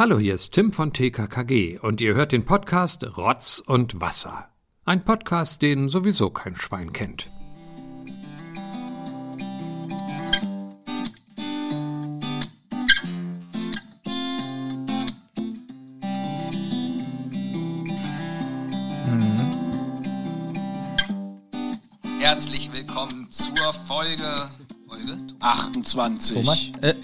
Hallo, 0.00 0.18
hier 0.18 0.32
ist 0.32 0.52
Tim 0.52 0.72
von 0.72 0.94
TKKG 0.94 1.78
und 1.78 2.00
ihr 2.00 2.14
hört 2.14 2.32
den 2.32 2.46
Podcast 2.46 3.04
Rotz 3.18 3.62
und 3.66 4.00
Wasser. 4.00 4.48
Ein 4.86 5.04
Podcast, 5.04 5.60
den 5.60 5.90
sowieso 5.90 6.30
kein 6.30 6.56
Schwein 6.56 6.94
kennt. 6.94 7.28
Herzlich 22.20 22.72
willkommen 22.72 23.30
zur 23.30 23.74
Folge, 23.86 24.48
Folge 24.88 25.18
28. 25.40 26.36
Thomas? 26.38 26.58
Äh, 26.80 26.94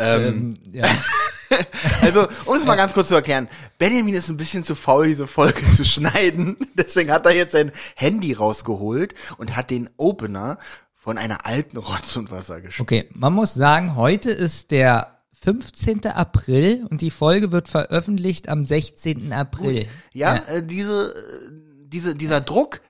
Ähm, 0.00 0.56
ähm, 0.64 0.72
ja. 0.72 0.86
also, 2.02 2.26
um 2.44 2.56
es 2.56 2.64
mal 2.64 2.76
ganz 2.76 2.92
kurz 2.92 3.08
zu 3.08 3.14
erklären, 3.14 3.48
Benjamin 3.78 4.14
ist 4.14 4.28
ein 4.28 4.36
bisschen 4.36 4.64
zu 4.64 4.74
faul, 4.74 5.08
diese 5.08 5.26
Folge 5.26 5.60
zu 5.74 5.84
schneiden. 5.84 6.56
Deswegen 6.74 7.10
hat 7.10 7.26
er 7.26 7.34
jetzt 7.34 7.52
sein 7.52 7.72
Handy 7.96 8.32
rausgeholt 8.32 9.14
und 9.38 9.56
hat 9.56 9.70
den 9.70 9.90
Opener 9.96 10.58
von 10.94 11.18
einer 11.18 11.46
alten 11.46 11.78
Rotz 11.78 12.16
und 12.16 12.30
Wasser 12.30 12.60
gespielt. 12.60 12.80
Okay, 12.80 13.08
man 13.12 13.32
muss 13.32 13.54
sagen, 13.54 13.96
heute 13.96 14.30
ist 14.30 14.70
der 14.70 15.18
15. 15.42 16.06
April 16.06 16.86
und 16.90 17.00
die 17.00 17.10
Folge 17.10 17.50
wird 17.50 17.68
veröffentlicht 17.68 18.48
am 18.48 18.62
16. 18.62 19.32
April. 19.32 19.86
Ja, 20.12 20.36
Äh, 20.36 20.62
diese, 20.62 21.14
äh, 21.14 21.50
diese, 21.86 22.14
dieser 22.14 22.40
Druck 22.42 22.80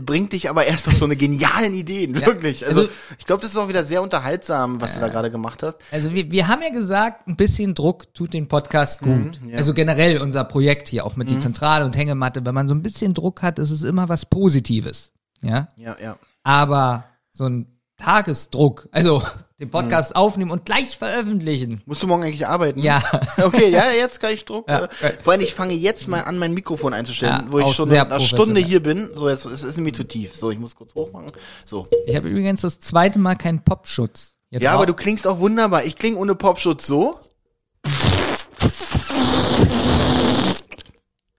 bringt 0.00 0.32
dich 0.32 0.50
aber 0.50 0.64
erst 0.64 0.88
auf 0.88 0.96
so 0.96 1.04
eine 1.04 1.16
genialen 1.16 1.74
Ideen, 1.74 2.14
wirklich. 2.20 2.66
Also, 2.66 2.82
also- 2.82 2.92
ich 3.18 3.26
glaube, 3.26 3.42
das 3.42 3.52
ist 3.52 3.56
auch 3.56 3.68
wieder 3.68 3.84
sehr 3.84 4.02
unterhaltsam, 4.02 4.80
was 4.80 4.94
du 4.94 5.00
da 5.00 5.08
gerade 5.08 5.30
gemacht 5.30 5.62
hast. 5.62 5.78
Also 5.90 6.12
wir, 6.12 6.30
wir 6.30 6.48
haben 6.48 6.62
ja 6.62 6.70
gesagt, 6.70 7.28
ein 7.28 7.36
bisschen 7.36 7.74
Druck 7.74 8.12
tut 8.14 8.34
den 8.34 8.48
Podcast 8.48 9.00
gut. 9.00 9.40
Mhm, 9.42 9.50
ja. 9.50 9.56
Also 9.58 9.74
generell 9.74 10.18
unser 10.20 10.44
Projekt 10.44 10.88
hier, 10.88 11.04
auch 11.06 11.16
mit 11.16 11.30
die 11.30 11.38
Zentrale 11.38 11.84
und 11.84 11.96
Hängematte, 11.96 12.44
wenn 12.44 12.54
man 12.54 12.66
so 12.68 12.74
ein 12.74 12.82
bisschen 12.82 13.14
Druck 13.14 13.42
hat, 13.42 13.58
ist 13.58 13.70
es 13.70 13.82
immer 13.82 14.08
was 14.08 14.26
Positives. 14.26 15.12
Ja. 15.42 15.68
Ja, 15.76 15.96
ja. 16.02 16.16
Aber 16.42 17.04
so 17.30 17.44
ein 17.44 17.66
Tagesdruck, 18.02 18.88
also 18.90 19.20
den 19.60 19.68
Mhm. 19.68 19.70
Podcast 19.70 20.16
aufnehmen 20.16 20.50
und 20.50 20.64
gleich 20.64 20.98
veröffentlichen. 20.98 21.82
Musst 21.86 22.02
du 22.02 22.06
morgen 22.08 22.24
eigentlich 22.24 22.46
arbeiten? 22.46 22.80
Ja. 22.80 23.00
Okay, 23.42 23.70
ja, 23.70 23.90
jetzt 23.92 24.20
kann 24.20 24.32
ich 24.32 24.44
Druck. 24.44 24.68
Ja. 24.68 24.84
äh, 25.00 25.12
Vor 25.22 25.32
allem, 25.32 25.42
ich 25.42 25.54
fange 25.54 25.74
jetzt 25.74 26.08
mal 26.08 26.20
an, 26.22 26.36
mein 26.38 26.52
Mikrofon 26.52 26.92
einzustellen, 26.94 27.44
Ja, 27.46 27.52
wo 27.52 27.58
ich 27.60 27.64
auch 27.64 27.74
schon 27.74 27.90
eine 27.92 28.20
Stunde 28.20 28.60
hier 28.60 28.82
bin. 28.82 29.08
So, 29.14 29.28
jetzt 29.28 29.46
es 29.46 29.62
ist 29.62 29.76
nämlich 29.76 29.94
zu 29.94 30.04
tief. 30.04 30.34
So, 30.34 30.50
ich 30.50 30.58
muss 30.58 30.74
kurz 30.74 30.94
hochmachen. 30.94 31.30
So. 31.64 31.86
Ich 32.06 32.14
habe 32.16 32.28
übrigens 32.28 32.60
das 32.62 32.80
zweite 32.80 33.18
Mal 33.18 33.36
keinen 33.36 33.62
Popschutz. 33.62 34.36
hier 34.50 34.60
Ja, 34.60 34.70
drauf. 34.70 34.78
aber 34.78 34.86
du 34.86 34.94
klingst 34.94 35.26
auch 35.26 35.38
wunderbar. 35.38 35.84
Ich 35.84 35.96
klinge 35.96 36.16
ohne 36.18 36.34
Popschutz 36.34 36.86
so. 36.86 37.20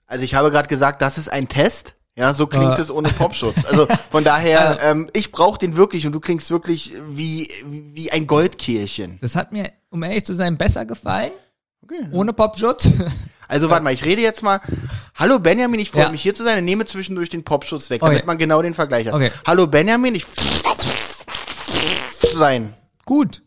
Also 0.07 0.23
ich 0.25 0.35
habe 0.35 0.51
gerade 0.51 0.67
gesagt, 0.67 1.01
das 1.01 1.17
ist 1.17 1.29
ein 1.31 1.47
Test. 1.47 1.95
Ja, 2.15 2.33
so 2.35 2.45
klingt 2.45 2.77
es 2.77 2.91
ohne 2.91 3.09
Popschutz. 3.09 3.65
Also 3.65 3.87
von 4.11 4.23
daher, 4.23 4.77
ähm, 4.83 5.09
ich 5.13 5.31
brauche 5.31 5.57
den 5.57 5.77
wirklich 5.77 6.05
und 6.05 6.13
du 6.13 6.19
klingst 6.19 6.51
wirklich 6.51 6.93
wie, 7.09 7.49
wie 7.65 8.11
ein 8.11 8.27
Goldkehlchen. 8.27 9.17
Das 9.21 9.35
hat 9.35 9.51
mir, 9.51 9.71
um 9.89 10.03
ehrlich 10.03 10.23
zu 10.23 10.35
sein, 10.35 10.57
besser 10.57 10.85
gefallen. 10.85 11.31
Okay. 11.83 12.07
Ohne 12.11 12.33
Popschutz. 12.33 12.87
Also 13.49 13.69
warte 13.69 13.83
mal, 13.83 13.93
ich 13.93 14.03
rede 14.05 14.21
jetzt 14.21 14.41
mal. 14.41 14.61
Hallo 15.15 15.37
Benjamin, 15.37 15.79
ich 15.79 15.91
freue 15.91 16.03
Ja. 16.03 16.09
mich 16.09 16.23
hier 16.23 16.33
zu 16.33 16.43
sein 16.43 16.57
und 16.59 16.65
nehme 16.65 16.85
zwischendurch 16.85 17.29
den 17.29 17.43
Popschutz 17.43 17.89
weg, 17.91 18.01
Okay. 18.01 18.13
damit 18.13 18.25
man 18.25 18.37
genau 18.39 18.61
den 18.63 18.73
Vergleich 18.73 19.05
hat. 19.05 19.13
Okay. 19.13 19.31
Hallo 19.45 19.67
Benjamin, 19.67 20.15
ich 20.15 20.25
sein. 22.33 22.73
Gut. 23.05 23.43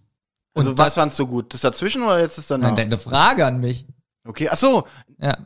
Also 0.55 0.77
was 0.79 0.89
das- 0.89 0.95
fandst 0.95 1.19
du 1.19 1.27
gut? 1.27 1.53
Das 1.55 1.63
dazwischen 1.63 2.03
oder 2.03 2.21
jetzt 2.21 2.39
ist 2.39 2.51
danach? 2.51 2.69
Nein, 2.69 2.77
deine 2.77 2.97
Frage 2.99 3.47
an 3.47 3.59
mich. 3.59 3.87
Okay, 4.27 4.49
ach 4.51 4.57
so. 4.57 4.85
Ja. 5.19 5.37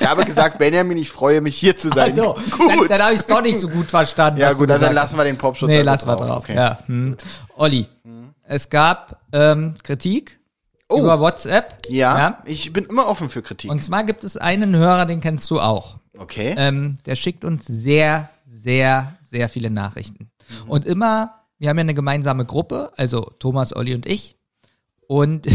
Ich 0.00 0.06
habe 0.06 0.24
gesagt, 0.24 0.58
Benjamin, 0.58 0.96
ich 0.98 1.10
freue 1.10 1.40
mich 1.40 1.56
hier 1.56 1.76
zu 1.76 1.88
sein. 1.88 2.10
Also, 2.10 2.34
gut. 2.50 2.70
dann, 2.70 2.88
dann 2.88 3.00
habe 3.02 3.14
ich 3.14 3.20
es 3.20 3.26
doch 3.26 3.42
nicht 3.42 3.58
so 3.58 3.68
gut 3.68 3.86
verstanden. 3.86 4.40
ja 4.40 4.52
gut, 4.52 4.70
also 4.70 4.84
dann 4.84 4.94
lassen 4.94 5.16
wir 5.16 5.24
den 5.24 5.36
Popschutz 5.36 5.68
Nee, 5.68 5.82
lassen 5.82 6.08
wir 6.08 6.16
drauf. 6.16 6.44
Okay. 6.44 6.54
Ja. 6.54 6.78
Hm. 6.86 7.16
Olli, 7.56 7.86
es 8.44 8.68
gab 8.70 9.20
ähm, 9.32 9.74
Kritik 9.82 10.38
Oh. 10.90 11.00
über 11.00 11.20
WhatsApp. 11.20 11.82
Ja, 11.90 12.42
ich 12.46 12.72
bin 12.72 12.86
immer 12.86 13.06
offen 13.08 13.28
für 13.28 13.42
Kritik. 13.42 13.70
Und 13.70 13.84
zwar 13.84 14.04
gibt 14.04 14.24
es 14.24 14.38
einen 14.38 14.74
Hörer, 14.74 15.04
den 15.04 15.20
kennst 15.20 15.50
du 15.50 15.60
auch. 15.60 15.98
okay. 16.18 16.54
Ähm, 16.56 16.96
der 17.04 17.14
schickt 17.14 17.44
uns 17.44 17.66
sehr, 17.66 18.30
sehr, 18.46 19.12
sehr 19.30 19.50
viele 19.50 19.68
Nachrichten. 19.68 20.30
Mhm. 20.64 20.70
Und 20.70 20.86
immer, 20.86 21.34
wir 21.58 21.68
haben 21.68 21.76
ja 21.76 21.82
eine 21.82 21.92
gemeinsame 21.92 22.46
Gruppe, 22.46 22.90
also 22.96 23.20
Thomas, 23.38 23.76
Olli 23.76 23.94
und 23.94 24.06
ich. 24.06 24.36
Und 25.06 25.46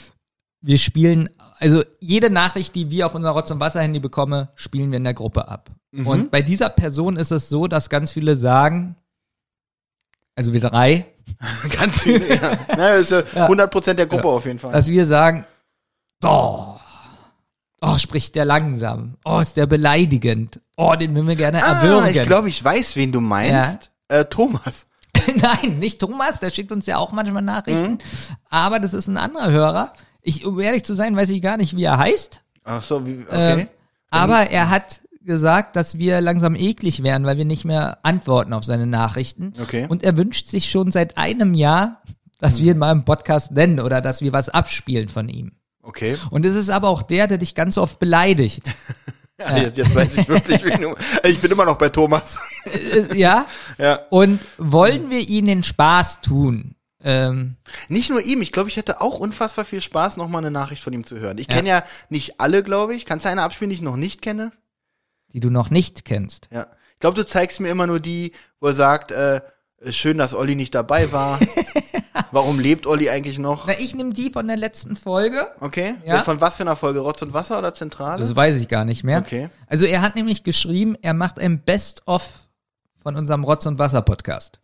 wir 0.60 0.78
spielen, 0.78 1.28
also 1.58 1.82
jede 2.00 2.30
Nachricht, 2.30 2.74
die 2.74 2.90
wir 2.90 3.06
auf 3.06 3.14
unser 3.14 3.30
Rotz- 3.30 3.50
und 3.50 3.60
Wasser-Handy 3.60 4.00
bekommen, 4.00 4.48
spielen 4.54 4.90
wir 4.90 4.98
in 4.98 5.04
der 5.04 5.14
Gruppe 5.14 5.48
ab. 5.48 5.70
Mhm. 5.90 6.06
Und 6.06 6.30
bei 6.30 6.42
dieser 6.42 6.68
Person 6.68 7.16
ist 7.16 7.30
es 7.30 7.48
so, 7.48 7.66
dass 7.66 7.90
ganz 7.90 8.12
viele 8.12 8.36
sagen, 8.36 8.96
also 10.34 10.52
wir 10.52 10.60
drei, 10.60 11.06
Ganz 11.76 12.02
viel. 12.02 12.22
Ja. 12.28 12.58
Na, 12.68 12.96
das 12.96 13.10
ist 13.10 13.34
ja 13.34 13.46
100% 13.46 13.94
der 13.94 14.06
Gruppe 14.06 14.28
auf 14.28 14.46
jeden 14.46 14.58
Fall. 14.58 14.72
dass 14.72 14.86
wir 14.86 15.04
sagen, 15.04 15.44
oh, 16.24 16.76
oh, 17.80 17.98
spricht 17.98 18.34
der 18.34 18.44
langsam, 18.44 19.16
oh, 19.24 19.40
ist 19.40 19.56
der 19.56 19.66
beleidigend, 19.66 20.60
oh, 20.76 20.94
den 20.94 21.14
würden 21.14 21.28
wir 21.28 21.36
gerne 21.36 21.62
ah, 21.62 21.82
erwürgen. 21.82 22.08
ich 22.08 22.22
glaube, 22.22 22.48
ich 22.48 22.62
weiß, 22.62 22.96
wen 22.96 23.12
du 23.12 23.20
meinst. 23.20 23.90
Äh, 24.08 24.24
Thomas. 24.24 24.86
Nein, 25.36 25.78
nicht 25.78 26.00
Thomas, 26.00 26.40
der 26.40 26.50
schickt 26.50 26.72
uns 26.72 26.86
ja 26.86 26.96
auch 26.96 27.12
manchmal 27.12 27.42
Nachrichten. 27.42 27.92
Mhm. 27.92 27.98
Aber 28.48 28.78
das 28.78 28.94
ist 28.94 29.08
ein 29.08 29.16
anderer 29.16 29.50
Hörer. 29.50 29.92
Ich, 30.22 30.44
um 30.44 30.58
ehrlich 30.60 30.84
zu 30.84 30.94
sein, 30.94 31.16
weiß 31.16 31.30
ich 31.30 31.40
gar 31.42 31.56
nicht, 31.56 31.76
wie 31.76 31.84
er 31.84 31.98
heißt. 31.98 32.40
Ach 32.64 32.82
so, 32.82 33.06
wie, 33.06 33.24
okay. 33.26 33.60
Ähm, 33.62 33.68
aber 34.10 34.50
er 34.50 34.70
hat 34.70 35.00
gesagt, 35.22 35.76
dass 35.76 35.98
wir 35.98 36.20
langsam 36.20 36.54
eklig 36.54 37.02
werden, 37.02 37.26
weil 37.26 37.36
wir 37.36 37.44
nicht 37.44 37.64
mehr 37.64 37.98
antworten 38.02 38.52
auf 38.52 38.64
seine 38.64 38.86
Nachrichten. 38.86 39.52
Okay. 39.60 39.86
Und 39.88 40.02
er 40.02 40.16
wünscht 40.16 40.46
sich 40.46 40.70
schon 40.70 40.90
seit 40.90 41.18
einem 41.18 41.54
Jahr, 41.54 42.02
dass 42.40 42.62
wir 42.62 42.72
ihn 42.72 42.78
mal 42.78 42.92
im 42.92 43.04
Podcast 43.04 43.52
nennen 43.52 43.80
oder 43.80 44.00
dass 44.00 44.22
wir 44.22 44.32
was 44.32 44.48
abspielen 44.48 45.08
von 45.08 45.28
ihm. 45.28 45.52
okay. 45.82 46.16
Und 46.30 46.46
es 46.46 46.54
ist 46.54 46.70
aber 46.70 46.88
auch 46.88 47.02
der, 47.02 47.26
der 47.26 47.38
dich 47.38 47.54
ganz 47.54 47.78
oft 47.78 47.98
beleidigt. 47.98 48.62
Ja, 49.40 49.56
Jetzt, 49.56 49.78
jetzt 49.78 49.94
weiß 49.94 50.18
ich 50.18 50.28
wirklich, 50.28 50.64
wen 50.64 50.80
du, 50.80 50.94
ich 51.22 51.38
bin 51.38 51.52
immer 51.52 51.64
noch 51.64 51.78
bei 51.78 51.90
Thomas. 51.90 52.40
Äh, 52.64 53.16
ja? 53.16 53.46
Ja. 53.78 54.00
Und 54.10 54.40
wollen 54.56 55.10
wir 55.10 55.28
ihnen 55.28 55.46
den 55.46 55.62
Spaß 55.62 56.22
tun? 56.22 56.74
Ähm, 57.02 57.56
Nicht 57.88 58.10
nur 58.10 58.20
ihm, 58.20 58.42
ich 58.42 58.50
glaube, 58.52 58.68
ich 58.68 58.76
hätte 58.76 59.00
auch 59.00 59.18
unfassbar 59.20 59.64
viel 59.64 59.80
Spaß, 59.80 60.16
nochmal 60.16 60.42
eine 60.42 60.50
Nachricht 60.50 60.82
von 60.82 60.92
ihm 60.92 61.04
zu 61.04 61.18
hören. 61.18 61.38
Ich 61.38 61.48
kenne 61.48 61.68
ja 61.68 61.84
nicht 62.08 62.40
alle, 62.40 62.62
glaube 62.62 62.94
ich. 62.94 63.04
Kannst 63.04 63.24
du 63.24 63.30
eine 63.30 63.42
abspielen, 63.42 63.70
die 63.70 63.76
ich 63.76 63.82
noch 63.82 63.96
nicht 63.96 64.20
kenne? 64.22 64.52
die 65.32 65.40
du 65.40 65.50
noch 65.50 65.70
nicht 65.70 66.04
kennst. 66.04 66.48
Ja. 66.52 66.66
Ich 66.94 67.00
glaube, 67.00 67.16
du 67.16 67.26
zeigst 67.26 67.60
mir 67.60 67.68
immer 67.68 67.86
nur 67.86 68.00
die, 68.00 68.32
wo 68.60 68.68
er 68.68 68.74
sagt, 68.74 69.12
äh, 69.12 69.40
schön, 69.90 70.18
dass 70.18 70.34
Olli 70.34 70.54
nicht 70.54 70.74
dabei 70.74 71.12
war. 71.12 71.38
Warum 72.32 72.58
lebt 72.58 72.86
Olli 72.86 73.08
eigentlich 73.08 73.38
noch? 73.38 73.66
Na, 73.66 73.78
ich 73.78 73.94
nehme 73.94 74.12
die 74.12 74.30
von 74.30 74.46
der 74.48 74.56
letzten 74.56 74.96
Folge. 74.96 75.48
Okay. 75.60 75.94
Ja. 76.04 76.22
Von 76.22 76.40
was 76.40 76.56
für 76.56 76.62
einer 76.62 76.76
Folge? 76.76 77.00
Rotz 77.00 77.22
und 77.22 77.32
Wasser 77.32 77.58
oder 77.58 77.72
Zentrale? 77.74 78.20
Das 78.20 78.34
weiß 78.34 78.60
ich 78.60 78.68
gar 78.68 78.84
nicht 78.84 79.04
mehr. 79.04 79.20
Okay. 79.20 79.48
Also 79.66 79.86
er 79.86 80.02
hat 80.02 80.16
nämlich 80.16 80.42
geschrieben, 80.42 80.96
er 81.00 81.14
macht 81.14 81.38
ein 81.38 81.60
Best-of 81.60 82.40
von 83.02 83.14
unserem 83.14 83.44
Rotz- 83.44 83.66
und 83.66 83.78
Wasser-Podcast. 83.78 84.58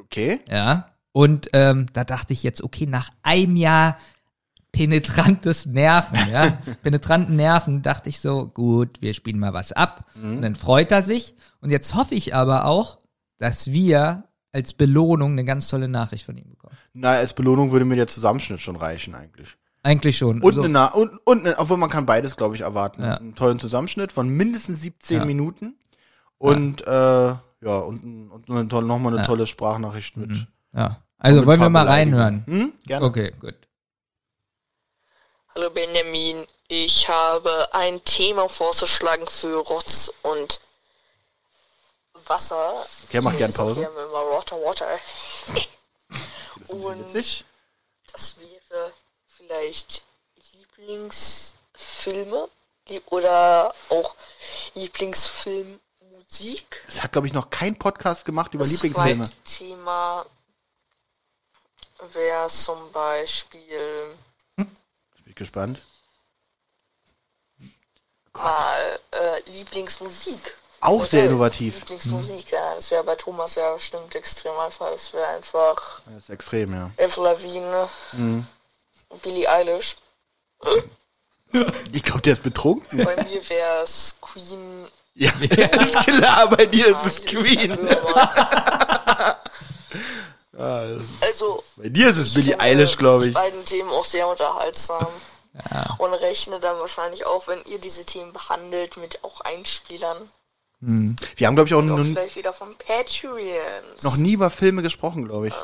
Okay. 0.00 0.40
Ja. 0.48 0.88
Und 1.16 1.48
ähm, 1.54 1.86
da 1.94 2.04
dachte 2.04 2.34
ich 2.34 2.42
jetzt, 2.42 2.62
okay, 2.62 2.84
nach 2.84 3.08
einem 3.22 3.56
Jahr 3.56 3.96
penetrantes 4.70 5.64
Nerven, 5.64 6.18
ja, 6.30 6.50
penetranten 6.82 7.36
Nerven, 7.36 7.80
dachte 7.80 8.10
ich 8.10 8.20
so, 8.20 8.48
gut, 8.48 9.00
wir 9.00 9.14
spielen 9.14 9.38
mal 9.38 9.54
was 9.54 9.72
ab. 9.72 10.02
Und 10.22 10.42
dann 10.42 10.54
freut 10.54 10.92
er 10.92 11.02
sich. 11.02 11.34
Und 11.62 11.70
jetzt 11.70 11.94
hoffe 11.94 12.14
ich 12.14 12.34
aber 12.34 12.66
auch, 12.66 12.98
dass 13.38 13.72
wir 13.72 14.24
als 14.52 14.74
Belohnung 14.74 15.32
eine 15.32 15.44
ganz 15.44 15.68
tolle 15.68 15.88
Nachricht 15.88 16.26
von 16.26 16.36
ihm 16.36 16.50
bekommen. 16.50 16.76
Na, 16.92 17.12
als 17.12 17.32
Belohnung 17.32 17.70
würde 17.72 17.86
mir 17.86 17.96
der 17.96 18.08
Zusammenschnitt 18.08 18.60
schon 18.60 18.76
reichen 18.76 19.14
eigentlich. 19.14 19.56
Eigentlich 19.82 20.18
schon. 20.18 20.42
Und 20.42 20.46
Also, 20.50 20.64
eine, 20.64 20.72
Na- 20.72 20.92
und, 20.92 21.18
und 21.24 21.46
eine, 21.46 21.58
obwohl 21.58 21.78
man 21.78 21.88
kann 21.88 22.04
beides, 22.04 22.36
glaube 22.36 22.56
ich, 22.56 22.60
erwarten. 22.60 23.02
Ja. 23.02 23.16
Einen 23.16 23.34
tollen 23.34 23.58
Zusammenschnitt 23.58 24.12
von 24.12 24.28
mindestens 24.28 24.82
17 24.82 25.18
Ja. 25.20 25.24
Minuten. 25.24 25.76
Und 26.36 26.86
äh, 26.86 26.90
ja, 26.90 27.38
und, 27.62 28.30
und 28.30 28.50
eine 28.50 28.68
tolle, 28.68 28.86
nochmal 28.86 29.12
eine 29.14 29.22
Ja. 29.22 29.26
tolle 29.26 29.46
Sprachnachricht 29.46 30.18
mit. 30.18 30.46
ja. 30.74 30.98
Also 31.18 31.46
wollen 31.46 31.60
wir 31.60 31.70
mal 31.70 31.86
reinhören. 31.88 32.44
Hm? 32.46 32.72
Gerne. 32.84 33.06
Okay, 33.06 33.32
gut. 33.40 33.54
Hallo 35.54 35.70
Benjamin, 35.70 36.46
ich 36.68 37.08
habe 37.08 37.68
ein 37.72 38.04
Thema 38.04 38.46
vorzuschlagen 38.48 39.26
für 39.26 39.56
Rotz 39.56 40.12
und 40.22 40.60
Wasser. 42.26 42.74
Okay, 43.08 43.20
mach 43.22 43.36
gern 43.36 43.50
Ich 43.50 43.56
sag 43.56 43.64
Pause. 43.64 43.80
hier 43.80 43.88
immer 43.90 44.12
Water, 44.12 44.56
Water. 44.56 44.98
Und 46.68 47.14
Witzig. 47.14 47.44
das 48.12 48.36
wäre 48.38 48.92
vielleicht 49.26 50.04
Lieblingsfilme 50.76 52.48
lieb- 52.88 53.10
oder 53.10 53.74
auch 53.88 54.14
Lieblingsfilmmusik. 54.74 56.84
Es 56.86 57.02
hat, 57.02 57.12
glaube 57.12 57.28
ich, 57.28 57.32
noch 57.32 57.48
kein 57.48 57.78
Podcast 57.78 58.26
gemacht 58.26 58.52
über 58.52 58.64
Das 58.64 58.72
Lieblingsfilme. 58.72 59.30
Thema 59.44 60.26
wäre 62.12 62.48
zum 62.48 62.90
Beispiel 62.92 64.14
gespannt. 65.34 65.82
Mal 68.34 68.98
äh, 69.10 69.50
Lieblingsmusik. 69.50 70.56
Auch 70.80 71.04
sehr 71.04 71.24
innovativ. 71.24 71.80
Lieblingsmusik, 71.80 72.50
ja. 72.52 72.74
Das 72.74 72.90
wäre 72.90 73.02
bei 73.04 73.14
Thomas 73.16 73.54
ja 73.54 73.72
bestimmt 73.74 74.14
extrem 74.14 74.52
einfach. 74.58 74.90
Das 74.90 75.12
wäre 75.12 75.26
einfach 75.28 76.00
Das 76.06 76.24
ist 76.24 76.30
extrem, 76.30 76.72
ja. 76.74 76.90
Avril 77.02 77.24
Lavigne, 77.24 77.88
Mhm. 78.12 78.46
Billie 79.22 79.48
Eilish. 79.50 79.96
Ich 81.92 82.02
glaube, 82.02 82.22
der 82.22 82.32
ist 82.34 82.42
betrunken. 82.42 83.04
Bei 83.04 83.16
mir 83.24 83.48
wäre 83.48 83.82
es 83.82 84.16
Queen. 84.20 84.86
Ja, 85.14 85.30
ist 85.40 85.98
klar, 86.00 86.48
bei 86.50 86.66
dir 86.66 86.88
ist 86.88 87.04
es 87.06 87.24
Queen. 87.24 87.78
Queen. 90.56 91.18
Also, 91.20 91.62
Bei 91.76 91.88
dir 91.88 92.08
ist 92.08 92.16
es 92.16 92.34
Billie 92.34 92.52
finde 92.52 92.64
Eilish, 92.64 92.96
glaube 92.96 93.24
Die 93.24 93.28
ich. 93.28 93.34
beiden 93.34 93.64
Themen 93.64 93.90
auch 93.90 94.04
sehr 94.04 94.26
unterhaltsam. 94.28 95.06
Und 95.98 96.12
rechne 96.12 96.60
dann 96.60 96.78
wahrscheinlich 96.78 97.24
auch, 97.24 97.48
wenn 97.48 97.62
ihr 97.64 97.78
diese 97.78 98.04
Themen 98.04 98.32
behandelt, 98.32 98.96
mit 98.98 99.24
auch 99.24 99.40
Einspielern. 99.40 100.30
Wir 100.80 101.46
haben, 101.46 101.54
glaube 101.56 101.68
ich, 101.68 101.74
auch 101.74 101.78
Auch 101.78 101.82
noch, 101.82 102.04
vielleicht 102.04 102.36
wieder 102.36 102.52
von 102.52 102.74
Patreons. 102.76 104.02
noch 104.02 104.16
nie 104.18 104.34
über 104.34 104.50
Filme 104.50 104.82
gesprochen, 104.82 105.24
glaube 105.24 105.48
ich. 105.48 105.54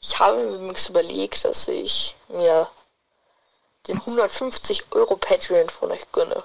Ich 0.00 0.18
habe 0.20 0.36
mir 0.36 0.54
übrigens 0.54 0.88
überlegt, 0.88 1.44
dass 1.44 1.66
ich 1.66 2.14
mir 2.28 2.68
den 3.88 3.96
150 3.98 4.84
Euro 4.92 5.16
Patreon 5.16 5.68
von 5.68 5.90
euch 5.90 6.06
gönne. 6.12 6.44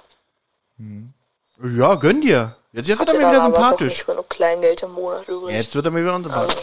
Ja, 1.62 1.94
gönn 1.94 2.22
dir. 2.22 2.56
Jetzt, 2.72 2.86
jetzt 2.88 2.98
wird 3.00 3.08
er 3.08 3.14
mir 3.18 3.30
wieder 3.30 3.42
sympathisch. 3.42 3.88
nicht 3.94 4.06
genug 4.06 4.30
Kleingeld 4.30 4.82
im 4.84 4.92
Monat 4.92 5.26
übrig. 5.28 5.54
Jetzt 5.56 5.74
wird 5.74 5.84
er 5.86 5.90
mir 5.90 6.02
wieder 6.02 6.14
sympathisch. 6.14 6.62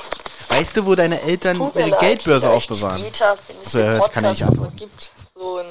Weißt 0.49 0.77
du, 0.77 0.85
wo 0.85 0.95
deine 0.95 1.21
Eltern 1.21 1.57
leid, 1.75 1.99
Geldbörse 1.99 2.49
aufbewahren? 2.49 2.99
Später, 3.01 3.37
wenn 3.47 3.61
es 3.61 3.71
So, 3.73 3.79
er 3.79 3.83
den 3.93 3.99
hört, 4.01 4.11
kann 4.13 4.23
er 4.23 4.29
Podcast 4.29 4.41
nicht 4.41 4.49
antworten. 4.49 4.75
gibt, 4.77 5.11
so 5.35 5.59
in 5.59 5.67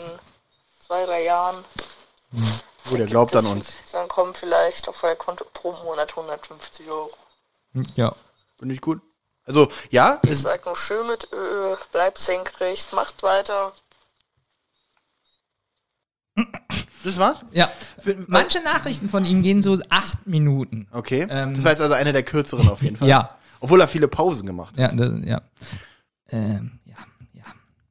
zwei, 0.86 1.06
drei 1.06 1.24
Jahren. 1.24 1.64
Oh, 2.92 2.96
der 2.96 3.06
glaubt 3.06 3.34
an 3.34 3.46
es- 3.46 3.50
uns. 3.50 3.76
Dann 3.92 4.06
kommen 4.08 4.34
vielleicht 4.34 4.88
auf 4.88 5.02
euer 5.02 5.14
Konto 5.16 5.46
pro 5.54 5.72
Monat 5.84 6.14
150 6.14 6.88
Euro. 6.90 7.10
Ja. 7.94 8.14
Finde 8.58 8.74
ich 8.74 8.80
gut. 8.82 9.00
Also, 9.46 9.68
ja, 9.90 10.18
Ich 10.22 10.30
ist, 10.30 10.42
sag 10.42 10.66
nur 10.66 10.76
schön 10.76 11.06
mit 11.06 11.28
Ö, 11.32 11.76
bleibt 11.92 12.18
senkrecht, 12.18 12.92
macht 12.92 13.22
weiter. 13.22 13.72
Das 17.04 17.18
war's? 17.18 17.44
Ja. 17.52 17.70
Für- 18.02 18.16
Manche 18.26 18.60
Nachrichten 18.62 19.08
von 19.08 19.24
ihm 19.24 19.42
gehen 19.42 19.62
so 19.62 19.78
acht 19.88 20.26
Minuten. 20.26 20.86
Okay. 20.92 21.26
Ähm, 21.30 21.54
das 21.54 21.64
war 21.64 21.72
jetzt 21.72 21.80
also 21.80 21.94
einer 21.94 22.12
der 22.12 22.22
kürzeren 22.22 22.68
auf 22.68 22.82
jeden 22.82 22.96
Fall. 22.96 23.08
Ja. 23.08 23.36
Obwohl 23.60 23.80
er 23.80 23.88
viele 23.88 24.08
Pausen 24.08 24.46
gemacht 24.46 24.74
hat. 24.76 24.78
Ja, 24.78 24.92
das, 24.92 25.12
ja. 25.24 25.40
Ähm, 26.28 26.78
ja, 26.84 26.94
ja. 27.32 27.42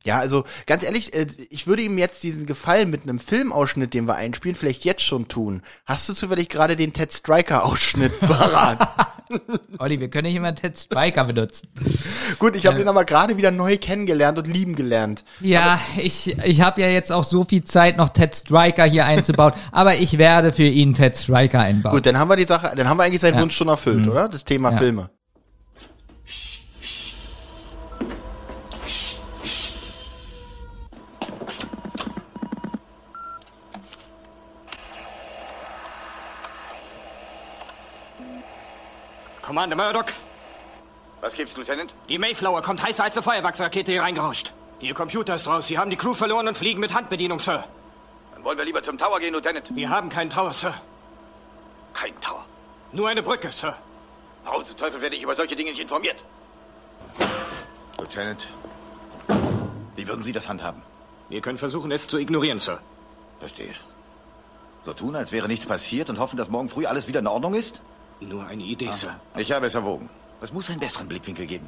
Ja, 0.03 0.19
also 0.19 0.43
ganz 0.67 0.83
ehrlich, 0.83 1.13
äh, 1.15 1.27
ich 1.49 1.65
würde 1.67 1.81
ihm 1.83 1.97
jetzt 1.97 2.21
diesen 2.23 2.45
Gefallen 2.45 2.89
mit 2.89 3.03
einem 3.03 3.19
Filmausschnitt, 3.19 3.93
den 3.93 4.05
wir 4.07 4.15
einspielen, 4.15 4.55
vielleicht 4.55 4.83
jetzt 4.85 5.01
schon 5.01 5.27
tun. 5.27 5.61
Hast 5.85 6.07
du 6.09 6.13
zufällig 6.13 6.49
gerade 6.49 6.75
den 6.75 6.93
Ted 6.93 7.11
Striker-Ausschnitt 7.11 8.19
parat? 8.19 8.87
Olli, 9.79 9.99
wir 9.99 10.09
können 10.09 10.27
nicht 10.27 10.35
immer 10.35 10.53
Ted 10.53 10.77
Spiker 10.77 11.23
benutzen. 11.25 11.67
Gut, 12.39 12.55
ich 12.55 12.65
habe 12.65 12.77
den 12.77 12.87
aber 12.87 13.05
gerade 13.05 13.37
wieder 13.37 13.51
neu 13.51 13.77
kennengelernt 13.77 14.37
und 14.37 14.47
lieben 14.47 14.75
gelernt. 14.75 15.23
Ja, 15.41 15.79
ich, 15.97 16.37
ich 16.43 16.61
habe 16.61 16.81
ja 16.81 16.87
jetzt 16.87 17.11
auch 17.11 17.23
so 17.23 17.43
viel 17.43 17.63
Zeit, 17.63 17.97
noch 17.97 18.09
Ted 18.09 18.35
Striker 18.35 18.85
hier 18.85 19.05
einzubauen, 19.05 19.53
aber 19.71 19.95
ich 19.95 20.17
werde 20.17 20.51
für 20.51 20.63
ihn 20.63 20.93
Ted 20.93 21.15
Striker 21.17 21.59
einbauen. 21.59 21.95
Gut, 21.95 22.05
dann 22.05 22.17
haben 22.17 22.29
wir 22.29 22.35
die 22.35 22.43
Sache, 22.45 22.75
dann 22.75 22.87
haben 22.89 22.97
wir 22.97 23.03
eigentlich 23.03 23.21
seinen 23.21 23.35
Ja. 23.35 23.41
Wunsch 23.41 23.55
schon 23.55 23.67
erfüllt, 23.67 24.07
oder? 24.07 24.27
Das 24.27 24.43
Thema 24.45 24.71
Ja. 24.71 24.77
Filme. 24.77 25.09
Commander 39.55 39.77
Murdoch, 39.77 40.11
Was 41.21 41.33
gibt's, 41.33 41.55
Lieutenant? 41.55 41.93
die 42.09 42.19
Mayflower 42.19 42.61
kommt 42.61 42.83
heißer 42.83 43.05
als 43.05 43.15
eine 43.15 43.23
Feuerwerksrakete 43.23 43.89
hier 43.89 44.01
reingerauscht. 44.01 44.51
Ihr 44.81 44.93
Computer 44.93 45.35
ist 45.35 45.47
raus. 45.47 45.67
Sie 45.67 45.77
haben 45.77 45.89
die 45.89 45.95
Crew 45.95 46.13
verloren 46.13 46.49
und 46.49 46.57
fliegen 46.57 46.81
mit 46.81 46.93
Handbedienung, 46.93 47.39
Sir. 47.39 47.63
Dann 48.33 48.43
wollen 48.43 48.57
wir 48.57 48.65
lieber 48.65 48.83
zum 48.83 48.97
Tower 48.97 49.17
gehen, 49.21 49.31
Lieutenant. 49.33 49.73
Wir 49.73 49.89
haben 49.89 50.09
keinen 50.09 50.29
Tower, 50.29 50.51
Sir. 50.51 50.73
Kein 51.93 52.19
Tower. 52.19 52.43
Nur 52.91 53.07
eine 53.07 53.23
Brücke, 53.23 53.49
Sir. 53.49 53.77
Warum 54.43 54.65
zum 54.65 54.75
Teufel 54.75 54.99
werde 54.99 55.15
ich 55.15 55.23
über 55.23 55.35
solche 55.35 55.55
Dinge 55.55 55.69
nicht 55.69 55.79
informiert? 55.79 56.17
Lieutenant, 57.97 58.49
wie 59.95 60.05
würden 60.05 60.21
Sie 60.25 60.33
das 60.33 60.49
handhaben? 60.49 60.81
Wir 61.29 61.39
können 61.39 61.57
versuchen, 61.57 61.93
es 61.93 62.09
zu 62.09 62.17
ignorieren, 62.17 62.59
Sir. 62.59 62.81
Verstehe. 63.39 63.73
So 64.83 64.91
tun, 64.93 65.15
als 65.15 65.31
wäre 65.31 65.47
nichts 65.47 65.65
passiert 65.65 66.09
und 66.09 66.19
hoffen, 66.19 66.35
dass 66.35 66.49
morgen 66.49 66.67
früh 66.67 66.85
alles 66.87 67.07
wieder 67.07 67.21
in 67.21 67.27
Ordnung 67.27 67.53
ist? 67.53 67.79
Nur 68.21 68.45
eine 68.45 68.63
Idee, 68.63 68.91
Sir. 68.91 69.19
Ich 69.37 69.51
habe 69.51 69.67
es 69.67 69.75
erwogen. 69.75 70.09
Es 70.41 70.51
muss 70.53 70.69
einen 70.69 70.79
besseren 70.79 71.07
Blickwinkel 71.07 71.45
geben. 71.45 71.67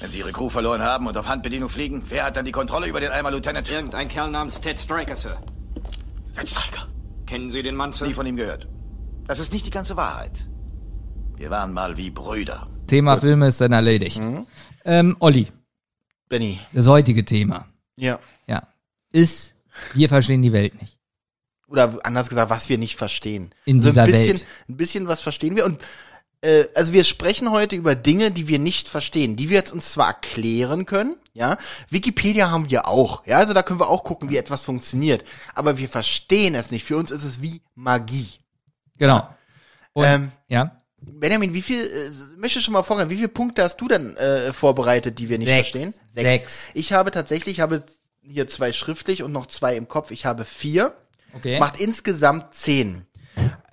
Wenn 0.00 0.10
Sie 0.10 0.18
Ihre 0.18 0.32
Crew 0.32 0.48
verloren 0.48 0.82
haben 0.82 1.06
und 1.06 1.16
auf 1.16 1.28
Handbedienung 1.28 1.68
fliegen, 1.68 2.02
wer 2.08 2.24
hat 2.24 2.36
dann 2.36 2.44
die 2.46 2.52
Kontrolle 2.52 2.86
über 2.88 3.00
den 3.00 3.10
Eimer, 3.10 3.30
Lieutenant? 3.30 3.70
Irgendein 3.70 4.08
Kerl 4.08 4.30
namens 4.30 4.60
Ted 4.60 4.78
Striker, 4.80 5.16
Sir. 5.16 5.38
Ein 6.36 6.46
Streiker. 6.46 6.88
Kennen 7.26 7.50
Sie 7.50 7.62
den 7.62 7.74
Mann, 7.76 7.92
Sir? 7.92 8.06
Nie 8.06 8.14
von 8.14 8.26
ihm 8.26 8.36
gehört. 8.36 8.66
Das 9.26 9.38
ist 9.38 9.52
nicht 9.52 9.66
die 9.66 9.70
ganze 9.70 9.96
Wahrheit. 9.96 10.32
Wir 11.36 11.50
waren 11.50 11.72
mal 11.72 11.96
wie 11.98 12.10
Brüder. 12.10 12.66
Thema 12.86 13.18
Filme 13.18 13.46
ist 13.48 13.60
dann 13.60 13.72
erledigt. 13.72 14.18
Mhm. 14.20 14.46
Ähm, 14.84 15.16
Olli, 15.20 15.48
Benny. 16.28 16.58
das 16.72 16.86
heutige 16.86 17.24
Thema, 17.24 17.66
Ja. 17.96 18.18
ja, 18.46 18.62
ist, 19.12 19.54
wir 19.94 20.08
verstehen 20.08 20.42
die 20.42 20.52
Welt 20.52 20.80
nicht. 20.80 20.98
Oder 21.68 21.98
anders 22.02 22.28
gesagt, 22.28 22.50
was 22.50 22.68
wir 22.68 22.78
nicht 22.78 22.96
verstehen. 22.96 23.54
In 23.64 23.78
also 23.78 23.90
dieser 23.90 24.02
ein 24.02 24.10
bisschen, 24.10 24.28
Welt. 24.38 24.46
Ein 24.68 24.76
bisschen 24.76 25.08
was 25.08 25.20
verstehen 25.20 25.56
wir. 25.56 25.64
Und 25.64 25.80
äh, 26.42 26.64
also 26.74 26.92
wir 26.92 27.04
sprechen 27.04 27.50
heute 27.50 27.76
über 27.76 27.94
Dinge, 27.94 28.30
die 28.30 28.48
wir 28.48 28.58
nicht 28.58 28.88
verstehen, 28.88 29.36
die 29.36 29.50
wir 29.50 29.58
jetzt 29.58 29.72
uns 29.72 29.92
zwar 29.92 30.08
erklären 30.08 30.86
können, 30.86 31.16
ja. 31.32 31.58
Wikipedia 31.88 32.50
haben 32.50 32.70
wir 32.70 32.88
auch, 32.88 33.24
ja. 33.26 33.38
Also 33.38 33.52
da 33.52 33.62
können 33.62 33.78
wir 33.78 33.88
auch 33.88 34.02
gucken, 34.02 34.30
wie 34.30 34.36
etwas 34.36 34.64
funktioniert. 34.64 35.22
Aber 35.54 35.78
wir 35.78 35.88
verstehen 35.88 36.54
es 36.54 36.70
nicht. 36.72 36.84
Für 36.84 36.96
uns 36.96 37.10
ist 37.10 37.24
es 37.24 37.40
wie 37.40 37.62
Magie. 37.74 38.28
Genau. 38.98 39.28
Und, 39.92 40.04
Ähm, 40.06 40.32
ja, 40.48 40.76
Benjamin, 41.02 41.54
wie 41.54 41.62
viel, 41.62 41.82
äh, 41.82 42.38
möchte 42.38 42.60
schon 42.60 42.74
mal 42.74 42.82
vorgehen, 42.82 43.08
wie 43.10 43.16
viele 43.16 43.28
Punkte 43.28 43.62
hast 43.62 43.76
du 43.80 43.88
denn 43.88 44.16
äh, 44.16 44.52
vorbereitet, 44.52 45.18
die 45.18 45.28
wir 45.28 45.38
nicht 45.38 45.48
Sechs. 45.48 45.70
verstehen? 45.70 45.94
Sechs. 46.12 46.58
Ich 46.74 46.92
habe 46.92 47.10
tatsächlich, 47.10 47.56
ich 47.56 47.60
habe 47.60 47.84
hier 48.22 48.48
zwei 48.48 48.72
schriftlich 48.72 49.22
und 49.22 49.32
noch 49.32 49.46
zwei 49.46 49.76
im 49.76 49.88
Kopf. 49.88 50.10
Ich 50.10 50.26
habe 50.26 50.44
vier. 50.44 50.94
okay. 51.34 51.58
Macht 51.58 51.80
insgesamt 51.80 52.54
zehn. 52.54 53.06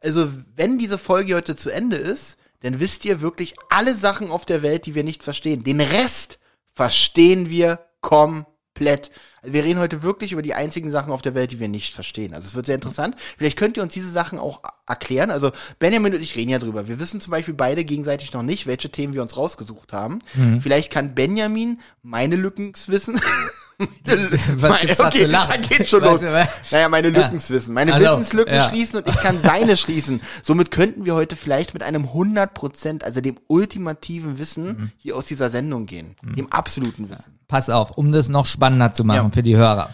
Also, 0.02 0.30
wenn 0.56 0.78
diese 0.78 0.98
Folge 0.98 1.36
heute 1.36 1.56
zu 1.56 1.70
Ende 1.70 1.98
ist, 1.98 2.38
dann 2.62 2.80
wisst 2.80 3.06
ihr 3.06 3.22
wirklich 3.22 3.56
alle 3.70 3.96
Sachen 3.96 4.32
auf 4.32 4.46
der 4.46 4.62
Welt, 4.62 4.86
die 4.86 4.96
wir 4.96 5.04
nicht 5.04 5.24
verstehen. 5.24 5.64
Den 5.64 5.82
Rest 5.82 6.40
verstehen 6.74 7.50
wir 7.50 7.80
komplett. 8.02 9.12
Also 9.42 9.54
wir 9.54 9.64
reden 9.64 9.80
heute 9.80 10.04
wirklich 10.04 10.32
über 10.32 10.42
die 10.42 10.54
einzigen 10.54 10.92
Sachen 10.92 11.12
auf 11.12 11.22
der 11.22 11.36
Welt, 11.36 11.52
die 11.52 11.60
wir 11.60 11.68
nicht 11.68 11.94
verstehen. 11.94 12.34
Also 12.34 12.48
es 12.48 12.56
wird 12.56 12.66
sehr 12.66 12.76
interessant. 12.76 13.16
Vielleicht 13.38 13.58
könnt 13.58 13.78
ihr 13.78 13.84
uns 13.84 13.94
diese 13.94 14.12
Sachen 14.12 14.40
auch 14.40 14.62
erklären. 14.88 15.32
Also 15.32 15.52
Benjamin 15.80 16.16
und 16.16 16.22
ich 16.22 16.36
reden 16.36 16.52
ja 16.52 16.60
drüber. 16.60 16.88
Wir 16.88 17.00
wissen 17.00 17.22
zum 17.22 17.32
Beispiel 17.32 17.54
beide 17.54 17.84
gegenseitig 17.86 18.34
noch 18.34 18.44
nicht, 18.44 18.68
welche 18.68 18.90
Themen 18.90 19.14
wir 19.14 19.22
uns 19.22 19.38
rausgesucht 19.38 19.94
haben. 19.94 20.20
Vielleicht 20.62 20.92
kann 20.92 21.16
Benjamin 21.16 21.80
meine 22.02 22.36
Lückenswissen. 22.36 23.20
Was 23.80 24.80
gibt's 24.82 24.98
da 24.98 25.10
geht 25.58 25.88
schon 25.88 26.02
Weißt 26.02 26.12
los. 26.12 26.22
du? 26.22 26.48
Naja, 26.72 26.90
meine 26.90 27.10
Ja. 27.10 27.24
Lückenswissen. 27.26 27.74
Meine 27.74 27.94
Also, 27.94 28.06
Wissenslücken 28.08 28.54
ja. 28.54 28.70
schließen 28.70 28.98
und 29.00 29.08
ich 29.08 29.16
kann 29.18 29.40
seine 29.40 29.78
schließen. 29.78 30.22
Somit 30.42 30.72
könnten 30.72 31.06
wir 31.06 31.14
heute 31.14 31.36
vielleicht 31.36 31.74
mit 31.74 31.84
einem 31.84 32.06
100%, 32.14 33.04
also 33.04 33.22
dem 33.22 33.36
ultimativen 33.48 34.40
Wissen 34.40 34.66
Mhm. 34.66 34.92
hier 34.98 35.16
aus 35.16 35.26
dieser 35.26 35.50
Sendung 35.52 35.86
gehen. 35.86 36.16
Dem 36.24 36.52
absoluten 36.52 37.10
Wissen. 37.10 37.38
Pass 37.48 37.70
auf, 37.70 37.92
um 37.92 38.12
das 38.12 38.30
noch 38.30 38.46
spannender 38.48 38.94
zu 38.94 39.04
machen 39.04 39.26
Ja. 39.26 39.30
für 39.32 39.42
die 39.44 39.56
Hörer. 39.56 39.94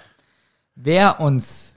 Wer 0.75 1.19
uns 1.19 1.72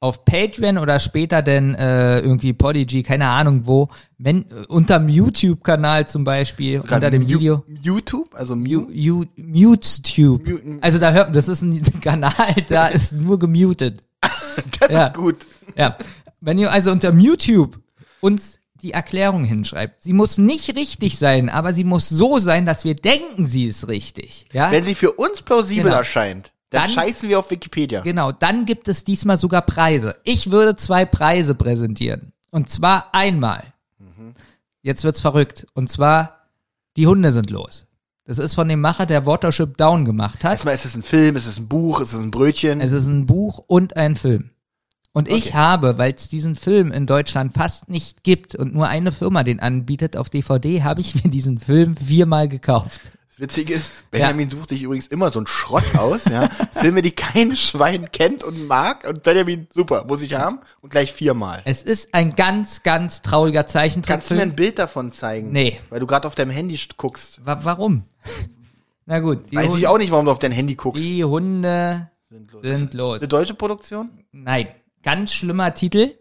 auf 0.00 0.24
Patreon 0.24 0.76
oder 0.78 1.00
später 1.00 1.40
denn 1.42 1.74
äh, 1.74 2.20
irgendwie 2.20 2.52
Podigy, 2.52 3.02
keine 3.02 3.28
Ahnung 3.28 3.62
wo, 3.66 3.88
wenn 4.18 4.42
äh, 4.50 4.66
unterm 4.68 5.08
YouTube-Kanal 5.08 6.06
zum 6.06 6.22
Beispiel, 6.24 6.80
unter 6.80 7.10
dem 7.10 7.22
Mu- 7.22 7.28
Video, 7.28 7.64
YouTube, 7.82 8.34
also 8.34 8.54
Mu 8.56 8.88
You, 8.90 9.24
MuteTube. 9.36 10.46
Muten. 10.48 10.78
Also 10.82 10.98
da 10.98 11.12
hört, 11.12 11.34
das 11.34 11.48
ist 11.48 11.62
ein 11.62 11.82
Kanal, 12.00 12.54
da 12.68 12.86
ist 12.88 13.12
nur 13.12 13.38
gemutet. 13.38 14.02
das 14.80 14.90
ja. 14.90 15.06
ist 15.06 15.14
gut. 15.14 15.46
Ja, 15.76 15.96
wenn 16.40 16.58
ihr 16.58 16.70
also 16.70 16.90
unter 16.92 17.12
YouTube 17.14 17.78
uns 18.20 18.60
die 18.82 18.92
Erklärung 18.92 19.44
hinschreibt, 19.44 20.02
sie 20.02 20.12
muss 20.12 20.36
nicht 20.38 20.76
richtig 20.76 21.18
sein, 21.18 21.48
aber 21.48 21.72
sie 21.72 21.84
muss 21.84 22.08
so 22.08 22.38
sein, 22.38 22.66
dass 22.66 22.84
wir 22.84 22.94
denken, 22.94 23.44
sie 23.46 23.64
ist 23.64 23.88
richtig. 23.88 24.46
Ja, 24.52 24.70
Wenn 24.70 24.84
sie 24.84 24.94
für 24.94 25.12
uns 25.12 25.40
plausibel 25.42 25.84
Genau. 25.84 25.96
erscheint, 25.96 26.52
dann, 26.70 26.82
Dann- 26.82 26.90
scheißen 26.90 27.28
wir 27.28 27.38
auf 27.38 27.50
Wikipedia. 27.50 28.00
genau. 28.00 28.32
Dann 28.32 28.64
gibt 28.66 28.88
es 28.88 29.04
diesmal 29.04 29.36
sogar 29.36 29.62
Preise. 29.62 30.16
Ich 30.24 30.50
würde 30.50 30.76
zwei 30.76 31.04
Preise 31.04 31.54
präsentieren. 31.54 32.32
Und 32.50 32.70
zwar 32.70 33.14
einmal. 33.14 33.72
Jetzt 34.82 35.04
wird's 35.04 35.20
verrückt. 35.20 35.66
Und 35.74 35.90
zwar 35.90 36.32
Die 36.96 37.06
Hunde 37.06 37.30
sind 37.32 37.50
los. 37.50 37.86
Das 38.24 38.38
ist 38.38 38.54
von 38.54 38.68
dem 38.68 38.80
Macher, 38.80 39.04
der 39.06 39.26
Watership 39.26 39.76
Down 39.76 40.04
gemacht 40.04 40.42
hat. 40.44 40.52
Erstmal 40.52 40.74
ist 40.74 40.84
es 40.86 40.96
ein 40.96 41.02
Film, 41.02 41.36
ist 41.36 41.46
es 41.46 41.58
ein 41.58 41.68
Buch, 41.68 42.00
ist 42.00 42.12
es 42.14 42.18
ein 42.20 42.30
Brötchen? 42.30 42.80
Es 42.80 42.92
ist 42.92 43.06
ein 43.06 43.26
Buch 43.26 43.58
und 43.66 43.96
ein 43.96 44.16
Film. 44.16 44.50
Und 45.12 45.28
ich 45.28 45.54
habe, 45.54 45.98
weil 45.98 46.12
es 46.14 46.28
diesen 46.28 46.54
Film 46.56 46.90
in 46.92 47.06
Deutschland 47.06 47.52
fast 47.54 47.88
nicht 47.88 48.24
gibt 48.24 48.54
und 48.54 48.74
nur 48.74 48.88
eine 48.88 49.12
Firma 49.12 49.44
den 49.44 49.60
anbietet 49.60 50.16
auf 50.16 50.28
DVD, 50.30 50.82
habe 50.82 51.00
ich 51.02 51.22
mir 51.22 51.30
diesen 51.30 51.58
Film 51.58 51.96
viermal 51.96 52.48
gekauft. 52.48 53.00
Das 53.38 53.42
Witzige 53.50 53.74
ist, 53.74 53.92
Benjamin 54.10 54.48
sucht 54.48 54.70
sich 54.70 54.82
übrigens 54.82 55.08
immer 55.08 55.30
so 55.30 55.38
einen 55.40 55.46
Schrott 55.46 55.94
aus, 55.94 56.24
ja. 56.24 56.48
Filme, 56.80 57.02
die 57.02 57.10
kein 57.10 57.54
Schwein 57.54 58.10
kennt 58.10 58.42
und 58.42 58.66
mag. 58.66 59.06
Und 59.06 59.22
Benjamin, 59.22 59.66
super, 59.70 60.04
muss 60.08 60.22
ich 60.22 60.32
haben. 60.34 60.60
Und 60.80 60.88
gleich 60.88 61.12
viermal. 61.12 61.60
Es 61.66 61.82
ist 61.82 62.14
ein 62.14 62.34
ganz, 62.34 62.82
ganz 62.82 63.20
trauriger 63.20 63.64
Kannst 63.64 64.30
du 64.30 64.34
mir 64.36 64.42
ein 64.42 64.56
Bild 64.56 64.78
davon 64.78 65.12
zeigen? 65.12 65.52
Nee. 65.52 65.78
Weil 65.90 66.00
du 66.00 66.06
gerade 66.06 66.26
auf 66.26 66.34
deinem 66.34 66.50
Handy 66.50 66.76
st- 66.76 66.92
guckst. 66.96 67.44
Wa 67.44 67.60
warum? 67.62 68.04
Na 69.04 69.18
gut, 69.20 69.54
Weiß 69.54 69.66
Hunde, 69.66 69.80
ich 69.80 69.86
auch 69.86 69.98
nicht, 69.98 70.10
warum 70.10 70.24
du 70.24 70.32
auf 70.32 70.38
dein 70.38 70.52
Handy 70.52 70.74
guckst. 70.74 71.04
die 71.04 71.22
Hunde 71.22 72.10
Sind 72.30 72.50
los. 72.52 72.62
sind 72.62 72.94
los. 72.94 73.20
Eine 73.20 73.28
deutsche 73.28 73.54
Produktion? 73.54 74.10
Nein, 74.32 74.68
ganz 75.02 75.34
schlimmer 75.34 75.74
Titel. 75.74 76.14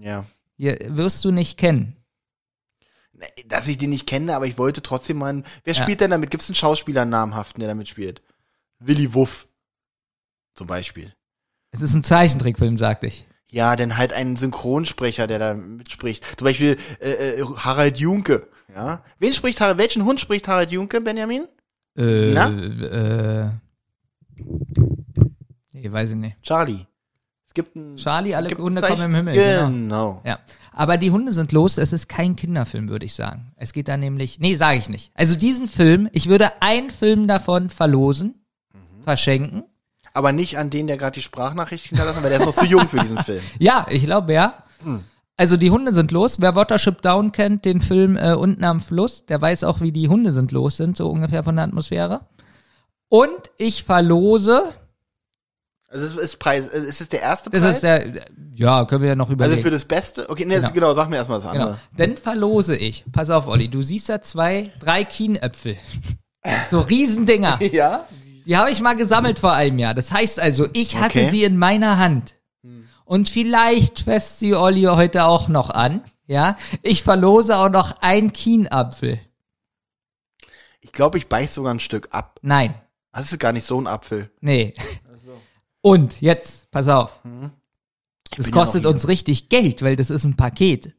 Ja. 0.00 0.24
Hier 0.56 0.78
wirst 0.88 1.24
du 1.24 1.32
nicht 1.32 1.58
kennen. 1.58 1.96
Dass 3.46 3.68
ich 3.68 3.78
den 3.78 3.90
nicht 3.90 4.06
kenne, 4.06 4.34
aber 4.34 4.46
ich 4.46 4.56
wollte 4.58 4.82
trotzdem 4.82 5.18
mal. 5.18 5.28
einen- 5.30 5.44
Wer 5.64 5.74
Ja. 5.74 5.82
spielt 5.82 6.00
denn 6.00 6.10
damit? 6.10 6.30
Gibt 6.30 6.42
es 6.42 6.48
einen 6.48 6.54
Schauspieler 6.56 7.02
einen 7.02 7.10
namhaften, 7.10 7.60
der 7.60 7.68
damit 7.68 7.88
spielt? 7.88 8.22
Willy 8.78 9.12
Wuff. 9.14 9.46
Zum 10.54 10.66
Beispiel. 10.66 11.14
Es 11.70 11.80
ist 11.82 11.94
ein 11.94 12.02
Zeichentrickfilm, 12.02 12.78
sagte 12.78 13.06
ich. 13.06 13.26
Ja, 13.48 13.76
denn 13.76 13.96
halt 13.96 14.12
einen 14.12 14.36
Synchronsprecher, 14.36 15.26
der 15.26 15.38
da 15.38 15.54
mitspricht. 15.54 16.24
Zum 16.38 16.44
Beispiel 16.44 16.76
äh, 17.00 17.10
äh, 17.40 17.44
Harald 17.56 17.98
Junke. 17.98 18.48
Ja. 18.74 19.02
Wen 19.18 19.34
spricht 19.34 19.60
Harald? 19.60 19.78
Welchen 19.78 20.04
Hund 20.04 20.20
spricht 20.20 20.46
Harald 20.48 20.70
Junke, 20.70 21.00
Benjamin? 21.00 21.46
Äh, 21.96 22.32
Na? 22.32 22.48
äh, 22.48 23.50
nee, 25.72 25.90
weiß 25.92 26.10
ich 26.10 26.16
nicht. 26.16 26.42
Charlie. 26.42 26.86
Es 27.50 27.54
gibt 27.54 27.74
einen. 27.74 27.96
Charlie, 27.96 28.32
alle 28.36 28.48
Hunde 28.56 28.80
kommen 28.80 29.02
im 29.02 29.14
Himmel. 29.16 29.34
Genau. 29.34 29.66
Genau. 29.66 30.22
Ja. 30.24 30.38
Aber 30.72 30.96
die 30.98 31.10
Hunde 31.10 31.32
sind 31.32 31.50
los. 31.50 31.78
Es 31.78 31.92
ist 31.92 32.08
kein 32.08 32.36
Kinderfilm, 32.36 32.88
würde 32.88 33.04
ich 33.04 33.14
sagen. 33.16 33.50
Es 33.56 33.72
geht 33.72 33.88
da 33.88 33.96
nämlich. 33.96 34.38
Nee, 34.38 34.54
sage 34.54 34.78
ich 34.78 34.88
nicht. 34.88 35.10
Also 35.16 35.34
diesen 35.34 35.66
Film, 35.66 36.08
ich 36.12 36.28
würde 36.28 36.52
einen 36.62 36.90
Film 36.90 37.26
davon 37.26 37.68
verlosen, 37.68 38.36
Mhm. 38.72 39.02
verschenken. 39.02 39.64
Aber 40.14 40.30
nicht 40.30 40.58
an 40.58 40.70
den, 40.70 40.86
der 40.86 40.96
gerade 40.96 41.14
die 41.14 41.22
Sprachnachricht 41.22 41.86
hinterlassen, 41.86 42.22
weil 42.22 42.30
der 42.30 42.38
ist 42.38 42.46
noch 42.46 42.54
zu 42.54 42.66
jung 42.66 42.86
für 42.86 43.00
diesen 43.00 43.18
Film. 43.18 43.42
Ja, 43.58 43.84
ich 43.90 44.04
glaube 44.04 44.32
ja. 44.32 44.54
Hm. 44.84 45.02
Also 45.36 45.56
die 45.56 45.72
Hunde 45.72 45.92
sind 45.92 46.12
los. 46.12 46.40
Wer 46.40 46.54
Watership 46.54 47.02
Down 47.02 47.32
kennt, 47.32 47.64
den 47.64 47.80
Film 47.80 48.16
äh, 48.16 48.34
unten 48.34 48.62
am 48.62 48.80
Fluss, 48.80 49.26
der 49.26 49.40
weiß 49.42 49.64
auch, 49.64 49.80
wie 49.80 49.90
die 49.90 50.06
Hunde 50.08 50.30
sind 50.30 50.52
los 50.52 50.76
sind, 50.76 50.96
so 50.96 51.10
ungefähr 51.10 51.42
von 51.42 51.56
der 51.56 51.64
Atmosphäre. 51.64 52.20
Und 53.08 53.50
ich 53.58 53.82
verlose, 53.82 54.72
Also 55.92 56.06
es 56.06 56.14
ist 56.16 56.38
Preis, 56.38 56.68
äh, 56.68 56.80
ist 56.82 57.00
es 57.00 57.08
der 57.08 57.20
erste 57.20 57.50
das 57.50 57.62
Preis? 57.62 57.74
ist 57.76 57.80
der, 57.82 58.22
ja, 58.54 58.84
können 58.84 59.02
wir 59.02 59.08
ja 59.08 59.16
noch 59.16 59.28
überlegen. 59.28 59.56
also 59.56 59.62
für 59.64 59.72
das 59.72 59.84
Beste? 59.84 60.28
Okay, 60.30 60.44
nee, 60.44 60.54
das, 60.54 60.72
Genau. 60.72 60.86
genau, 60.88 60.94
sag 60.94 61.10
mir 61.10 61.16
erstmal 61.16 61.40
das 61.40 61.50
Genau. 61.50 61.64
andere. 61.64 61.80
Dann 61.96 62.16
verlose 62.16 62.76
ich. 62.76 63.04
Pass 63.10 63.28
auf, 63.30 63.48
Olli, 63.48 63.68
du 63.68 63.82
siehst 63.82 64.08
da 64.08 64.20
zwei, 64.22 64.70
drei 64.78 65.04
Kienäpfel. 65.04 65.76
So 66.70 66.80
Riesendinger. 66.80 67.58
Ja? 67.62 68.06
Die 68.46 68.56
habe 68.56 68.70
ich 68.70 68.80
mal 68.80 68.94
gesammelt 68.96 69.38
vor 69.40 69.52
einem 69.52 69.78
Jahr. 69.78 69.92
Das 69.92 70.10
heißt 70.10 70.40
also, 70.40 70.66
ich 70.72 70.96
hatte 70.96 71.18
Okay. 71.18 71.24
Hm. 71.24 71.30
sie 71.30 71.44
in 71.44 71.58
meiner 71.58 71.98
Hand. 71.98 72.36
Und 73.04 73.28
vielleicht 73.28 74.00
fässt 74.02 74.38
sie 74.40 74.54
Olli 74.54 74.84
heute 74.84 75.24
auch 75.24 75.48
noch 75.48 75.68
an. 75.68 76.02
Ja, 76.26 76.56
ich 76.82 77.02
verlose 77.02 77.56
auch 77.58 77.68
noch 77.68 77.96
ein 78.00 78.32
Kienapfel. 78.32 79.20
Ich 80.80 80.92
glaube, 80.92 81.18
ich 81.18 81.26
beiß 81.28 81.54
sogar 81.56 81.74
ein 81.74 81.80
Stück 81.80 82.08
ab. 82.12 82.38
Nein, 82.42 82.74
Das 83.12 83.30
ist 83.32 83.38
gar 83.38 83.52
nicht 83.52 83.66
so 83.66 83.78
ein 83.80 83.86
Apfel. 83.86 84.30
nee. 84.40 84.74
Und 85.82 86.20
jetzt, 86.20 86.70
pass 86.70 86.88
auf. 86.88 87.20
Das 88.36 88.46
ja 88.46 88.52
kostet 88.52 88.84
noch 88.84 88.90
uns 88.90 89.08
richtig 89.08 89.48
Geld, 89.48 89.82
weil 89.82 89.96
das 89.96 90.10
ist 90.10 90.24
ein 90.24 90.36
Paket. 90.36 90.94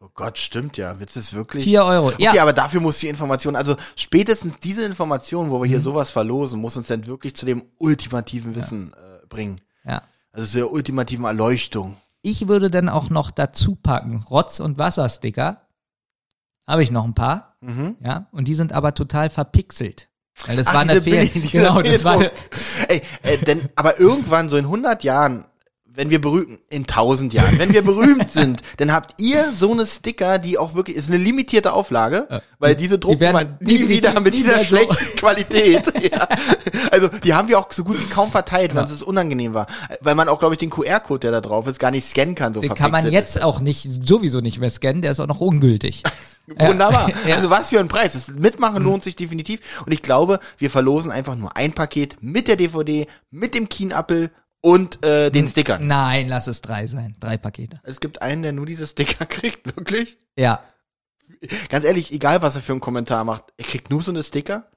Oh 0.00 0.08
Gott, 0.14 0.36
stimmt 0.38 0.76
ja. 0.76 0.92
Du 0.94 1.04
es 1.16 1.32
wirklich? 1.32 1.64
Vier 1.64 1.84
Euro. 1.84 2.08
Okay, 2.08 2.22
Ja, 2.34 2.42
aber 2.42 2.52
dafür 2.52 2.80
muss 2.80 2.98
die 2.98 3.08
Information, 3.08 3.56
also 3.56 3.76
spätestens 3.96 4.58
diese 4.60 4.84
Information, 4.84 5.50
wo 5.50 5.54
wir 5.60 5.66
Mhm. 5.66 5.70
hier 5.70 5.80
sowas 5.80 6.10
verlosen, 6.10 6.60
muss 6.60 6.76
uns 6.76 6.88
dann 6.88 7.06
wirklich 7.06 7.34
zu 7.34 7.46
dem 7.46 7.64
ultimativen 7.78 8.54
Wissen 8.54 8.92
äh, 8.92 9.26
bringen. 9.26 9.60
ja. 9.84 10.02
Also 10.32 10.48
zu 10.48 10.56
der 10.58 10.70
ultimativen 10.70 11.24
Erleuchtung. 11.24 11.96
Ich 12.20 12.46
würde 12.46 12.68
dann 12.70 12.90
auch 12.90 13.08
noch 13.08 13.30
dazu 13.30 13.74
packen 13.74 14.18
Rotz- 14.28 14.60
und 14.60 14.78
Wassersticker. 14.78 15.62
Habe 16.66 16.82
ich 16.82 16.90
noch 16.90 17.04
ein 17.04 17.14
paar. 17.14 17.56
Ja, 18.00 18.28
und 18.32 18.46
die 18.48 18.54
sind 18.54 18.72
aber 18.74 18.92
total 18.92 19.30
verpixelt. 19.30 20.08
Weil 20.46 20.56
das. 20.56 20.66
Ach, 20.68 20.74
war 20.74 20.80
eine 20.82 20.92
diese 20.92 21.02
Fehl. 21.02 21.12
billigen- 21.18 21.42
diese 21.42 21.56
Genau, 21.58 21.82
das 21.82 22.04
war 22.04 22.14
eine. 22.14 22.32
Ey, 22.88 23.02
äh, 23.22 23.38
denn, 23.38 23.68
aber 23.74 23.98
irgendwann, 23.98 24.48
so 24.48 24.56
in 24.56 24.66
100 24.66 25.02
Jahren, 25.04 25.46
wenn 25.96 26.10
wir 26.10 26.20
berühmt, 26.20 26.60
in 26.68 26.82
1000 26.82 27.32
Jahren, 27.32 27.58
wenn 27.58 27.72
wir 27.72 27.82
berühmt 27.82 28.30
sind, 28.30 28.62
dann 28.76 28.92
habt 28.92 29.20
ihr 29.20 29.52
so 29.52 29.72
eine 29.72 29.86
Sticker, 29.86 30.38
die 30.38 30.58
auch 30.58 30.74
wirklich, 30.74 30.96
ist 30.96 31.08
eine 31.08 31.16
limitierte 31.16 31.72
Auflage, 31.72 32.28
weil 32.58 32.74
diese 32.76 32.98
drucken 32.98 33.20
werden 33.20 33.32
man 33.34 33.56
nie 33.60 33.78
definitiv 33.78 33.88
wieder 33.88 34.20
mit 34.20 34.34
nie 34.34 34.40
dieser 34.40 34.56
mehr 34.56 34.64
so- 34.64 34.76
schlechten 34.76 35.16
Qualität. 35.18 35.82
ja. 36.12 36.28
Also, 36.90 37.08
die 37.08 37.34
haben 37.34 37.48
wir 37.48 37.58
auch 37.58 37.72
so 37.72 37.82
gut 37.84 37.98
wie 37.98 38.06
kaum 38.12 38.30
verteilt, 38.30 38.74
weil 38.74 38.84
es 38.84 39.02
unangenehm 39.02 39.54
war. 39.54 39.66
Weil 40.00 40.14
man 40.14 40.28
auch, 40.28 40.38
glaube 40.38 40.54
ich, 40.54 40.58
den 40.58 40.70
QR-Code, 40.70 41.20
der 41.20 41.30
da 41.32 41.40
drauf 41.40 41.66
ist, 41.66 41.78
gar 41.78 41.90
nicht 41.90 42.04
scannen 42.06 42.34
kann, 42.34 42.54
so 42.54 42.60
den 42.60 42.74
kann 42.74 42.90
man 42.90 43.10
jetzt 43.10 43.42
auch 43.42 43.60
nicht, 43.60 43.88
sowieso 44.06 44.40
nicht 44.40 44.58
mehr 44.60 44.70
scannen, 44.70 45.02
der 45.02 45.10
ist 45.12 45.20
auch 45.20 45.26
noch 45.26 45.40
ungültig. 45.40 46.02
ist. 46.04 46.12
Wunderbar. 46.68 47.08
Ja. 47.08 47.14
Mhm. 47.24 47.32
Also, 47.32 47.50
was 47.50 47.70
für 47.70 47.80
ein 47.80 47.88
Preis. 47.88 48.12
Das 48.12 48.28
Mitmachen 48.28 48.82
lohnt 48.82 49.02
sich 49.02 49.16
definitiv. 49.16 49.82
Und 49.84 49.92
ich 49.92 50.02
glaube, 50.02 50.40
wir 50.58 50.70
verlosen 50.70 51.10
einfach 51.10 51.34
nur 51.36 51.56
ein 51.56 51.72
Paket 51.72 52.16
mit 52.20 52.48
der 52.48 52.56
DVD, 52.56 53.06
mit 53.30 53.54
dem 53.54 53.68
Kienappel 53.68 54.30
und 54.66 55.04
äh, 55.04 55.30
den 55.30 55.46
Stickern. 55.46 55.86
Nein, 55.86 56.26
lass 56.26 56.48
es 56.48 56.60
drei 56.60 56.88
sein. 56.88 57.14
Drei 57.20 57.36
Pakete. 57.36 57.78
Es 57.84 58.00
gibt 58.00 58.20
einen, 58.20 58.42
der 58.42 58.50
nur 58.52 58.66
diese 58.66 58.84
Sticker 58.84 59.24
kriegt, 59.26 59.64
wirklich. 59.76 60.18
Ja. 60.36 60.64
Ganz 61.68 61.84
ehrlich, 61.84 62.12
egal 62.12 62.42
was 62.42 62.56
er 62.56 62.62
für 62.62 62.72
einen 62.72 62.80
Kommentar 62.80 63.22
macht, 63.22 63.44
er 63.56 63.64
kriegt 63.64 63.90
nur 63.90 64.02
so 64.02 64.10
eine 64.10 64.24
Sticker. 64.24 64.68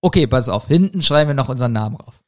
Okay, 0.00 0.26
pass 0.26 0.48
auf. 0.48 0.66
Hinten 0.66 1.02
schreiben 1.02 1.28
wir 1.28 1.34
noch 1.34 1.50
unseren 1.50 1.72
Namen 1.72 1.98
drauf. 1.98 2.22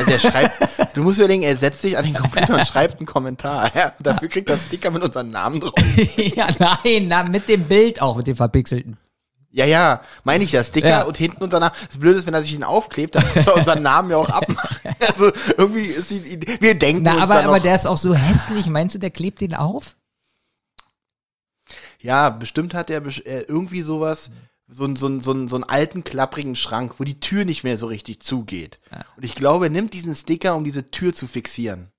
Also 0.00 0.10
er 0.10 0.18
schreibt, 0.18 0.58
du 0.96 1.04
musst 1.04 1.18
überlegen, 1.18 1.44
er 1.44 1.56
setzt 1.56 1.82
sich 1.82 1.96
an 1.96 2.04
den 2.04 2.14
Computer 2.14 2.54
und 2.54 2.66
schreibt 2.66 2.98
einen 2.98 3.06
Kommentar. 3.06 3.70
Ja, 3.76 3.94
dafür 4.00 4.26
kriegt 4.26 4.50
er 4.50 4.56
Sticker 4.56 4.90
mit 4.90 5.04
unserem 5.04 5.30
Namen 5.30 5.60
drauf. 5.60 5.74
ja, 6.16 6.48
nein, 6.58 7.06
na, 7.06 7.22
mit 7.22 7.48
dem 7.48 7.68
Bild 7.68 8.02
auch, 8.02 8.16
mit 8.16 8.26
dem 8.26 8.34
verpixelten. 8.34 8.98
Ja, 9.52 9.64
ja, 9.66 10.02
meine 10.22 10.44
ich 10.44 10.52
ja, 10.52 10.62
Sticker 10.62 10.88
Ja. 10.88 11.02
und 11.02 11.16
hinten 11.16 11.42
unser 11.42 11.58
Name. 11.58 11.72
Das 11.88 11.98
Blöde 11.98 12.18
ist, 12.20 12.26
wenn 12.26 12.34
er 12.34 12.42
sich 12.42 12.54
ihn 12.54 12.62
aufklebt, 12.62 13.16
dann 13.16 13.24
muss 13.34 13.46
er 13.48 13.56
unseren 13.56 13.82
Namen 13.82 14.10
ja 14.10 14.16
auch 14.16 14.28
abmachen. 14.28 14.78
Also 15.00 15.32
irgendwie 15.58 15.86
ist 15.86 16.10
die 16.10 16.40
wir 16.60 16.76
denken 16.78 17.02
Na, 17.02 17.14
uns 17.14 17.22
aber, 17.22 17.42
aber 17.44 17.58
der 17.60 17.74
ist 17.74 17.86
auch 17.86 17.98
so 17.98 18.14
hässlich. 18.14 18.66
Meinst 18.66 18.94
du, 18.94 18.98
der 19.00 19.10
klebt 19.10 19.40
den 19.40 19.54
auf? 19.54 19.96
ja, 22.00 22.30
bestimmt 22.30 22.74
hat 22.74 22.90
er 22.90 23.04
äh, 23.26 23.42
irgendwie 23.42 23.82
sowas, 23.82 24.30
so, 24.68 24.84
ein- 24.84 24.96
so, 24.96 25.06
ein- 25.08 25.20
so, 25.20 25.32
ein- 25.32 25.48
so 25.48 25.56
einen 25.56 25.64
alten, 25.64 26.04
klapprigen 26.04 26.56
Schrank, 26.56 26.94
wo 26.98 27.04
die 27.04 27.20
Tür 27.20 27.44
nicht 27.44 27.64
mehr 27.64 27.76
so 27.76 27.86
richtig 27.86 28.20
zugeht. 28.20 28.78
Und 29.16 29.24
ich 29.24 29.34
glaube, 29.34 29.66
er 29.66 29.70
nimmt 29.70 29.92
diesen 29.94 30.14
Sticker, 30.14 30.56
um 30.56 30.64
diese 30.64 30.90
Tür 30.90 31.14
zu 31.14 31.26
fixieren. 31.26 31.90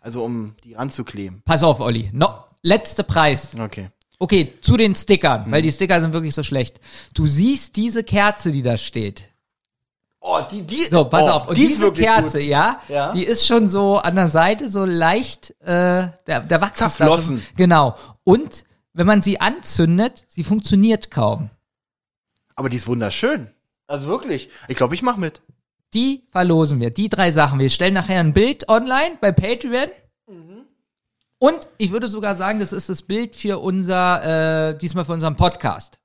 Also 0.00 0.22
um 0.22 0.54
die 0.62 0.74
ranzukleben. 0.74 1.42
Pass 1.44 1.64
auf, 1.64 1.80
Olli. 1.80 2.10
No, 2.12 2.44
letzter 2.62 3.02
Preis. 3.02 3.50
Okay. 3.58 3.90
Okay, 4.18 4.54
zu 4.62 4.76
den 4.76 4.94
Stickern, 4.94 5.46
Mhm. 5.46 5.52
weil 5.52 5.62
die 5.62 5.70
Sticker 5.72 6.00
sind 6.00 6.12
wirklich 6.12 6.34
so 6.34 6.42
schlecht. 6.42 6.80
Du 7.14 7.26
siehst 7.26 7.76
diese 7.76 8.02
Kerze, 8.02 8.50
die 8.52 8.62
da 8.62 8.76
steht. 8.76 9.24
Oh, 10.20 10.40
die, 10.50 10.62
die, 10.62 10.84
So, 10.84 11.04
pass 11.04 11.22
oh, 11.22 11.28
auf. 11.28 11.48
Und 11.48 11.58
die 11.58 11.64
ist 11.64 11.76
diese 11.78 11.92
Kerze, 11.92 12.40
ja, 12.40 12.80
Ja. 12.88 13.12
die 13.12 13.22
ist 13.24 13.46
schon 13.46 13.68
so 13.68 13.98
an 13.98 14.16
der 14.16 14.28
Seite 14.28 14.68
so 14.70 14.84
leicht, 14.84 15.50
äh, 15.60 16.08
der, 16.26 16.40
der 16.40 16.60
Wachs 16.60 16.80
ist 16.80 16.96
Zerflossen. 16.96 17.38
Schon, 17.40 17.56
genau. 17.56 17.94
Und 18.24 18.64
wenn 18.92 19.06
man 19.06 19.22
sie 19.22 19.40
anzündet, 19.40 20.24
sie 20.28 20.42
funktioniert 20.42 21.10
kaum. 21.10 21.50
Aber 22.56 22.70
die 22.70 22.78
ist 22.78 22.86
wunderschön. 22.86 23.50
Also 23.86 24.08
wirklich. 24.08 24.48
Ich 24.68 24.76
glaube, 24.76 24.94
ich 24.94 25.02
mach 25.02 25.16
mit. 25.18 25.42
Die 25.94 26.24
verlosen 26.30 26.80
wir. 26.80 26.90
Die 26.90 27.08
drei 27.08 27.30
Sachen. 27.30 27.58
Wir 27.60 27.70
stellen 27.70 27.94
nachher 27.94 28.18
ein 28.18 28.32
Bild 28.32 28.68
online 28.68 29.18
bei 29.20 29.30
Patreon. 29.30 29.90
Und 31.38 31.68
ich 31.76 31.90
würde 31.90 32.08
sogar 32.08 32.34
sagen, 32.34 32.60
das 32.60 32.72
ist 32.72 32.88
das 32.88 33.02
Bild 33.02 33.36
für 33.36 33.58
unser, 33.58 34.70
äh, 34.70 34.78
diesmal 34.78 35.04
für 35.04 35.12
unseren 35.12 35.36
Podcast. 35.36 35.98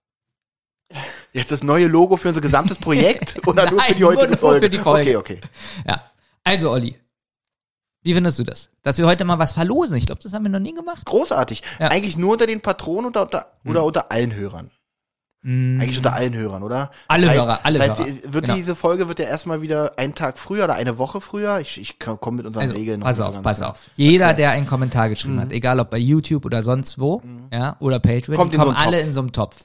Jetzt 1.31 1.51
das 1.51 1.63
neue 1.63 1.88
Logo 1.88 2.17
für 2.17 2.29
unser 2.29 2.41
gesamtes 2.41 2.77
Projekt 2.77 3.39
oder 3.47 3.69
nur 3.69 3.81
für 3.81 3.88
Nein, 3.88 3.97
die 3.97 4.03
heutige 4.03 4.27
nur 4.27 4.38
Folge? 4.38 4.65
für 4.65 4.69
die 4.69 4.77
Folge. 4.77 5.17
Okay, 5.19 5.38
okay. 5.38 5.41
Ja. 5.88 6.03
Also, 6.43 6.71
Olli. 6.71 6.97
Wie 8.03 8.13
findest 8.13 8.39
du 8.39 8.43
das? 8.43 8.69
Dass 8.81 8.97
wir 8.97 9.05
heute 9.05 9.23
mal 9.25 9.38
was 9.38 9.53
verlosen? 9.53 9.95
Ich 9.95 10.07
glaube, 10.07 10.21
das 10.21 10.33
haben 10.33 10.43
wir 10.43 10.50
noch 10.50 10.59
nie 10.59 10.73
gemacht. 10.73 11.05
Großartig. 11.05 11.61
Ja. 11.79 11.85
Hm. 11.85 11.91
Eigentlich 11.91 12.17
nur 12.17 12.33
unter 12.33 12.47
den 12.47 12.59
Patronen 12.59 13.05
oder 13.11 13.21
unter, 13.21 13.51
oder 13.63 13.83
unter 13.83 14.11
allen 14.11 14.33
Hörern. 14.33 14.71
Eigentlich 15.43 15.98
unter 15.98 16.13
allen 16.13 16.36
Hörern, 16.36 16.62
oder? 16.62 16.91
Alle 17.07 17.24
das 17.25 17.31
heißt, 17.31 17.41
Hörer, 17.41 17.60
alle 17.63 17.79
das 17.79 17.89
heißt, 17.89 18.00
Hörer. 18.00 18.33
Wird 18.33 18.45
Genau. 18.45 18.55
diese 18.57 18.75
Folge 18.75 19.07
wird 19.07 19.17
ja 19.19 19.25
erstmal 19.25 19.62
wieder 19.63 19.93
einen 19.98 20.13
Tag 20.13 20.38
früher 20.38 20.65
oder 20.65 20.75
eine 20.75 21.00
Woche 21.00 21.19
früher? 21.19 21.60
Ich, 21.60 21.79
ich 21.81 21.98
komme 21.98 22.38
mit 22.38 22.45
unseren 22.45 22.62
Also, 22.62 22.74
Regeln 22.75 23.00
noch 23.00 23.07
pass 23.07 23.17
so 23.17 23.24
auf, 23.24 23.33
ganz 23.33 23.43
pass 23.43 23.57
klar. 23.57 23.71
auf. 23.71 23.79
Jeder, 23.95 24.33
der 24.36 24.51
einen 24.51 24.67
Kommentar 24.67 25.10
geschrieben 25.10 25.39
hat, 25.39 25.51
egal 25.51 25.79
ob 25.79 25.89
bei 25.89 25.98
YouTube 25.98 26.45
oder 26.45 26.62
sonst 26.62 27.00
wo, 27.00 27.24
ja, 27.51 27.75
oder 27.79 28.00
Patreon, 28.00 28.36
Kommt 28.38 28.51
die 28.53 28.57
in 28.57 28.62
so 28.62 28.65
kommen 28.67 28.77
einen 28.77 28.88
alle 28.88 28.98
Topf. 29.00 29.07
in 29.07 29.13
so 29.13 29.19
einem 29.21 29.31
Topf. 29.31 29.55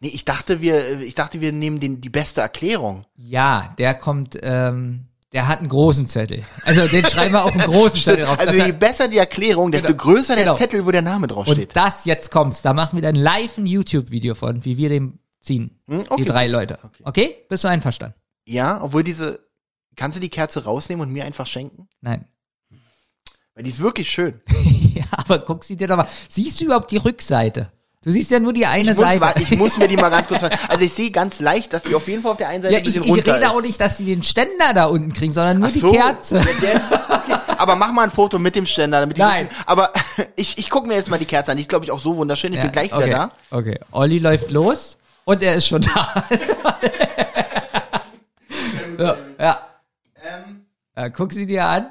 Nee, 0.00 0.08
ich 0.08 0.24
dachte, 0.24 0.62
wir, 0.62 1.00
ich 1.00 1.14
dachte, 1.14 1.40
wir 1.42 1.52
nehmen 1.52 1.80
den, 1.80 2.00
die 2.00 2.08
beste 2.10 2.40
Erklärung. 2.40 3.02
Ja, 3.16 3.74
der 3.78 3.92
kommt, 3.94 4.38
ähm, 4.42 5.06
der 5.32 5.48
hat 5.48 5.58
einen 5.58 5.68
großen 5.68 6.06
Zettel. 6.06 6.44
Also 6.64 6.86
den 6.88 7.04
schreiben 7.04 7.34
wir 7.34 7.44
auf 7.44 7.52
einen 7.52 7.62
großen 7.64 8.00
Zettel 8.02 8.24
drauf. 8.24 8.38
Also 8.38 8.52
je 8.62 8.68
er- 8.70 8.72
besser 8.72 9.08
die 9.08 9.18
Erklärung, 9.18 9.70
desto 9.70 9.88
Genau. 9.88 10.02
größer 10.02 10.34
der 10.34 10.44
Genau. 10.44 10.56
Zettel, 10.56 10.86
wo 10.86 10.90
der 10.92 11.02
Name 11.02 11.26
draufsteht. 11.26 11.68
und 11.68 11.76
das 11.76 12.06
jetzt 12.06 12.30
kommt's. 12.30 12.62
Da 12.62 12.72
machen 12.72 12.96
wir 12.96 13.02
dann 13.02 13.16
live 13.16 13.58
ein 13.58 13.66
YouTube-Video 13.66 14.34
von, 14.34 14.64
wie 14.64 14.76
wir 14.78 14.88
den 14.88 15.18
ziehen. 15.46 15.78
Hm, 15.88 16.00
okay. 16.00 16.16
Die 16.18 16.24
drei 16.24 16.46
Leute. 16.48 16.78
Okay. 17.04 17.36
Bist 17.48 17.64
du 17.64 17.68
einverstanden? 17.68 18.16
Ja, 18.44 18.82
obwohl 18.82 19.02
diese, 19.02 19.40
kannst 19.96 20.16
du 20.16 20.20
die 20.20 20.28
Kerze 20.28 20.64
rausnehmen 20.64 21.06
und 21.06 21.12
mir 21.12 21.24
einfach 21.24 21.46
schenken? 21.46 21.88
Nein. 22.00 22.26
Weil 23.54 23.64
die 23.64 23.70
ist 23.70 23.80
wirklich 23.80 24.10
schön. 24.10 24.40
Ja, 24.96 25.04
aber 25.12 25.40
guck 25.40 25.62
sie 25.62 25.76
dir 25.76 25.88
doch 25.88 25.98
mal. 25.98 26.08
Siehst 26.26 26.58
du 26.58 26.64
überhaupt 26.64 26.90
die 26.90 26.96
Rückseite? 26.96 27.70
Du 28.02 28.10
siehst 28.10 28.30
ja 28.30 28.40
nur 28.40 28.54
die 28.54 28.64
eine 28.64 28.92
Ich 28.92 28.96
muss, 28.96 28.98
Seite. 28.98 29.42
ich 29.42 29.58
muss 29.58 29.76
mir 29.76 29.88
die 29.88 29.96
mal 29.96 30.08
ganz 30.08 30.26
kurz 30.28 30.40
Also 30.68 30.84
ich 30.84 30.92
sehe 30.94 31.10
ganz 31.10 31.38
leicht, 31.40 31.72
dass 31.74 31.82
die 31.82 31.94
auf 31.94 32.08
jeden 32.08 32.22
Fall 32.22 32.32
auf 32.32 32.38
der 32.38 32.48
einen 32.48 32.62
Seite 32.62 32.72
ja, 32.72 32.78
ein 32.78 32.86
ich, 32.86 32.94
bisschen 32.94 33.04
ich 33.04 33.10
runter 33.10 33.34
rede 33.34 33.44
ist. 33.44 33.50
auch 33.50 33.60
nicht, 33.60 33.78
dass 33.78 33.98
sie 33.98 34.06
den 34.06 34.22
Ständer 34.22 34.72
da 34.74 34.86
unten 34.86 35.12
kriegen, 35.12 35.32
sondern 35.32 35.58
nur 35.58 35.68
Ach 35.68 35.72
die 35.72 35.80
so. 35.80 35.92
Kerze. 35.92 36.36
Ja, 36.36 36.42
ist, 36.42 36.92
okay. 36.92 37.36
Aber 37.58 37.76
mach 37.76 37.92
mal 37.92 38.04
ein 38.04 38.10
Foto 38.10 38.38
mit 38.38 38.54
dem 38.54 38.64
Ständer, 38.64 39.00
damit 39.00 39.18
die 39.18 39.20
Nein. 39.20 39.50
wissen. 39.50 39.62
Aber 39.66 39.92
ich, 40.36 40.56
ich 40.56 40.70
gucke 40.70 40.88
mir 40.88 40.94
jetzt 40.94 41.10
mal 41.10 41.18
die 41.18 41.26
Kerze 41.26 41.50
an. 41.50 41.58
Die 41.58 41.62
ist, 41.64 41.68
glaube 41.68 41.84
ich, 41.84 41.90
auch 41.90 42.00
so 42.00 42.16
wunderschön. 42.16 42.54
Ich 42.54 42.60
bin 42.62 42.72
gleich 42.72 42.94
okay. 42.94 43.06
wieder 43.06 43.28
Okay. 43.50 43.80
Olli 43.92 44.18
läuft 44.18 44.50
los 44.50 44.96
und 45.26 45.42
er 45.42 45.56
ist 45.56 45.66
schon 45.66 45.82
da. 45.82 46.24
ja. 48.98 49.16
Ja. 49.38 49.66
Ähm, 50.22 50.66
ja. 50.96 51.08
Guck 51.10 51.32
sie 51.32 51.44
dir 51.46 51.66
an. 51.66 51.88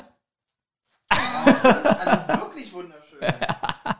also 1.09 2.41
wirklich 2.41 2.73
wunderschön. 2.73 3.19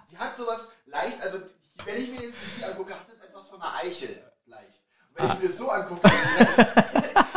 Sie 0.08 0.18
hat 0.18 0.36
sowas 0.38 0.68
leicht, 0.86 1.22
also 1.22 1.40
wenn 1.86 1.98
ich 1.98 2.10
mir 2.12 2.16
das 2.22 2.34
hier 2.58 2.68
angucke, 2.70 2.94
hat 2.94 3.06
es 3.10 3.28
etwas 3.28 3.44
von 3.50 3.62
einer 3.62 3.76
Eichel. 3.84 4.22
Leicht. 4.46 4.82
Und 5.10 5.24
wenn 5.24 5.32
ich 5.32 5.40
mir 5.42 5.48
das 5.50 5.58
so 5.58 5.70
angucke, 5.70 6.10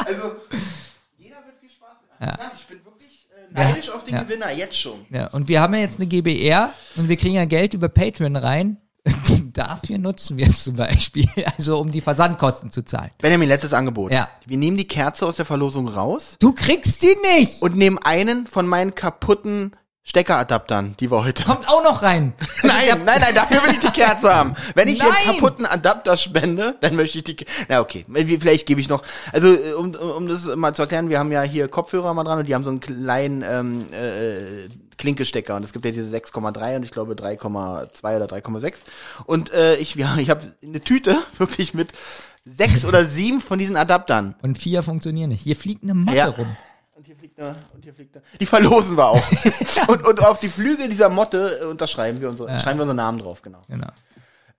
also 0.06 0.36
jeder 1.18 1.36
wird 1.44 1.58
viel 1.60 1.70
Spaß 1.70 1.96
mit. 2.00 2.28
Ja. 2.28 2.52
ich 2.54 2.66
bin 2.66 2.84
wirklich 2.84 3.28
äh, 3.32 3.52
neidisch 3.52 3.90
auf 3.90 4.04
den 4.04 4.14
Ja. 4.14 4.22
Gewinner, 4.22 4.50
jetzt 4.52 4.78
schon. 4.78 5.04
Ja, 5.10 5.26
und 5.28 5.48
wir 5.48 5.60
haben 5.60 5.74
ja 5.74 5.80
jetzt 5.80 5.96
eine 5.98 6.06
GBR 6.06 6.72
und 6.96 7.08
wir 7.08 7.16
kriegen 7.16 7.34
ja 7.34 7.44
Geld 7.44 7.74
über 7.74 7.88
Patreon 7.88 8.36
rein. 8.36 8.80
Dafür 9.52 9.98
nutzen 9.98 10.36
wir 10.36 10.46
es 10.48 10.64
zum 10.64 10.76
Beispiel, 10.76 11.28
also 11.56 11.78
um 11.78 11.90
die 11.90 12.00
Versandkosten 12.00 12.70
zu 12.70 12.84
zahlen. 12.84 13.10
Benjamin, 13.18 13.48
letztes 13.48 13.72
Angebot. 13.72 14.12
Ja. 14.12 14.28
Wir 14.46 14.56
nehmen 14.56 14.76
die 14.76 14.88
Kerze 14.88 15.26
aus 15.26 15.36
der 15.36 15.44
Verlosung 15.44 15.88
raus 15.88 16.36
Du 16.40 16.52
kriegst 16.52 17.02
die 17.02 17.16
nicht! 17.36 17.62
und 17.62 17.76
nehmen 17.76 17.98
einen 17.98 18.46
von 18.46 18.66
meinen 18.66 18.94
kaputten 18.94 19.72
Steckeradaptern, 20.08 20.94
die 21.00 21.10
wir 21.10 21.22
heute 21.22 21.44
Kommt 21.44 21.68
auch 21.68 21.84
noch 21.84 22.02
rein. 22.02 22.32
Nein, 22.62 23.04
nein, 23.04 23.20
nein, 23.20 23.34
dafür 23.34 23.62
will 23.62 23.72
ich 23.72 23.78
die 23.78 23.90
Kerze 23.90 24.34
haben. 24.34 24.54
Wenn 24.74 24.88
ich 24.88 24.94
hier 24.94 25.04
einen 25.04 25.26
Nein! 25.26 25.34
kaputten 25.34 25.66
Adapter 25.66 26.16
spende, 26.16 26.76
dann 26.80 26.96
möchte 26.96 27.18
ich 27.18 27.24
die. 27.24 27.36
Na 27.68 27.80
okay, 27.80 28.06
vielleicht 28.40 28.66
gebe 28.66 28.80
ich 28.80 28.88
noch. 28.88 29.02
Also 29.32 29.54
um, 29.76 29.94
um 29.94 30.26
das 30.26 30.46
mal 30.56 30.74
zu 30.74 30.82
erklären, 30.82 31.10
wir 31.10 31.18
haben 31.18 31.30
ja 31.30 31.42
hier 31.42 31.68
Kopfhörer 31.68 32.14
mal 32.14 32.24
dran 32.24 32.38
und 32.38 32.48
die 32.48 32.54
haben 32.54 32.64
so 32.64 32.70
einen 32.70 32.80
kleinen 32.80 33.44
ähm, 33.46 33.82
äh, 33.92 34.68
Klinkestecker 34.98 35.56
und 35.56 35.62
es 35.62 35.72
gibt 35.72 35.84
ja 35.84 35.90
diese 35.90 36.14
6,3 36.14 36.76
und 36.76 36.82
ich 36.82 36.90
glaube 36.90 37.14
3,2 37.14 38.16
oder 38.16 38.26
3,6 38.26 38.74
und 39.24 39.52
äh, 39.52 39.76
ich 39.76 39.94
ja, 39.94 40.16
ich 40.18 40.30
habe 40.30 40.52
eine 40.62 40.80
Tüte 40.80 41.16
wirklich 41.38 41.72
mit 41.74 41.88
sechs 42.44 42.84
oder 42.84 43.04
sieben 43.04 43.40
von 43.40 43.58
diesen 43.58 43.76
Adaptern. 43.76 44.34
Und 44.42 44.58
vier 44.58 44.82
funktionieren 44.82 45.30
nicht. 45.30 45.42
Hier 45.42 45.56
fliegt 45.56 45.82
eine 45.82 45.94
Motte 45.94 46.16
Ja. 46.16 46.26
rum. 46.28 46.56
Und 46.94 47.06
hier 47.06 47.16
fliegt 47.16 47.38
eine, 47.38 47.54
und 47.74 47.84
hier 47.84 47.94
fliegt 47.94 48.16
eine. 48.16 48.24
Die 48.40 48.46
verlosen 48.46 48.96
wir 48.96 49.06
auch. 49.06 49.22
und, 49.88 50.04
und 50.06 50.24
auf 50.24 50.40
die 50.40 50.48
Flügel 50.48 50.88
dieser 50.88 51.08
Motte 51.08 51.60
äh, 51.62 51.64
unterschreiben 51.66 52.20
wir 52.20 52.28
unsere, 52.28 52.48
schreiben 52.60 52.78
wir 52.78 52.82
unseren 52.82 52.96
Namen 52.96 53.18
drauf, 53.18 53.42
genau. 53.42 53.60
Genau. 53.68 53.88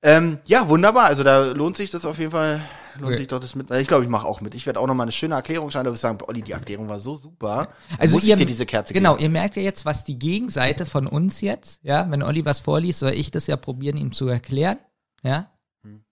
Ähm, 0.01 0.39
ja, 0.46 0.69
wunderbar. 0.69 1.05
Also 1.05 1.24
da 1.24 1.48
lohnt 1.48 1.75
sich 1.75 1.89
das 1.89 2.05
auf 2.05 2.17
jeden 2.17 2.31
Fall. 2.31 2.62
Lohnt 3.00 3.12
Okay. 3.13 3.18
sich 3.18 3.27
doch 3.27 3.39
das 3.39 3.56
mit. 3.56 3.70
Ich 3.72 3.88
glaube, 3.88 4.03
ich 4.03 4.10
mache 4.10 4.28
auch 4.28 4.41
mit. 4.41 4.56
Ich 4.56 4.65
werde 4.65 4.80
auch 4.80 4.88
noch 4.88 4.95
mal 4.95 5.04
eine 5.04 5.12
schöne 5.12 5.36
Erklärung 5.36 5.71
schreiben. 5.71 5.86
Würde 5.86 5.95
ich 5.95 6.02
sagen, 6.02 6.19
Olli, 6.28 6.41
die 6.41 6.52
Erklärung 6.52 6.89
war 6.89 7.00
so 7.00 7.17
super. 7.17 7.69
Also 7.97 8.15
muss 8.15 8.26
ihr, 8.26 8.36
ich 8.36 8.39
dir 8.41 8.45
diese 8.45 8.65
Kerze 8.65 8.93
Genau, 8.93 9.13
geben. 9.13 9.24
ihr 9.24 9.30
merkt 9.30 9.56
ja 9.56 9.62
jetzt, 9.62 9.86
was 9.86 10.04
die 10.06 10.19
Gegenseite 10.19 10.86
von 10.86 11.08
uns 11.08 11.41
jetzt, 11.41 11.84
ja, 11.84 12.10
wenn 12.12 12.24
Olli 12.24 12.45
was 12.45 12.60
vorliest, 12.60 13.00
soll 13.00 13.12
ich 13.12 13.32
das 13.32 13.47
ja 13.47 13.58
probieren, 13.58 13.97
ihm 13.97 14.12
zu 14.12 14.28
erklären, 14.28 14.78
ja, 15.24 15.50
Hm. 15.84 16.04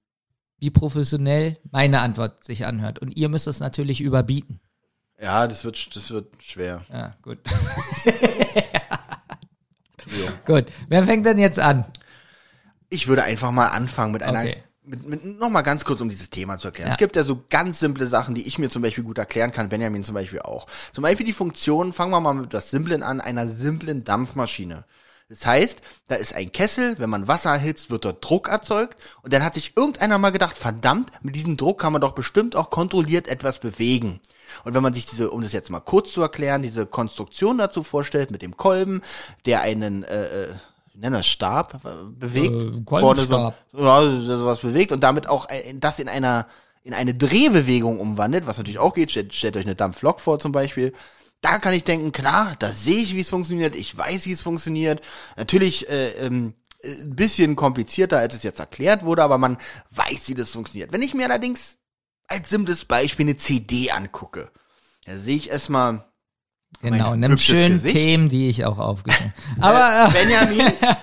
wie 0.59 0.69
professionell 0.69 1.57
meine 1.71 2.01
Antwort 2.01 2.43
sich 2.43 2.65
anhört. 2.65 2.99
Und 2.99 3.15
ihr 3.15 3.29
müsst 3.29 3.47
es 3.47 3.59
natürlich 3.59 4.01
überbieten. 4.01 4.59
Ja, 5.19 5.47
das 5.47 5.63
wird, 5.65 5.95
das 5.95 6.11
wird 6.11 6.41
schwer. 6.43 6.81
Ja, 6.91 7.15
gut. 7.23 7.39
gut. 10.45 10.65
Wer 10.87 11.03
fängt 11.03 11.25
denn 11.25 11.37
jetzt 11.37 11.59
an? 11.59 11.85
Ich 12.89 13.07
würde 13.07 13.23
einfach 13.23 13.51
mal 13.51 13.67
anfangen 13.67 14.13
mit 14.13 14.23
einer. 14.23 14.39
Okay. 14.39 14.63
Mit, 14.89 15.05
mit, 15.05 15.39
noch 15.39 15.49
mal 15.49 15.63
ganz 15.63 15.83
kurz, 15.83 15.99
um 15.99 16.07
dieses 16.07 16.29
Thema 16.29 16.57
zu 16.57 16.69
erklären. 16.69 16.87
Ja. 16.87 16.93
Es 16.93 16.97
gibt 16.97 17.17
ja 17.17 17.23
so 17.23 17.43
ganz 17.49 17.79
simple 17.79 18.07
Sachen, 18.07 18.35
die 18.35 18.47
ich 18.47 18.57
mir 18.57 18.69
zum 18.69 18.81
Beispiel 18.81 19.03
gut 19.03 19.17
erklären 19.17 19.51
kann, 19.51 19.67
Benjamin 19.67 20.05
zum 20.05 20.15
Beispiel 20.15 20.39
auch. 20.39 20.65
Zum 20.93 21.01
Beispiel 21.01 21.25
die 21.25 21.33
Funktion, 21.33 21.91
fangen 21.91 22.11
wir 22.11 22.21
mal 22.21 22.33
mit 22.33 22.53
das 22.53 22.71
Simplen 22.71 23.03
an, 23.03 23.19
einer 23.19 23.47
simplen 23.47 24.05
Dampfmaschine. 24.05 24.85
Das 25.29 25.45
heißt, 25.45 25.81
da 26.07 26.15
ist 26.15 26.33
ein 26.33 26.53
Kessel, 26.53 26.97
wenn 26.99 27.09
man 27.09 27.27
Wasser 27.27 27.51
erhitzt, 27.51 27.89
wird 27.89 28.05
dort 28.05 28.23
Druck 28.23 28.47
erzeugt 28.47 28.97
und 29.23 29.33
dann 29.33 29.43
hat 29.43 29.55
sich 29.55 29.75
irgendeiner 29.75 30.17
mal 30.17 30.29
gedacht, 30.29 30.57
verdammt, 30.57 31.11
mit 31.21 31.35
diesem 31.35 31.57
Druck 31.57 31.81
kann 31.81 31.91
man 31.91 32.01
doch 32.01 32.13
bestimmt 32.13 32.55
auch 32.55 32.69
kontrolliert 32.69 33.27
etwas 33.27 33.59
bewegen. 33.59 34.21
Und 34.63 34.73
wenn 34.73 34.83
man 34.83 34.93
sich 34.93 35.05
diese, 35.05 35.29
um 35.31 35.41
das 35.41 35.51
jetzt 35.51 35.69
mal 35.69 35.81
kurz 35.81 36.13
zu 36.13 36.21
erklären, 36.21 36.61
diese 36.61 36.85
Konstruktion 36.85 37.57
dazu 37.57 37.83
vorstellt 37.83 38.31
mit 38.31 38.41
dem 38.41 38.55
Kolben, 38.55 39.01
der 39.45 39.61
einen, 39.61 40.03
äh, 40.03 40.43
äh, 40.43 40.53
wie 40.97 41.01
nennen 41.01 41.13
das, 41.13 41.27
Stab 41.27 41.85
äh, 41.85 41.89
bewegt, 42.09 42.63
Äh, 42.63 42.81
vorne 43.01 43.21
so, 43.71 43.83
ja, 43.83 44.21
sowas 44.21 44.59
bewegt 44.61 44.91
und 44.91 45.01
damit 45.01 45.27
auch 45.29 45.45
ein- 45.45 45.79
das 45.79 45.99
in 45.99 46.09
einer 46.09 46.47
in 46.83 46.93
eine 46.93 47.13
Drehbewegung 47.13 47.99
umwandelt, 47.99 48.47
was 48.47 48.57
natürlich 48.57 48.79
auch 48.79 48.93
geht. 48.93 49.11
Stellt, 49.11 49.35
stellt 49.35 49.57
euch 49.57 49.65
eine 49.65 49.75
Dampflok 49.75 50.21
vor 50.21 50.39
zum 50.39 50.53
Beispiel. 50.53 50.93
Da 51.41 51.59
kann 51.59 51.73
ich 51.73 51.83
denken, 51.83 52.13
klar, 52.13 52.55
da 52.59 52.71
sehe 52.71 53.03
ich, 53.03 53.13
wie 53.13 53.19
es 53.19 53.29
funktioniert. 53.29 53.75
Ich 53.75 53.95
weiß, 53.97 54.25
wie 54.25 54.31
es 54.31 54.41
funktioniert. 54.41 55.01
Natürlich 55.35 55.89
äh, 55.89 56.11
ähm, 56.25 56.53
äh, 56.81 56.93
ein 57.03 57.13
bisschen 57.15 57.57
komplizierter, 57.57 58.19
als 58.19 58.35
es 58.35 58.43
jetzt 58.43 58.59
erklärt 58.61 59.03
wurde, 59.03 59.21
aber 59.21 59.37
man 59.37 59.57
weiß, 59.91 60.29
wie 60.29 60.33
das 60.33 60.51
funktioniert. 60.51 60.93
Wenn 60.93 61.01
ich 61.01 61.13
mir 61.13 61.25
allerdings 61.25 61.77
als 62.27 62.49
simples 62.49 62.85
Beispiel 62.85 63.25
eine 63.25 63.35
CD 63.35 63.91
angucke, 63.91 64.49
da 65.05 65.17
sehe 65.17 65.35
ich 65.35 65.49
erstmal 65.49 66.05
Genau, 66.81 67.15
Mein 67.15 67.31
hübsches 67.31 67.59
schönen 67.59 67.73
Gesicht. 67.73 67.95
Themen, 67.95 68.29
die 68.29 68.49
ich 68.49 68.65
auch 68.65 68.77
aufgeschrieben 68.77 69.33
Aber, 69.59 70.09
äh, 70.09 70.11
Benjamin, 70.13 70.73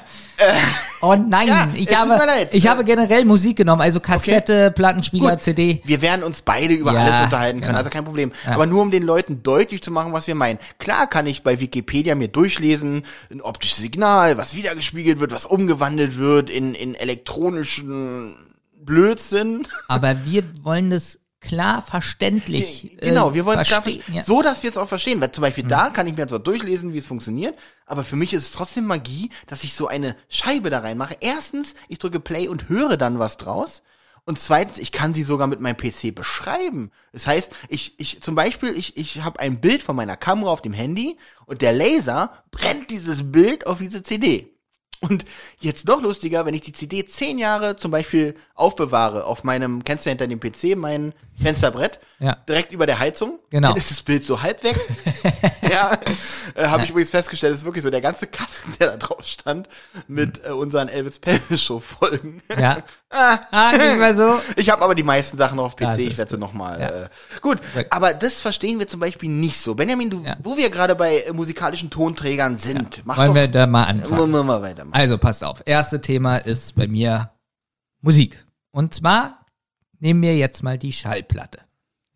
oh 1.02 1.14
nein, 1.16 1.48
Ja, 1.48 1.68
ich, 1.74 1.94
habe, 1.96 2.18
ich 2.52 2.66
habe 2.66 2.84
generell 2.84 3.24
Musik 3.24 3.56
genommen, 3.56 3.82
also 3.82 4.00
Kassette, 4.00 4.70
Plattenspieler, 4.70 5.32
Gut. 5.32 5.42
CD. 5.42 5.82
Wir 5.84 6.00
werden 6.02 6.22
uns 6.22 6.42
beide 6.42 6.74
über 6.74 6.92
Ja, 6.92 7.00
alles 7.00 7.20
unterhalten 7.22 7.60
können, 7.60 7.70
genau. 7.70 7.78
also 7.78 7.90
kein 7.90 8.04
Problem. 8.04 8.32
Aber 8.46 8.66
nur 8.66 8.82
um 8.82 8.90
den 8.90 9.02
Leuten 9.02 9.42
deutlich 9.42 9.82
zu 9.82 9.90
machen, 9.90 10.12
was 10.12 10.26
wir 10.26 10.34
meinen. 10.34 10.58
Klar 10.78 11.08
kann 11.08 11.26
ich 11.26 11.42
bei 11.42 11.60
Wikipedia 11.60 12.14
mir 12.14 12.28
durchlesen, 12.28 13.04
ein 13.30 13.40
optisches 13.40 13.78
Signal, 13.78 14.38
was 14.38 14.54
wiedergespiegelt 14.54 15.20
wird, 15.20 15.32
was 15.32 15.46
umgewandelt 15.46 16.18
wird 16.18 16.50
in, 16.50 16.74
in 16.74 16.94
elektronischen 16.94 18.36
Blödsinn. 18.80 19.66
Aber 19.88 20.24
wir 20.24 20.44
wollen 20.62 20.90
das 20.90 21.18
klar 21.46 21.82
verständlich. 21.82 22.96
genau, 23.00 23.30
äh, 23.30 23.34
wir 23.34 23.44
wollen 23.44 23.60
es 23.60 23.68
klar 23.68 23.82
verstehen, 23.82 24.02
verstehen, 24.02 24.16
ja. 24.16 24.24
so, 24.24 24.42
dass 24.42 24.62
wir 24.62 24.70
es 24.70 24.76
auch 24.76 24.88
verstehen. 24.88 25.20
Weil 25.20 25.32
zum 25.32 25.42
Beispiel 25.42 25.64
da 25.64 25.90
kann 25.90 26.06
ich 26.06 26.16
mir 26.16 26.26
zwar 26.26 26.38
durchlesen, 26.38 26.92
wie 26.92 26.98
es 26.98 27.06
funktioniert, 27.06 27.56
aber 27.86 28.04
für 28.04 28.16
mich 28.16 28.32
ist 28.32 28.44
es 28.44 28.52
trotzdem 28.52 28.86
Magie, 28.86 29.30
dass 29.46 29.64
ich 29.64 29.74
so 29.74 29.86
eine 29.86 30.16
Scheibe 30.28 30.70
da 30.70 30.80
reinmache. 30.80 31.16
Erstens, 31.20 31.74
ich 31.88 31.98
drücke 31.98 32.20
Play 32.20 32.48
und 32.48 32.68
höre 32.68 32.96
dann 32.96 33.18
was 33.18 33.36
draus. 33.36 33.82
Und 34.26 34.38
zweitens, 34.38 34.78
ich 34.78 34.90
kann 34.90 35.12
sie 35.12 35.22
sogar 35.22 35.46
mit 35.46 35.60
meinem 35.60 35.76
PC 35.76 36.14
beschreiben. 36.14 36.90
Das 37.12 37.26
heißt, 37.26 37.52
ich, 37.68 37.94
ich 37.98 38.22
zum 38.22 38.34
Beispiel, 38.34 38.74
ich, 38.74 38.96
ich 38.96 39.22
habe 39.22 39.38
ein 39.38 39.60
Bild 39.60 39.82
von 39.82 39.94
meiner 39.94 40.16
Kamera 40.16 40.50
auf 40.50 40.62
dem 40.62 40.72
Handy 40.72 41.18
und 41.44 41.60
der 41.60 41.74
Laser 41.74 42.32
brennt 42.50 42.90
dieses 42.90 43.30
Bild 43.30 43.66
auf 43.66 43.78
diese 43.78 44.02
CD. 44.02 44.54
Und 45.00 45.26
jetzt 45.60 45.86
noch 45.86 46.00
lustiger, 46.00 46.46
wenn 46.46 46.54
ich 46.54 46.62
die 46.62 46.72
CD 46.72 47.04
zehn 47.04 47.38
Jahre 47.38 47.76
zum 47.76 47.90
Beispiel 47.90 48.34
aufbewahre 48.54 49.26
auf 49.26 49.44
meinem, 49.44 49.84
kennst 49.84 50.06
du 50.06 50.10
hinter 50.10 50.26
dem 50.26 50.40
PC 50.40 50.76
mein 50.76 51.12
Fensterbrett, 51.40 51.98
Ja. 52.20 52.36
direkt 52.48 52.70
über 52.72 52.86
der 52.86 52.98
Heizung, 53.00 53.38
Genau. 53.50 53.68
dann 53.68 53.76
ist 53.76 53.90
das 53.90 54.02
Bild 54.02 54.24
so 54.24 54.40
halb 54.42 54.62
weg. 54.62 54.76
ja, 55.62 55.92
äh, 56.54 56.66
habe 56.66 56.84
ich 56.84 56.90
übrigens 56.90 57.10
festgestellt, 57.10 57.52
das 57.52 57.58
ist 57.60 57.64
wirklich 57.64 57.82
so 57.82 57.90
der 57.90 58.00
ganze 58.00 58.26
Kasten, 58.28 58.72
der 58.78 58.92
da 58.92 58.96
drauf 58.98 59.24
stand, 59.24 59.68
mit 60.06 60.44
äh, 60.46 60.50
unseren 60.50 60.88
Elvis 60.88 61.18
Pelvis 61.18 61.60
Show 61.62 61.80
Folgen. 61.80 62.40
Ja. 62.58 62.78
ah, 63.50 63.72
nicht 63.72 63.98
mal 63.98 64.14
so. 64.16 64.38
Ich 64.56 64.70
habe 64.70 64.82
aber 64.84 64.94
die 64.94 65.02
meisten 65.02 65.36
Sachen 65.36 65.56
noch 65.56 65.64
auf 65.64 65.76
PC, 65.76 65.92
ist 65.92 65.98
ich 65.98 66.18
werde 66.18 66.30
sie 66.32 66.38
nochmal. 66.38 66.80
Ja. 66.80 66.88
Äh, 66.88 67.08
gut, 67.40 67.58
aber 67.90 68.14
das 68.14 68.40
verstehen 68.40 68.78
wir 68.78 68.86
zum 68.86 69.00
Beispiel 69.00 69.28
nicht 69.28 69.58
so. 69.58 69.74
Benjamin, 69.74 70.10
du, 70.10 70.22
Ja. 70.22 70.36
wo 70.42 70.56
wir 70.56 70.70
gerade 70.70 70.94
bei 70.94 71.20
äh, 71.20 71.32
musikalischen 71.32 71.90
Tonträgern 71.90 72.56
sind, 72.56 73.02
mach 73.04 73.16
Wollen 73.16 73.28
doch 73.28 73.34
wir 73.34 73.48
da 73.48 73.66
mal 73.66 73.86
Wollen 73.88 74.02
anfangen? 74.02 74.30
wir 74.32 74.42
mal 74.44 74.62
weitermachen. 74.62 74.94
Also 75.00 75.18
passt 75.18 75.42
auf. 75.42 75.62
Erste 75.66 76.00
Thema 76.00 76.36
ist 76.36 76.76
bei 76.76 76.86
mir 76.86 77.30
Musik. 78.02 78.44
Und 78.70 78.94
zwar 78.94 79.43
nehmen 80.04 80.22
wir 80.22 80.36
jetzt 80.36 80.62
mal 80.62 80.78
die 80.78 80.92
Schallplatte. 80.92 81.58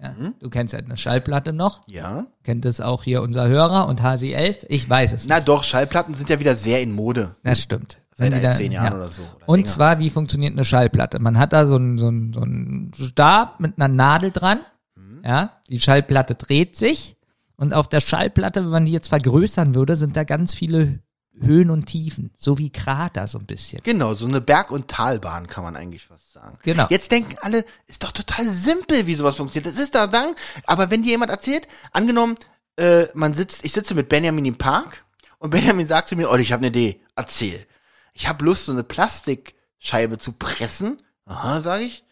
Ja, 0.01 0.11
Mhm. 0.13 0.35
Du 0.39 0.49
kennst 0.49 0.73
ja 0.75 0.79
eine 0.79 0.97
Schallplatte 0.97 1.53
noch. 1.53 1.81
Ja. 1.89 2.27
Kennt 2.45 2.65
es 2.67 2.81
auch 2.81 3.03
hier 3.03 3.21
unser 3.23 3.49
Hörer 3.49 3.89
und 3.89 4.01
HC11. 4.01 4.65
Ich 4.69 4.89
weiß 4.89 5.13
es. 5.13 5.27
Na 5.27 5.41
doch, 5.41 5.65
Schallplatten 5.65 6.15
sind 6.15 6.31
ja 6.31 6.39
wieder 6.39 6.55
sehr 6.55 6.81
in 6.83 6.93
Mode. 6.93 7.35
Das 7.43 7.61
stimmt. 7.61 7.99
Seit 8.15 8.33
zehn 8.57 8.73
Jahren 8.73 8.93
ja. 8.93 8.97
oder 8.97 9.09
so. 9.09 9.23
Oder 9.23 9.49
Und 9.49 9.59
länger. 9.61 9.69
zwar, 9.69 9.99
wie 10.01 10.11
funktioniert 10.11 10.53
eine 10.53 10.65
Schallplatte? 10.65 11.19
Man 11.21 11.39
hat 11.39 11.53
da 11.53 11.67
so 11.67 11.77
einen 11.77 11.99
so 11.99 12.09
einen- 12.09 12.33
so 12.33 12.41
einen 12.41 12.93
Stab 12.95 13.59
mit 13.61 13.75
einer 13.81 13.89
Nadel 13.89 14.31
dran. 14.33 14.61
Mhm. 14.97 15.23
Ja, 15.25 15.53
die 15.69 15.81
Schallplatte 15.81 16.35
dreht 16.37 16.77
sich. 16.77 17.17
Und 17.57 17.75
auf 17.75 17.89
der 17.89 18.01
Schallplatte, 18.01 18.61
wenn 18.63 18.71
man 18.71 18.85
die 18.85 18.93
jetzt 18.93 19.09
vergrößern 19.09 19.75
würde, 19.75 19.97
sind 19.97 20.17
da 20.17 20.23
ganz 20.25 20.55
viele 20.55 21.01
Höhen 21.41 21.71
und 21.71 21.87
Tiefen. 21.87 22.31
So 22.37 22.59
wie 22.59 22.71
Krater 22.71 23.27
so 23.27 23.39
ein 23.39 23.47
bisschen. 23.47 23.81
Genau, 23.83 24.15
so 24.15 24.27
eine 24.27 24.41
Berg- 24.41 24.71
und 24.71 24.89
Talbahn 24.89 25.47
kann 25.47 25.65
man 25.65 25.77
eigentlich 25.77 26.07
fast 26.07 26.33
sagen. 26.33 26.59
Genau. 26.63 26.87
Jetzt 26.91 27.13
denken 27.13 27.37
alle, 27.41 27.65
ist 27.87 28.05
doch 28.05 28.13
total 28.13 28.45
simpel, 28.45 29.07
wie 29.07 29.15
sowas 29.15 29.37
funktioniert. 29.37 29.73
Das 29.73 29.83
ist 29.83 29.95
da 29.95 30.07
dann, 30.07 30.35
aber 30.67 30.91
wenn 30.91 31.03
dir 31.03 31.11
jemand 31.11 31.31
erzählt, 31.31 31.69
angenommen, 31.93 32.37
äh, 32.77 33.07
man 33.15 33.35
sitzt, 33.35 33.65
ich 33.65 33.73
sitze 33.73 33.95
mit 33.95 34.09
Benjamin 34.09 34.45
im 34.45 34.57
Park 34.57 35.05
und 35.39 35.51
Benjamin 35.53 35.87
sagt 35.87 36.09
zu 36.09 36.17
mir, 36.17 36.31
oh, 36.31 36.37
ich 36.37 36.53
habe 36.53 36.61
eine 36.61 36.69
Idee, 36.69 37.01
erzähl. 37.17 37.67
Ich 38.13 38.29
habe 38.29 38.45
Lust, 38.45 38.67
so 38.67 38.73
eine 38.73 38.85
Plastikscheibe 38.85 40.19
zu 40.19 40.33
pressen. 40.33 41.03
Aha, 41.25 41.63
sage 41.63 41.85
ich. 41.85 42.05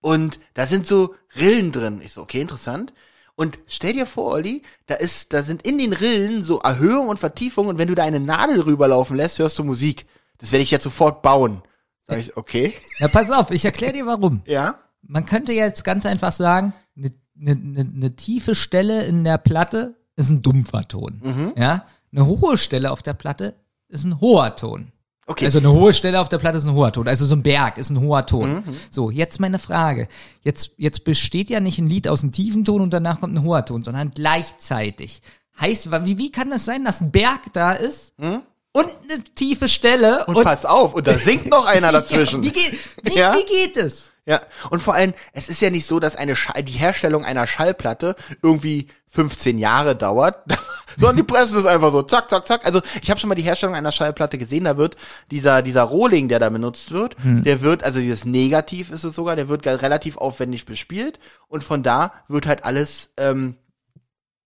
Und 0.00 0.40
da 0.54 0.66
sind 0.66 0.86
so 0.86 1.14
Rillen 1.36 1.72
drin. 1.72 2.00
Ich 2.00 2.12
so, 2.12 2.22
okay, 2.22 2.40
interessant. 2.40 2.92
Und 3.36 3.58
stell 3.66 3.92
dir 3.92 4.06
vor, 4.06 4.32
Olli, 4.32 4.62
da 4.86 4.94
ist, 4.94 5.32
da 5.34 5.42
sind 5.42 5.66
in 5.66 5.76
den 5.76 5.92
Rillen 5.92 6.42
so 6.42 6.58
Erhöhung 6.58 7.08
und 7.08 7.18
Vertiefung 7.18 7.68
und 7.68 7.78
wenn 7.78 7.88
du 7.88 7.94
da 7.94 8.02
eine 8.02 8.18
Nadel 8.18 8.60
rüberlaufen 8.62 9.16
lässt, 9.16 9.38
hörst 9.38 9.58
du 9.58 9.64
Musik. 9.64 10.06
Das 10.38 10.52
werde 10.52 10.62
ich 10.62 10.70
jetzt 10.70 10.84
sofort 10.84 11.22
bauen. 11.22 11.62
Sag 12.06 12.18
ich, 12.18 12.36
okay. 12.36 12.74
Na, 12.98 13.08
pass 13.08 13.30
auf, 13.30 13.50
ich 13.50 13.64
erkläre 13.64 13.92
dir 13.92 14.06
warum. 14.06 14.42
Ja. 14.46 14.80
Man 15.08 15.24
könnte 15.24 15.52
jetzt 15.52 15.84
ganz 15.84 16.04
einfach 16.04 16.32
sagen, 16.32 16.72
eine 16.96 17.12
ne, 17.36 17.54
ne, 17.54 17.84
ne 17.84 18.16
tiefe 18.16 18.56
Stelle 18.56 19.04
in 19.04 19.22
der 19.22 19.38
Platte 19.38 19.94
ist 20.16 20.30
ein 20.30 20.42
dumpfer 20.42 20.88
Ton. 20.88 21.20
Mhm. 21.22 21.52
Ja? 21.56 21.84
Eine 22.10 22.26
hohe 22.26 22.58
Stelle 22.58 22.90
auf 22.90 23.04
der 23.04 23.14
Platte 23.14 23.54
ist 23.88 24.04
ein 24.04 24.20
hoher 24.20 24.56
Ton. 24.56 24.90
Okay. 25.28 25.44
Also 25.44 25.58
eine 25.58 25.72
hohe 25.72 25.92
Stelle 25.92 26.20
auf 26.20 26.28
der 26.28 26.38
Platte 26.38 26.58
ist 26.58 26.64
ein 26.66 26.72
hoher 26.74 26.92
Ton. 26.92 27.08
Also 27.08 27.26
so 27.26 27.34
ein 27.34 27.42
Berg 27.42 27.78
ist 27.78 27.90
ein 27.90 28.00
hoher 28.00 28.24
Ton. 28.26 28.54
Mhm. 28.54 28.64
So, 28.90 29.10
jetzt 29.10 29.40
meine 29.40 29.58
Frage. 29.58 30.06
Jetzt, 30.42 30.70
jetzt 30.76 31.02
besteht 31.04 31.50
ja 31.50 31.58
nicht 31.58 31.78
ein 31.78 31.88
Lied 31.88 32.06
aus 32.06 32.22
einem 32.22 32.30
tiefen 32.32 32.64
Ton 32.64 32.80
und 32.80 32.90
danach 32.92 33.18
kommt 33.20 33.34
ein 33.34 33.42
hoher 33.42 33.64
Ton, 33.64 33.82
sondern 33.82 34.12
gleichzeitig. 34.12 35.22
Heißt, 35.60 35.90
wie, 36.04 36.18
wie 36.18 36.30
kann 36.30 36.52
es 36.52 36.64
sein, 36.64 36.84
dass 36.84 37.00
ein 37.00 37.10
Berg 37.10 37.52
da 37.54 37.72
ist 37.72 38.12
und 38.18 38.86
eine 39.10 39.24
tiefe 39.34 39.66
Stelle 39.68 40.24
Mhm. 40.28 40.36
und, 40.36 40.44
pass 40.44 40.64
auf, 40.64 40.94
und 40.94 41.06
da 41.08 41.14
singt 41.14 41.46
noch 41.46 41.66
einer 41.66 41.90
dazwischen. 41.92 42.42
wie, 42.42 42.50
geht, 42.52 42.74
wie, 43.02 43.18
Ja? 43.18 43.34
wie 43.34 43.44
geht 43.44 43.76
es? 43.78 44.12
Ja, 44.28 44.40
und 44.70 44.82
vor 44.82 44.94
allem, 44.94 45.14
es 45.32 45.48
ist 45.48 45.62
ja 45.62 45.70
nicht 45.70 45.86
so, 45.86 46.00
dass 46.00 46.16
eine 46.16 46.34
Schall, 46.34 46.64
die 46.64 46.72
Herstellung 46.72 47.24
einer 47.24 47.46
Schallplatte 47.46 48.16
irgendwie 48.42 48.88
15 49.08 49.56
Jahre 49.56 49.94
dauert, 49.94 50.42
sondern 50.96 51.18
die 51.18 51.22
pressen 51.22 51.54
das 51.54 51.64
einfach 51.64 51.92
so, 51.92 52.02
zack, 52.02 52.28
zack, 52.28 52.44
zack. 52.44 52.66
Also 52.66 52.82
ich 53.00 53.08
habe 53.08 53.20
schon 53.20 53.28
mal 53.28 53.36
die 53.36 53.42
Herstellung 53.42 53.76
einer 53.76 53.92
Schallplatte 53.92 54.36
gesehen, 54.36 54.64
da 54.64 54.76
wird 54.76 54.96
dieser, 55.30 55.62
dieser 55.62 55.84
Rohling, 55.84 56.26
der 56.26 56.40
da 56.40 56.50
benutzt 56.50 56.90
wird, 56.90 57.14
der 57.44 57.60
wird, 57.60 57.84
also 57.84 58.00
dieses 58.00 58.24
Negativ 58.24 58.90
ist 58.90 59.04
es 59.04 59.14
sogar, 59.14 59.36
der 59.36 59.48
wird 59.48 59.64
relativ 59.64 60.16
aufwendig 60.16 60.66
bespielt 60.66 61.20
und 61.46 61.62
von 61.62 61.84
da 61.84 62.12
wird 62.26 62.48
halt 62.48 62.64
alles, 62.64 63.10
ähm, 63.18 63.54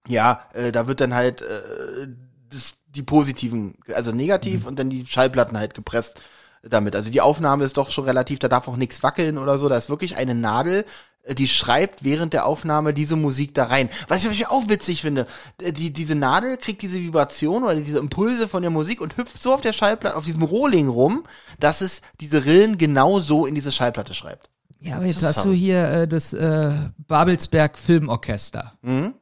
ja, 0.08 0.42
äh, 0.52 0.72
da 0.72 0.88
wird 0.88 1.00
dann 1.00 1.14
halt 1.14 1.40
äh, 1.40 2.08
das, 2.50 2.74
die 2.86 3.02
positiven, 3.02 3.78
also 3.94 4.12
negativ 4.12 4.66
und 4.66 4.78
dann 4.78 4.90
die 4.90 5.06
Schallplatten 5.06 5.56
halt 5.56 5.72
gepresst 5.72 6.20
damit. 6.62 6.94
Also 6.94 7.10
die 7.10 7.20
Aufnahme 7.20 7.64
ist 7.64 7.76
doch 7.76 7.90
schon 7.90 8.04
relativ, 8.04 8.38
da 8.38 8.48
darf 8.48 8.68
auch 8.68 8.76
nichts 8.76 9.02
wackeln 9.02 9.38
oder 9.38 9.58
so. 9.58 9.68
Da 9.68 9.76
ist 9.76 9.88
wirklich 9.88 10.16
eine 10.16 10.34
Nadel, 10.34 10.84
äh, 11.22 11.34
die 11.34 11.48
schreibt 11.48 12.04
während 12.04 12.32
der 12.32 12.46
Aufnahme 12.46 12.94
diese 12.94 13.16
Musik 13.16 13.54
da 13.54 13.64
rein. 13.64 13.88
Was 14.08 14.22
ich 14.22 14.30
was 14.30 14.36
ich 14.36 14.48
auch 14.48 14.68
witzig 14.68 15.02
finde, 15.02 15.26
äh, 15.60 15.72
die, 15.72 15.92
diese 15.92 16.14
Nadel 16.14 16.56
kriegt 16.56 16.82
diese 16.82 16.98
Vibration 16.98 17.64
oder 17.64 17.76
diese 17.76 17.98
Impulse 17.98 18.48
von 18.48 18.62
der 18.62 18.70
Musik 18.70 19.00
und 19.00 19.16
hüpft 19.16 19.42
so 19.42 19.54
auf 19.54 19.60
der 19.60 19.72
Schallplatte, 19.72 20.16
auf 20.16 20.24
diesem 20.24 20.42
Rohling 20.42 20.88
rum, 20.88 21.24
dass 21.58 21.80
es 21.80 22.02
diese 22.20 22.44
Rillen 22.44 22.78
genau 22.78 23.20
so 23.20 23.46
in 23.46 23.54
diese 23.54 23.72
Schallplatte 23.72 24.14
schreibt. 24.14 24.48
Ja, 24.80 24.96
aber 24.96 25.06
jetzt 25.06 25.22
hast 25.22 25.44
du 25.44 25.52
hier 25.52 25.88
äh, 25.88 26.08
das 26.08 26.32
äh, 26.32 26.72
Babelsberg 27.06 27.76
Filmorchester. 27.76 28.72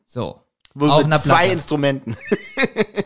So. 0.07 0.40
Wo 0.74 0.87
Auf 0.87 0.98
mit 0.98 1.07
einer 1.07 1.20
zwei. 1.20 1.48
Instrumenten. 1.48 2.16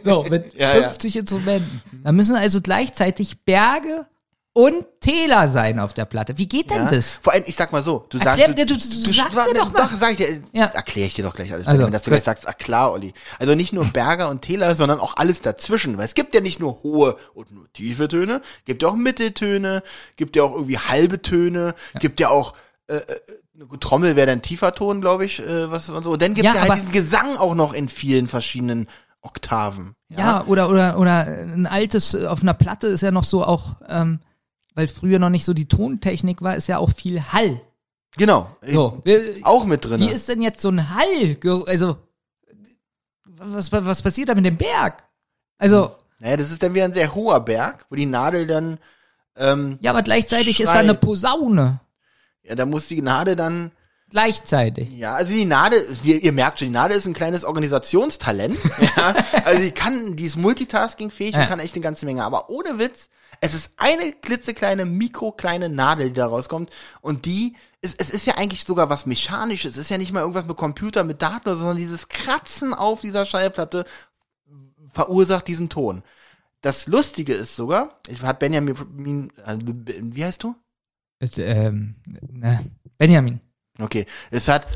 So, 0.04 0.24
mit 0.24 0.52
Ja, 0.58 0.76
ja. 0.76 0.88
50 0.90 1.16
Instrumenten. 1.16 1.82
Da 2.04 2.12
müssen 2.12 2.36
also 2.36 2.60
gleichzeitig 2.60 3.44
Berge 3.44 4.06
und 4.54 4.84
Täler 5.00 5.48
sein 5.48 5.78
auf 5.80 5.94
der 5.94 6.04
Platte. 6.04 6.36
Wie 6.36 6.46
geht 6.46 6.70
denn 6.70 6.84
Ja? 6.84 6.90
das? 6.90 7.18
Vor 7.22 7.32
allem, 7.32 7.44
ich 7.46 7.56
sag 7.56 7.72
mal 7.72 7.82
so, 7.82 8.04
du 8.10 8.18
Erklär 8.18 8.36
sagst, 8.48 8.58
mir, 8.58 8.66
du- 8.66 8.74
du- 8.74 9.12
sag 9.12 9.34
mir 9.48 9.54
doch 9.54 9.72
mal. 9.72 9.78
Doch, 9.82 9.90
sag 9.98 10.10
ich 10.12 10.16
dir, 10.18 10.42
Ja. 10.52 10.66
erkläre 10.66 11.06
ich 11.06 11.14
dir 11.14 11.24
doch 11.24 11.34
gleich 11.34 11.52
alles, 11.52 11.66
Also, 11.66 11.86
dass 11.88 12.02
du 12.02 12.10
gleich 12.10 12.22
sagst, 12.24 12.46
ach 12.46 12.56
klar, 12.58 12.92
Olli. 12.92 13.14
Also 13.38 13.54
nicht 13.54 13.72
nur 13.72 13.84
Berger 13.86 14.28
und 14.28 14.42
Täler, 14.42 14.74
sondern 14.76 15.00
auch 15.00 15.16
alles 15.16 15.40
dazwischen, 15.40 15.96
weil 15.96 16.04
es 16.04 16.14
gibt 16.14 16.34
ja 16.34 16.40
nicht 16.42 16.60
nur 16.60 16.82
hohe 16.82 17.16
und 17.34 17.50
nur 17.50 17.72
tiefe 17.72 18.08
Töne, 18.08 18.42
gibt 18.66 18.82
ja 18.82 18.88
auch 18.88 18.94
Mitteltöne, 18.94 19.82
gibt 20.16 20.36
ja 20.36 20.42
auch 20.42 20.52
irgendwie 20.54 20.78
halbe 20.78 21.22
Töne, 21.22 21.74
gibt 21.98 22.20
ja 22.20 22.28
auch 22.28 22.52
äh, 22.88 22.96
äh, 22.96 23.02
Trommel 23.80 24.16
wäre 24.16 24.26
dann 24.26 24.42
tiefer 24.42 24.74
Ton, 24.74 25.00
glaube 25.00 25.24
ich, 25.24 25.38
äh, 25.38 25.70
was 25.70 25.88
man 25.88 26.02
so. 26.02 26.12
Und 26.12 26.20
dann 26.22 26.34
gibt's 26.34 26.52
Ja, 26.52 26.56
ja, 26.56 26.68
halt 26.68 26.74
diesen 26.74 26.92
Gesang 26.92 27.36
auch 27.36 27.54
noch 27.54 27.72
in 27.74 27.88
vielen 27.88 28.26
verschiedenen 28.28 28.88
Oktaven. 29.20 29.94
Ja, 30.08 30.44
oder, 30.46 30.68
oder, 30.68 30.98
oder 30.98 31.26
ein 31.26 31.66
altes, 31.66 32.12
äh, 32.14 32.26
auf 32.26 32.42
einer 32.42 32.54
Platte 32.54 32.88
ist 32.88 33.02
ja 33.02 33.10
noch 33.12 33.24
so 33.24 33.44
auch, 33.44 33.76
ähm, 33.88 34.20
weil 34.74 34.88
früher 34.88 35.18
noch 35.18 35.30
nicht 35.30 35.44
so 35.44 35.54
die 35.54 35.68
Tontechnik 35.68 36.42
war, 36.42 36.56
ist 36.56 36.66
ja 36.68 36.78
auch 36.78 36.90
viel 36.90 37.20
Hall. 37.22 37.60
Genau. 38.16 38.54
So. 38.66 39.02
Auch 39.42 39.64
mit 39.64 39.84
drin. 39.84 40.00
Wie 40.00 40.08
ist 40.10 40.28
denn 40.28 40.42
jetzt 40.42 40.60
so 40.60 40.68
ein 40.68 40.94
Hall? 40.94 41.36
Also, 41.66 41.96
was, 43.24 43.72
was 43.72 44.02
passiert 44.02 44.28
da 44.28 44.34
mit 44.34 44.44
dem 44.44 44.56
Berg? 44.56 45.04
Also, 45.58 45.96
Naja, 46.18 46.36
das 46.36 46.50
ist 46.50 46.62
dann 46.62 46.74
wieder 46.74 46.84
ein 46.84 46.92
sehr 46.92 47.14
hoher 47.14 47.40
Berg, 47.40 47.86
wo 47.88 47.96
die 47.96 48.06
Nadel 48.06 48.46
dann, 48.46 48.78
ähm, 49.36 49.78
ja, 49.80 49.90
aber 49.92 50.02
gleichzeitig 50.02 50.60
ist 50.60 50.68
da 50.68 50.72
Schreit. 50.72 50.84
eine 50.84 50.94
Posaune. 50.94 51.80
ja, 52.42 52.54
da 52.54 52.66
muss 52.66 52.88
die 52.88 53.02
Nadel 53.02 53.36
dann 53.36 53.72
Gleichzeitig. 54.10 54.90
Ja, 54.90 55.14
also 55.14 55.32
die 55.32 55.46
Nadel, 55.46 55.86
wie, 56.02 56.18
ihr 56.18 56.32
merkt 56.32 56.58
schon, 56.58 56.68
die 56.68 56.74
Nadel 56.74 56.98
ist 56.98 57.06
ein 57.06 57.14
kleines 57.14 57.46
Organisationstalent. 57.46 58.58
ja, 58.96 59.14
also 59.46 59.62
die 59.62 59.70
kann, 59.70 60.16
die 60.16 60.24
ist 60.26 60.36
multitaskingfähig 60.36 61.34
Ja. 61.34 61.40
und 61.42 61.48
kann 61.48 61.60
echt 61.60 61.74
eine 61.74 61.82
ganze 61.82 62.04
Menge. 62.04 62.22
Aber 62.22 62.50
ohne 62.50 62.78
Witz, 62.78 63.08
es 63.44 63.54
ist 63.54 63.72
eine 63.76 64.12
klitzekleine, 64.12 64.84
mikrokleine 64.84 65.68
Nadel, 65.68 66.08
die 66.10 66.14
da 66.14 66.26
rauskommt. 66.26 66.70
Und 67.00 67.26
die, 67.26 67.56
ist, 67.80 68.00
es 68.00 68.08
ist 68.08 68.24
ja 68.24 68.36
eigentlich 68.36 68.64
sogar 68.64 68.88
was 68.88 69.04
Mechanisches. 69.04 69.72
Es 69.72 69.82
ist 69.82 69.90
ja 69.90 69.98
nicht 69.98 70.12
mal 70.12 70.20
irgendwas 70.20 70.46
mit 70.46 70.56
Computer, 70.56 71.02
mit 71.02 71.20
Daten, 71.20 71.48
oder 71.48 71.56
so, 71.56 71.62
sondern 71.64 71.76
dieses 71.78 72.06
Kratzen 72.06 72.72
auf 72.72 73.00
dieser 73.00 73.26
Schallplatte 73.26 73.84
verursacht 74.92 75.48
diesen 75.48 75.68
Ton. 75.68 76.04
Das 76.60 76.86
Lustige 76.86 77.34
ist 77.34 77.56
sogar, 77.56 77.98
ich 78.06 78.22
hat 78.22 78.38
Benjamin, 78.38 78.76
wie 79.36 80.24
heißt 80.24 80.44
du? 80.44 80.54
Ist, 81.18 81.38
ähm, 81.38 81.96
ne, 82.30 82.64
Benjamin. 82.96 83.40
Okay, 83.80 84.06
es 84.30 84.46
hat 84.46 84.66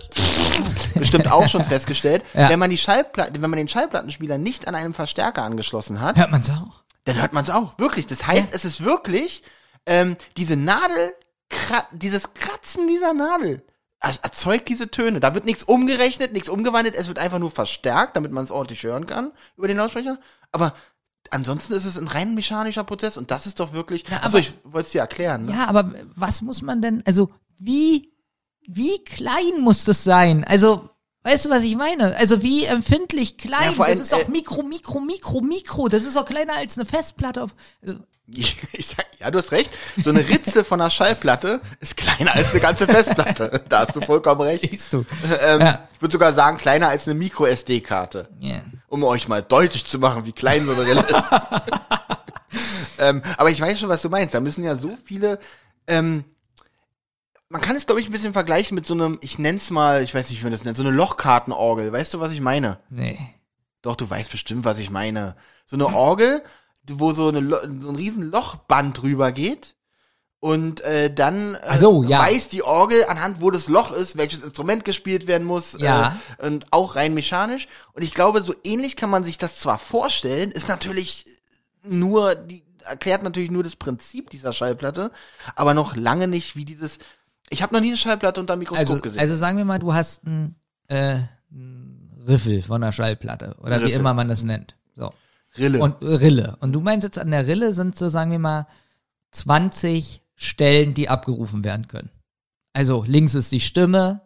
bestimmt 0.95 1.31
auch 1.31 1.47
schon 1.47 1.65
festgestellt, 1.73 2.25
Ja. 2.35 2.49
wenn 2.49 2.59
man 2.59 2.71
die 2.71 2.79
Schallplatte, 2.79 3.41
wenn 3.41 3.51
man 3.51 3.59
den 3.59 3.69
Schallplattenspieler 3.69 4.39
nicht 4.39 4.67
an 4.67 4.75
einem 4.75 4.95
Verstärker 4.95 5.45
angeschlossen 5.45 6.01
hat, 6.01 6.17
Hört 6.17 6.33
man's 6.33 6.51
auch? 6.51 6.83
Dann 7.07 7.21
hört 7.21 7.33
man 7.33 7.43
es 7.45 7.51
auch. 7.51 7.79
Wirklich. 7.79 8.07
Das 8.07 8.27
heißt, 8.27 8.49
es 8.53 8.65
ist 8.67 8.85
wirklich 8.85 9.43
ähm, 9.87 10.17
diese 10.37 10.57
Nadel, 10.57 11.15
kra 11.49 11.87
dieses 11.93 12.35
Kratzen 12.35 12.87
dieser 12.89 13.15
Nadel 13.15 13.63
er- 14.01 14.19
erzeugt 14.23 14.69
diese 14.69 14.91
Töne. 14.91 15.21
Da 15.21 15.35
wird 15.35 15.45
nichts 15.47 15.63
umgerechnet, 15.63 16.33
nichts 16.33 16.49
umgewandelt, 16.49 16.95
es 16.97 17.09
wird 17.09 17.19
einfach 17.19 17.39
nur 17.39 17.51
verstärkt, 17.51 18.17
damit 18.17 18.31
man 18.33 18.45
es 18.45 18.51
ordentlich 18.51 18.83
hören 18.83 19.07
kann 19.07 19.33
über 19.57 19.69
den 19.69 19.79
Lautsprecher. 19.79 20.19
Aber 20.53 20.75
ansonsten 21.31 21.73
ist 21.73 21.85
es 21.87 21.97
ein 21.97 22.09
rein 22.09 22.35
mechanischer 22.35 22.85
Prozess 22.85 23.17
und 23.17 23.31
das 23.31 23.47
ist 23.47 23.59
doch 23.61 23.73
wirklich. 23.73 24.07
Ja, 24.09 24.23
aber- 24.23 24.39
ich 24.39 24.53
wollte 24.65 24.87
es 24.87 24.93
dir 24.93 25.01
erklären. 25.01 25.47
Ne? 25.47 25.53
Ja, 25.53 25.67
aber 25.69 25.93
was 26.15 26.43
muss 26.43 26.61
man 26.63 26.83
denn, 26.83 27.03
also 27.07 27.31
wie, 27.59 28.13
wie 28.67 29.03
klein 29.05 29.61
muss 29.61 29.85
das 29.85 30.05
sein? 30.05 30.45
Also, 30.45 30.91
weißt 31.27 31.47
du, 31.47 31.51
was 31.51 31.63
ich 31.65 31.77
meine? 31.77 32.17
Also 32.17 32.43
wie 32.43 32.65
empfindlich 32.65 33.37
klein? 33.37 33.75
Ja, 33.77 33.85
allem, 33.85 33.99
das 33.99 34.01
ist 34.01 34.13
doch 34.13 34.27
äh, 34.27 34.31
Mikro, 34.31 34.63
Mikro, 34.63 35.01
Mikro, 35.01 35.41
Mikro. 35.41 35.89
Das 35.89 36.05
ist 36.05 36.17
doch 36.17 36.25
kleiner 36.25 36.55
als 36.55 36.79
eine 36.79 36.87
Festplatte 36.87 37.43
auf. 37.43 37.51
Also, 37.85 37.99
Ich 38.29 38.87
sag, 38.87 39.07
ja, 39.19 39.31
du 39.31 39.39
hast 39.39 39.53
recht. 39.53 39.71
So 40.03 40.11
eine 40.11 40.21
Ritze 40.29 40.65
von 40.65 40.81
einer 40.81 40.91
Schallplatte 40.91 41.61
ist 41.81 41.97
kleiner 41.97 42.35
als 42.35 42.51
eine 42.51 42.61
ganze 42.61 42.87
Festplatte. 42.87 43.65
Da 43.69 43.81
hast 43.81 43.97
du 43.97 44.01
vollkommen 44.01 44.41
recht. 44.43 44.69
siehst 44.71 44.93
du. 44.93 45.05
Ähm, 45.43 45.61
Ja. 45.61 45.89
Ich 45.95 46.03
würde 46.03 46.13
sogar 46.13 46.35
sagen, 46.35 46.59
kleiner 46.59 46.89
als 46.89 47.07
eine 47.07 47.15
Micro-SD-Karte. 47.15 48.29
Ja. 48.39 48.61
Um 48.89 49.03
euch 49.03 49.29
mal 49.29 49.43
deutlich 49.43 49.87
zu 49.87 49.99
machen, 49.99 50.27
wie 50.27 50.33
klein 50.33 50.67
so 50.67 50.73
eine 50.73 50.87
Rille 50.87 51.01
ist. 51.01 51.41
ähm, 52.99 53.23
aber 53.37 53.51
ich 53.51 53.61
weiß 53.61 53.81
schon, 53.81 53.89
was 53.89 54.03
du 54.03 54.11
meinst. 54.11 54.35
Da 54.35 54.41
müssen 54.41 54.63
ja 54.63 54.77
so 54.77 54.97
viele. 55.05 55.39
Ähm, 55.87 56.25
man 57.49 57.61
kann 57.61 57.77
es, 57.77 57.87
glaube 57.87 58.01
ich, 58.01 58.09
ein 58.09 58.13
bisschen 58.13 58.33
vergleichen 58.33 58.75
mit 58.75 58.87
so 58.87 58.95
einem, 58.95 59.19
ich 59.23 59.39
nenn's 59.39 59.71
mal, 59.71 60.03
ich 60.03 60.15
weiß 60.15 60.31
nicht, 60.31 60.41
wie 60.41 60.45
man 60.45 60.53
das 60.53 60.65
nennt, 60.65 60.77
so 60.77 60.83
eine 60.83 60.93
Lochkartenorgel. 60.93 61.93
Weißt 61.93 62.15
du, 62.15 62.21
was 62.21 62.33
ich 62.33 62.41
meine? 62.41 62.79
Nee. 62.91 63.19
Doch, 63.83 63.97
du 63.97 64.09
weißt 64.09 64.31
bestimmt, 64.31 64.65
was 64.65 64.79
ich 64.79 64.91
meine. 64.91 65.37
So 65.65 65.77
eine 65.77 65.87
Orgel, 65.87 66.43
wo 66.89 67.13
so, 67.13 67.29
eine, 67.29 67.49
so 67.49 67.89
ein 67.89 67.97
riesen 67.97 68.31
Lochband 68.31 69.01
drüber 69.01 69.33
geht. 69.33 69.75
Und 70.41 70.81
äh, 70.83 71.13
dann 71.13 71.55
äh, 71.55 71.79
so, 71.79 72.05
ja. 72.05 72.21
weiß 72.21 72.49
die 72.49 72.63
Orgel 72.63 73.05
anhand, 73.07 73.41
wo 73.41 73.51
das 73.51 73.69
Loch 73.69 73.91
ist, 73.93 74.17
welches 74.17 74.41
Instrument 74.41 74.85
gespielt 74.85 75.27
werden 75.27 75.47
muss. 75.47 75.77
Ja. 75.79 76.19
Äh, 76.39 76.47
und 76.47 76.67
auch 76.73 76.95
rein 76.97 77.15
mechanisch. 77.15 77.69
Und 77.95 78.03
ich 78.03 78.13
glaube, 78.13 78.43
so 78.43 78.55
ähnlich 78.63 78.97
kann 78.97 79.11
man 79.11 79.25
sich 79.25 79.39
das 79.39 79.59
zwar 79.59 79.79
vorstellen, 79.79 80.51
ist 80.51 80.69
natürlich 80.69 81.25
nur 81.83 82.35
die, 82.35 82.67
erklärt 82.87 83.23
natürlich 83.23 83.51
nur 83.51 83.63
das 83.63 83.77
Prinzip 83.77 84.31
dieser 84.31 84.53
Schallplatte, 84.53 85.11
aber 85.55 85.75
noch 85.75 85.97
lange 85.97 86.29
nicht, 86.29 86.57
wie 86.57 86.65
dieses. 86.65 86.99
Ich 87.51 87.63
habe 87.63 87.75
noch 87.75 87.81
nie 87.81 87.89
eine 87.89 87.97
Schallplatte 87.97 88.41
unter 88.41 88.57
Mikroskop 88.57 88.89
Also, 88.89 89.01
gesehen. 89.01 89.21
also 89.21 89.35
sagen 89.37 89.59
wir 89.59 89.65
mal, 89.65 89.79
du 89.79 89.95
hast 89.95 90.27
einen 90.27 90.57
äh, 90.89 91.19
Riffel 92.27 92.63
von 92.63 92.83
einer 92.83 92.93
Schallplatte 92.93 93.57
oder 93.61 93.81
wie 93.81 93.85
Riffel. 93.87 94.01
immer 94.01 94.15
man 94.15 94.29
das 94.29 94.43
nennt. 94.43 94.77
So. 94.95 95.13
Rille. 95.57 95.79
Und 95.81 96.03
Rille. 96.03 96.57
Und 96.61 96.73
du 96.73 96.81
meinst 96.81 97.05
jetzt 97.05 97.19
an 97.19 97.31
der 97.31 97.47
Rille 97.47 97.73
sind 97.73 97.97
so, 97.97 98.09
sagen 98.09 98.31
wir 98.31 98.39
mal, 98.39 98.67
20 99.33 100.23
Stellen, 100.35 100.95
die 100.95 101.09
abgerufen 101.09 101.65
werden 101.65 101.89
können. 101.89 102.11
Also 102.73 103.05
links 103.05 103.35
ist 103.35 103.53
die 103.53 103.61
Stimme. 103.61 104.21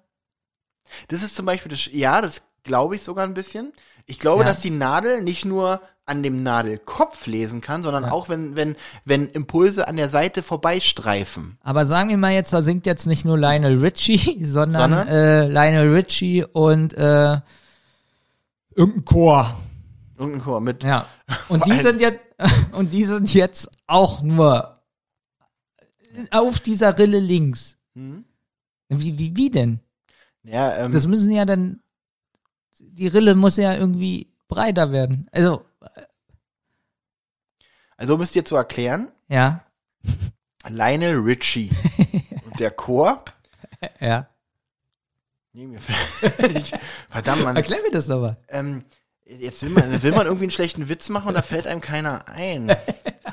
Das 1.09 1.23
ist 1.23 1.37
zum 1.37 1.47
Beispiel, 1.47 1.71
das, 1.71 1.87
ja, 1.93 2.21
das 2.21 2.43
glaube 2.65 2.97
ich 2.97 3.03
sogar 3.03 3.27
ein 3.27 3.35
bisschen. 3.35 3.73
Ich 4.07 4.19
glaube, 4.19 4.43
Ja. 4.43 4.49
dass 4.49 4.61
die 4.61 4.71
Nadel 4.71 5.23
nicht 5.23 5.45
nur 5.45 5.81
an 6.07 6.23
dem 6.23 6.43
Nadelkopf 6.43 7.27
lesen 7.27 7.61
kann, 7.61 7.83
sondern 7.83 8.05
auch 8.05 8.29
wenn, 8.29 8.57
wenn, 8.57 8.77
wenn 9.05 9.29
Impulse 9.29 9.87
an 9.87 9.97
der 9.97 10.09
Seite 10.09 10.43
vorbeistreifen. 10.43 11.57
Aber 11.63 11.85
sagen 11.85 12.11
wir 12.11 12.17
mal 12.17 12.33
jetzt, 12.33 12.53
da 12.53 12.63
singt 12.63 12.87
jetzt 12.87 13.07
nicht 13.07 13.25
nur 13.25 13.39
Lionel 13.39 13.79
Richie, 13.79 14.45
sondern, 14.45 14.91
Sondern? 14.91 15.09
Äh, 15.09 15.47
Lionel 15.47 15.95
Richie 15.95 16.45
und 16.45 16.95
äh, 16.95 17.39
irgendein 18.75 19.05
Chor. 19.05 19.55
Irgendein 20.19 20.43
Chor 20.43 20.61
mit. 20.61 20.83
Ja. 20.83 21.07
Und 21.49 21.67
die 21.67 21.77
sind 21.77 22.01
jetzt 22.01 22.21
und 22.73 22.93
die 22.93 23.05
sind 23.05 23.33
jetzt 23.33 23.71
auch 23.87 24.23
nur 24.23 24.81
auf 26.31 26.61
dieser 26.61 26.99
Rille 26.99 27.21
links. 27.21 27.79
Hm? 27.95 28.25
Wie, 28.89 29.17
wie, 29.19 29.37
wie 29.37 29.51
denn? 29.51 29.81
Ja, 30.43 30.77
ähm, 30.79 30.93
Das 30.93 31.07
müssen 31.07 31.31
ja 31.31 31.45
dann 31.45 31.81
die 32.81 33.07
Rille 33.07 33.35
muss 33.35 33.57
ja 33.57 33.75
irgendwie 33.75 34.29
breiter 34.49 34.93
werden. 34.93 35.29
Also, 35.33 35.63
also 38.01 38.15
um 38.15 38.21
es 38.23 38.33
dir 38.33 38.47
zu 38.47 38.57
erklären, 38.57 39.09
ja, 39.29 39.63
Lionel 40.69 41.19
Richie 41.19 41.71
und 42.47 42.59
der 42.59 42.71
Chor. 42.71 43.23
ja. 44.01 44.27
Nee, 45.53 45.67
mir 45.67 45.81
ich, 46.57 46.73
verdammt, 47.11 47.45
man. 47.45 47.57
Erklär 47.57 47.83
mir 47.83 47.91
das 47.91 48.07
doch 48.07 48.21
mal. 48.21 48.37
Ähm, 48.49 48.85
jetzt 49.27 49.63
will 49.63 49.71
man, 49.71 50.03
will 50.03 50.13
man 50.13 50.27
irgendwie 50.27 50.45
einen 50.45 50.51
schlechten 50.51 50.89
Witz 50.89 51.11
machen 51.11 51.29
und 51.29 51.35
da 51.35 51.43
fällt 51.43 51.67
einem 51.67 51.83
keiner 51.83 52.27
ein. 52.29 52.75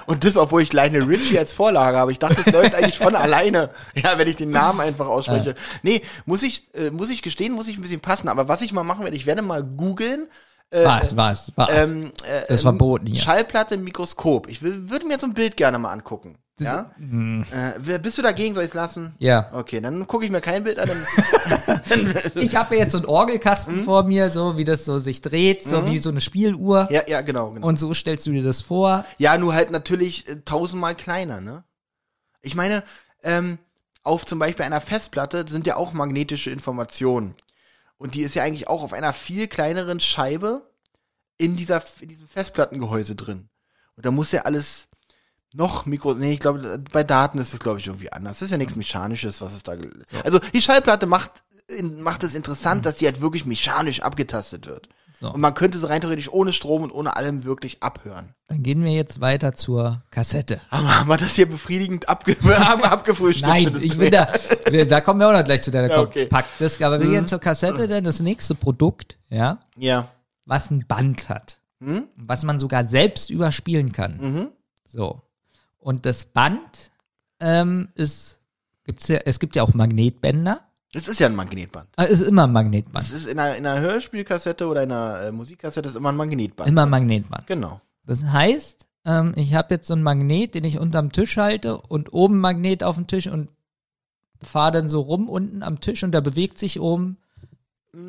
Und 0.05 0.25
das, 0.25 0.35
obwohl 0.35 0.61
ich 0.63 0.73
Lionel 0.73 1.03
Richie 1.03 1.39
als 1.39 1.53
Vorlage 1.53 1.97
habe. 1.97 2.11
Ich 2.11 2.19
dachte, 2.19 2.41
das 2.43 2.53
läuft 2.53 2.75
eigentlich 2.75 2.97
von 2.97 3.15
alleine. 3.15 3.69
Ja, 3.93 4.17
wenn 4.17 4.27
ich 4.27 4.35
den 4.35 4.49
Namen 4.49 4.81
einfach 4.81 5.07
ausspreche. 5.07 5.55
Nee, 5.81 6.01
muss 6.25 6.43
ich, 6.43 6.73
äh, 6.75 6.89
muss 6.89 7.09
ich 7.09 7.21
gestehen, 7.21 7.53
muss 7.53 7.67
ich 7.67 7.77
ein 7.77 7.81
bisschen 7.81 8.01
passen. 8.01 8.27
Aber 8.27 8.49
was 8.49 8.61
ich 8.61 8.73
mal 8.73 8.83
machen 8.83 9.05
werde, 9.05 9.15
ich 9.15 9.27
werde 9.27 9.43
mal 9.43 9.63
googeln. 9.63 10.27
Äh, 10.69 10.83
Was, 10.83 11.15
was, 11.15 11.51
was? 11.55 11.69
Ähm, 11.71 12.11
äh, 12.25 12.41
Das 12.41 12.49
ist 12.59 12.61
verboten 12.63 13.05
hier. 13.07 13.21
Schallplatte 13.21 13.75
im 13.75 13.83
Mikroskop. 13.85 14.49
Ich 14.49 14.61
würde 14.61 15.05
mir 15.07 15.17
so 15.19 15.25
ein 15.27 15.33
Bild 15.33 15.55
gerne 15.57 15.79
mal 15.79 15.91
angucken. 15.91 16.37
Ja? 16.59 16.91
hm. 16.97 17.45
Äh, 17.85 17.99
bist 17.99 18.17
du 18.17 18.23
dagegen? 18.23 18.55
Soll 18.55 18.63
ich 18.63 18.69
es 18.69 18.73
lassen? 18.75 19.13
ja. 19.19 19.47
Okay, 19.53 19.79
dann 19.79 20.07
gucke 20.07 20.25
ich 20.25 20.31
mir 20.31 20.41
kein 20.41 20.63
Bild 20.63 20.79
an. 20.79 20.89
Ich 22.35 22.55
habe 22.55 22.75
jetzt 22.75 22.91
so 22.91 22.97
einen 22.97 23.05
Orgelkasten 23.07 23.83
vor 23.83 24.03
mir, 24.03 24.29
so 24.29 24.57
wie 24.57 24.65
das 24.65 24.83
so 24.85 24.99
sich 24.99 25.21
dreht, 25.21 25.63
so 25.63 25.85
wie 25.85 25.99
so 25.99 26.09
eine 26.09 26.19
Spieluhr. 26.21 26.87
ja, 26.91 27.01
ja, 27.07 27.21
genau, 27.21 27.51
genau. 27.51 27.65
Und 27.67 27.79
so 27.79 27.93
stellst 27.93 28.25
du 28.27 28.31
dir 28.31 28.43
das 28.43 28.61
vor. 28.61 29.05
Ja, 29.17 29.37
nur 29.37 29.53
halt 29.53 29.71
natürlich 29.71 30.27
äh, 30.27 30.37
tausendmal 30.43 30.95
kleiner, 30.95 31.41
ne? 31.41 31.63
Ich 32.41 32.55
meine, 32.55 32.83
ähm, 33.23 33.57
auf 34.03 34.25
zum 34.25 34.39
Beispiel 34.39 34.65
einer 34.65 34.81
Festplatte 34.81 35.45
sind 35.47 35.67
ja 35.67 35.75
auch 35.77 35.93
magnetische 35.93 36.49
Informationen. 36.49 37.35
Und 37.97 38.15
die 38.15 38.21
ist 38.21 38.35
ja 38.35 38.43
eigentlich 38.43 38.67
auch 38.67 38.83
auf 38.83 38.93
einer 38.93 39.13
viel 39.13 39.47
kleineren 39.47 39.99
Scheibe 39.99 40.69
in, 41.37 41.55
dieser, 41.55 41.83
in 41.99 42.09
diesem 42.09 42.27
Festplattengehäuse 42.27 43.15
drin. 43.15 43.49
Und 43.95 44.05
da 44.05 44.11
muss 44.11 44.31
ja 44.31 44.43
alles 44.43 44.87
noch 45.53 45.85
Mikro, 45.85 46.13
nee, 46.13 46.33
ich 46.33 46.39
glaube, 46.39 46.79
bei 46.91 47.03
Daten 47.03 47.39
ist 47.39 47.53
es, 47.53 47.59
glaube 47.59 47.79
ich, 47.79 47.87
irgendwie 47.87 48.11
anders. 48.11 48.39
Das 48.39 48.47
ist 48.47 48.51
ja 48.51 48.57
nichts 48.57 48.75
Mechanisches, 48.75 49.41
was 49.41 49.53
es 49.53 49.63
da, 49.63 49.75
also 50.23 50.39
die 50.39 50.61
Schallplatte 50.61 51.07
macht, 51.07 51.43
macht 51.81 52.23
es 52.23 52.35
interessant, 52.35 52.85
dass 52.85 52.97
die 52.97 53.05
halt 53.05 53.21
wirklich 53.21 53.45
mechanisch 53.45 54.01
abgetastet 54.01 54.67
wird. 54.67 54.89
So. 55.19 55.31
Und 55.33 55.41
man 55.41 55.53
könnte 55.55 55.79
sie 55.79 55.89
rein 55.89 55.99
theoretisch 56.01 56.31
ohne 56.31 56.53
Strom 56.53 56.83
und 56.83 56.91
ohne 56.91 57.15
allem 57.15 57.43
wirklich 57.43 57.81
abhören. 57.81 58.35
Dann 58.47 58.61
gehen 58.61 58.83
wir 58.83 58.91
jetzt 58.91 59.19
weiter 59.19 59.53
zur 59.55 60.03
Kassette. 60.11 60.61
Aber 60.69 60.99
haben 60.99 61.09
wir 61.09 61.17
das 61.17 61.33
hier 61.33 61.49
befriedigend 61.49 62.07
abge 62.07 62.35
ab 62.55 62.91
abgefrühstückt? 62.91 63.47
Nein, 63.47 63.75
ich 63.81 63.97
bin 63.97 64.11
da, 64.11 64.27
da 64.89 65.01
kommen 65.01 65.19
wir 65.19 65.27
auch 65.29 65.33
noch 65.33 65.43
gleich 65.43 65.63
zu 65.63 65.71
der 65.71 65.87
Ja, 65.89 66.01
okay. 66.01 66.25
Mhm. 66.25 66.29
Kompakt-Disc, 66.29 66.81
aber 66.83 66.99
wir 66.99 67.09
gehen 67.09 67.25
zur 67.25 67.39
Kassette, 67.39 67.87
denn 67.87 68.03
das 68.03 68.19
nächste 68.19 68.53
Produkt, 68.53 69.17
ja, 69.29 69.59
Ja. 69.75 70.07
was 70.45 70.69
ein 70.69 70.85
Band 70.87 71.29
hat, 71.29 71.59
Hm? 71.81 72.03
was 72.15 72.43
man 72.43 72.59
sogar 72.59 72.85
selbst 72.85 73.29
überspielen 73.31 73.91
kann. 73.91 74.17
Mhm. 74.19 74.47
So. 74.85 75.21
Und 75.79 76.05
das 76.05 76.25
Band 76.25 76.91
ähm, 77.39 77.89
ist, 77.95 78.39
gibt's 78.83 79.07
ja, 79.07 79.17
es 79.25 79.39
gibt 79.39 79.55
ja 79.55 79.63
auch 79.63 79.73
Magnetbänder. 79.73 80.61
Das 80.93 81.07
ist 81.07 81.19
ja 81.19 81.27
ein 81.27 81.35
Magnetband. 81.35 81.89
Ah, 81.97 82.03
ist 82.03 82.21
immer 82.21 82.45
ein 82.45 82.51
Magnetband. 82.53 82.97
Das 83.05 83.11
ist 83.11 83.27
in 83.27 83.37
einer, 83.39 83.55
in 83.55 83.65
einer 83.65 83.81
Hörspielkassette 83.81 84.67
oder 84.67 84.83
in 84.83 84.91
einer 84.91 85.21
äh, 85.21 85.31
Musikkassette 85.31 85.89
ist 85.89 85.95
immer 85.95 86.09
ein 86.11 86.15
Magnetband. 86.15 86.69
Immer 86.69 86.83
ein 86.83 86.89
Magnetband. 86.89 87.45
Genau. 87.47 87.81
Das 88.05 88.23
heißt, 88.23 88.87
ähm, 89.05 89.33
ich 89.35 89.53
habe 89.53 89.73
jetzt 89.75 89.87
so 89.87 89.93
einen 89.93 90.03
Magnet, 90.03 90.55
den 90.55 90.63
ich 90.63 90.79
unterm 90.79 91.11
Tisch 91.11 91.37
halte 91.37 91.77
und 91.77 92.13
oben 92.13 92.35
einen 92.35 92.41
Magnet 92.41 92.83
auf 92.83 92.95
dem 92.95 93.07
Tisch 93.07 93.27
und 93.27 93.51
fahre 94.41 94.71
dann 94.71 94.87
so 94.89 95.01
rum 95.01 95.27
unten 95.29 95.61
am 95.63 95.81
Tisch 95.81 96.03
und 96.03 96.11
der 96.13 96.21
bewegt 96.21 96.57
sich 96.57 96.79
oben. 96.79 97.17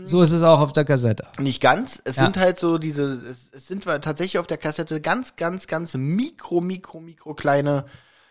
So 0.04 0.20
ist 0.20 0.32
es 0.32 0.42
auch 0.42 0.60
auf 0.60 0.72
der 0.72 0.84
Kassette. 0.84 1.26
Nicht 1.38 1.62
ganz. 1.62 2.02
Es 2.04 2.16
Ja. 2.16 2.24
sind 2.24 2.36
halt 2.36 2.58
so 2.58 2.76
diese, 2.78 3.14
es, 3.14 3.48
es 3.52 3.66
sind 3.68 3.84
tatsächlich 3.84 4.38
auf 4.38 4.46
der 4.46 4.58
Kassette 4.58 5.00
ganz, 5.00 5.36
ganz, 5.36 5.66
ganz 5.66 5.94
mikro, 5.94 6.60
mikro, 6.60 7.00
mikro 7.00 7.32
kleine. 7.34 7.86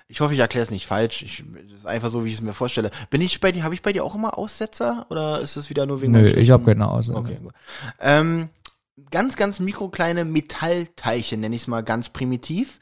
Ich 0.10 0.22
hoffe, 0.22 0.34
ich 0.34 0.39
erkläre 0.39 0.63
es 0.63 0.72
nicht 0.72 0.88
falsch. 0.88 1.22
Ich, 1.22 1.43
das 1.70 1.80
ist 1.80 1.86
einfach 1.86 2.10
so, 2.10 2.24
wie 2.24 2.30
ich 2.30 2.36
es 2.36 2.41
mir 2.41 2.54
vorstelle. 2.54 2.91
Bin 3.10 3.22
ich 3.22 3.41
bei 3.41 3.52
dir, 3.52 3.63
habe 3.63 3.74
ich 3.74 3.82
bei 3.82 3.91
dir 3.91 4.06
auch 4.06 4.15
immer 4.15 4.38
Aussetzer 4.38 5.06
oder 5.10 5.41
ist 5.41 5.58
es 5.58 5.70
wieder 5.70 5.86
nur 5.86 6.02
wegen 6.02 6.13
Nö, 6.13 6.26
ich 6.26 6.50
habe 6.50 6.63
keine 6.63 6.88
Aussage. 6.88 7.20
Okay, 7.20 7.39
gut. 7.41 7.54
Ähm, 8.00 8.50
ganz, 9.12 9.36
ganz 9.36 9.60
mikrokleine 9.60 10.24
Metallteilchen, 10.24 11.41
nenne 11.41 11.56
ich 11.56 11.63
es 11.63 11.67
mal 11.67 11.84
ganz 11.84 12.10
primitiv. 12.10 12.80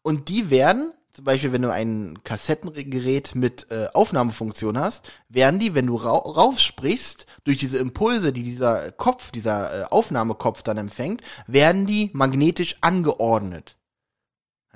Und 0.00 0.28
die 0.28 0.48
werden, 0.48 0.92
zum 1.12 1.26
Beispiel, 1.26 1.52
wenn 1.52 1.62
du 1.62 1.70
ein 1.70 2.18
Kassettengerät 2.24 3.34
mit 3.34 3.66
äh, 3.70 3.88
Aufnahmefunktion 3.92 4.78
hast, 4.78 5.04
werden 5.28 5.60
die, 5.60 5.74
wenn 5.74 5.86
du 5.86 5.96
rau 5.96 6.16
raufsprichst, 6.16 7.26
durch 7.44 7.58
diese 7.58 7.78
Impulse, 7.78 8.32
die 8.32 8.42
dieser 8.42 8.92
Kopf, 8.92 9.30
dieser 9.30 9.82
äh, 9.82 9.84
Aufnahmekopf 9.84 10.62
dann 10.62 10.78
empfängt, 10.78 11.20
werden 11.46 11.84
die 11.84 12.10
magnetisch 12.14 12.76
angeordnet. 12.80 13.76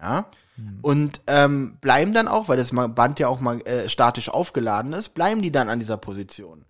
Ja. 0.01 0.31
Und 0.83 1.21
ähm, 1.27 1.77
bleiben 1.81 2.15
dann 2.15 2.29
auch, 2.29 2.49
weil 2.49 2.57
das 2.57 2.71
Band 2.71 3.19
ja 3.19 3.29
auch 3.29 3.41
mal 3.41 3.61
äh, 3.67 3.89
statisch 3.89 4.29
aufgeladen 4.29 4.93
ist, 4.93 5.11
bleiben 5.11 5.43
die 5.43 5.53
dann 5.53 5.69
an 5.69 5.81
dieser 5.81 5.97
Position. 5.97 6.65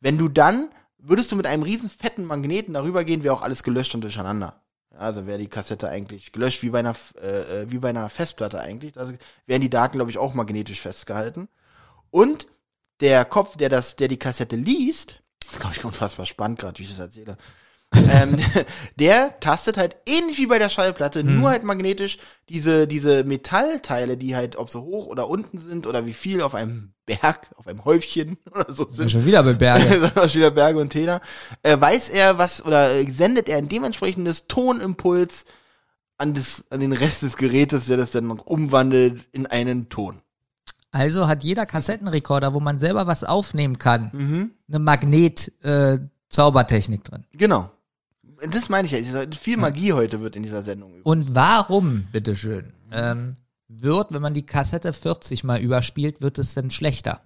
Wenn 0.00 0.18
du 0.18 0.28
dann, 0.28 0.70
würdest 0.98 1.32
du 1.32 1.36
mit 1.36 1.46
einem 1.46 1.62
riesen 1.62 1.90
fetten 1.90 2.24
Magneten 2.24 2.74
darüber 2.74 3.04
gehen, 3.04 3.24
wäre 3.24 3.34
auch 3.34 3.42
alles 3.42 3.62
gelöscht 3.62 3.94
und 3.94 4.02
durcheinander. 4.02 4.62
Also 4.96 5.26
wäre 5.26 5.38
die 5.38 5.48
Kassette 5.48 5.88
eigentlich 5.88 6.32
gelöscht, 6.32 6.62
wie 6.62 6.70
bei 6.70 6.80
einer, 6.80 6.94
äh, 7.20 7.62
äh, 7.62 7.70
wie 7.70 7.78
bei 7.78 7.88
einer 7.88 8.08
Festplatte 8.08 8.60
eigentlich. 8.60 8.96
Also 8.98 9.14
wären 9.46 9.62
die 9.62 9.70
Daten, 9.70 9.96
glaube 9.96 10.10
ich, 10.10 10.18
auch 10.18 10.34
magnetisch 10.34 10.80
festgehalten. 10.80 11.48
Und 12.10 12.46
der 13.00 13.24
Kopf, 13.24 13.56
der 13.56 13.68
das, 13.68 13.96
der 13.96 14.08
die 14.08 14.18
Kassette 14.18 14.56
liest, 14.56 15.22
glaube 15.58 15.74
ich, 15.74 15.84
unfassbar 15.84 16.26
spannend 16.26 16.60
gerade, 16.60 16.78
wie 16.78 16.84
ich 16.84 16.90
das 16.90 16.98
erzähle. 16.98 17.36
Ähm, 17.94 18.36
der 18.98 19.38
tastet 19.40 19.76
halt 19.76 19.96
ähnlich 20.06 20.38
wie 20.38 20.46
bei 20.46 20.58
der 20.58 20.70
Schallplatte, 20.70 21.24
nur 21.24 21.50
halt 21.50 21.64
magnetisch 21.64 22.18
diese, 22.48 22.86
diese 22.86 23.24
Metallteile, 23.24 24.16
die 24.16 24.36
halt, 24.36 24.56
ob 24.56 24.70
sie 24.70 24.80
hoch 24.80 25.06
oder 25.06 25.28
unten 25.28 25.58
sind 25.58 25.86
oder 25.86 26.06
wie 26.06 26.12
viel 26.12 26.42
auf 26.42 26.54
einem 26.54 26.92
Berg, 27.06 27.50
auf 27.56 27.66
einem 27.66 27.84
Häufchen 27.84 28.36
oder 28.54 28.72
so 28.72 28.88
sind, 28.88 29.10
schon 29.10 29.26
wieder 29.26 29.42
bei 29.42 29.54
Berge. 29.54 30.12
wieder 30.34 30.50
Berge 30.50 30.78
und 30.80 30.90
Täler, 30.90 31.20
äh, 31.62 31.80
weiß 31.80 32.08
er 32.10 32.38
was 32.38 32.64
oder 32.64 32.92
äh, 32.92 33.10
sendet 33.10 33.48
er 33.48 33.58
ein 33.58 33.68
dementsprechendes 33.68 34.46
Tonimpuls 34.48 35.44
an, 36.18 36.34
das, 36.34 36.64
an 36.70 36.80
den 36.80 36.92
Rest 36.92 37.22
des 37.22 37.36
Gerätes, 37.36 37.86
der 37.86 37.96
das 37.96 38.10
dann 38.10 38.30
umwandelt 38.30 39.24
in 39.32 39.46
einen 39.46 39.88
Ton. 39.88 40.20
Also 40.94 41.26
hat 41.26 41.42
jeder 41.42 41.64
Kassettenrekorder, 41.64 42.52
wo 42.52 42.60
man 42.60 42.78
selber 42.78 43.06
was 43.06 43.24
aufnehmen 43.24 43.78
kann, 43.78 44.10
Mhm. 44.12 44.50
eine 44.68 44.78
Magnet-Zaubertechnik 44.78 47.02
drin. 47.04 47.24
Genau. 47.32 47.70
Das 48.50 48.68
meine 48.68 48.86
ich 48.86 48.92
ja. 48.92 49.24
Viel 49.38 49.56
Magie 49.56 49.92
heute 49.92 50.20
wird 50.20 50.36
in 50.36 50.42
dieser 50.42 50.62
Sendung. 50.62 50.90
übrigens. 50.90 51.06
Und 51.06 51.34
warum, 51.34 52.06
bitteschön, 52.12 52.72
ähm, 52.90 53.36
wird, 53.68 54.12
wenn 54.12 54.22
man 54.22 54.34
die 54.34 54.46
Kassette 54.46 54.92
40 54.92 55.44
mal 55.44 55.60
überspielt, 55.60 56.20
wird 56.20 56.38
es 56.38 56.54
denn 56.54 56.70
schlechter? 56.70 57.22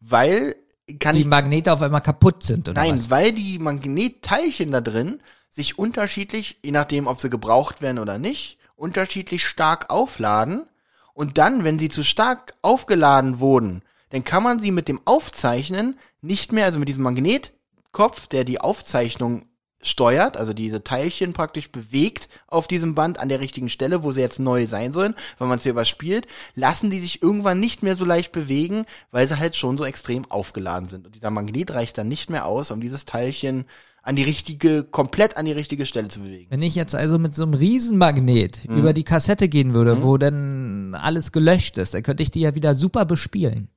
Weil 0.00 0.56
kann 1.00 1.14
Die 1.16 1.22
ich 1.22 1.26
Magnete 1.26 1.72
auf 1.72 1.82
einmal 1.82 2.00
kaputt 2.00 2.42
sind, 2.42 2.68
oder 2.68 2.80
Nein, 2.80 2.94
was? 2.94 3.10
weil 3.10 3.32
die 3.32 3.58
Magnetteilchen 3.58 4.70
da 4.70 4.80
drin 4.80 5.20
sich 5.50 5.78
unterschiedlich, 5.78 6.58
je 6.64 6.70
nachdem, 6.70 7.06
ob 7.06 7.20
sie 7.20 7.30
gebraucht 7.30 7.82
werden 7.82 7.98
oder 7.98 8.18
nicht, 8.18 8.58
unterschiedlich 8.76 9.46
stark 9.46 9.90
aufladen. 9.90 10.66
Und 11.12 11.36
dann, 11.36 11.64
wenn 11.64 11.78
sie 11.78 11.88
zu 11.88 12.04
stark 12.04 12.54
aufgeladen 12.62 13.40
wurden, 13.40 13.82
dann 14.10 14.24
kann 14.24 14.42
man 14.42 14.60
sie 14.60 14.70
mit 14.70 14.88
dem 14.88 15.00
Aufzeichnen 15.04 15.98
nicht 16.22 16.52
mehr, 16.52 16.64
also 16.64 16.78
mit 16.78 16.88
diesem 16.88 17.02
Magnetkopf, 17.02 18.28
der 18.28 18.44
die 18.44 18.60
Aufzeichnung 18.60 19.47
steuert, 19.80 20.36
also 20.36 20.52
diese 20.52 20.82
Teilchen 20.82 21.32
praktisch 21.32 21.70
bewegt 21.70 22.28
auf 22.46 22.68
diesem 22.68 22.94
Band 22.94 23.18
an 23.18 23.28
der 23.28 23.40
richtigen 23.40 23.68
Stelle, 23.68 24.02
wo 24.02 24.12
sie 24.12 24.20
jetzt 24.20 24.38
neu 24.38 24.66
sein 24.66 24.92
sollen, 24.92 25.14
wenn 25.38 25.48
man 25.48 25.60
sie 25.60 25.68
überspielt, 25.68 26.26
lassen 26.54 26.90
die 26.90 26.98
sich 26.98 27.22
irgendwann 27.22 27.60
nicht 27.60 27.82
mehr 27.82 27.96
so 27.96 28.04
leicht 28.04 28.32
bewegen, 28.32 28.86
weil 29.10 29.26
sie 29.26 29.38
halt 29.38 29.56
schon 29.56 29.78
so 29.78 29.84
extrem 29.84 30.24
aufgeladen 30.30 30.88
sind. 30.88 31.06
Und 31.06 31.14
dieser 31.14 31.30
Magnet 31.30 31.72
reicht 31.72 31.96
dann 31.98 32.08
nicht 32.08 32.30
mehr 32.30 32.46
aus, 32.46 32.70
um 32.70 32.80
dieses 32.80 33.04
Teilchen 33.04 33.66
an 34.02 34.16
die 34.16 34.22
richtige, 34.22 34.84
komplett 34.84 35.36
an 35.36 35.44
die 35.44 35.52
richtige 35.52 35.84
Stelle 35.84 36.08
zu 36.08 36.20
bewegen. 36.20 36.46
Wenn 36.50 36.62
ich 36.62 36.74
jetzt 36.74 36.94
also 36.94 37.18
mit 37.18 37.34
so 37.34 37.42
einem 37.42 37.54
Riesenmagnet 37.54 38.64
über 38.64 38.94
die 38.94 39.04
Kassette 39.04 39.48
gehen 39.48 39.74
würde, 39.74 40.02
wo 40.02 40.16
dann 40.16 40.94
alles 40.94 41.30
gelöscht 41.30 41.76
ist, 41.76 41.92
dann 41.92 42.02
könnte 42.02 42.22
ich 42.22 42.30
die 42.30 42.40
ja 42.40 42.54
wieder 42.54 42.74
super 42.74 43.04
bespielen. 43.04 43.68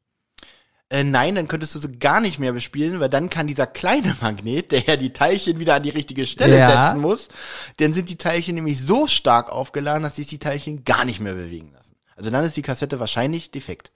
Äh, 0.91 1.05
nein, 1.05 1.35
dann 1.35 1.47
könntest 1.47 1.73
du 1.73 1.79
sie 1.79 1.97
gar 1.99 2.19
nicht 2.19 2.37
mehr 2.37 2.51
bespielen, 2.51 2.99
weil 2.99 3.07
dann 3.07 3.29
kann 3.29 3.47
dieser 3.47 3.65
kleine 3.65 4.13
Magnet, 4.21 4.73
der 4.73 4.81
ja 4.81 4.95
die 4.97 5.13
Teilchen 5.13 5.57
wieder 5.57 5.75
an 5.75 5.83
die 5.83 5.89
richtige 5.89 6.27
Stelle 6.27 6.57
Ja. 6.57 6.87
setzen 6.89 6.99
muss, 6.99 7.29
dann 7.77 7.93
sind 7.93 8.09
die 8.09 8.17
Teilchen 8.17 8.55
nämlich 8.55 8.81
so 8.81 9.07
stark 9.07 9.49
aufgeladen, 9.49 10.03
dass 10.03 10.17
sich 10.17 10.27
die 10.27 10.37
Teilchen 10.37 10.83
gar 10.83 11.05
nicht 11.05 11.21
mehr 11.21 11.33
bewegen 11.33 11.71
lassen. 11.71 11.95
Also 12.17 12.29
dann 12.29 12.43
ist 12.43 12.57
die 12.57 12.61
Kassette 12.61 12.99
wahrscheinlich 12.99 13.51
defekt. 13.51 13.91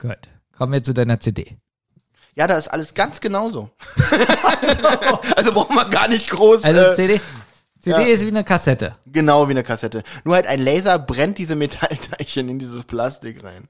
Gut. 0.00 0.18
Kommen 0.56 0.72
wir 0.72 0.82
zu 0.82 0.92
deiner 0.92 1.20
CD. 1.20 1.58
Ja, 2.34 2.48
da 2.48 2.58
ist 2.58 2.66
alles 2.68 2.94
ganz 2.94 3.20
genauso. 3.20 3.70
also 5.36 5.52
braucht 5.52 5.70
man 5.70 5.90
gar 5.92 6.08
nicht 6.08 6.28
groß. 6.28 6.64
Also 6.64 6.80
äh, 6.80 6.94
CD, 6.96 7.20
CD 7.78 8.02
ja. 8.02 8.08
ist 8.08 8.22
wie 8.22 8.28
eine 8.28 8.42
Kassette. 8.42 8.96
Genau 9.06 9.46
wie 9.46 9.52
eine 9.52 9.62
Kassette. 9.62 10.02
Nur 10.24 10.34
halt 10.34 10.48
ein 10.48 10.58
Laser 10.58 10.98
brennt 10.98 11.38
diese 11.38 11.54
Metallteilchen 11.54 12.48
in 12.48 12.58
dieses 12.58 12.82
Plastik 12.82 13.44
rein. 13.44 13.68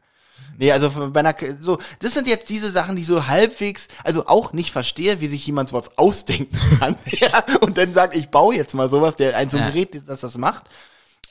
Nee, 0.59 0.73
also 0.73 1.11
bei 1.11 1.21
einer, 1.21 1.35
so, 1.61 1.79
das 2.01 2.15
sind 2.15 2.29
jetzt 2.29 2.49
diese 2.49 2.71
Sachen, 2.71 2.97
die 2.97 3.05
so 3.05 3.27
halbwegs, 3.27 3.89
also 4.05 4.27
auch 4.27 4.53
nicht 4.53 4.73
verstehe, 4.73 5.21
wie 5.21 5.27
sich 5.27 5.47
jemand 5.47 5.71
sowas 5.71 5.91
ausdenken 5.97 6.59
kann, 6.79 6.97
ja, 7.07 7.45
und 7.61 7.79
dann 7.79 7.95
sagt, 7.95 8.17
ich 8.17 8.29
baue 8.29 8.55
jetzt 8.55 8.75
mal 8.75 8.91
sowas, 8.91 9.17
der 9.17 9.37
ein 9.37 9.51
so 9.51 9.57
ein 9.57 9.65
Ja. 9.65 9.71
Gerät, 9.71 10.03
das 10.07 10.21
das 10.21 10.39
macht. 10.39 10.65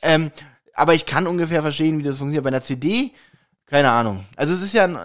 Ähm, 0.02 0.30
aber 0.74 0.94
ich 0.94 1.06
kann 1.06 1.26
ungefähr 1.26 1.62
verstehen, 1.62 1.98
wie 1.98 2.02
das 2.02 2.16
funktioniert. 2.16 2.44
Bei 2.44 2.48
einer 2.48 2.62
CD, 2.62 3.12
keine 3.66 3.90
Ahnung. 3.90 4.24
Also 4.36 4.52
es 4.54 4.62
ist 4.62 4.74
ja, 4.74 4.84
ein, 4.84 4.96
äh, 4.96 4.98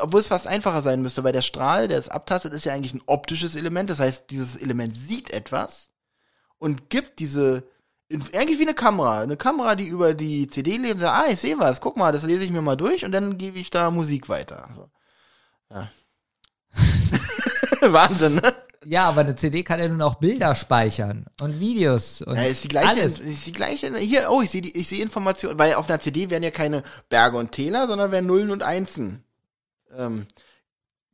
obwohl 0.00 0.20
es 0.20 0.28
fast 0.28 0.46
einfacher 0.46 0.82
sein 0.82 1.02
müsste, 1.02 1.22
weil 1.24 1.32
der 1.32 1.42
Strahl, 1.42 1.88
der 1.88 1.98
es 1.98 2.08
abtastet, 2.08 2.52
ist 2.52 2.64
ja 2.64 2.72
eigentlich 2.72 2.94
ein 2.94 3.02
optisches 3.06 3.54
Element. 3.54 3.90
Das 3.90 4.00
heißt, 4.00 4.30
dieses 4.30 4.56
Element 4.56 4.94
sieht 4.94 5.30
etwas 5.30 5.90
und 6.58 6.90
gibt 6.90 7.18
diese 7.20 7.64
eigentlich 8.10 8.58
wie 8.58 8.62
eine 8.62 8.74
Kamera, 8.74 9.20
eine 9.20 9.36
Kamera, 9.36 9.74
die 9.74 9.86
über 9.86 10.14
die 10.14 10.48
CD 10.48 10.76
lebt, 10.78 10.94
und 10.94 11.00
sagt, 11.00 11.14
ah, 11.26 11.30
ich 11.30 11.40
sehe 11.40 11.58
was, 11.58 11.80
guck 11.80 11.96
mal, 11.96 12.12
das 12.12 12.22
lese 12.22 12.44
ich 12.44 12.50
mir 12.50 12.62
mal 12.62 12.76
durch 12.76 13.04
und 13.04 13.12
dann 13.12 13.36
gebe 13.36 13.58
ich 13.58 13.70
da 13.70 13.90
Musik 13.90 14.28
weiter. 14.28 14.68
So. 14.74 14.90
Ja. 15.70 15.88
Wahnsinn, 17.92 18.36
ne? 18.36 18.54
Ja, 18.84 19.08
aber 19.08 19.20
eine 19.20 19.34
CD 19.34 19.62
kann 19.62 19.80
ja 19.80 19.88
nun 19.88 20.00
auch 20.00 20.14
Bilder 20.14 20.54
speichern 20.54 21.26
und 21.40 21.60
Videos 21.60 22.22
und 22.22 22.36
Ja, 22.36 22.44
ist 22.44 22.64
die 22.64 22.68
gleiche, 22.68 22.88
alles. 22.88 23.20
ist 23.20 23.46
die 23.46 23.52
gleiche, 23.52 23.94
hier, 23.98 24.28
oh, 24.30 24.40
ich 24.40 24.50
sehe 24.50 24.62
ich 24.62 24.88
sehe 24.88 25.02
Informationen, 25.02 25.58
weil 25.58 25.74
auf 25.74 25.88
einer 25.88 26.00
CD 26.00 26.30
werden 26.30 26.44
ja 26.44 26.50
keine 26.50 26.82
Berge 27.10 27.36
und 27.36 27.52
Täler, 27.52 27.86
sondern 27.86 28.10
werden 28.12 28.26
Nullen 28.26 28.50
und 28.50 28.62
Einsen. 28.62 29.24
Ähm, 29.94 30.26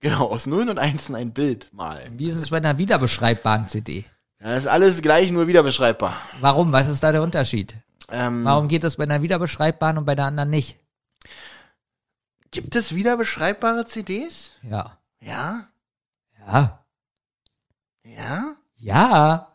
genau, 0.01 0.29
aus 0.29 0.47
Nullen 0.47 0.69
und 0.69 0.79
Einsen 0.79 1.17
ein 1.17 1.33
Bild 1.33 1.71
malen. 1.73 2.19
Wie 2.19 2.29
ist 2.29 2.37
es 2.37 2.51
bei 2.51 2.59
einer 2.59 2.79
wiederbeschreibbaren 2.79 3.67
CD? 3.67 4.05
Ja, 4.45 4.51
das 4.51 4.65
ist 4.65 4.67
alles 4.69 5.01
gleich, 5.01 5.31
nur 5.31 5.47
wieder 5.49 5.63
beschreibbar. 5.63 6.21
Warum? 6.41 6.71
Was 6.73 6.89
ist 6.89 7.03
da 7.03 7.13
der 7.13 7.23
Unterschied? 7.23 7.75
Ähm, 8.11 8.45
Warum 8.45 8.69
geht 8.69 8.85
das 8.85 8.97
bei 8.97 9.05
einer 9.05 9.23
wiederbeschreibbaren 9.23 9.97
und 9.97 10.05
bei 10.05 10.15
der 10.15 10.27
anderen 10.27 10.51
nicht? 10.51 10.79
Gibt 12.51 12.77
es 12.77 12.95
wieder 12.95 13.17
beschreibbare 13.17 13.87
CDs? 13.87 14.51
Ja. 14.63 14.99
Ja? 15.21 15.69
Ja. 16.47 16.85
Ja? 18.05 18.55
Ja. 18.77 19.49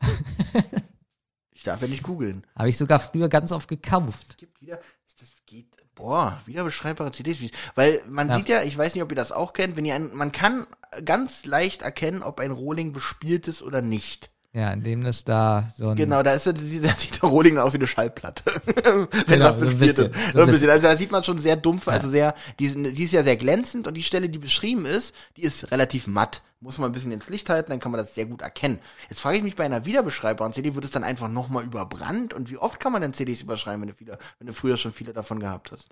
Ich 1.53 1.63
darf 1.63 1.81
ja 1.81 1.87
nicht 1.87 2.03
googeln. 2.03 2.47
Habe 2.57 2.69
ich 2.69 2.77
sogar 2.77 2.99
früher 2.99 3.29
ganz 3.29 3.51
oft 3.51 3.67
gekauft. 3.67 4.25
Es 4.31 4.37
gibt 4.37 4.59
wieder, 4.59 4.79
das 5.19 5.29
geht, 5.45 5.67
boah, 5.93 6.41
wieder 6.47 6.63
beschreibbare 6.63 7.11
CDs. 7.11 7.37
Weil 7.75 8.01
man 8.09 8.29
Ja. 8.29 8.37
sieht 8.37 8.49
ja, 8.49 8.63
ich 8.63 8.75
weiß 8.75 8.95
nicht, 8.95 9.03
ob 9.03 9.11
ihr 9.11 9.15
das 9.15 9.31
auch 9.31 9.53
kennt, 9.53 9.75
wenn 9.77 9.85
ihr 9.85 9.93
ein, 9.93 10.13
man 10.15 10.31
kann 10.31 10.65
ganz 11.05 11.45
leicht 11.45 11.83
erkennen, 11.83 12.23
ob 12.23 12.39
ein 12.39 12.51
Rohling 12.51 12.91
bespielt 12.91 13.47
ist 13.47 13.61
oder 13.61 13.81
nicht. 13.83 14.31
Ja, 14.51 14.71
indem 14.73 15.03
das 15.03 15.23
da 15.23 15.71
so 15.77 15.89
ein. 15.89 15.95
Genau, 15.95 16.23
da 16.23 16.33
ist 16.33 16.47
ja, 16.47 16.53
da 16.53 16.59
sieht 16.59 17.21
der 17.21 17.29
Rohling 17.29 17.59
aus 17.59 17.73
wie 17.73 17.77
eine 17.77 17.85
Schallplatte. 17.85 18.43
Wenn 18.65 19.07
Genau, 19.27 19.53
so 19.53 19.59
ein 19.61 19.77
bespielt 19.77 19.79
bisschen, 19.95 20.11
ist. 20.11 20.31
so 20.33 20.39
ein 20.39 20.45
So 20.45 20.51
bisschen. 20.51 20.69
Also 20.71 20.87
da 20.87 20.97
sieht 20.97 21.11
man 21.11 21.23
schon 21.23 21.37
sehr 21.37 21.55
dumpf, 21.55 21.87
also 21.87 22.09
sehr, 22.09 22.33
die, 22.59 22.93
die 22.93 23.03
ist 23.03 23.11
ja 23.13 23.21
sehr 23.23 23.37
glänzend 23.37 23.85
und 23.87 23.93
die 23.93 24.01
Stelle, 24.01 24.27
die 24.27 24.39
beschrieben 24.39 24.87
ist, 24.87 25.13
die 25.37 25.43
ist 25.43 25.71
relativ 25.71 26.07
matt. 26.07 26.41
Muss 26.61 26.79
man 26.79 26.89
ein 26.89 26.93
bisschen 26.93 27.11
ins 27.11 27.29
Licht 27.29 27.47
halten, 27.49 27.69
dann 27.69 27.79
kann 27.79 27.91
man 27.91 27.99
das 28.01 28.15
sehr 28.15 28.25
gut 28.25 28.41
erkennen. 28.41 28.79
Jetzt 29.07 29.19
frage 29.19 29.37
ich 29.37 29.43
mich 29.43 29.55
bei 29.55 29.65
einer 29.65 29.85
wiederbeschreibbaren 29.85 30.51
CD, 30.51 30.73
wird 30.73 30.83
es 30.83 30.91
dann 30.91 31.03
einfach 31.03 31.29
nochmal 31.29 31.63
überbrannt? 31.63 32.33
Und 32.33 32.49
wie 32.49 32.57
oft 32.57 32.79
kann 32.79 32.91
man 32.91 33.01
denn 33.03 33.13
CDs 33.13 33.41
überschreiben, 33.43 33.81
wenn 33.81 33.89
du, 33.89 33.99
wieder, 33.99 34.17
wenn 34.39 34.47
du 34.47 34.53
früher 34.53 34.77
schon 34.77 34.91
viele 34.91 35.13
davon 35.13 35.39
gehabt 35.39 35.71
hast? 35.71 35.89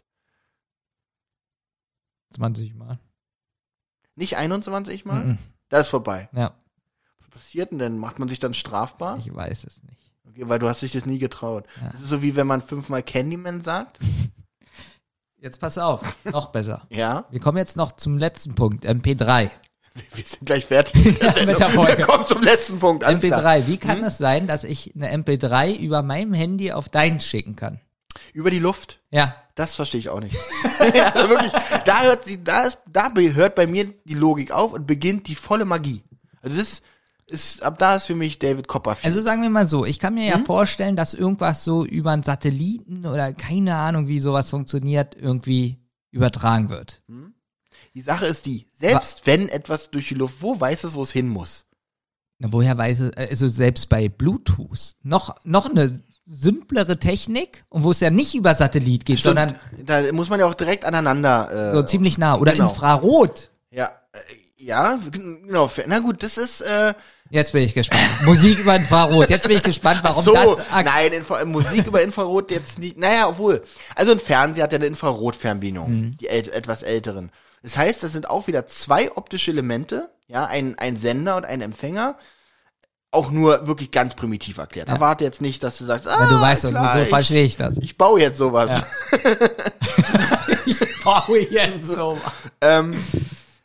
20 2.36 2.74
Mal. 2.76 3.00
Nicht 4.16 4.36
21 4.36 5.06
Mal? 5.06 5.24
Mhm. 5.24 5.38
Das 5.70 5.84
ist 5.84 5.90
vorbei. 5.90 6.28
Ja, 6.34 6.54
passiert 7.30 7.72
denn 7.72 7.80
denn? 7.80 7.98
Macht 7.98 8.20
man 8.20 8.30
sich 8.30 8.40
dann 8.40 8.54
strafbar? 8.54 9.18
ich 9.20 9.34
weiß 9.34 9.64
es 9.66 9.82
nicht. 9.84 10.14
Okay, 10.30 10.44
weil 10.50 10.60
du 10.60 10.68
hast 10.68 10.82
dich 10.82 10.92
das 10.92 11.06
nie 11.06 11.20
getraut. 11.20 11.66
Ja. 11.82 11.90
Das 11.92 12.02
ist 12.02 12.10
so 12.10 12.22
wie 12.22 12.36
wenn 12.36 12.48
man 12.48 12.62
fünfmal 12.62 13.04
Candyman 13.04 13.62
sagt. 13.62 14.00
Jetzt 15.40 15.60
pass 15.60 15.78
auf, 15.78 16.02
noch 16.26 16.48
besser. 16.48 16.86
Ja. 16.90 17.26
Wir 17.30 17.40
kommen 17.40 17.60
jetzt 17.60 17.78
noch 17.78 17.92
zum 17.92 18.18
letzten 18.18 18.56
Punkt, 18.56 18.86
MP3. 18.86 19.52
Wir 20.14 20.26
sind 20.26 20.46
gleich 20.46 20.66
fertig 20.66 21.04
mit 21.06 21.22
der 21.22 21.36
Ja, 21.38 21.46
mit 21.46 21.60
der 21.60 21.70
Folge. 21.70 21.98
Wir 22.00 22.06
kommen 22.06 22.26
zum 22.28 22.42
letzten 22.44 22.80
Punkt. 22.80 23.04
Alles 23.04 23.22
MP3, 23.24 23.28
Klar. 23.40 23.56
Hm? 23.58 23.68
wie 23.68 23.78
kann 23.78 24.04
es 24.04 24.18
sein, 24.18 24.48
dass 24.48 24.64
ich 24.64 24.94
eine 24.96 25.12
MP3 25.16 25.76
über 25.78 26.02
meinem 26.04 26.34
Handy 26.34 26.72
auf 26.72 26.90
deinen 26.90 27.20
schicken 27.20 27.56
kann? 27.56 27.80
Über 28.34 28.50
die 28.52 28.60
Luft. 28.60 29.00
Ja, 29.12 29.36
Das 29.56 29.76
verstehe 29.76 30.00
ich 30.00 30.10
auch 30.10 30.20
nicht. 30.20 30.36
ja, 30.96 31.12
also 31.14 31.30
wirklich, 31.30 31.52
da 31.86 32.02
hört 32.04 32.26
sie, 32.26 32.44
da 32.44 32.64
ist, 32.64 32.80
da 32.92 33.12
hört 33.16 33.56
bei 33.56 33.66
mir 33.68 33.86
die 34.06 34.14
Logik 34.16 34.52
auf 34.52 34.74
und 34.74 34.86
beginnt 34.86 35.28
die 35.28 35.36
volle 35.36 35.66
Magie. 35.66 36.04
Also 36.42 36.58
das 36.58 36.68
ist, 36.68 36.84
ab 37.62 37.78
da 37.78 37.96
ist 37.96 38.06
für 38.06 38.16
mich 38.16 38.40
David 38.40 38.68
Copperfield. 38.68 39.06
also 39.14 39.22
sagen 39.24 39.42
wir 39.42 39.50
mal 39.50 39.68
so, 39.68 39.86
ich 39.86 40.00
kann 40.00 40.14
mir 40.14 40.32
Hm? 40.34 40.40
ja 40.40 40.46
vorstellen, 40.46 40.96
dass 40.96 41.14
irgendwas 41.14 41.64
so 41.64 41.86
über 41.86 42.12
einen 42.12 42.24
Satelliten 42.24 43.06
oder 43.06 43.34
keine 43.34 43.76
Ahnung, 43.76 44.08
wie 44.08 44.20
sowas 44.20 44.50
funktioniert, 44.50 45.16
irgendwie 45.20 45.78
übertragen 46.12 46.70
wird. 46.70 47.02
die 47.94 48.02
Sache 48.02 48.26
ist 48.28 48.46
die, 48.46 48.68
selbst 48.72 49.26
wenn 49.26 49.50
etwas 49.50 49.90
durch 49.92 50.08
die 50.08 50.16
Luft, 50.16 50.36
wo 50.42 50.60
weiß 50.60 50.86
es, 50.86 50.94
wo 50.96 51.04
es 51.04 51.12
hin 51.12 51.28
muss? 51.28 51.66
Na, 52.40 52.52
woher 52.52 52.78
weiß 52.78 53.00
es, 53.02 53.12
also 53.18 53.48
selbst 53.48 53.90
bei 53.90 54.08
Bluetooth, 54.10 54.96
noch, 55.04 55.36
noch 55.44 55.70
eine 55.70 56.02
simplere 56.26 56.98
Technik 57.00 57.66
und 57.70 57.84
wo 57.84 57.92
es 57.92 58.00
ja 58.00 58.10
nicht 58.10 58.36
über 58.36 58.54
Satellit 58.54 59.06
geht, 59.06 59.20
sondern 59.20 59.56
da 59.86 60.12
muss 60.14 60.30
man 60.30 60.40
ja 60.40 60.46
auch 60.46 60.54
direkt 60.54 60.86
aneinander. 60.86 61.72
Äh, 61.72 61.74
so 61.74 61.84
ziemlich 61.84 62.18
nah 62.18 62.36
oder 62.36 62.52
genau. 62.52 62.70
Infrarot. 62.70 63.50
Ja, 63.72 63.92
äh, 64.14 64.20
ja, 64.64 65.00
genau. 65.12 65.70
Na 65.88 66.00
gut, 66.00 66.24
das 66.24 66.38
ist. 66.38 66.62
Äh, 66.62 66.94
Jetzt 67.30 67.52
bin 67.52 67.62
ich 67.64 67.74
gespannt. 67.74 68.02
Musik 68.24 68.60
über 68.60 68.76
Infrarot. 68.76 69.30
Jetzt 69.30 69.48
bin 69.48 69.58
ich 69.58 69.64
gespannt, 69.64 70.00
warum 70.04 70.24
so, 70.24 70.34
das. 70.34 70.60
nein, 70.84 71.12
Infra 71.14 71.44
Musik 71.46 71.88
über 71.88 72.02
Infrarot 72.02 72.52
jetzt 72.52 72.80
nicht. 72.80 72.98
Naja, 72.98 73.28
obwohl. 73.30 73.62
Also 73.96 74.12
ein 74.14 74.20
Fernseher 74.20 74.64
hat 74.64 74.72
ja 74.74 74.78
eine 74.78 74.86
Infrarotfernbedienung, 74.88 75.90
Mhm. 75.92 76.18
die 76.18 76.28
äl 76.28 76.50
etwas 76.50 76.84
älteren. 76.84 77.32
Das 77.64 77.76
heißt, 77.78 78.04
das 78.04 78.14
sind 78.14 78.30
auch 78.30 78.48
wieder 78.48 78.68
zwei 78.68 79.12
optische 79.16 79.52
Elemente, 79.52 80.10
ja, 80.28 80.46
ein, 80.46 80.78
ein 80.80 80.98
Sender 80.98 81.36
und 81.38 81.46
ein 81.46 81.62
Empfänger. 81.62 82.18
Auch 83.12 83.32
nur 83.32 83.68
wirklich 83.68 83.92
ganz 83.92 84.16
primitiv 84.16 84.58
erklärt. 84.58 84.90
Erwarte 84.90 85.24
jetzt 85.24 85.42
nicht, 85.42 85.64
dass 85.64 85.78
du 85.78 85.86
sagst, 85.86 86.08
ah, 86.08 86.18
Ja, 86.20 86.28
du 86.28 86.42
weißt 86.42 86.66
doch, 86.66 86.70
klar, 86.72 86.98
so 87.00 87.06
verstehe 87.06 87.44
ich 87.46 87.56
das. 87.56 87.78
Ich 87.78 87.98
baue 87.98 88.20
jetzt 88.20 88.38
sowas. 88.38 88.84
Ich 90.66 90.78
baue 91.04 91.40
jetzt 91.50 91.90
so. 91.92 92.18
ähm, 92.62 92.94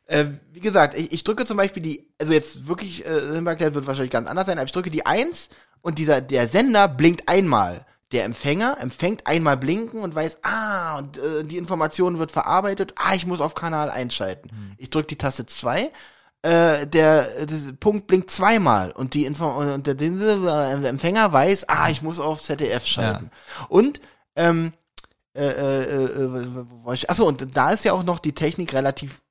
äh, 0.06 0.26
wie 0.51 0.51
gesagt, 0.62 0.96
ich, 0.96 1.12
ich 1.12 1.24
drücke 1.24 1.44
zum 1.44 1.56
Beispiel 1.56 1.82
die, 1.82 2.08
also 2.18 2.32
jetzt 2.32 2.66
wirklich, 2.66 3.04
äh, 3.04 3.44
erklärt 3.44 3.74
wird 3.74 3.86
wahrscheinlich 3.86 4.10
ganz 4.10 4.28
anders 4.28 4.46
sein, 4.46 4.58
aber 4.58 4.66
ich 4.66 4.72
drücke 4.72 4.90
die 4.90 5.06
1 5.06 5.48
und 5.80 5.98
dieser, 5.98 6.20
der 6.20 6.48
Sender 6.48 6.88
blinkt 6.88 7.28
einmal. 7.28 7.86
Der 8.12 8.24
Empfänger 8.24 8.76
empfängt 8.78 9.26
einmal 9.26 9.56
blinken 9.56 10.00
und 10.00 10.14
weiß, 10.14 10.38
ah, 10.42 10.98
und 10.98 11.16
äh, 11.16 11.44
die 11.44 11.56
Information 11.56 12.18
wird 12.18 12.30
verarbeitet, 12.30 12.94
ah, 12.96 13.14
ich 13.14 13.26
muss 13.26 13.40
auf 13.40 13.54
Kanal 13.54 13.90
einschalten. 13.90 14.50
Ich 14.76 14.90
drücke 14.90 15.08
die 15.08 15.16
Taste 15.16 15.46
2, 15.46 15.90
äh, 16.42 16.86
der, 16.86 17.46
der 17.46 17.72
Punkt 17.78 18.06
blinkt 18.08 18.30
zweimal 18.30 18.90
und 18.90 19.14
die 19.14 19.24
Info 19.24 19.46
und 19.46 19.86
der, 19.86 19.94
der 19.94 20.88
Empfänger 20.88 21.32
weiß, 21.32 21.68
ah, 21.68 21.88
ich 21.88 22.02
muss 22.02 22.18
auf 22.18 22.42
ZDF 22.42 22.84
schalten. 22.84 23.30
Und 23.68 24.00
ähm, 24.36 24.72
äh, 25.34 25.46
äh, 25.46 26.04
äh? 26.04 27.06
Achso, 27.08 27.26
und 27.26 27.56
da 27.56 27.70
ist 27.70 27.84
ja 27.84 27.92
auch 27.92 28.02
noch 28.02 28.18
die 28.18 28.34
Technik 28.34 28.74
relativ, 28.74 29.22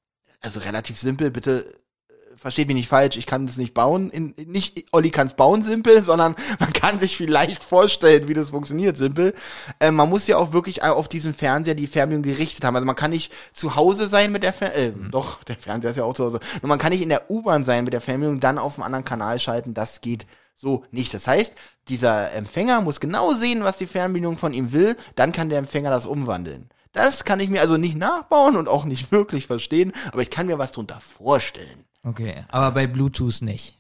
also 0.42 0.60
relativ 0.60 0.98
simpel, 0.98 1.32
bitte 1.32 1.66
äh, 1.66 2.38
versteht 2.38 2.68
mich 2.68 2.76
nicht 2.76 2.90
falsch, 2.90 3.18
ich 3.18 3.28
kann 3.28 3.46
es 3.46 3.58
nicht 3.58 3.74
bauen, 3.74 4.10
in, 4.10 4.34
nicht 4.46 4.86
Olli 4.92 5.12
kann 5.12 5.28
es 5.28 5.36
bauen 5.36 5.64
simpel, 5.64 6.04
sondern 6.04 6.36
man 6.60 6.74
kann 6.74 7.00
sich 7.00 7.16
vielleicht 7.16 7.64
vorstellen, 7.64 8.28
wie 8.28 8.34
das 8.34 8.50
funktioniert 8.50 8.98
simpel. 8.98 9.34
Äh, 9.80 9.92
man 9.92 10.10
muss 10.10 10.28
ja 10.28 10.38
auch 10.38 10.52
wirklich 10.52 10.84
auf 10.84 11.08
diesen 11.08 11.34
Fernseher 11.34 11.76
die 11.76 11.88
Fernbedienung 11.88 12.24
gerichtet 12.24 12.66
haben. 12.66 12.76
Also 12.76 12.86
man 12.86 12.96
kann 12.96 13.12
nicht 13.12 13.32
zu 13.54 13.76
Hause 13.76 14.08
sein 14.08 14.32
mit 14.32 14.44
der 14.44 14.54
Fernbedienung, 14.54 15.08
äh, 15.08 15.12
doch, 15.12 15.44
der 15.44 15.58
Fernseher 15.58 15.92
ist 15.92 15.98
ja 15.98 16.04
auch 16.04 16.16
zu 16.16 16.26
Hause. 16.26 16.40
Nur 16.62 16.70
man 16.70 16.80
kann 16.80 16.92
nicht 16.92 17.04
in 17.04 17.10
der 17.10 17.30
U-Bahn 17.30 17.64
sein 17.66 17.84
mit 17.84 17.94
der 17.94 18.02
Fernbedienung, 18.02 18.40
dann 18.40 18.58
auf 18.58 18.76
einen 18.76 18.84
anderen 18.84 19.06
Kanal 19.06 19.40
schalten, 19.40 19.74
das 19.74 20.02
geht 20.02 20.26
so 20.56 20.86
nicht. 20.92 21.14
Das 21.14 21.28
heißt, 21.28 21.56
dieser 21.90 22.32
Empfänger 22.34 22.82
muss 22.82 23.00
genau 23.00 23.34
sehen, 23.34 23.64
was 23.64 23.78
die 23.78 23.88
Fernbedienung 23.88 24.38
von 24.38 24.54
ihm 24.54 24.72
will, 24.72 24.96
dann 25.16 25.32
kann 25.32 25.50
der 25.50 25.60
Empfänger 25.60 25.90
das 25.90 26.06
umwandeln. 26.06 26.70
Das 26.94 27.24
kann 27.24 27.40
ich 27.40 27.50
mir 27.50 27.62
also 27.62 27.78
nicht 27.78 27.98
nachbauen 27.98 28.56
und 28.58 28.68
auch 28.68 28.84
nicht 28.86 29.12
wirklich 29.12 29.48
verstehen, 29.48 29.94
aber 30.12 30.22
ich 30.22 30.30
kann 30.30 30.48
mir 30.48 30.60
was 30.60 30.72
drunter 30.74 31.00
vorstellen. 31.02 31.86
Okay, 32.04 32.44
aber 32.50 32.72
bei 32.72 32.88
Bluetooth 32.88 33.42
nicht. 33.42 33.78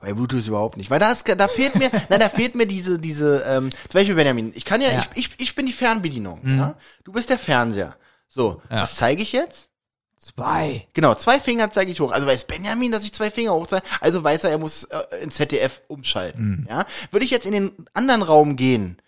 Bei 0.00 0.12
Bluetooth 0.12 0.46
überhaupt 0.46 0.76
nicht. 0.76 0.90
Weil 0.90 0.98
da, 0.98 1.12
ist, 1.12 1.26
da 1.28 1.48
fehlt 1.48 1.76
mir, 1.76 1.90
nein, 2.08 2.20
da 2.20 2.28
fehlt 2.28 2.54
mir 2.54 2.66
diese, 2.66 2.98
diese, 2.98 3.42
ähm, 3.46 3.70
zum 3.70 3.92
Beispiel 3.92 4.14
Benjamin, 4.14 4.52
ich 4.54 4.64
kann 4.64 4.80
ja, 4.80 4.90
Ja. 4.90 5.04
Ich, 5.14 5.30
ich, 5.30 5.40
ich 5.40 5.54
bin 5.54 5.66
die 5.66 5.72
Fernbedienung, 5.72 6.40
ja? 6.44 6.74
Du 7.04 7.12
bist 7.12 7.30
der 7.30 7.38
Fernseher. 7.38 7.96
So, 8.28 8.60
Ja. 8.70 8.82
was 8.82 8.96
zeige 8.96 9.22
ich 9.22 9.32
jetzt? 9.32 9.68
Zwei. 10.18 10.86
Genau, 10.94 11.14
zwei 11.14 11.40
Finger 11.40 11.70
zeige 11.72 11.90
ich 11.90 11.98
hoch. 12.00 12.12
Also 12.12 12.26
weiß 12.28 12.44
Benjamin, 12.46 12.92
dass 12.92 13.02
ich 13.04 13.12
zwei 13.12 13.30
Finger 13.30 13.54
hoch 13.54 13.66
zeige. 13.66 13.84
Also 14.00 14.22
weiß 14.22 14.44
er, 14.44 14.50
er 14.50 14.58
muss 14.58 14.84
äh, 14.84 15.00
ins 15.22 15.34
ZDF 15.34 15.82
umschalten. 15.88 16.66
Ja, 16.70 16.84
würde 17.10 17.24
ich 17.24 17.30
jetzt 17.32 17.44
in 17.46 17.52
den 17.52 17.72
anderen 17.92 18.22
Raum 18.22 18.54
gehen 18.56 18.98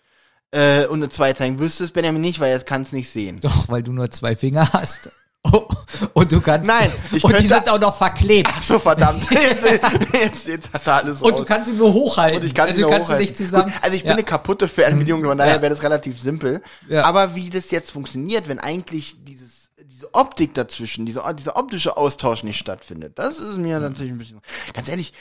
äh, 0.51 0.85
und 0.85 0.99
eine 1.01 1.09
zwei 1.09 1.33
zeigen, 1.33 1.59
wüsste 1.59 1.83
es 1.83 1.91
Benjamin 1.91 2.21
nicht, 2.21 2.39
weil 2.39 2.51
er 2.51 2.59
kann 2.59 2.83
es 2.83 2.91
nicht 2.91 3.09
sehen. 3.09 3.39
Doch, 3.41 3.67
weil 3.69 3.83
du 3.83 3.91
nur 3.91 4.09
zwei 4.11 4.35
Finger 4.35 4.71
hast. 4.73 5.09
Oh, 5.53 5.67
und 6.13 6.31
du 6.31 6.41
kannst. 6.41 6.65
Nein, 6.67 6.91
ich 7.11 7.23
und 7.23 7.37
die 7.39 7.45
sind 7.45 7.69
auch 7.69 7.79
noch 7.79 7.95
verklebt. 7.95 8.49
Ach 8.51 8.63
so 8.63 8.79
verdammt, 8.79 9.29
jetzt, 9.29 9.63
jetzt, 10.11 10.47
jetzt 10.47 10.73
hat 10.73 10.87
er 10.87 10.93
alles 11.03 11.21
Und 11.21 11.33
raus. 11.33 11.39
du 11.41 11.45
kannst 11.45 11.69
sie 11.69 11.77
nur 11.77 11.93
hochhalten. 11.93 12.39
Und 12.39 12.45
ich 12.47 12.55
kann 12.55 12.65
also 12.65 12.77
sie 12.77 12.81
nur 12.81 12.89
kannst 12.89 13.09
hochhalten. 13.09 13.27
nicht 13.27 13.37
zusammen. 13.37 13.71
Gut, 13.71 13.83
also 13.83 13.95
ich 13.95 14.01
bin 14.01 14.09
ja. 14.09 14.15
eine 14.15 14.23
kaputte 14.23 14.67
Fernbedienung, 14.67 15.23
von 15.23 15.37
daher 15.37 15.57
Ja. 15.57 15.61
wäre 15.61 15.69
das 15.71 15.83
relativ 15.83 16.19
simpel. 16.19 16.63
Ja. 16.89 17.03
Aber 17.05 17.35
wie 17.35 17.51
das 17.51 17.69
jetzt 17.69 17.91
funktioniert, 17.91 18.47
wenn 18.47 18.57
eigentlich 18.57 19.17
dieses, 19.23 19.69
diese 19.85 20.11
Optik 20.15 20.55
dazwischen, 20.55 21.05
dieser, 21.05 21.31
dieser 21.35 21.57
optische 21.57 21.95
Austausch 21.95 22.41
nicht 22.41 22.57
stattfindet, 22.57 23.19
das 23.19 23.37
ist 23.37 23.57
mir 23.57 23.79
natürlich 23.79 24.13
ein 24.13 24.17
bisschen, 24.17 24.41
ganz 24.73 24.89
ehrlich, 24.89 25.13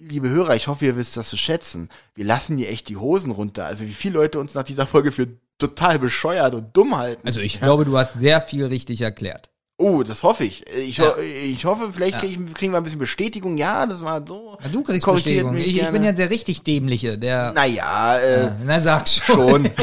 liebe 0.00 0.28
Hörer, 0.28 0.56
ich 0.56 0.66
hoffe, 0.68 0.86
ihr 0.86 0.96
wisst 0.96 1.16
das 1.16 1.28
zu 1.28 1.36
schätzen. 1.36 1.88
Wir 2.14 2.24
lassen 2.24 2.56
hier 2.56 2.70
echt 2.70 2.88
die 2.88 2.96
Hosen 2.96 3.30
runter. 3.30 3.66
Also 3.66 3.84
wie 3.84 3.92
viele 3.92 4.14
Leute 4.14 4.40
uns 4.40 4.54
nach 4.54 4.62
dieser 4.64 4.86
Folge 4.86 5.12
für 5.12 5.28
total 5.58 5.98
bescheuert 5.98 6.54
und 6.54 6.76
dumm 6.76 6.96
halten. 6.96 7.26
Also 7.26 7.40
ich 7.40 7.60
glaube, 7.60 7.84
du 7.84 7.96
hast 7.98 8.18
sehr 8.18 8.40
viel 8.40 8.64
richtig 8.66 9.02
erklärt. 9.02 9.50
Oh, 9.76 10.02
das 10.02 10.22
hoffe 10.22 10.44
ich. 10.44 10.66
Ich, 10.74 11.00
ho 11.00 11.04
Ja. 11.04 11.16
ich 11.18 11.64
hoffe, 11.64 11.90
vielleicht 11.92 12.18
krieg 12.18 12.30
ich, 12.38 12.54
kriegen 12.54 12.72
wir 12.72 12.76
ein 12.78 12.84
bisschen 12.84 12.98
Bestätigung. 12.98 13.56
Ja, 13.56 13.86
das 13.86 14.02
war 14.02 14.22
so. 14.26 14.58
Na, 14.62 14.68
du 14.68 14.82
kriegst 14.82 15.06
Bestätigung. 15.06 15.56
Ich, 15.56 15.80
ich 15.80 15.88
bin 15.88 16.04
ja 16.04 16.12
der 16.12 16.28
richtig 16.28 16.62
dämliche, 16.62 17.16
der. 17.16 17.52
Naja, 17.52 18.18
äh, 18.18 18.52
na 18.62 18.78
sag 18.80 19.08
schon. 19.08 19.34
schon. 19.64 19.70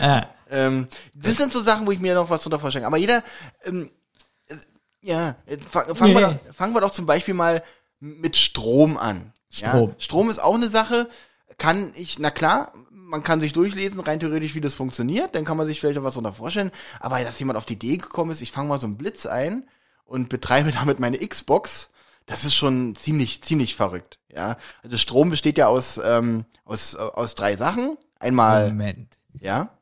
Ja. 0.00 0.28
Ähm, 0.50 0.88
das 1.14 1.36
sind 1.36 1.52
so 1.52 1.62
Sachen, 1.62 1.86
wo 1.86 1.92
ich 1.92 2.00
mir 2.00 2.14
noch 2.14 2.28
was 2.30 2.42
drunter 2.42 2.58
vorstelle. 2.58 2.86
Aber 2.86 2.96
jeder, 2.96 3.22
ähm, 3.64 3.90
äh, 4.48 4.54
ja, 5.02 5.36
fang, 5.70 5.94
fangen, 5.94 6.14
wir 6.14 6.26
Nee. 6.28 6.34
doch, 6.48 6.54
fangen 6.54 6.74
wir 6.74 6.80
doch 6.80 6.90
zum 6.90 7.04
Beispiel 7.06 7.34
mal 7.34 7.62
mit 8.00 8.36
Strom 8.36 8.96
an. 8.96 9.32
Strom. 9.50 9.90
Ja? 9.90 9.94
Strom 9.98 10.30
ist 10.30 10.38
auch 10.40 10.54
eine 10.54 10.68
Sache. 10.68 11.08
Kann 11.58 11.92
ich, 11.94 12.18
na 12.18 12.30
klar, 12.30 12.72
man 12.90 13.22
kann 13.22 13.40
sich 13.40 13.52
durchlesen, 13.52 14.00
rein 14.00 14.20
theoretisch, 14.20 14.54
wie 14.54 14.60
das 14.60 14.74
funktioniert. 14.74 15.34
Dann 15.34 15.44
kann 15.44 15.56
man 15.56 15.66
sich 15.66 15.80
vielleicht 15.80 15.96
noch 15.96 16.04
was 16.04 16.14
drunter 16.14 16.32
vorstellen. 16.32 16.70
Aber 17.00 17.22
dass 17.22 17.38
jemand 17.38 17.58
auf 17.58 17.66
die 17.66 17.74
Idee 17.74 17.98
gekommen 17.98 18.30
ist, 18.30 18.40
ich 18.40 18.52
fange 18.52 18.68
mal 18.68 18.80
so 18.80 18.86
einen 18.86 18.96
Blitz 18.96 19.26
ein 19.26 19.68
und 20.04 20.28
betreibe 20.28 20.72
damit 20.72 21.00
meine 21.00 21.18
Xbox, 21.18 21.90
das 22.26 22.44
ist 22.44 22.54
schon 22.54 22.94
ziemlich, 22.94 23.42
ziemlich 23.42 23.76
verrückt. 23.76 24.18
Ja, 24.32 24.56
also 24.82 24.96
Strom 24.96 25.30
besteht 25.30 25.58
ja 25.58 25.66
aus, 25.66 26.00
ähm, 26.02 26.44
aus, 26.64 26.94
aus 26.94 27.34
drei 27.34 27.56
Sachen. 27.56 27.98
Einmal, 28.18 28.68
Moment. 28.68 29.16
ja. 29.40 29.76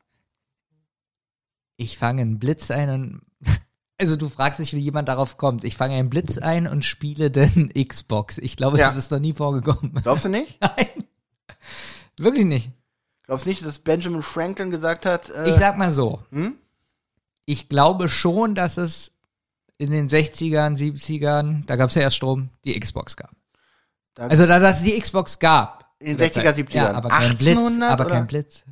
Ich 1.75 1.97
fange 1.97 2.23
einen 2.23 2.39
Blitz 2.39 2.71
ein 2.71 2.89
und. 2.89 3.21
Also 3.99 4.15
du 4.15 4.29
fragst 4.29 4.59
dich, 4.59 4.73
wie 4.73 4.79
jemand 4.79 5.09
darauf 5.09 5.37
kommt. 5.37 5.63
Ich 5.65 5.75
fange 5.75 5.95
einen 5.95 6.09
Blitz 6.09 6.37
ein 6.37 6.67
und 6.67 6.85
spiele 6.85 7.29
dann 7.29 7.69
Xbox. 7.87 8.37
Ich 8.37 8.55
glaube, 8.55 8.79
Ja. 8.79 8.87
das 8.87 8.95
ist 8.95 9.11
noch 9.11 9.19
nie 9.19 9.33
vorgekommen. 9.33 9.93
Glaubst 10.01 10.25
du 10.25 10.29
nicht? 10.29 10.57
Nein. 10.61 10.87
Wirklich 12.17 12.45
nicht. 12.45 12.71
Glaubst 13.25 13.45
du 13.45 13.49
nicht, 13.49 13.63
dass 13.65 13.79
Benjamin 13.79 14.21
Franklin 14.23 14.71
gesagt 14.71 15.05
hat, 15.05 15.29
äh, 15.29 15.49
Ich 15.49 15.55
sag 15.57 15.77
mal 15.77 15.91
so. 15.91 16.23
Hm? 16.31 16.55
Ich 17.45 17.67
glaube 17.69 18.09
schon, 18.09 18.55
dass 18.55 18.77
es 18.77 19.11
in 19.77 19.91
den 19.91 20.07
60ern, 20.09 20.77
70ern, 20.77 21.65
da 21.65 21.75
gab 21.75 21.89
es 21.89 21.95
ja 21.95 22.01
erst 22.03 22.15
Strom, 22.17 22.49
die 22.65 22.79
Xbox 22.79 23.15
gab. 23.15 23.31
Da- 24.15 24.27
also, 24.27 24.45
da 24.45 24.59
dass 24.59 24.77
es 24.79 24.83
die 24.83 24.99
Xbox 24.99 25.39
gab. 25.39 25.93
In 25.99 26.17
den 26.17 26.31
zu 26.31 26.41
der 26.41 26.53
60er, 26.53 26.55
Zeit. 26.55 26.67
70ern. 26.69 26.75
Ja, 26.75 26.93
aber 26.93 27.09
kein 27.09 27.21
1800 27.31 27.37
Blitz. 27.79 27.91
Aber 27.91 28.05
oder? 28.05 28.13
kein 28.15 28.27
Blitz. 28.27 28.65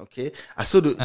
okay. 0.00 0.32
Ach 0.56 0.66
so, 0.66 0.80
du, 0.80 0.96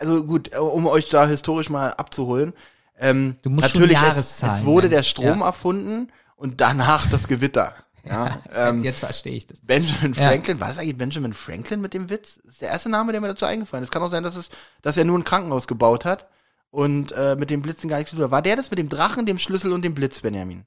also 0.00 0.24
gut, 0.24 0.56
um 0.56 0.86
euch 0.86 1.08
da 1.08 1.26
historisch 1.26 1.70
mal 1.70 1.90
abzuholen. 1.90 2.52
Ähm, 2.98 3.36
Du 3.42 3.50
musst 3.50 3.70
schon 3.70 3.80
natürlich, 3.80 3.96
es, 3.96 4.02
Jahreszahlen 4.02 4.54
es 4.56 4.64
wurde 4.64 4.88
nennen. 4.88 4.98
der 4.98 5.02
Strom 5.04 5.40
Ja. 5.40 5.46
erfunden 5.46 6.10
und 6.36 6.60
danach 6.60 7.08
das 7.10 7.28
Gewitter. 7.28 7.74
Ja, 8.04 8.42
ähm, 8.54 8.82
Jetzt 8.82 9.00
verstehe 9.00 9.34
ich 9.34 9.46
das. 9.46 9.60
Benjamin 9.60 10.14
Ja. 10.14 10.28
Franklin, 10.28 10.58
war 10.60 10.68
das 10.68 10.78
eigentlich 10.78 10.96
Benjamin 10.98 11.32
Franklin 11.34 11.80
mit 11.80 11.92
dem 11.94 12.08
Witz? 12.10 12.40
Das 12.44 12.52
ist 12.54 12.60
der 12.62 12.70
erste 12.70 12.88
Name, 12.88 13.12
der 13.12 13.20
mir 13.20 13.28
dazu 13.28 13.44
eingefallen 13.44 13.82
ist. 13.82 13.88
Es 13.88 13.92
kann 13.92 14.02
auch 14.02 14.10
sein, 14.10 14.22
dass, 14.22 14.36
es, 14.36 14.48
dass 14.82 14.96
er 14.96 15.04
nur 15.04 15.18
ein 15.18 15.24
Krankenhaus 15.24 15.66
gebaut 15.66 16.04
hat 16.06 16.28
und 16.70 17.12
äh, 17.12 17.36
mit 17.36 17.50
dem 17.50 17.60
Blitzen 17.62 17.88
gar 17.90 17.98
nichts 17.98 18.10
zu 18.10 18.16
tun 18.16 18.24
hat. 18.24 18.30
War 18.30 18.42
der 18.42 18.56
das 18.56 18.70
mit 18.70 18.78
dem 18.78 18.88
Drachen, 18.88 19.26
dem 19.26 19.38
Schlüssel 19.38 19.72
und 19.72 19.82
dem 19.84 19.94
Blitz, 19.94 20.20
Benjamin? 20.20 20.64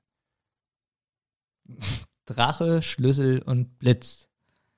Drache, 2.26 2.82
Schlüssel 2.82 3.42
und 3.42 3.78
Blitz. 3.80 4.28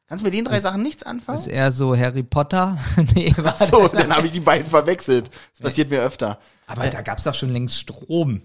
Kannst 0.07 0.21
du 0.23 0.25
mit 0.27 0.33
den 0.35 0.45
drei 0.45 0.59
Sachen 0.59 0.83
nichts 0.83 1.03
anfangen? 1.03 1.39
Ist 1.39 1.47
eher 1.47 1.71
so 1.71 1.97
Harry 1.97 2.21
Potter? 2.23 2.77
nee, 3.15 3.33
warte. 3.37 3.65
So, 3.65 3.87
dann 3.87 4.15
habe 4.15 4.27
ich 4.27 4.33
die 4.33 4.39
beiden 4.39 4.67
verwechselt. 4.67 5.31
Das 5.53 5.61
passiert 5.61 5.89
mir 5.89 6.01
öfter. 6.03 6.39
Aber 6.67 6.87
da 6.87 7.01
gab 7.01 7.17
es 7.17 7.23
doch 7.23 7.33
schon 7.33 7.49
längst 7.51 7.79
Strom. 7.79 8.41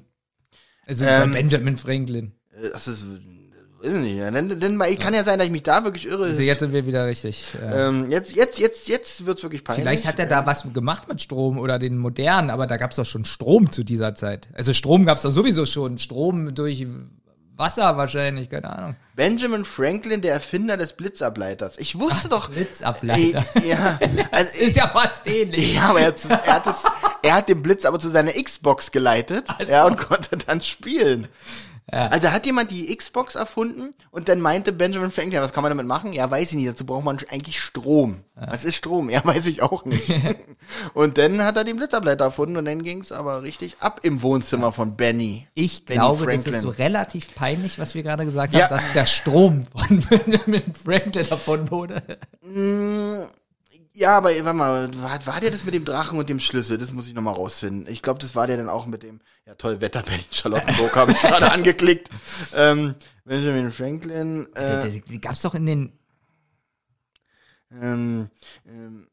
Also 0.86 1.04
Ähm, 1.04 1.32
bei 1.32 1.38
Benjamin 1.42 1.76
Franklin. 1.76 2.32
Äh, 2.52 2.70
Das 2.72 2.88
ist, 2.88 3.06
weiß 3.82 3.92
ich 3.92 4.00
nicht. 4.00 4.16
ja. 4.16 4.30
Denn, 4.30 4.58
denn 4.58 4.76
mal, 4.76 4.94
kann 4.96 5.12
ja 5.12 5.22
sein, 5.22 5.38
dass 5.38 5.46
ich 5.46 5.52
mich 5.52 5.62
da 5.62 5.84
wirklich 5.84 6.06
irre. 6.06 6.24
Also 6.24 6.40
jetzt 6.40 6.60
sind 6.60 6.72
wir 6.72 6.86
wieder 6.86 7.06
richtig. 7.06 7.44
Äh, 7.62 7.88
ähm, 7.88 8.10
jetzt, 8.10 8.34
jetzt, 8.34 8.58
jetzt, 8.58 8.88
jetzt 8.88 9.26
wird's 9.26 9.42
wirklich 9.42 9.62
peinlich. 9.62 9.82
Vielleicht 9.84 10.06
hat 10.06 10.18
er 10.18 10.26
da 10.26 10.46
was 10.46 10.66
gemacht 10.72 11.08
mit 11.08 11.20
Strom 11.20 11.58
oder 11.58 11.78
den 11.78 11.98
modernen, 11.98 12.48
aber 12.48 12.66
da 12.66 12.78
gab 12.78 12.90
es 12.92 12.96
doch 12.96 13.04
schon 13.06 13.26
Strom 13.26 13.70
zu 13.70 13.84
dieser 13.84 14.14
Zeit. 14.14 14.48
Also 14.54 14.72
Strom 14.72 15.04
gab 15.04 15.16
es 15.18 15.22
doch 15.24 15.30
sowieso 15.30 15.66
schon. 15.66 15.98
Strom 15.98 16.54
durch 16.54 16.86
Wasser 17.60 17.96
wahrscheinlich, 17.96 18.48
keine 18.48 18.70
Ahnung. 18.70 18.96
Benjamin 19.14 19.64
Franklin, 19.64 20.22
der 20.22 20.32
Erfinder 20.32 20.78
des 20.78 20.94
Blitzableiters. 20.94 21.78
Ich 21.78 21.98
wusste 21.98 22.28
doch. 22.28 22.48
Blitzableiter. 22.50 23.44
Äh, 23.54 23.68
ja, 23.68 23.98
also, 24.32 24.50
Ist 24.58 24.76
ja 24.76 24.88
fast 24.88 25.26
ähnlich. 25.26 25.74
ja, 25.74 25.90
aber 25.90 26.00
er 26.00 26.06
hat, 26.08 26.24
er, 26.24 26.54
hat 26.54 26.66
das, 26.66 26.84
er 27.22 27.34
hat 27.34 27.48
den 27.48 27.62
Blitz 27.62 27.84
aber 27.84 27.98
zu 27.98 28.08
seiner 28.08 28.32
Xbox 28.32 28.90
geleitet. 28.90 29.46
so. 29.62 29.70
Ja, 29.70 29.84
und 29.84 29.98
konnte 29.98 30.38
dann 30.38 30.62
spielen. 30.62 31.28
Also 31.92 32.30
hat 32.30 32.46
jemand 32.46 32.70
die 32.70 32.94
Xbox 32.96 33.34
erfunden 33.34 33.94
und 34.10 34.28
dann 34.28 34.40
meinte 34.40 34.72
Benjamin 34.72 35.10
Franklin, 35.10 35.32
ja, 35.34 35.42
was 35.42 35.52
kann 35.52 35.62
man 35.62 35.70
damit 35.70 35.86
machen? 35.86 36.12
Ja, 36.12 36.30
weiß 36.30 36.50
ich 36.50 36.56
nicht, 36.56 36.68
dazu 36.68 36.86
braucht 36.86 37.04
man 37.04 37.18
eigentlich 37.30 37.60
Strom. 37.60 38.20
Was 38.36 38.64
ist 38.64 38.76
Strom? 38.76 39.10
Ja, 39.10 39.20
weiß 39.24 39.46
ich 39.46 39.62
auch 39.62 39.84
nicht. 39.84 40.12
und 40.94 41.18
dann 41.18 41.42
hat 41.42 41.56
er 41.56 41.64
den 41.64 41.76
Blitzableiter 41.76 42.24
erfunden 42.24 42.56
und 42.56 42.64
dann 42.64 42.82
ging's 42.82 43.12
aber 43.12 43.42
richtig 43.42 43.76
ab 43.80 44.00
im 44.02 44.22
Wohnzimmer 44.22 44.72
von 44.72 44.96
Benny. 44.96 45.46
Ich 45.54 45.84
Benny 45.84 45.98
glaube, 45.98 46.24
das 46.26 46.34
Franklin. 46.34 46.54
ist 46.54 46.60
so 46.62 46.70
relativ 46.70 47.34
peinlich, 47.34 47.78
was 47.78 47.94
wir 47.94 48.02
gerade 48.02 48.24
gesagt 48.24 48.54
Ja. 48.54 48.64
haben, 48.64 48.70
dass 48.76 48.92
der 48.92 49.06
Strom 49.06 49.66
von 49.76 49.98
Benjamin 50.10 50.62
Franklin 50.74 51.26
davon 51.28 51.70
wurde. 51.70 52.02
Ja, 53.92 54.16
aber 54.16 54.30
warte 54.30 54.52
mal, 54.52 55.02
war, 55.02 55.26
war 55.26 55.40
der 55.40 55.50
das 55.50 55.64
mit 55.64 55.74
dem 55.74 55.84
Drachen 55.84 56.18
und 56.18 56.28
dem 56.28 56.38
Schlüssel? 56.38 56.78
Das 56.78 56.92
muss 56.92 57.08
ich 57.08 57.14
nochmal 57.14 57.34
rausfinden. 57.34 57.92
Ich 57.92 58.02
glaube, 58.02 58.20
das 58.20 58.34
war 58.36 58.46
der 58.46 58.56
dann 58.56 58.68
auch 58.68 58.86
mit 58.86 59.02
dem, 59.02 59.20
ja 59.46 59.54
toll, 59.56 59.80
Wetter 59.80 60.02
Berlin 60.02 60.24
Charlottenburg 60.30 60.94
habe 60.94 61.12
ich 61.12 61.20
gerade 61.20 61.50
angeklickt. 61.52 62.08
Ähm, 62.54 62.94
Benjamin 63.24 63.72
Franklin, 63.72 64.48
äh, 64.54 64.88
die, 64.88 65.00
die 65.00 65.20
gab 65.20 65.32
es 65.32 65.42
doch 65.42 65.54
in 65.54 65.66
den. 65.66 65.92
ähm, 67.72 68.30
ähm, 68.66 69.08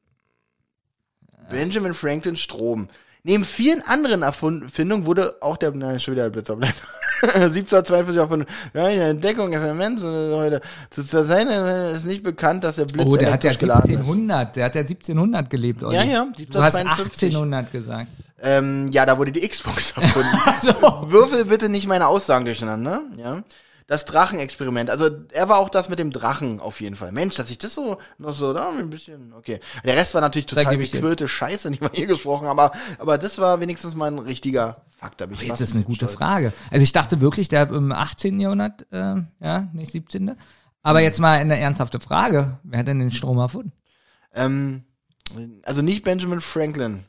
Benjamin 1.49 1.93
Franklin 1.93 2.35
Strom. 2.35 2.89
Neben 3.23 3.45
vielen 3.45 3.81
anderen 3.81 4.21
Erfindungen 4.21 5.05
wurde 5.05 5.37
auch 5.41 5.57
der, 5.57 5.71
nein, 5.71 5.99
schon 5.99 6.13
wieder 6.13 6.23
der 6.23 6.29
Blitzableiter. 6.29 6.87
1742 7.21 8.15
erfunden. 8.17 8.45
Ja, 8.73 8.87
in 8.89 8.97
der 8.99 9.09
Entdeckung 9.09 9.51
Experiment 9.51 9.99
äh, 9.99 10.03
heute. 10.35 10.61
Zu 10.89 11.03
Zeit 11.05 11.47
äh, 11.47 11.93
ist 11.95 12.05
nicht 12.05 12.23
bekannt, 12.23 12.63
dass 12.63 12.75
der 12.77 12.85
Blitz 12.85 13.05
Oh, 13.07 13.15
der 13.15 13.31
hat 13.31 13.43
ja 13.43 13.49
elektrisch 13.51 13.59
geladen 13.59 13.91
ist. 13.91 13.97
1700, 13.97 14.55
der 14.55 14.65
hat 14.65 14.75
ja 14.75 14.81
1700 14.81 15.49
gelebt, 15.49 15.83
Olli. 15.83 15.95
Ja, 15.95 16.03
ja, 16.03 16.27
Du 16.51 16.61
hast 16.61 16.75
1752. 16.75 17.29
1800 17.35 17.71
gesagt. 17.71 18.07
Ähm, 18.41 18.91
ja, 18.91 19.05
da 19.05 19.17
wurde 19.17 19.31
die 19.31 19.47
Xbox 19.47 19.91
erfunden. 19.95 20.29
Also. 20.45 21.11
Würfel 21.11 21.45
bitte 21.45 21.69
nicht 21.69 21.87
meine 21.87 22.07
Aussagen 22.07 22.45
durcheinander, 22.45 23.01
ja. 23.17 23.41
Das 23.87 24.03
Drachenexperiment. 24.03 24.89
Also 24.89 25.09
er 25.31 25.47
war 25.47 25.59
auch 25.59 25.69
das 25.69 25.87
mit 25.87 25.97
dem 25.97 26.11
Drachen 26.11 26.59
auf 26.59 26.81
jeden 26.81 26.97
Fall. 26.97 27.13
Mensch, 27.13 27.35
dass 27.35 27.49
ich 27.49 27.57
das 27.57 27.73
so 27.73 27.97
noch 28.17 28.33
so 28.33 28.51
da 28.51 28.69
ein 28.69 28.89
bisschen. 28.89 29.31
Okay. 29.31 29.61
Der 29.85 29.95
Rest 29.95 30.13
war 30.13 30.19
natürlich 30.19 30.45
total 30.45 30.77
gequirlte 30.77 31.29
Scheiße, 31.29 31.71
die 31.71 31.79
wir 31.79 31.89
hier 31.93 32.07
gesprochen 32.07 32.47
haben. 32.47 32.59
Aber, 32.59 32.75
aber 32.99 33.17
das 33.17 33.37
war 33.37 33.61
wenigstens 33.61 33.95
mal 33.95 34.11
ein 34.11 34.19
richtiger 34.19 34.81
Fakt. 34.97 35.21
Da 35.21 35.25
bin 35.25 35.35
ich 35.35 35.47
Jetzt 35.47 35.61
ist 35.61 35.73
eine 35.73 35.85
gute 35.85 36.05
stolz. 36.05 36.15
Frage. 36.15 36.51
Also 36.69 36.83
ich 36.83 36.91
dachte 36.91 37.21
wirklich, 37.21 37.47
der 37.47 37.69
im 37.69 37.93
18. 37.93 38.41
Jahrhundert, 38.41 38.85
äh, 38.91 39.21
ja, 39.39 39.69
nicht 39.71 39.93
17. 39.93 40.35
Aber 40.83 40.99
jetzt 40.99 41.19
mal 41.19 41.39
eine 41.39 41.57
ernsthafte 41.57 42.01
Frage. 42.01 42.59
Wer 42.63 42.79
hat 42.79 42.87
denn 42.87 42.99
den 42.99 43.11
Strom 43.11 43.37
erfunden? 43.37 43.71
Ähm, 44.33 44.83
also 45.63 45.81
nicht 45.81 46.03
Benjamin 46.03 46.41
Franklin. 46.41 47.05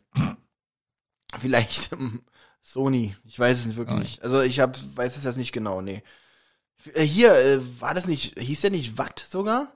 Vielleicht 1.38 1.92
ähm, 1.92 2.22
Sony. 2.62 3.16
Ich 3.24 3.38
weiß 3.38 3.58
es 3.58 3.66
nicht 3.66 3.76
wirklich. 3.76 4.22
Also 4.22 4.42
ich 4.42 4.60
hab, 4.60 4.76
weiß 4.94 5.16
es 5.16 5.24
jetzt 5.24 5.36
nicht 5.36 5.52
genau. 5.52 5.80
Nee. 5.80 6.02
Äh, 6.94 7.02
hier, 7.02 7.34
äh, 7.34 7.80
war 7.80 7.94
das 7.94 8.06
nicht, 8.06 8.38
hieß 8.38 8.60
der 8.62 8.70
nicht 8.70 8.98
Watt 8.98 9.24
sogar? 9.28 9.72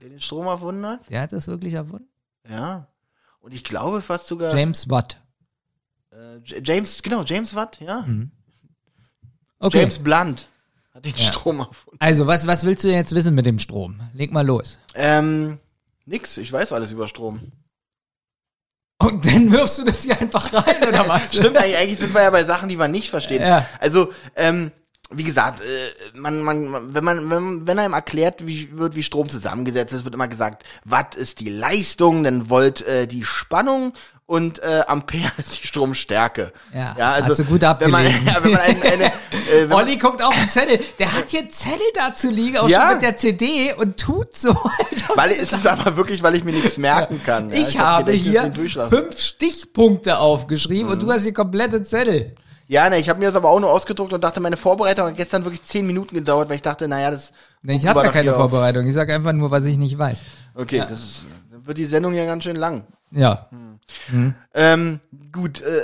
Der 0.00 0.08
den 0.08 0.20
Strom 0.20 0.46
erfunden 0.46 0.86
hat? 0.86 1.08
Der 1.10 1.22
hat 1.22 1.32
das 1.32 1.46
wirklich 1.46 1.74
erfunden? 1.74 2.08
Ja. 2.48 2.86
Und 3.40 3.54
ich 3.54 3.64
glaube 3.64 4.02
fast 4.02 4.28
sogar. 4.28 4.54
James 4.56 4.88
Watt. 4.88 5.20
Äh, 6.10 6.60
James, 6.62 7.02
genau, 7.02 7.22
James 7.24 7.54
Watt, 7.54 7.80
ja. 7.80 8.06
Okay. 9.58 9.80
James 9.80 9.98
Blunt 9.98 10.46
hat 10.92 11.04
den 11.04 11.16
Strom 11.16 11.60
erfunden. 11.60 11.98
Also, 12.00 12.26
was, 12.26 12.46
was 12.46 12.64
willst 12.64 12.84
du 12.84 12.88
denn 12.88 12.96
jetzt 12.96 13.14
wissen 13.14 13.34
mit 13.34 13.46
dem 13.46 13.58
Strom? 13.58 14.00
Leg 14.14 14.32
mal 14.32 14.46
los. 14.46 14.78
Ähm, 14.94 15.58
nix, 16.06 16.36
ich 16.36 16.52
weiß 16.52 16.72
alles 16.72 16.92
über 16.92 17.08
Strom. 17.08 17.52
Und 18.98 19.24
dann 19.24 19.50
wirfst 19.50 19.78
du 19.78 19.84
das 19.84 20.02
hier 20.02 20.20
einfach 20.20 20.52
rein, 20.52 20.86
oder 20.86 21.08
was? 21.08 21.34
Stimmt, 21.36 21.56
eigentlich, 21.56 21.76
eigentlich 21.76 21.98
sind 21.98 22.14
wir 22.14 22.22
ja 22.22 22.30
bei 22.30 22.44
Sachen, 22.44 22.68
die 22.68 22.78
wir 22.78 22.88
nicht 22.88 23.08
verstehen. 23.08 23.40
Ja. 23.40 23.66
Also, 23.78 24.12
ähm, 24.36 24.72
wie 25.10 25.24
gesagt, 25.24 25.60
äh, 25.60 26.18
man, 26.18 26.40
man, 26.42 26.94
wenn 26.94 27.04
man, 27.04 27.30
wenn, 27.30 27.66
wenn 27.66 27.78
einem 27.78 27.94
erklärt, 27.94 28.46
wie 28.46 28.70
wird, 28.72 28.94
wie 28.94 29.02
Strom 29.02 29.28
zusammengesetzt 29.28 29.92
ist, 29.92 30.04
wird 30.04 30.14
immer 30.14 30.28
gesagt, 30.28 30.64
Watt 30.84 31.14
ist 31.16 31.40
die 31.40 31.48
Leistung, 31.48 32.22
dann 32.22 32.48
Volt 32.48 32.82
äh, 32.82 33.06
die 33.06 33.24
Spannung 33.24 33.92
und 34.26 34.62
äh, 34.62 34.82
Ampere 34.86 35.32
ist 35.38 35.60
die 35.60 35.66
Stromstärke. 35.66 36.52
Ja, 36.72 36.94
also, 36.96 37.30
hast 37.30 37.38
du 37.40 37.44
gut 37.46 37.62
wenn 37.62 37.90
man, 37.90 38.06
abgelesen. 38.06 38.26
ja, 38.26 38.44
wenn 38.44 38.52
man 38.52 38.60
eine, 38.60 38.82
eine 38.82 39.04
äh, 39.06 39.12
wenn 39.52 39.68
man, 39.68 39.78
Olli 39.78 39.96
guckt 39.96 40.22
auf 40.22 40.32
den 40.32 40.48
Zettel. 40.48 40.78
Der 41.00 41.12
hat 41.12 41.28
hier 41.28 41.48
Zettel 41.48 41.80
dazu 41.94 42.30
liegen, 42.30 42.58
auch 42.58 42.68
Ja. 42.68 42.82
schon 42.82 42.92
mit 42.92 43.02
der 43.02 43.16
CD 43.16 43.74
und 43.74 43.98
tut 43.98 44.36
so. 44.36 44.54
weil 45.16 45.32
es 45.32 45.52
ist 45.52 45.66
aber 45.66 45.96
wirklich, 45.96 46.22
weil 46.22 46.36
ich 46.36 46.44
mir 46.44 46.52
nichts 46.52 46.78
merken 46.78 47.20
kann. 47.24 47.50
Ja, 47.50 47.56
ich, 47.56 47.76
hab 47.76 47.86
habe 47.86 48.12
hier 48.12 48.52
fünf 48.88 49.18
Stichpunkte 49.18 50.18
aufgeschrieben 50.18 50.92
und 50.92 51.02
du 51.02 51.10
hast 51.10 51.24
hier 51.24 51.34
komplette 51.34 51.82
Zettel. 51.82 52.36
Ja, 52.70 52.88
ne, 52.88 53.00
ich 53.00 53.08
habe 53.08 53.18
mir 53.18 53.26
das 53.26 53.34
aber 53.34 53.50
auch 53.50 53.58
nur 53.58 53.68
ausgedruckt 53.68 54.12
und 54.12 54.22
dachte, 54.22 54.38
meine 54.38 54.56
Vorbereitung 54.56 55.08
hat 55.08 55.16
gestern 55.16 55.42
wirklich 55.42 55.64
zehn 55.64 55.84
Minuten 55.84 56.14
gedauert, 56.14 56.48
weil 56.48 56.54
ich 56.54 56.62
dachte, 56.62 56.86
naja, 56.86 57.10
das. 57.10 57.32
Nee, 57.62 57.74
ich 57.74 57.84
habe 57.84 58.00
gar 58.00 58.12
keine. 58.12 58.32
Vorbereitung. 58.32 58.86
Ich 58.86 58.94
sage 58.94 59.12
einfach 59.12 59.32
nur, 59.32 59.50
was 59.50 59.64
ich 59.64 59.76
nicht 59.76 59.98
weiß. 59.98 60.22
Okay, 60.54 60.78
das 60.88 61.00
ist, 61.00 61.24
dann 61.50 61.66
wird 61.66 61.78
die 61.78 61.84
Sendung 61.84 62.14
ja 62.14 62.24
ganz 62.26 62.44
schön 62.44 62.54
lang. 62.54 62.84
Ja. 63.10 63.48
Ähm, 64.54 65.00
gut, 65.32 65.60
äh, 65.62 65.78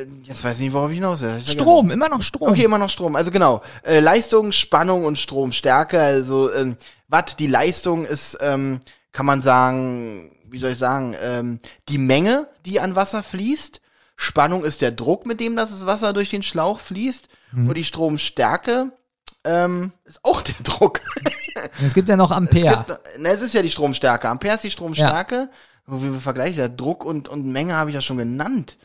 äh, 0.00 0.06
jetzt 0.22 0.42
weiß 0.42 0.54
ich 0.54 0.64
nicht, 0.64 0.72
worauf 0.72 0.88
ich 0.88 0.96
hinaus 0.96 1.20
will. 1.20 1.36
Ich 1.38 1.50
Strom, 1.50 1.90
immer 1.90 2.08
noch 2.08 2.22
Strom. 2.22 2.48
Ja, 2.48 2.54
okay, 2.54 2.64
immer 2.64 2.78
noch 2.78 2.88
Strom. 2.88 3.14
Also 3.14 3.30
genau, 3.30 3.60
äh, 3.82 4.00
Leistung, 4.00 4.50
Spannung 4.50 5.04
und 5.04 5.18
Stromstärke. 5.18 6.00
Also 6.00 6.54
ähm, 6.54 6.78
Watt, 7.08 7.38
die 7.38 7.48
Leistung 7.48 8.06
ist, 8.06 8.38
ähm, 8.40 8.80
kann 9.12 9.26
man 9.26 9.42
sagen, 9.42 10.32
wie 10.48 10.58
soll 10.58 10.70
ich 10.70 10.78
sagen, 10.78 11.14
ähm, 11.22 11.58
die 11.90 11.98
Menge, 11.98 12.48
die 12.64 12.80
an 12.80 12.96
Wasser 12.96 13.22
fließt. 13.22 13.82
Spannung 14.16 14.64
ist 14.64 14.80
der 14.80 14.92
Druck, 14.92 15.26
mit 15.26 15.40
dem 15.40 15.56
das 15.56 15.86
Wasser 15.86 16.12
durch 16.12 16.30
den 16.30 16.42
Schlauch 16.42 16.80
fließt. 16.80 17.28
Und 17.52 17.76
die 17.76 17.84
Stromstärke 17.84 18.90
ähm, 19.44 19.92
ist 20.04 20.20
auch 20.22 20.42
der 20.42 20.54
Druck. 20.62 21.00
Es 21.84 21.94
gibt 21.94 22.08
ja 22.08 22.16
noch 22.16 22.30
Es, 22.30 22.36
Ampere. 22.36 22.84
gibt, 22.86 23.00
na, 23.18 23.28
es 23.30 23.42
ist 23.42 23.54
ja 23.54 23.62
die 23.62 23.70
Stromstärke. 23.70 24.28
Ampere 24.28 24.54
ist 24.54 24.64
die 24.64 24.70
Stromstärke. 24.70 25.50
Wo 25.86 26.02
wir 26.02 26.14
vergleichen, 26.14 26.58
ja, 26.58 26.68
Druck 26.68 27.04
und, 27.04 27.28
und 27.28 27.46
Menge 27.46 27.74
habe 27.74 27.90
ich 27.90 27.94
ja 27.94 28.00
schon 28.00 28.16
genannt. 28.16 28.78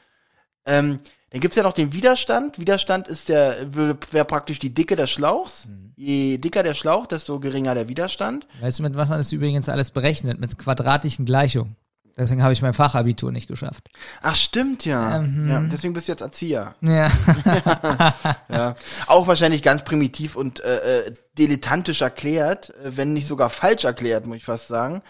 Ähm, 0.65 0.99
dann 1.31 1.41
gibt's 1.41 1.55
ja 1.55 1.63
noch 1.63 1.73
den 1.73 1.93
Widerstand. 1.93 2.59
Widerstand 2.59 3.07
ist 3.07 3.29
der, 3.29 3.73
wäre 3.73 4.25
praktisch 4.25 4.59
die 4.59 4.73
Dicke 4.73 4.95
des 4.95 5.09
Schlauchs. 5.09 5.67
Je 5.95 6.37
dicker 6.37 6.63
der 6.63 6.73
Schlauch, 6.73 7.05
desto 7.05 7.39
geringer 7.39 7.75
der 7.75 7.87
Widerstand. 7.87 8.47
Weißt 8.61 8.79
du, 8.79 8.83
mit 8.83 8.95
was 8.95 9.09
man 9.09 9.17
das 9.19 9.31
übrigens 9.31 9.69
alles 9.69 9.91
berechnet? 9.91 10.39
Mit 10.39 10.57
quadratischen 10.57 11.25
Gleichungen. 11.25 11.75
Deswegen 12.19 12.43
habe 12.43 12.53
ich 12.53 12.61
mein 12.61 12.73
Fachabitur 12.73 13.31
nicht 13.31 13.47
geschafft. 13.47 13.87
Ach, 14.21 14.35
stimmt 14.35 14.85
ja. 14.85 15.21
ja 15.23 15.59
deswegen 15.61 15.93
bist 15.93 16.07
du 16.07 16.11
jetzt 16.11 16.21
Erzieher. 16.21 16.75
Ja. 16.81 17.09
Ja. 18.49 18.75
Auch 19.07 19.27
wahrscheinlich 19.27 19.61
ganz 19.61 19.83
primitiv 19.83 20.35
und 20.35 20.59
äh, 20.63 20.99
äh, 21.07 21.13
dilettantisch 21.37 22.01
erklärt, 22.01 22.71
äh, 22.83 22.97
wenn 22.97 23.13
nicht 23.13 23.27
sogar 23.27 23.49
falsch 23.49 23.83
erklärt, 23.85 24.25
muss 24.25 24.37
ich 24.37 24.45
fast 24.45 24.67
sagen. 24.67 25.01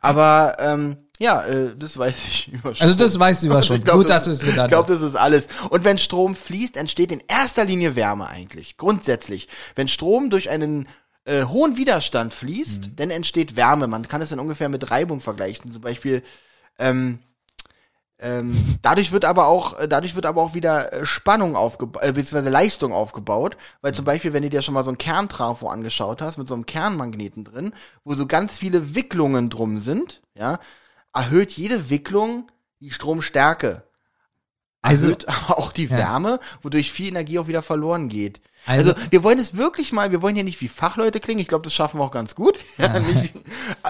Aber 0.00 0.56
ähm, 0.58 0.96
ja, 1.18 1.42
äh, 1.44 1.74
das 1.76 1.96
weiß 1.98 2.14
ich 2.28 2.48
über 2.52 2.74
Strom. 2.74 2.88
Also 2.88 2.98
das 3.02 3.18
weißt 3.18 3.42
du 3.42 3.48
ja 3.48 3.62
schon. 3.62 3.76
Ich 3.78 3.84
glaub, 3.84 3.96
Gut, 3.98 4.08
das- 4.10 4.24
dass 4.24 4.24
du 4.24 4.30
es 4.32 4.40
genannt 4.40 4.70
Ich 4.70 4.74
glaube, 4.76 4.92
hast. 4.92 5.00
das 5.02 5.08
ist 5.10 5.16
alles. 5.16 5.48
Und 5.70 5.84
wenn 5.84 5.98
Strom 5.98 6.34
fließt, 6.36 6.76
entsteht 6.76 7.12
in 7.12 7.22
erster 7.28 7.64
Linie 7.64 7.96
Wärme 7.96 8.28
eigentlich. 8.28 8.76
Grundsätzlich. 8.76 9.48
Wenn 9.74 9.88
Strom 9.88 10.30
durch 10.30 10.50
einen 10.50 10.88
äh, 11.24 11.44
hohen 11.44 11.76
Widerstand 11.76 12.34
fließt, 12.34 12.88
Mhm. 12.88 12.96
dann 12.96 13.10
entsteht 13.10 13.54
Wärme. 13.56 13.86
Man 13.86 14.08
kann 14.08 14.22
es 14.22 14.30
dann 14.30 14.40
ungefähr 14.40 14.68
mit 14.68 14.90
Reibung 14.90 15.20
vergleichen. 15.20 15.70
Zum 15.70 15.82
Beispiel, 15.82 16.22
ähm, 16.78 17.18
ähm, 18.18 18.78
dadurch 18.82 19.10
wird 19.10 19.24
aber 19.24 19.46
auch, 19.48 19.78
äh, 19.80 19.88
dadurch 19.88 20.14
wird 20.14 20.26
aber 20.26 20.42
auch 20.42 20.54
wieder 20.54 20.92
äh, 20.92 21.04
Spannung 21.06 21.56
aufgebaut, 21.56 22.02
äh, 22.04 22.12
beziehungsweise 22.12 22.50
Leistung 22.50 22.92
aufgebaut, 22.92 23.56
weil 23.80 23.94
zum 23.94 24.04
Beispiel, 24.04 24.32
wenn 24.32 24.44
du 24.44 24.50
dir 24.50 24.62
schon 24.62 24.74
mal 24.74 24.84
so 24.84 24.90
ein 24.92 24.98
Kerntrafo 24.98 25.68
angeschaut 25.68 26.22
hast, 26.22 26.38
mit 26.38 26.46
so 26.46 26.54
einem 26.54 26.64
Kernmagneten 26.66 27.42
drin, 27.44 27.72
wo 28.04 28.14
so 28.14 28.26
ganz 28.26 28.58
viele 28.58 28.94
Wicklungen 28.94 29.50
drum 29.50 29.80
sind, 29.80 30.22
ja, 30.36 30.60
erhöht 31.12 31.50
jede 31.52 31.90
Wicklung 31.90 32.48
die 32.80 32.92
Stromstärke. 32.92 33.82
Also- 34.82 35.06
Erhöht 35.06 35.28
aber 35.28 35.58
auch 35.58 35.72
die 35.72 35.86
Ja. 35.86 35.96
Wärme, 35.96 36.38
wodurch 36.62 36.92
viel 36.92 37.08
Energie 37.08 37.38
auch 37.40 37.48
wieder 37.48 37.62
verloren 37.62 38.08
geht. 38.08 38.40
Also, 38.66 38.92
Also- 38.92 39.10
wir 39.10 39.24
wollen 39.24 39.40
es 39.40 39.56
wirklich 39.56 39.92
mal, 39.92 40.12
wir 40.12 40.22
wollen 40.22 40.36
hier 40.36 40.44
nicht 40.44 40.60
wie 40.60 40.68
Fachleute 40.68 41.18
klingen, 41.18 41.40
ich 41.40 41.48
glaube, 41.48 41.64
das 41.64 41.74
schaffen 41.74 41.98
wir 41.98 42.04
auch 42.04 42.10
ganz 42.12 42.36
gut. 42.36 42.56
Ja, 42.78 42.98
nicht, 43.00 43.34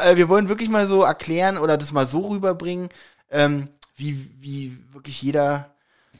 äh, 0.05 0.17
wir 0.17 0.29
wollen 0.29 0.49
wirklich 0.49 0.69
mal 0.69 0.87
so 0.87 1.03
erklären 1.03 1.57
oder 1.59 1.77
das 1.79 1.93
mal 1.93 2.07
so 2.07 2.27
rüberbringen, 2.29 2.89
ähm, 3.31 3.69
wie, 3.97 4.31
wie 4.41 4.77
wirklich 4.93 5.21
jeder, 5.23 5.71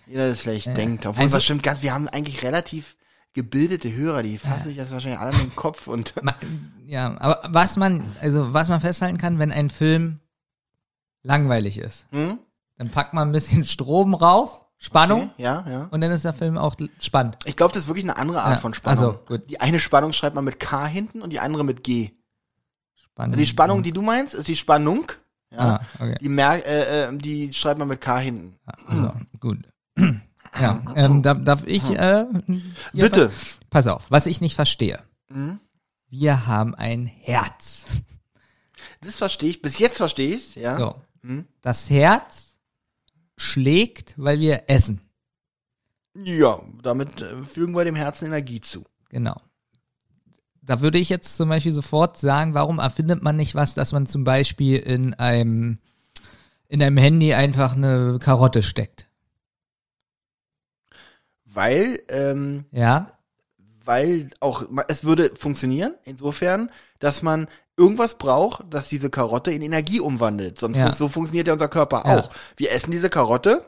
jeder 0.07 0.29
das 0.29 0.41
vielleicht 0.41 0.77
denkt. 0.77 1.05
Obwohl 1.07 1.25
Also- 1.25 1.37
das 1.37 1.45
stimmt 1.45 1.63
ganz, 1.63 1.83
wir 1.83 1.93
haben 1.95 2.09
eigentlich 2.09 2.43
relativ 2.43 2.97
gebildete 3.35 3.93
Hörer, 3.93 4.23
die 4.23 4.37
fassen 4.39 4.65
sich 4.65 4.77
das 4.77 4.91
wahrscheinlich 4.93 5.19
alle 5.21 5.33
in 5.33 5.39
den 5.39 5.57
Kopf 5.57 5.87
und 5.89 6.13
Ja, 6.87 7.19
aber 7.19 7.43
was 7.49 7.77
man, 7.77 8.05
also 8.21 8.53
was 8.53 8.69
man 8.69 8.81
festhalten 8.81 9.17
kann, 9.19 9.39
wenn 9.39 9.51
ein 9.51 9.71
Film 9.71 10.21
langweilig 11.23 11.79
ist, 11.79 12.07
Hm? 12.13 12.39
dann 12.77 12.91
packt 12.91 13.15
man 13.15 13.29
ein 13.29 13.33
bisschen 13.33 13.65
Strom 13.65 14.15
rauf, 14.15 14.61
Spannung, 14.79 15.31
Okay, 15.35 15.43
ja, 15.45 15.65
ja. 15.69 15.89
und 15.93 16.01
dann 16.01 16.11
ist 16.11 16.25
der 16.25 16.33
Film 16.33 16.59
auch 16.59 16.75
spannend. 17.01 17.39
Ich 17.45 17.55
glaube, 17.57 17.73
das 17.73 17.85
ist 17.85 17.89
wirklich 17.89 18.05
eine 18.05 18.17
andere 18.17 18.43
Art 18.43 18.55
Ja, 18.55 18.59
von 18.59 18.75
Spannung. 18.75 19.05
also, 19.05 19.19
gut. 19.27 19.49
Die 19.49 19.61
eine 19.61 19.79
Spannung 19.79 20.13
schreibt 20.13 20.35
man 20.35 20.45
mit 20.45 20.59
K 20.59 20.87
hinten 20.87 21.23
und 21.23 21.31
die 21.31 21.39
andere 21.39 21.65
mit 21.65 21.85
G. 21.85 22.11
Spannend. 23.13 23.35
Also 23.35 23.41
die 23.41 23.47
Spannung, 23.47 23.83
die 23.83 23.93
du 23.93 24.03
meinst, 24.03 24.35
ist 24.35 24.49
die 24.49 24.57
Spannung. 24.57 25.13
Ja. 25.51 25.59
Ah, 25.59 25.81
okay. 25.99 26.17
Die, 26.21 26.29
Mer 26.29 26.67
äh, 26.67 27.05
äh, 27.05 27.17
die 27.17 27.53
schreibt 27.53 27.79
man 27.79 27.89
mit 27.89 28.01
K 28.01 28.19
hinten. 28.19 28.59
So, 28.91 29.13
gut. 29.39 29.59
Ja, 30.61 30.83
ähm, 30.97 31.23
darf, 31.23 31.39
darf 31.45 31.65
ich, 31.67 31.89
äh, 31.89 32.27
hier 32.93 33.05
Bitte. 33.05 33.33
Pass 33.71 33.87
auf, 33.87 34.11
was 34.11 34.27
ich 34.27 34.43
nicht 34.43 34.55
verstehe. 34.55 35.03
Mhm. 35.31 35.61
Wir 36.11 36.47
haben 36.47 36.75
ein 36.75 37.07
Herz. 37.07 37.87
Das 39.01 39.17
verstehe 39.17 39.49
ich. 39.49 39.63
Bis 39.63 39.79
jetzt 39.79 39.97
verstehe 39.97 40.37
ich 40.37 40.55
ja. 40.57 40.77
So. 40.77 41.01
Mhm. 41.23 41.47
Das 41.63 41.89
Herz 41.89 42.59
schlägt, 43.39 44.15
weil 44.19 44.41
wir 44.41 44.65
essen. 44.69 45.01
Ja, 46.15 46.61
damit 46.83 47.23
äh, 47.23 47.43
fügen 47.45 47.75
wir 47.75 47.85
dem 47.85 47.95
Herzen 47.97 48.27
Energie 48.27 48.61
zu. 48.61 48.85
Genau. 49.09 49.41
Da 50.65 50.81
würde 50.81 50.99
ich 50.99 51.09
jetzt 51.09 51.37
zum 51.37 51.49
Beispiel 51.49 51.73
sofort 51.73 52.19
sagen, 52.19 52.55
warum 52.55 52.79
erfindet 52.79 53.23
man 53.23 53.35
nicht 53.37 53.55
was, 53.55 53.75
dass 53.75 53.93
man 53.93 54.07
zum 54.07 54.23
Beispiel 54.23 54.79
in 54.79 55.13
einem, 55.15 55.79
in 56.69 56.81
einem 56.83 56.97
Handy 56.97 57.35
einfach 57.35 57.75
eine 57.75 58.19
Karotte 58.21 58.63
steckt? 58.63 59.09
Weil, 61.45 62.01
ähm, 62.09 62.65
Ja? 62.71 63.13
weil 63.85 64.31
auch, 64.39 64.65
es 64.89 65.03
würde 65.03 65.33
funktionieren, 65.35 65.95
insofern, 66.05 66.71
dass 67.01 67.23
man 67.23 67.49
irgendwas 67.77 68.17
braucht, 68.17 68.65
das 68.71 68.89
diese 68.89 69.11
Karotte 69.11 69.51
in 69.51 69.63
Energie 69.63 69.99
umwandelt. 69.99 70.61
Sonst 70.61 70.79
Ja. 70.79 70.93
so 70.93 71.09
funktioniert 71.09 71.49
ja 71.49 71.53
unser 71.55 71.69
Körper 71.69 72.05
Ja. 72.07 72.19
auch. 72.19 72.31
Wir 72.57 72.71
essen 72.71 72.93
diese 72.93 73.11
Karotte 73.11 73.65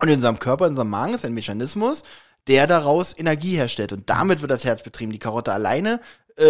und 0.00 0.08
in 0.08 0.16
unserem 0.16 0.38
Körper, 0.38 0.66
in 0.66 0.70
unserem 0.72 0.90
Magen 0.90 1.14
ist 1.14 1.24
ein 1.24 1.34
Mechanismus, 1.34 2.04
der 2.48 2.66
daraus 2.66 3.16
Energie 3.16 3.56
herstellt. 3.56 3.92
Und 3.92 4.10
damit 4.10 4.40
wird 4.40 4.50
das 4.50 4.64
Herz 4.64 4.82
betrieben. 4.82 5.12
Die 5.12 5.18
Karotte 5.18 5.52
alleine 5.52 6.00
äh, 6.36 6.42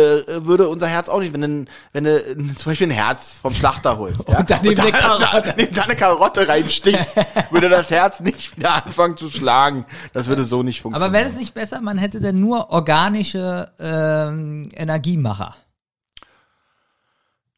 würde 0.45 0.69
unser 0.69 0.87
Herz 0.87 1.09
auch 1.09 1.21
nicht, 1.21 1.33
wenn 1.33 1.41
du, 1.41 1.65
wenn 1.93 2.05
du 2.05 2.55
zum 2.55 2.73
Beispiel 2.73 2.87
ein 2.87 2.93
Herz 2.93 3.41
vom 3.41 3.55
Schlachter 3.55 3.99
holst. 3.99 4.21
Ja? 4.29 4.39
Und 4.39 4.51
dann 4.51 4.61
neben 4.63 4.81
eine 4.81 4.93
Karotte. 4.93 5.55
Da, 5.57 5.65
da 5.65 5.83
eine 5.83 5.97
Karotte 5.97 6.49
reinstichst, 6.49 7.11
würde 7.51 7.69
das 7.69 7.91
Herz 7.91 8.21
nicht 8.21 8.57
wieder 8.57 8.85
anfangen 8.85 9.17
zu 9.17 9.29
schlagen. 9.29 9.85
Das 10.13 10.27
würde 10.27 10.45
so 10.45 10.63
nicht 10.63 10.81
funktionieren. 10.81 11.11
Aber 11.11 11.19
wäre 11.19 11.29
es 11.29 11.37
nicht 11.37 11.53
besser, 11.53 11.81
man 11.83 11.99
hätte 11.99 12.21
dann 12.21 12.41
nur 12.41 12.71
organische 12.71 13.71
ähm, 13.79 14.69
Energiemacher? 14.75 15.57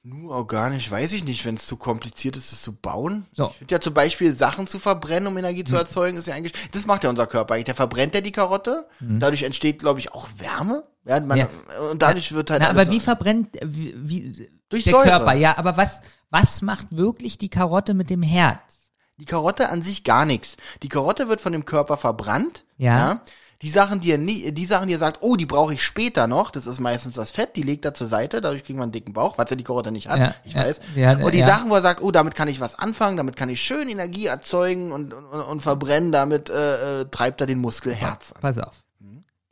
Nur 0.07 0.33
organisch, 0.33 0.91
weiß 0.91 1.13
ich 1.13 1.25
nicht, 1.25 1.47
wenn 1.47 1.55
es 1.55 1.67
zu 1.67 1.79
kompliziert 1.79 2.37
ist, 2.37 2.53
es 2.53 2.61
zu 2.61 2.75
bauen. 2.75 3.25
So. 3.33 3.47
Ich 3.47 3.57
finde 3.57 3.75
ja 3.75 3.81
zum 3.81 3.95
Beispiel 3.95 4.33
Sachen 4.35 4.67
zu 4.67 4.79
verbrennen, 4.79 5.27
um 5.27 5.39
Energie 5.39 5.65
zu 5.65 5.77
erzeugen, 5.77 6.19
ist 6.19 6.27
ja 6.27 6.35
eigentlich, 6.35 6.53
das 6.73 6.87
macht 6.87 7.05
ja 7.05 7.11
unser 7.11 7.27
Körper 7.27 7.55
eigentlich. 7.55 7.65
Der 7.65 7.75
verbrennt 7.75 8.15
ja 8.15 8.21
die 8.21 8.31
Karotte, 8.31 8.87
dadurch 9.01 9.45
entsteht, 9.45 9.79
glaube 9.79 10.01
ich, 10.01 10.13
auch 10.13 10.29
Wärme. 10.37 10.85
Ja, 11.07 11.21
man, 11.21 11.39
Ja. 11.39 11.49
Und 11.91 12.03
dadurch 12.03 12.33
wird 12.33 12.51
halt 12.51 12.61
Na, 12.61 12.69
aber 12.69 12.91
wie 12.91 13.01
verbrennt 13.01 13.57
wie, 13.65 13.95
wie, 13.97 14.51
Durch 14.69 14.85
der 14.85 14.93
Säure. 14.93 15.09
Körper? 15.09 15.33
Ja, 15.33 15.57
aber 15.57 15.79
was, 15.79 16.01
was 16.29 16.61
macht 16.61 16.95
wirklich 16.95 17.39
die 17.39 17.49
Karotte 17.49 17.95
mit 17.95 18.11
dem 18.11 18.23
Herz? 18.23 18.91
Die 19.17 19.25
Karotte 19.25 19.71
an 19.71 19.81
sich 19.81 20.05
gar 20.05 20.27
nichts. 20.27 20.59
Die 20.83 20.89
Karotte 20.91 21.29
wird 21.29 21.41
von 21.41 21.53
dem 21.53 21.65
Körper 21.65 21.97
verbrannt. 21.97 22.65
Ja. 22.77 23.23
Die 23.65 23.71
Sachen, 23.71 24.01
die 24.01 24.13
er 24.13 24.19
nie, 24.19 24.53
die 24.53 24.65
Sachen, 24.67 24.87
die 24.89 24.95
er 24.95 25.01
sagt, 25.01 25.19
oh, 25.23 25.35
die 25.37 25.47
brauche 25.47 25.75
ich 25.75 25.83
später 25.83 26.27
noch, 26.27 26.51
das 26.53 26.67
ist 26.67 26.79
meistens 26.81 27.15
das 27.17 27.31
Fett, 27.33 27.57
die 27.57 27.63
legt 27.63 27.85
er 27.87 27.95
zur 27.95 28.07
Seite, 28.07 28.41
dadurch 28.41 28.63
kriegt 28.63 28.77
man 28.79 28.85
einen 28.85 28.93
dicken 28.93 29.13
Bauch, 29.15 29.39
was 29.39 29.49
ja 29.51 29.57
die 29.57 29.65
Karotte 29.65 29.91
nicht 29.91 30.07
hat, 30.09 30.19
Ja, 30.21 30.35
ich 30.45 30.55
weiß. 30.55 30.81
ja, 30.95 31.17
und 31.17 31.33
die 31.35 31.39
ja. 31.39 31.47
Sachen, 31.47 31.71
wo 31.71 31.75
er 31.75 31.83
sagt, 31.83 32.03
oh, 32.03 32.11
damit 32.13 32.35
kann 32.35 32.47
ich 32.49 32.61
was 32.61 32.79
anfangen, 32.79 33.17
damit 33.17 33.37
kann 33.37 33.49
ich 33.49 33.61
schön 33.63 33.89
Energie 33.89 34.27
erzeugen 34.27 34.93
und, 34.93 35.13
und, 35.15 35.25
und 35.25 35.61
verbrennen, 35.61 36.13
damit 36.13 36.51
äh, 36.51 37.01
äh, 37.01 37.05
treibt 37.11 37.41
er 37.41 37.47
den 37.47 37.59
Muskel 37.59 37.95
Herz 37.95 38.33
an. 38.33 38.41
Pass 38.43 38.59
auf. 38.59 38.85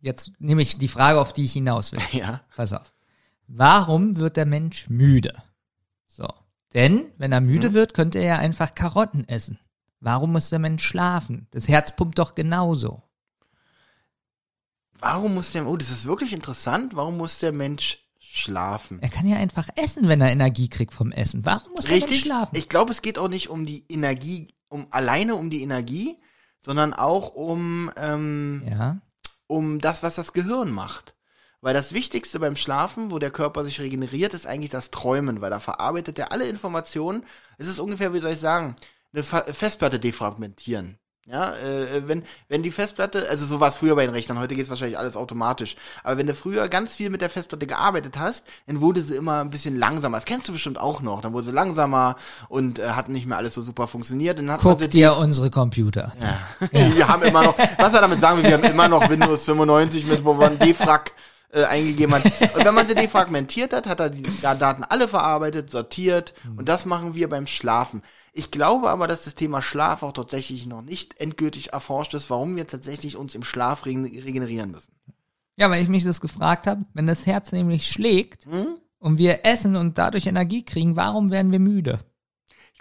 Jetzt 0.01 0.33
nehme 0.41 0.61
ich 0.63 0.77
die 0.79 0.89
Frage, 0.89 1.19
auf 1.21 1.33
die 1.33 1.45
ich 1.47 1.53
hinaus 1.55 1.93
will. 1.93 2.01
Ja. 2.13 2.43
Pass 2.55 2.73
auf. 2.75 2.93
Warum 3.47 4.17
wird 4.19 4.37
der 4.37 4.47
Mensch 4.47 4.91
müde? 4.91 5.33
So. 6.07 6.29
Denn, 6.75 7.07
wenn 7.19 7.33
er 7.33 7.41
müde 7.41 7.71
Mhm. 7.71 7.75
wird, 7.75 7.95
könnte 7.95 8.19
er 8.19 8.25
ja 8.27 8.39
einfach 8.39 8.75
Karotten 8.75 9.29
essen. 9.29 9.59
Warum 10.01 10.33
muss 10.33 10.51
der 10.51 10.59
Mensch 10.59 10.83
schlafen? 10.85 11.47
Das 11.53 11.69
Herz 11.69 11.95
pumpt 11.97 12.19
doch 12.19 12.35
genauso. 12.35 13.03
Warum 15.03 15.35
muss 15.35 15.51
der, 15.51 15.67
oh, 15.67 15.77
das 15.77 15.91
ist 15.91 16.07
wirklich 16.07 16.33
interessant, 16.33 16.95
warum 16.95 17.17
muss 17.17 17.41
der 17.41 17.51
Mensch 17.51 17.99
schlafen? 18.21 19.03
Er 19.03 19.11
kann 19.11 19.27
ja 19.27 19.37
einfach 19.37 19.69
essen, 19.75 20.09
wenn 20.09 20.21
er 20.21 20.31
Energie 20.31 20.69
kriegt 20.69 20.95
vom 20.95 21.11
Essen. 21.11 21.45
Warum 21.45 21.73
muss 21.73 21.87
der 21.87 21.95
Mensch 21.95 22.05
Richtig. 22.05 22.23
schlafen? 22.23 22.57
Ich 22.57 22.69
glaube, 22.69 22.93
es 22.93 23.03
geht 23.03 23.19
auch 23.19 23.29
nicht 23.29 23.51
um 23.51 23.67
die 23.67 23.85
Energie, 23.89 24.55
um 24.69 24.87
alleine 24.91 25.35
um 25.35 25.51
die 25.51 25.63
Energie, 25.63 26.19
sondern 26.65 26.95
auch 26.95 27.35
um, 27.35 27.91
ähm, 27.97 28.63
ja. 28.65 28.99
um 29.49 29.81
das, 29.81 30.05
was 30.05 30.15
das 30.15 30.33
Gehirn 30.33 30.71
macht. 30.71 31.17
Weil 31.61 31.75
das 31.75 31.93
Wichtigste 31.93 32.39
beim 32.39 32.57
Schlafen, 32.57 33.11
wo 33.11 33.19
der 33.19 33.31
Körper 33.33 33.65
sich 33.65 33.81
regeneriert, 33.81 34.35
ist 34.35 34.47
eigentlich 34.47 34.71
das 34.71 34.93
Träumen, 34.93 35.41
weil 35.41 35.51
da 35.51 35.59
verarbeitet 35.59 36.19
er 36.19 36.31
alle 36.31 36.49
Informationen. 36.49 37.25
Es 37.59 37.67
ist 37.67 37.81
ungefähr, 37.81 38.15
wie 38.15 38.21
soll 38.21 38.33
ich 38.33 38.41
sagen, 38.41 38.77
eine 39.13 39.25
Festplatte 39.25 39.99
defragmentieren. 40.01 40.99
Ja, 41.31 41.53
äh, 41.53 42.09
wenn, 42.09 42.25
wenn 42.49 42.65
die 42.65 42.73
Festplatte, 42.73 43.29
also 43.31 43.47
so 43.47 43.61
war 43.61 43.69
es 43.69 43.77
früher 43.77 43.95
bei 43.95 44.05
den 44.05 44.13
Rechnern, 44.13 44.41
heute 44.41 44.57
geht 44.57 44.65
es 44.65 44.71
wahrscheinlich 44.71 44.99
alles 44.99 45.15
automatisch. 45.15 45.77
Aber 46.03 46.19
wenn 46.19 46.27
du 46.27 46.35
früher 46.35 46.69
ganz 46.69 46.97
viel 46.97 47.11
mit 47.11 47.21
der 47.21 47.31
Festplatte 47.31 47.69
gearbeitet 47.69 48.19
hast, 48.19 48.45
dann 48.67 48.81
wurde 48.81 49.03
sie 49.03 49.15
immer 49.15 49.41
ein 49.41 49.51
bisschen 49.51 49.79
langsamer. 49.79 50.17
Das 50.17 50.25
kennst 50.25 50.49
du 50.49 50.53
bestimmt 50.53 50.79
auch 50.79 51.01
noch. 51.01 51.21
Dann 51.21 51.33
wurde 51.33 51.47
sie 51.47 51.53
langsamer 51.53 52.17
und 52.49 52.81
äh, 52.81 52.89
hat 52.89 53.09
nicht 53.09 53.27
mehr 53.27 53.37
alles 53.37 53.55
so 53.55 53.63
super 53.63 53.87
funktioniert. 53.87 54.39
Dann 54.39 54.51
hat 54.51 54.65
man 54.65 54.73
Guck 54.73 54.81
sie 54.81 54.89
dir 54.89 55.17
unsere 55.17 55.49
Computer. 55.49 56.13
wir 56.73 57.07
haben 57.07 57.23
immer 57.23 57.45
noch, 57.45 57.57
was 57.79 57.95
er 57.95 58.01
damit 58.01 58.21
sagen 58.21 58.39
will, 58.39 58.45
wir 58.45 58.55
haben 58.55 58.65
immer 58.65 58.89
noch 58.89 59.09
Windows 59.09 59.45
95 59.45 60.05
mit, 60.07 60.25
wo 60.25 60.35
man 60.35 60.59
Defrag 60.59 61.13
äh, 61.53 61.65
eingegeben 61.65 62.15
hat. 62.15 62.25
Und 62.57 62.65
wenn 62.65 62.75
man 62.75 62.87
sie 62.89 62.95
defragmentiert 62.95 63.73
hat, 63.73 63.87
hat 63.87 64.01
er 64.01 64.11
die 64.11 64.25
Da- 64.43 64.55
Daten 64.55 64.83
alle 64.85 65.07
verarbeitet, 65.07 65.71
sortiert 65.71 66.35
und 66.57 66.69
das 66.69 66.87
machen 66.87 67.15
wir 67.15 67.29
beim 67.29 67.47
Schlafen. 67.47 68.03
Ich 68.33 68.51
glaube 68.51 68.89
aber, 68.91 69.07
dass 69.07 69.25
das 69.25 69.35
Thema 69.35 69.61
Schlaf 69.63 70.03
auch 70.03 70.13
tatsächlich 70.13 70.67
noch 70.67 70.83
nicht 70.83 71.21
endgültig 71.21 71.73
erforscht 71.73 72.15
ist, 72.15 72.31
warum 72.31 72.57
wir 72.57 72.67
tatsächlich 72.67 73.17
uns 73.17 73.35
im 73.35 73.43
Schlaf 73.45 73.85
regen- 73.87 74.07
regenerieren 74.07 74.71
müssen. 74.71 74.93
Ja, 75.57 75.71
weil 75.71 75.83
ich 75.83 75.89
mich 75.91 76.03
das 76.05 76.21
gefragt 76.23 76.67
habe, 76.67 76.85
wenn 76.95 77.07
das 77.07 77.27
Herz 77.27 77.53
nämlich 77.53 77.87
schlägt 77.87 78.47
Hm? 78.47 78.79
und 78.99 79.19
wir 79.19 79.45
essen 79.45 79.77
und 79.77 79.99
dadurch 79.99 80.27
Energie 80.27 80.65
kriegen, 80.65 80.97
warum 80.97 81.31
werden 81.31 81.53
wir 81.53 81.61
müde? 81.61 82.01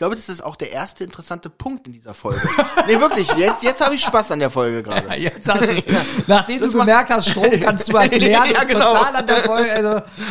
Ich 0.02 0.04
glaube, 0.04 0.16
das 0.16 0.30
ist 0.30 0.44
auch 0.44 0.56
der 0.56 0.72
erste 0.72 1.04
interessante 1.04 1.48
Punkt 1.48 1.86
in 1.86 1.94
dieser 1.94 2.16
Folge. 2.16 2.42
nee, 2.88 3.00
wirklich, 3.00 3.32
jetzt, 3.36 3.62
jetzt 3.62 3.86
habe 3.86 3.94
ich 3.94 4.02
Spaß 4.02 4.32
an 4.32 4.40
der 4.40 4.50
Folge 4.50 4.82
gerade. 4.82 5.14
Jetzt 5.14 5.48
hast 5.48 5.62
du, 5.62 5.76
nachdem 6.26 6.60
Das 6.60 6.72
du 6.72 6.80
gemerkt 6.80 7.12
hast, 7.12 7.30
Strom 7.30 7.52
kannst 7.60 7.88
du 7.94 7.98
erklären, 7.98 8.50
Ja, 8.52 8.64
genau. 8.64 8.96
total 8.98 9.16
an 9.18 9.28
der 9.28 9.44
Folge, 9.44 9.72
also, 9.72 9.90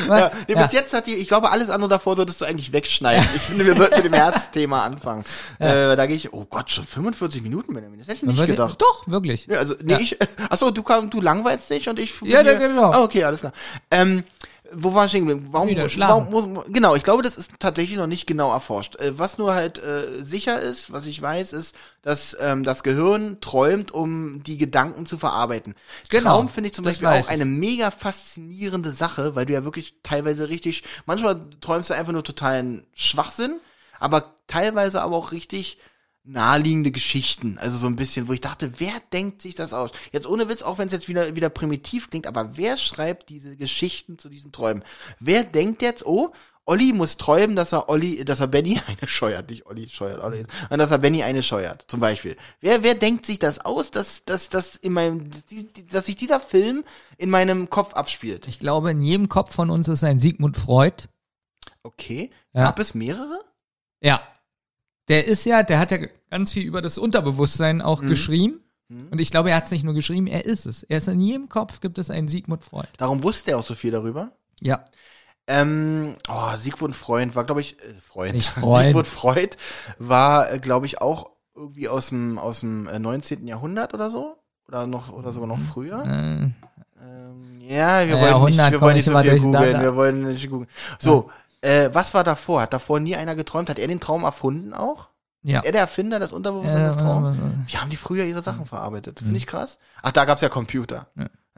Ja, 0.08 0.32
nee, 0.48 0.54
ja. 0.54 0.62
Bis 0.64 0.72
jetzt 0.72 0.92
hat 0.92 1.06
die, 1.06 1.14
ich 1.14 1.28
glaube, 1.28 1.52
alles 1.52 1.70
andere 1.70 1.88
davor 1.88 2.16
solltest 2.16 2.40
du 2.40 2.46
eigentlich 2.46 2.72
wegschneiden. 2.72 3.24
Ich 3.36 3.42
finde, 3.42 3.64
wir 3.64 3.76
sollten 3.76 3.94
mit 3.94 4.04
dem 4.06 4.12
Herzthema 4.12 4.82
anfangen. 4.82 5.24
Äh, 5.60 5.94
da 5.94 6.06
gehe 6.06 6.16
ich, 6.16 6.32
oh 6.32 6.46
Gott, 6.50 6.68
schon 6.68 6.84
45 6.84 7.40
Minuten, 7.40 7.72
Benjamin. 7.72 8.00
Das 8.00 8.08
hätte 8.08 8.16
ich 8.16 8.22
nicht 8.24 8.38
Würde- 8.38 8.50
gedacht. 8.54 8.82
Doch, 8.82 9.06
wirklich. 9.06 9.46
Ja, 9.46 9.58
also, 9.58 9.76
nee, 9.84 9.92
Ja. 9.92 9.98
ich, 10.00 10.18
achso, 10.50 10.72
du, 10.72 10.82
kam, 10.82 11.10
du 11.10 11.20
langweilst 11.20 11.70
dich 11.70 11.88
und 11.88 12.00
ich. 12.00 12.12
Ja, 12.22 12.42
ja, 12.42 12.58
genau. 12.58 12.90
Ah, 12.90 13.04
okay, 13.04 13.22
alles 13.22 13.38
klar. 13.38 13.52
Ähm, 13.92 14.24
wo 14.72 14.94
war 14.94 15.04
ich 15.04 15.10
stehen 15.10 15.26
geblieben? 15.26 15.48
Warum, 15.50 15.68
warum 15.96 16.30
muss, 16.30 16.64
genau, 16.68 16.94
ich 16.94 17.02
glaube, 17.02 17.22
das 17.22 17.36
ist 17.36 17.52
tatsächlich 17.58 17.96
noch 17.96 18.06
nicht 18.06 18.26
genau 18.26 18.52
erforscht. 18.52 18.96
Äh, 18.96 19.18
was 19.18 19.38
nur 19.38 19.54
halt 19.54 19.82
äh, 19.82 20.22
sicher 20.22 20.60
ist, 20.60 20.92
was 20.92 21.06
ich 21.06 21.20
weiß, 21.20 21.52
ist, 21.52 21.74
dass 22.02 22.36
ähm, 22.40 22.62
das 22.62 22.82
Gehirn 22.82 23.40
träumt, 23.40 23.92
um 23.92 24.42
die 24.42 24.58
Gedanken 24.58 25.06
zu 25.06 25.18
verarbeiten. 25.18 25.74
Genau, 26.08 26.36
Traum 26.36 26.48
finde 26.48 26.68
ich 26.68 26.74
zum 26.74 26.84
Beispiel 26.84 27.08
auch 27.08 27.28
eine 27.28 27.44
mega 27.44 27.90
faszinierende 27.90 28.90
Sache, 28.90 29.34
weil 29.34 29.46
du 29.46 29.52
ja 29.52 29.64
wirklich 29.64 29.94
teilweise 30.02 30.48
richtig, 30.48 30.84
manchmal 31.06 31.40
träumst 31.60 31.90
du 31.90 31.94
einfach 31.94 32.12
nur 32.12 32.24
totalen 32.24 32.86
Schwachsinn, 32.94 33.60
aber 33.98 34.34
teilweise 34.46 35.02
aber 35.02 35.16
auch 35.16 35.32
richtig 35.32 35.78
naheliegende 36.24 36.90
Geschichten. 36.90 37.58
Also 37.58 37.78
so 37.78 37.86
ein 37.86 37.96
bisschen, 37.96 38.28
wo 38.28 38.32
ich 38.32 38.40
dachte, 38.40 38.72
wer 38.78 38.92
denkt 39.12 39.42
sich 39.42 39.54
das 39.54 39.72
aus? 39.72 39.90
Jetzt 40.12 40.26
ohne 40.26 40.48
Witz, 40.48 40.62
auch 40.62 40.78
wenn 40.78 40.86
es 40.86 40.92
jetzt 40.92 41.08
wieder, 41.08 41.34
wieder 41.34 41.48
primitiv 41.48 42.10
klingt, 42.10 42.26
aber 42.26 42.56
wer 42.56 42.76
schreibt 42.76 43.28
diese 43.28 43.56
Geschichten 43.56 44.18
zu 44.18 44.28
diesen 44.28 44.52
Träumen? 44.52 44.82
Wer 45.18 45.44
denkt 45.44 45.82
jetzt, 45.82 46.04
oh, 46.04 46.32
Olli 46.66 46.92
muss 46.92 47.16
träumen, 47.16 47.56
dass 47.56 47.72
er 47.72 47.88
Olli, 47.88 48.24
dass 48.24 48.40
er 48.40 48.46
Benny 48.46 48.80
eine 48.86 49.08
scheuert, 49.08 49.50
nicht 49.50 49.66
Olli 49.66 49.88
scheuert, 49.88 50.22
Olli, 50.22 50.44
sondern 50.60 50.78
dass 50.78 50.90
er 50.90 50.98
Benny 50.98 51.22
eine 51.22 51.42
scheuert, 51.42 51.84
zum 51.88 52.00
Beispiel. 52.00 52.36
Wer, 52.60 52.82
wer 52.82 52.94
denkt 52.94 53.26
sich 53.26 53.38
das 53.38 53.58
aus, 53.64 53.90
dass, 53.90 54.24
dass, 54.24 54.50
dass 54.50 54.76
in 54.76 54.92
meinem, 54.92 55.30
dass 55.90 56.06
sich 56.06 56.16
dieser 56.16 56.38
Film 56.38 56.84
in 57.16 57.30
meinem 57.30 57.70
Kopf 57.70 57.94
abspielt? 57.94 58.46
Ich 58.46 58.60
glaube, 58.60 58.90
in 58.90 59.02
jedem 59.02 59.28
Kopf 59.28 59.54
von 59.54 59.70
uns 59.70 59.88
ist 59.88 60.04
ein 60.04 60.20
Sigmund 60.20 60.56
Freud. 60.56 61.08
Okay. 61.82 62.30
Ja. 62.52 62.64
Gab 62.64 62.78
es 62.78 62.94
mehrere? 62.94 63.40
Ja. 64.00 64.22
Der 65.11 65.26
ist 65.26 65.44
ja, 65.44 65.62
der 65.62 65.78
hat 65.78 65.90
ja 65.90 65.98
ganz 66.30 66.52
viel 66.52 66.64
über 66.64 66.80
das 66.80 66.96
Unterbewusstsein 66.96 67.76
Mhm. 67.76 67.82
auch 67.82 68.00
geschrieben. 68.00 68.61
Und 68.88 69.20
ich 69.20 69.30
glaube, 69.30 69.50
er 69.50 69.56
hat 69.56 69.66
es 69.66 69.70
nicht 69.70 69.84
nur 69.84 69.94
geschrieben, 69.94 70.26
er 70.26 70.46
ist 70.46 70.66
es. 70.66 70.82
Er 70.82 70.98
ist 70.98 71.06
in 71.06 71.20
jedem 71.20 71.48
Kopf 71.48 71.80
gibt 71.80 71.96
es 71.98 72.11
einen 72.11 72.26
Sigmund 72.26 72.64
Freud. 72.64 72.88
Darum 72.96 73.22
wusste 73.22 73.52
er 73.52 73.58
auch 73.58 73.64
so 73.66 73.76
viel 73.76 73.92
darüber. 73.92 74.32
Ja. 74.61 74.84
Ähm, 75.46 76.16
oh, 76.28 76.56
Sigmund 76.56 76.96
Freund 76.96 77.36
war, 77.36 77.44
glaube 77.44 77.61
ich, 77.61 77.78
äh, 77.78 77.94
Freund. 78.00 78.34
Nicht 78.34 78.48
Freund. 78.48 78.86
Sigmund 78.88 79.06
Freud 79.06 79.56
war, 79.98 80.52
äh, 80.52 80.58
glaube 80.58 80.86
ich, 80.86 81.00
auch 81.00 81.30
irgendwie 81.54 81.88
aus 81.88 82.08
dem, 82.08 82.38
aus 82.38 82.61
dem 82.61 82.88
äh, 82.88 82.98
19. 82.98 83.46
Jahrhundert 83.46 83.94
oder 83.94 84.11
so. 84.11 84.36
Oder 84.66 84.86
noch, 84.88 85.12
oder 85.12 85.32
sogar 85.32 85.48
noch 85.48 85.61
früher. 85.61 86.04
Äh, 86.04 86.50
Ähm, 87.02 87.61
ja, 87.61 88.06
wir 88.06 88.14
wollen 88.20 88.44
nicht, 88.50 88.61
100 88.61 88.72
wir 88.72 88.78
komm 88.78 88.86
wollen 88.86 88.96
ich 88.96 89.06
nicht 89.06 89.12
so 89.14 89.22
viel 89.22 89.40
googeln. 89.40 89.80
Wir 89.80 89.96
wollen 89.96 90.26
nicht 90.26 90.50
googeln. 90.50 90.68
So, 90.98 91.30
äh, 91.62 91.90
was 91.92 92.14
war 92.14 92.24
davor? 92.24 92.62
Hat 92.62 92.72
davor 92.72 93.00
nie 93.00 93.16
einer 93.16 93.34
geträumt? 93.36 93.68
Hat 93.70 93.78
er 93.78 93.88
den 93.88 94.00
Traum 94.00 94.24
erfunden 94.24 94.72
auch? 94.74 95.08
ja. 95.42 95.61
Er 95.62 95.72
der 95.72 95.80
Erfinder 95.82 96.18
des 96.18 96.32
Unterbewusstseins 96.32 96.94
des 96.94 96.96
Äh, 96.96 97.04
Traums? 97.04 97.36
Wie 97.66 97.76
haben 97.78 97.88
die 97.90 97.96
früher 97.96 98.24
ihre 98.24 98.42
Sachen 98.42 98.66
verarbeitet? 98.66 99.20
Finde 99.20 99.36
ich 99.38 99.46
krass. 99.46 99.78
Ach, 100.02 100.12
da 100.12 100.24
gab's 100.26 100.42
ja 100.42 100.48
Computer. 100.50 101.06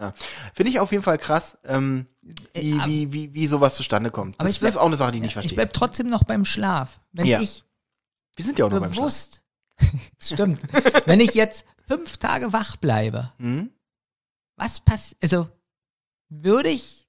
Ja. 0.00 0.12
Finde 0.54 0.70
ich 0.70 0.80
auf 0.80 0.90
jeden 0.92 1.02
Fall 1.04 1.18
krass, 1.18 1.58
ähm, 1.64 2.06
wie, 2.54 2.74
aber- 2.74 2.86
wie, 2.86 3.12
wie, 3.12 3.34
wie 3.34 3.46
sowas 3.46 3.74
zustande 3.74 4.10
kommt. 4.10 4.36
Aber 4.38 4.48
Das, 4.48 4.56
ich 4.56 4.60
das 4.60 4.70
ist 4.70 4.74
bleib- 4.74 4.82
auch 4.82 4.86
eine 4.86 4.96
Sache, 4.96 5.12
die 5.12 5.18
ich 5.18 5.22
nicht 5.22 5.30
Ich 5.30 5.34
verstehe. 5.34 5.56
bleib 5.56 5.72
trotzdem 5.72 6.08
noch 6.08 6.24
beim 6.24 6.44
Schlaf. 6.44 7.00
Wenn 7.12 7.26
Ja. 7.26 7.40
ich 7.40 7.64
Wir 8.36 8.44
sind 8.44 8.58
ja 8.58 8.64
auch 8.66 8.70
noch 8.70 8.80
beim 8.80 8.92
Schlaf. 8.92 8.96
bewusst, 9.04 9.44
stimmt, 10.18 10.60
wenn 11.06 11.20
ich 11.20 11.34
jetzt 11.34 11.66
fünf 11.86 12.16
Tage 12.18 12.52
wach 12.52 12.76
bleibe, 12.76 13.32
Mhm. 13.38 13.70
was 14.56 14.80
passiert, 14.80 15.22
also 15.22 15.48
würde 16.28 16.70
ich 16.70 17.01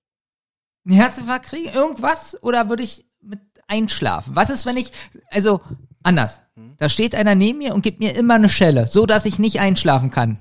einen 0.85 0.95
Herzinfarkt 0.95 1.45
kriegen, 1.47 1.73
irgendwas, 1.73 2.37
oder 2.41 2.69
würde 2.69 2.83
ich 2.83 3.05
mit 3.21 3.39
einschlafen? 3.67 4.35
Was 4.35 4.49
ist, 4.49 4.65
wenn 4.65 4.77
ich, 4.77 4.91
also 5.31 5.61
anders, 6.03 6.41
Hm? 6.55 6.73
da 6.77 6.89
steht 6.89 7.15
einer 7.15 7.35
neben 7.35 7.57
mir 7.59 7.73
und 7.73 7.81
gibt 7.81 7.99
mir 7.99 8.15
immer 8.15 8.35
eine 8.35 8.49
Schelle, 8.49 8.87
so 8.87 9.05
dass 9.05 9.25
ich 9.25 9.39
nicht 9.39 9.59
einschlafen 9.59 10.11
kann. 10.11 10.39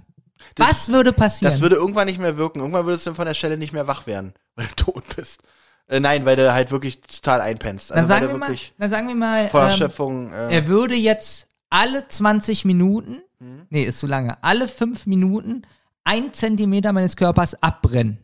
Das- 0.57 0.69
was 0.69 0.89
würde 0.91 1.13
passieren? 1.13 1.53
Das 1.53 1.61
würde 1.61 1.77
irgendwann 1.77 2.07
nicht 2.07 2.19
mehr 2.21 2.37
wirken. 2.37 2.59
Irgendwann 2.61 2.85
würdest 2.85 3.07
du 3.07 3.11
dann 3.11 3.17
von 3.17 3.27
der 3.27 3.35
Stelle 3.35 3.57
nicht 3.57 3.73
mehr 3.73 3.87
wach 3.87 4.07
werden, 4.07 4.35
weil 4.57 4.67
du 4.67 4.75
tot 4.75 5.05
bist. 5.17 5.43
Äh, 5.89 6.01
nein, 6.01 6.25
weil 6.25 6.37
du 6.37 6.53
halt 6.53 6.71
wirklich 6.71 7.01
total 7.01 7.41
einpennst. 7.41 7.91
dann 7.91 7.99
Also 7.99 8.09
sagen 8.09 8.27
weil 8.27 8.33
wir 8.35 8.39
mal, 8.39 8.57
dann 8.79 8.91
sagen 8.91 9.09
wir 9.09 9.15
mal, 9.15 9.49
voller 9.49 9.71
ähm, 9.71 9.77
Schöpfung. 9.77 10.33
Äh, 10.33 10.55
er 10.57 10.67
würde 10.67 10.95
jetzt 10.95 11.47
alle 11.71 12.07
20 12.09 12.65
Minuten, 12.65 13.23
Hm? 13.39 13.67
nee, 13.71 13.85
ist 13.85 13.99
zu 14.01 14.07
lange, 14.07 14.43
alle 14.43 14.69
fünf 14.69 15.07
Minuten 15.07 15.63
ein 16.05 16.33
Zentimeter 16.33 16.93
meines 16.93 17.17
Körpers 17.17 17.61
abbrennen. 17.63 18.19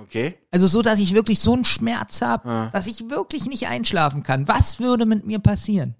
Okay. 0.00 0.38
Also 0.50 0.66
so, 0.66 0.82
dass 0.82 0.98
ich 0.98 1.14
wirklich 1.14 1.40
so 1.40 1.52
einen 1.54 1.64
Schmerz 1.64 2.22
habe, 2.22 2.48
Ja. 2.48 2.70
dass 2.72 2.86
ich 2.86 3.10
wirklich 3.10 3.46
nicht 3.46 3.66
einschlafen 3.68 4.22
kann. 4.22 4.48
Was 4.48 4.80
würde 4.80 5.06
mit 5.06 5.26
mir 5.26 5.38
passieren? 5.38 5.94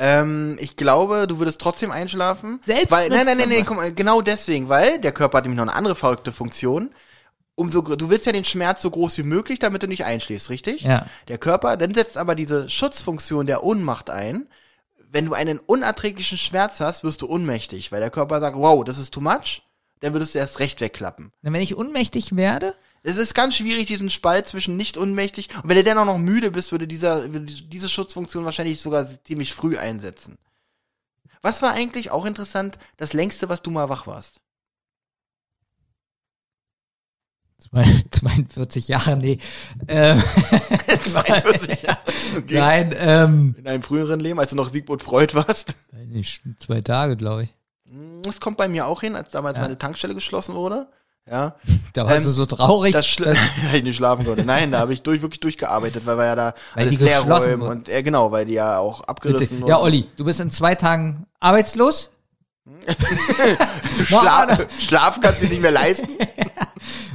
Ähm, 0.00 0.56
ich 0.60 0.76
glaube, 0.76 1.26
du 1.26 1.38
würdest 1.40 1.60
trotzdem 1.60 1.90
einschlafen. 1.90 2.60
Selbst 2.64 2.90
weil, 2.92 3.08
nein, 3.08 3.26
nein, 3.26 3.38
nein, 3.38 3.48
nein, 3.48 3.76
mal, 3.76 3.92
genau 3.92 4.20
deswegen, 4.22 4.68
weil 4.68 5.00
der 5.00 5.12
Körper 5.12 5.38
hat 5.38 5.44
nämlich 5.44 5.56
noch 5.56 5.64
eine 5.64 5.74
andere 5.74 5.96
verrückte 5.96 6.32
Funktion. 6.32 6.90
Umso, 7.56 7.82
du 7.82 8.08
willst 8.08 8.24
ja 8.26 8.30
den 8.30 8.44
Schmerz 8.44 8.82
so 8.82 8.90
groß 8.90 9.18
wie 9.18 9.24
möglich, 9.24 9.58
damit 9.58 9.82
du 9.82 9.88
nicht 9.88 10.04
einschläfst, 10.04 10.50
richtig? 10.50 10.82
Ja. 10.82 11.06
Der 11.26 11.38
Körper, 11.38 11.76
dann 11.76 11.92
setzt 11.92 12.16
aber 12.16 12.36
diese 12.36 12.70
Schutzfunktion 12.70 13.46
der 13.46 13.64
Ohnmacht 13.64 14.10
ein. 14.10 14.46
Wenn 15.10 15.26
du 15.26 15.32
einen 15.34 15.58
unerträglichen 15.58 16.38
Schmerz 16.38 16.78
hast, 16.78 17.02
wirst 17.02 17.22
du 17.22 17.28
ohnmächtig, 17.28 17.90
weil 17.90 17.98
der 17.98 18.10
Körper 18.10 18.38
sagt, 18.38 18.56
wow, 18.56 18.84
das 18.84 18.98
ist 18.98 19.12
too 19.12 19.20
much, 19.20 19.62
dann 20.00 20.12
würdest 20.12 20.34
du 20.34 20.38
erst 20.38 20.58
recht 20.60 20.80
wegklappen. 20.80 21.32
Wenn 21.42 21.54
ich 21.56 21.76
ohnmächtig 21.76 22.36
werde, 22.36 22.74
Es 23.02 23.16
ist 23.16 23.34
ganz 23.34 23.56
schwierig, 23.56 23.86
diesen 23.86 24.10
Spalt 24.10 24.46
zwischen 24.48 24.76
nicht 24.76 24.96
unmächtig 24.96 25.48
und 25.62 25.68
wenn 25.68 25.76
du 25.76 25.84
dann 25.84 25.98
auch 25.98 26.04
noch 26.04 26.18
müde 26.18 26.50
bist, 26.50 26.72
würde 26.72 26.86
dieser, 26.88 27.32
würde 27.32 27.46
diese 27.46 27.88
Schutzfunktion 27.88 28.44
wahrscheinlich 28.44 28.80
sogar 28.80 29.06
ziemlich 29.24 29.54
früh 29.54 29.76
einsetzen. 29.78 30.36
Was 31.42 31.62
war 31.62 31.72
eigentlich 31.72 32.10
auch 32.10 32.26
interessant, 32.26 32.78
das 32.96 33.12
längste, 33.12 33.48
was 33.48 33.62
du 33.62 33.70
mal 33.70 33.88
wach 33.88 34.06
warst? 34.08 34.40
Zwei- 37.60 38.02
42 38.10 38.88
Jahre, 38.88 39.16
nee. 39.16 39.38
Ähm, 39.88 40.20
42 41.00 41.82
Jahre. 41.82 41.98
Okay. 42.36 42.58
Nein, 42.58 42.94
ähm, 42.96 43.54
In 43.58 43.66
einem 43.66 43.82
früheren 43.82 44.20
Leben, 44.20 44.38
als 44.38 44.50
du 44.50 44.56
noch 44.56 44.72
Sigmund 44.72 45.02
Freud 45.02 45.34
warst. 45.34 45.74
zwei 46.60 46.80
Tage, 46.80 47.16
glaube 47.16 47.44
ich. 47.44 47.54
Das 48.22 48.40
kommt 48.40 48.56
bei 48.56 48.68
mir 48.68 48.86
auch 48.86 49.00
hin, 49.00 49.16
als 49.16 49.30
damals 49.30 49.58
meine 49.58 49.78
Tankstelle 49.78 50.14
geschlossen 50.14 50.54
wurde. 50.54 50.88
Ja. 51.30 51.56
Da 51.94 52.04
warst 52.04 52.18
Ähm, 52.18 52.24
du 52.24 52.30
so 52.30 52.46
traurig. 52.46 52.92
Das 52.92 53.06
Schli- 53.06 53.24
weil 53.70 53.76
ich 53.76 53.82
nicht 53.82 53.96
schlafen 53.96 54.24
konnte. 54.26 54.44
Nein, 54.44 54.70
da 54.70 54.78
habe 54.80 54.92
ich 54.92 55.02
durch, 55.02 55.22
wirklich 55.22 55.40
durchgearbeitet, 55.40 56.04
weil 56.06 56.18
wir 56.18 56.26
ja 56.26 56.36
da 56.36 56.54
Weil 56.74 56.86
alles 56.86 57.00
leer 57.00 57.20
räumen 57.22 57.62
und 57.62 57.88
ja 57.88 58.02
genau, 58.02 58.30
weil 58.30 58.44
die 58.44 58.54
ja 58.54 58.78
auch 58.78 59.00
abgerissen 59.02 59.60
ja, 59.60 59.76
wurden. 59.76 59.84
Olli, 59.84 60.06
du 60.16 60.24
bist 60.24 60.38
in 60.38 60.50
zwei 60.50 60.74
Tagen 60.74 61.26
arbeitslos. 61.40 62.10
Du 62.64 64.04
schla 64.04 64.58
Schlaf 64.78 65.18
kannst 65.20 65.40
du 65.40 65.46
dir 65.46 65.52
nicht 65.52 65.62
mehr 65.62 65.70
leisten. 65.70 66.08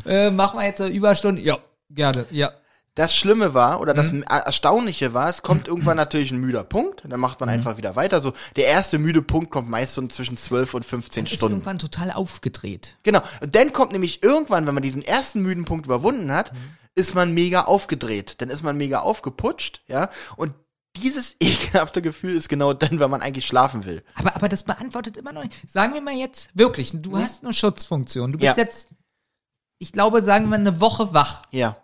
Äh, 0.05 0.31
machen 0.31 0.59
wir 0.59 0.65
jetzt 0.65 0.81
eine 0.81 0.89
Überstunde. 0.89 1.41
Ja, 1.41 1.59
gerne. 1.91 2.25
Ja. 2.31 2.51
Das 2.95 3.15
Schlimme 3.15 3.53
war, 3.55 3.81
oder 3.81 3.93
Mhm. 3.93 3.97
das 3.97 4.11
Er- 4.39 4.45
Erstaunliche 4.45 5.13
war, 5.13 5.27
es 5.29 5.41
kommt 5.41 5.67
irgendwann 5.67 5.97
natürlich 5.97 6.31
ein 6.31 6.39
müder 6.39 6.63
Punkt, 6.63 7.01
dann 7.07 7.19
macht 7.19 7.39
man 7.39 7.49
Mhm. 7.49 7.55
einfach 7.55 7.77
wieder 7.77 7.95
weiter. 7.95 8.21
So, 8.21 8.33
der 8.55 8.67
erste 8.67 8.99
müde 8.99 9.21
Punkt 9.21 9.49
kommt 9.51 9.69
meist 9.69 9.95
so 9.95 10.05
zwischen 10.07 10.37
12 10.37 10.73
und 10.75 10.85
15 10.85 11.25
Ist 11.25 11.33
Stunden. 11.33 11.55
irgendwann 11.55 11.79
total 11.79 12.11
aufgedreht. 12.11 12.97
Genau. 13.03 13.21
Und 13.41 13.55
dann 13.55 13.73
kommt 13.73 13.93
nämlich 13.93 14.21
irgendwann, 14.23 14.67
wenn 14.67 14.73
man 14.75 14.83
diesen 14.83 15.01
ersten 15.01 15.41
müden 15.41 15.65
Punkt 15.65 15.85
überwunden 15.87 16.31
hat, 16.31 16.53
Mhm. 16.53 16.57
ist 16.95 17.15
man 17.15 17.33
mega 17.33 17.61
aufgedreht. 17.63 18.35
Dann 18.39 18.49
ist 18.49 18.61
man 18.63 18.77
mega 18.77 18.99
aufgeputscht, 18.99 19.81
ja. 19.87 20.09
Und 20.37 20.53
dieses 20.95 21.35
ekelhafte 21.39 22.03
Gefühl 22.03 22.35
ist 22.35 22.47
genau 22.49 22.73
dann, 22.73 22.99
wenn 22.99 23.09
man 23.09 23.23
eigentlich 23.23 23.47
schlafen 23.47 23.85
will. 23.85 24.03
Aber, 24.13 24.35
aber 24.35 24.47
das 24.49 24.61
beantwortet 24.61 25.17
immer 25.17 25.33
noch 25.33 25.43
nicht. 25.43 25.67
Sagen 25.67 25.95
wir 25.95 26.01
mal 26.01 26.13
jetzt, 26.13 26.49
wirklich, 26.53 26.91
du 26.93 27.17
hast 27.17 27.43
eine 27.43 27.53
Schutzfunktion. 27.53 28.33
Du 28.33 28.37
bist 28.37 28.55
Mhm. 28.55 28.59
Ja. 28.59 28.63
jetzt, 28.63 28.89
ich 29.79 29.91
glaube, 29.91 30.21
sagen 30.21 30.49
wir 30.49 30.55
eine 30.57 30.79
Woche 30.79 31.11
wach. 31.15 31.41
Ja. 31.49 31.77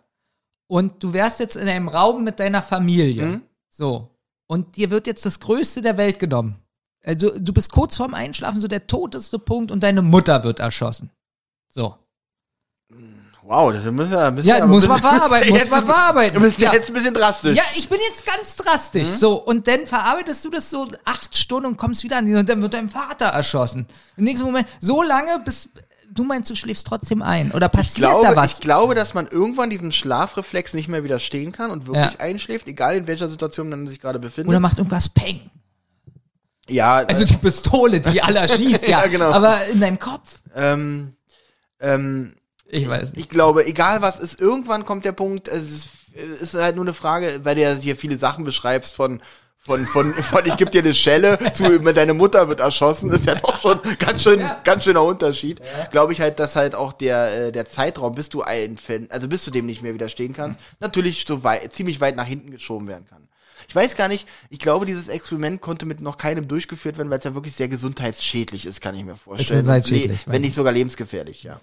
Und 0.70 1.04
du 1.04 1.14
wärst 1.14 1.40
jetzt 1.40 1.56
in 1.56 1.68
einem 1.68 1.88
Raum 1.88 2.24
mit 2.24 2.40
deiner 2.40 2.62
Familie. 2.62 3.26
Mhm. 3.26 3.42
So. 3.70 4.08
Und 4.46 4.78
dir 4.78 4.92
wird 4.92 5.08
jetzt 5.08 5.26
das 5.26 5.40
Größte 5.40 5.82
der 5.82 5.98
Welt 5.98 6.20
genommen. 6.20 6.60
Also, 7.04 7.32
du 7.40 7.54
bist 7.54 7.72
kurz 7.72 7.98
vorm 7.98 8.14
Einschlafen, 8.14 8.60
so 8.60 8.68
der 8.68 8.86
toteste 8.86 9.40
Punkt 9.40 9.72
und 9.72 9.82
deine 9.82 10.04
Mutter 10.04 10.44
wird 10.44 10.60
erschossen. 10.60 11.10
So. 11.70 11.96
Wow, 13.42 13.74
das 13.74 13.84
müssen 13.86 14.12
wir, 14.12 14.30
müssen 14.30 14.48
Ja, 14.48 14.68
muss 14.68 14.88
man 14.88 15.02
verarbeiten, 15.02 15.50
muss 15.50 15.70
man 15.72 15.84
verarbeiten. 15.84 16.36
Du 16.36 16.42
bist 16.42 16.60
ja. 16.60 16.68
Ja. 16.68 16.76
jetzt 16.76 16.90
ein 16.90 16.94
bisschen 16.94 17.16
drastisch. 17.16 17.58
Ja, 17.58 17.64
ich 17.74 17.90
bin 17.90 17.98
jetzt 18.08 18.24
ganz 18.24 18.56
drastisch. 18.56 19.08
Mhm. 19.08 19.16
So, 19.16 19.44
und 19.44 19.68
dann 19.68 19.88
verarbeitest 19.88 20.46
du 20.46 20.52
das 20.52 20.70
so 20.70 20.88
acht 21.04 21.36
Stunden 21.36 21.66
und 21.66 21.78
kommst 21.78 22.04
wieder 22.04 22.18
an 22.18 22.28
die 22.28 22.36
und 22.36 22.48
dann 22.48 22.62
wird 22.62 22.76
dein 22.76 22.90
Vater 22.90 23.26
erschossen. 23.26 23.88
Im 24.18 24.26
nächsten 24.26 24.46
Moment, 24.46 24.68
so 24.80 25.02
lange, 25.02 25.40
bis 25.44 25.68
du 26.14 26.24
meinst, 26.24 26.50
du 26.50 26.56
schläfst 26.56 26.86
trotzdem 26.88 27.22
ein. 27.22 27.52
Oder 27.52 27.70
passiert 27.70 28.10
glaube, 28.10 28.28
da 28.28 28.36
was? 28.36 28.54
ich 28.54 28.60
glaube, 28.60 28.96
dass 28.96 29.14
man 29.14 29.28
irgendwann 29.28 29.70
diesem 29.70 29.92
Schlafreflex 29.92 30.74
nicht 30.74 30.88
mehr 30.88 31.04
widerstehen 31.04 31.52
kann 31.52 31.72
und 31.72 31.88
wirklich 31.88 32.14
Ja. 32.14 32.20
einschläft, 32.20 32.68
egal 32.68 32.98
in 32.98 33.08
welcher 33.08 33.28
Situation 33.30 33.70
man 33.70 33.88
sich 33.88 34.00
gerade 34.00 34.20
befindet. 34.20 34.50
Oder 34.50 34.60
macht 34.60 34.78
irgendwas 34.78 35.10
Peng. 35.10 35.50
ja, 36.68 36.98
Also 36.98 37.26
die 37.26 37.36
Pistole, 37.38 38.00
die 38.02 38.22
alle 38.22 38.48
schießt, 38.48 38.84
ja. 38.88 39.02
Ja, 39.02 39.08
genau. 39.08 39.32
Aber 39.32 39.66
in 39.66 39.80
deinem 39.82 40.00
Kopf? 40.00 40.40
ähm, 40.56 41.14
ähm, 41.80 42.36
Ich 42.68 42.88
weiß 42.90 43.14
nicht. 43.14 43.18
ich 43.18 43.30
glaube, 43.30 43.66
egal 43.66 44.02
was 44.02 44.20
ist, 44.20 44.40
irgendwann 44.42 44.86
kommt 44.86 45.06
der 45.06 45.14
Punkt, 45.14 45.48
es 45.48 45.72
ist, 45.72 45.90
es 46.16 46.42
ist 46.42 46.54
halt 46.56 46.76
nur 46.76 46.86
eine 46.86 46.94
Frage, 46.94 47.40
weil 47.44 47.56
du 47.56 47.62
ja 47.62 47.74
hier 47.74 47.96
viele 47.96 48.18
Sachen 48.20 48.44
beschreibst 48.44 48.94
von 48.96 49.22
von, 49.70 49.86
von, 49.86 50.14
von 50.16 50.46
ich 50.46 50.58
geb 50.58 50.72
dir 50.72 50.82
eine 50.82 50.96
Schelle 50.96 51.38
zu 51.54 51.80
deine 51.94 52.16
Mutter 52.16 52.48
wird 52.48 52.60
erschossen, 52.60 53.12
ist 53.12 53.26
ja 53.28 53.36
doch 53.36 53.62
schon 53.62 53.80
ganz 54.00 54.24
schön, 54.24 54.42
ganz 54.64 54.84
schöner 54.84 55.04
Unterschied. 55.04 55.62
Glaube 55.92 56.12
ich 56.14 56.22
halt, 56.22 56.40
dass 56.40 56.56
halt 56.56 56.74
auch 56.74 56.92
der, 56.92 57.48
äh, 57.48 57.52
der 57.52 57.66
Zeitraum, 57.66 58.16
bis 58.16 58.30
du 58.30 58.42
ein 58.42 58.78
Fan, 58.80 59.06
also 59.12 59.28
bis 59.28 59.46
du 59.46 59.52
dem 59.52 59.68
nicht 59.68 59.84
mehr 59.84 59.94
widerstehen 59.94 60.34
kannst, 60.34 60.60
natürlich 60.80 61.24
so 61.28 61.44
weit, 61.44 61.72
ziemlich 61.72 62.02
weit 62.02 62.16
nach 62.16 62.26
hinten 62.26 62.50
geschoben 62.50 62.88
werden 62.88 63.06
kann. 63.08 63.28
Ich 63.68 63.76
weiß 63.76 63.96
gar 63.96 64.08
nicht, 64.08 64.28
ich 64.50 64.58
glaube, 64.58 64.88
dieses 64.88 65.08
Experiment 65.08 65.62
konnte 65.62 65.86
mit 65.86 66.02
noch 66.02 66.18
keinem 66.18 66.48
durchgeführt 66.48 66.98
werden, 66.98 67.12
weil 67.12 67.20
es 67.20 67.26
ja 67.26 67.36
wirklich 67.36 67.54
sehr 67.56 67.68
gesundheitsschädlich 67.68 68.66
ist, 68.66 68.82
kann 68.82 68.96
ich 68.96 69.04
mir 69.04 69.16
vorstellen. 69.16 69.60
gesundheitsschädlich, 69.60 70.26
Le- 70.26 70.34
wenn 70.34 70.42
nicht 70.42 70.56
sogar 70.56 70.74
lebensgefährlich, 70.74 71.44
ja. 71.44 71.60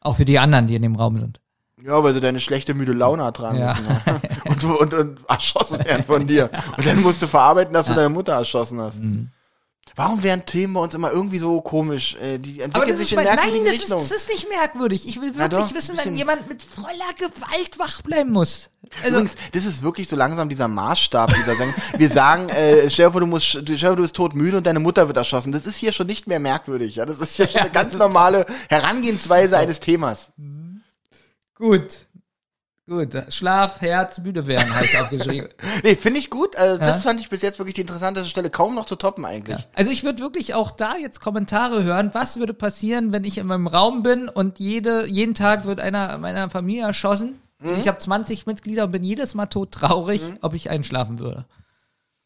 Auch 0.00 0.14
für 0.16 0.24
die 0.24 0.38
anderen, 0.38 0.68
die 0.68 0.76
in 0.76 0.82
dem 0.82 0.94
Raum 0.94 1.18
sind. 1.18 1.40
Ja, 1.84 2.02
weil 2.04 2.12
sie 2.12 2.20
deine 2.20 2.38
schlechte, 2.40 2.74
müde 2.74 2.92
Laune 2.92 3.22
ertragen 3.22 3.58
Ja. 3.58 3.74
müssen. 3.74 4.20
Ja. 4.48 4.54
Und, 4.54 4.64
und, 4.64 4.94
und 4.94 5.20
erschossen 5.28 5.84
werden 5.84 6.04
von 6.04 6.26
dir. 6.26 6.50
Und 6.76 6.86
dann 6.86 7.02
musst 7.02 7.22
du 7.22 7.26
verarbeiten, 7.26 7.74
dass 7.74 7.86
du 7.86 7.94
deine 7.94 8.08
Mutter 8.08 8.32
erschossen 8.32 8.80
hast. 8.80 9.00
Mhm. 9.00 9.30
Warum 9.98 10.22
werden 10.22 10.46
Themen 10.46 10.74
bei 10.74 10.80
uns 10.80 10.94
immer 10.94 11.10
irgendwie 11.10 11.38
so 11.38 11.60
komisch? 11.60 12.14
Äh, 12.22 12.38
die 12.38 12.60
entwickeln 12.60 12.90
das 12.90 12.98
sich 12.98 13.06
ist 13.06 13.12
in 13.12 13.16
mein, 13.16 13.24
nein, 13.24 13.36
merkwürdigen 13.36 13.64
das 13.66 13.74
ist, 13.82 13.90
das 13.90 14.10
ist 14.12 14.28
nicht 14.28 14.48
merkwürdig. 14.48 15.08
Ich 15.08 15.20
will 15.20 15.34
wirklich 15.34 15.50
doch, 15.50 15.74
wissen, 15.74 15.98
wenn 15.98 16.14
jemand 16.14 16.48
mit 16.48 16.62
voller 16.62 17.12
Gewalt 17.16 17.80
wach 17.80 18.02
bleiben 18.02 18.30
muss. 18.30 18.70
Also, 19.02 19.16
Übrigens, 19.16 19.34
das 19.50 19.64
ist 19.64 19.82
wirklich 19.82 20.08
so 20.08 20.14
langsam 20.14 20.48
dieser 20.48 20.68
Maßstab 20.68 21.34
dieser 21.34 21.56
Sendung. 21.56 21.74
Wir 21.96 22.08
sagen, 22.08 22.48
äh, 22.48 22.88
stell 22.90 23.06
dir 23.06 23.10
vor, 23.10 23.20
du 23.20 23.26
musst, 23.26 23.46
stell 23.46 23.64
dir 23.64 23.76
vor, 23.76 23.96
du 23.96 24.02
bist 24.02 24.14
totmüde 24.14 24.58
und 24.58 24.66
deine 24.68 24.78
Mutter 24.78 25.08
wird 25.08 25.16
erschossen. 25.16 25.50
Das 25.50 25.66
ist 25.66 25.76
hier 25.76 25.90
schon 25.90 26.06
nicht 26.06 26.28
mehr 26.28 26.38
merkwürdig. 26.38 26.94
Ja? 26.94 27.04
Das 27.04 27.18
ist 27.18 27.34
hier 27.34 27.48
schon 27.48 27.60
eine 27.62 27.70
ganz 27.70 27.94
normale 27.94 28.46
Herangehensweise 28.68 29.58
eines 29.58 29.80
Themas. 29.80 30.30
gut. 31.56 32.06
Gut. 32.88 33.10
Schlaf, 33.28 33.82
Herz, 33.82 34.18
müde 34.18 34.46
werden, 34.46 34.74
habe 34.74 34.86
ich 34.86 34.98
aufgeschrieben. 34.98 35.48
Nee, 35.84 35.94
finde 35.94 36.18
ich 36.18 36.30
gut. 36.30 36.56
Also, 36.56 36.78
Das 36.78 37.02
fand 37.02 37.20
ich 37.20 37.28
bis 37.28 37.42
jetzt 37.42 37.58
wirklich 37.58 37.74
die 37.74 37.82
interessanteste 37.82 38.28
Stelle. 38.30 38.48
Kaum 38.48 38.74
noch 38.74 38.86
zu 38.86 38.96
toppen 38.96 39.24
eigentlich. 39.24 39.68
Also 39.74 39.90
ich 39.90 40.04
würde 40.04 40.20
wirklich 40.20 40.54
auch 40.54 40.70
da 40.70 40.96
jetzt 40.96 41.20
Kommentare 41.20 41.84
hören, 41.84 42.10
was 42.14 42.38
würde 42.38 42.54
passieren, 42.54 43.12
wenn 43.12 43.24
ich 43.24 43.38
in 43.38 43.46
meinem 43.46 43.66
Raum 43.66 44.02
bin 44.02 44.28
und 44.28 44.58
jede, 44.58 45.06
jeden 45.06 45.34
Tag 45.34 45.66
wird 45.66 45.80
einer 45.80 46.16
meiner 46.16 46.48
Familie 46.48 46.84
erschossen. 46.84 47.40
Mhm. 47.60 47.76
Ich 47.78 47.88
habe 47.88 47.98
20 47.98 48.46
Mitglieder 48.46 48.84
und 48.84 48.92
bin 48.92 49.04
jedes 49.04 49.34
Mal 49.34 49.46
tot 49.46 49.72
traurig, 49.72 50.22
ob 50.40 50.54
ich 50.54 50.70
einschlafen 50.70 51.18
würde. 51.18 51.44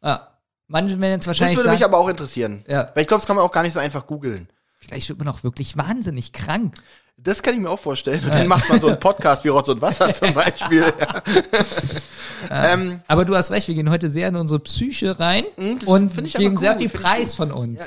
Ja. 0.02 0.28
Manche 0.68 1.00
werden 1.00 1.12
jetzt 1.12 1.22
Das 1.24 1.26
wahrscheinlich 1.28 1.56
würde 1.58 1.70
mich 1.70 1.80
sagen, 1.80 1.92
aber 1.92 2.02
auch 2.02 2.08
interessieren. 2.08 2.64
Ja. 2.68 2.90
Weil 2.94 3.02
ich 3.02 3.08
glaube, 3.08 3.20
das 3.20 3.26
kann 3.26 3.36
man 3.36 3.44
auch 3.44 3.52
gar 3.52 3.62
nicht 3.62 3.72
so 3.72 3.80
einfach 3.80 4.06
googeln. 4.06 4.48
Vielleicht 4.84 5.08
wird 5.08 5.18
man 5.18 5.28
auch 5.28 5.42
wirklich 5.44 5.76
wahnsinnig 5.76 6.32
krank. 6.32 6.76
Das 7.18 7.40
kann 7.42 7.54
ich 7.54 7.60
mir 7.60 7.70
auch 7.70 7.78
vorstellen. 7.78 8.20
Und 8.24 8.34
dann 8.34 8.48
macht 8.48 8.68
man 8.68 8.80
so 8.80 8.88
einen 8.88 8.98
Podcast 8.98 9.44
wie 9.44 9.48
Rotz 9.48 9.68
und 9.68 9.80
Wasser 9.80 10.12
zum 10.14 10.34
Beispiel. 10.34 10.82
ähm, 12.50 13.00
Aber 13.06 13.24
du 13.24 13.36
hast 13.36 13.52
recht, 13.52 13.68
wir 13.68 13.76
gehen 13.76 13.90
heute 13.90 14.10
sehr 14.10 14.28
in 14.28 14.34
unsere 14.34 14.58
Psyche 14.58 15.20
rein 15.20 15.44
das 15.78 15.88
und 15.88 16.16
geben 16.34 16.56
sehr 16.56 16.72
gut, 16.72 16.80
viel 16.80 16.88
find 16.88 17.02
Preis 17.02 17.36
von 17.36 17.52
uns. 17.52 17.78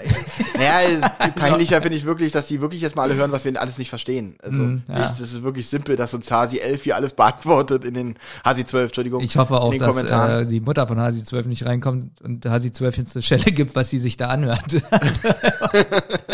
naja, 0.58 1.12
viel 1.22 1.32
peinlicher 1.34 1.82
finde 1.82 1.98
ich 1.98 2.06
wirklich, 2.06 2.32
dass 2.32 2.48
die 2.48 2.62
wirklich 2.62 2.82
jetzt 2.82 2.96
mal 2.96 3.04
alle 3.04 3.16
hören, 3.16 3.32
was 3.34 3.44
wir 3.44 3.60
alles 3.60 3.78
nicht 3.78 3.90
verstehen. 3.90 4.38
Also, 4.42 4.56
Mhm, 4.56 4.84
ja. 4.88 5.06
ich, 5.06 5.12
das 5.18 5.20
ist 5.20 5.44
wirklich 5.44 5.68
simpel, 5.68 5.98
dass 5.98 6.14
uns 6.14 6.32
Hasi 6.32 6.60
11 6.60 6.84
hier 6.84 6.96
alles 6.96 7.14
beantwortet 7.14 7.84
in 7.84 7.94
den 7.94 8.16
Hasi 8.46 8.66
12, 8.66 8.86
Entschuldigung. 8.86 9.22
Ich 9.22 9.36
hoffe 9.36 9.60
auch, 9.60 9.76
dass 9.76 9.98
äh, 9.98 10.46
die 10.46 10.62
Mutter 10.62 10.88
von 10.88 10.98
Hasi 11.00 11.24
12 11.24 11.48
nicht 11.48 11.66
reinkommt 11.66 12.22
und 12.22 12.46
Hasi 12.46 12.72
12 12.72 12.98
jetzt 13.00 13.16
eine 13.18 13.24
Stelle 13.24 13.52
gibt, 13.52 13.76
was 13.76 13.90
sie 13.90 14.00
sich 14.00 14.16
da 14.16 14.28
anhört. 14.30 14.64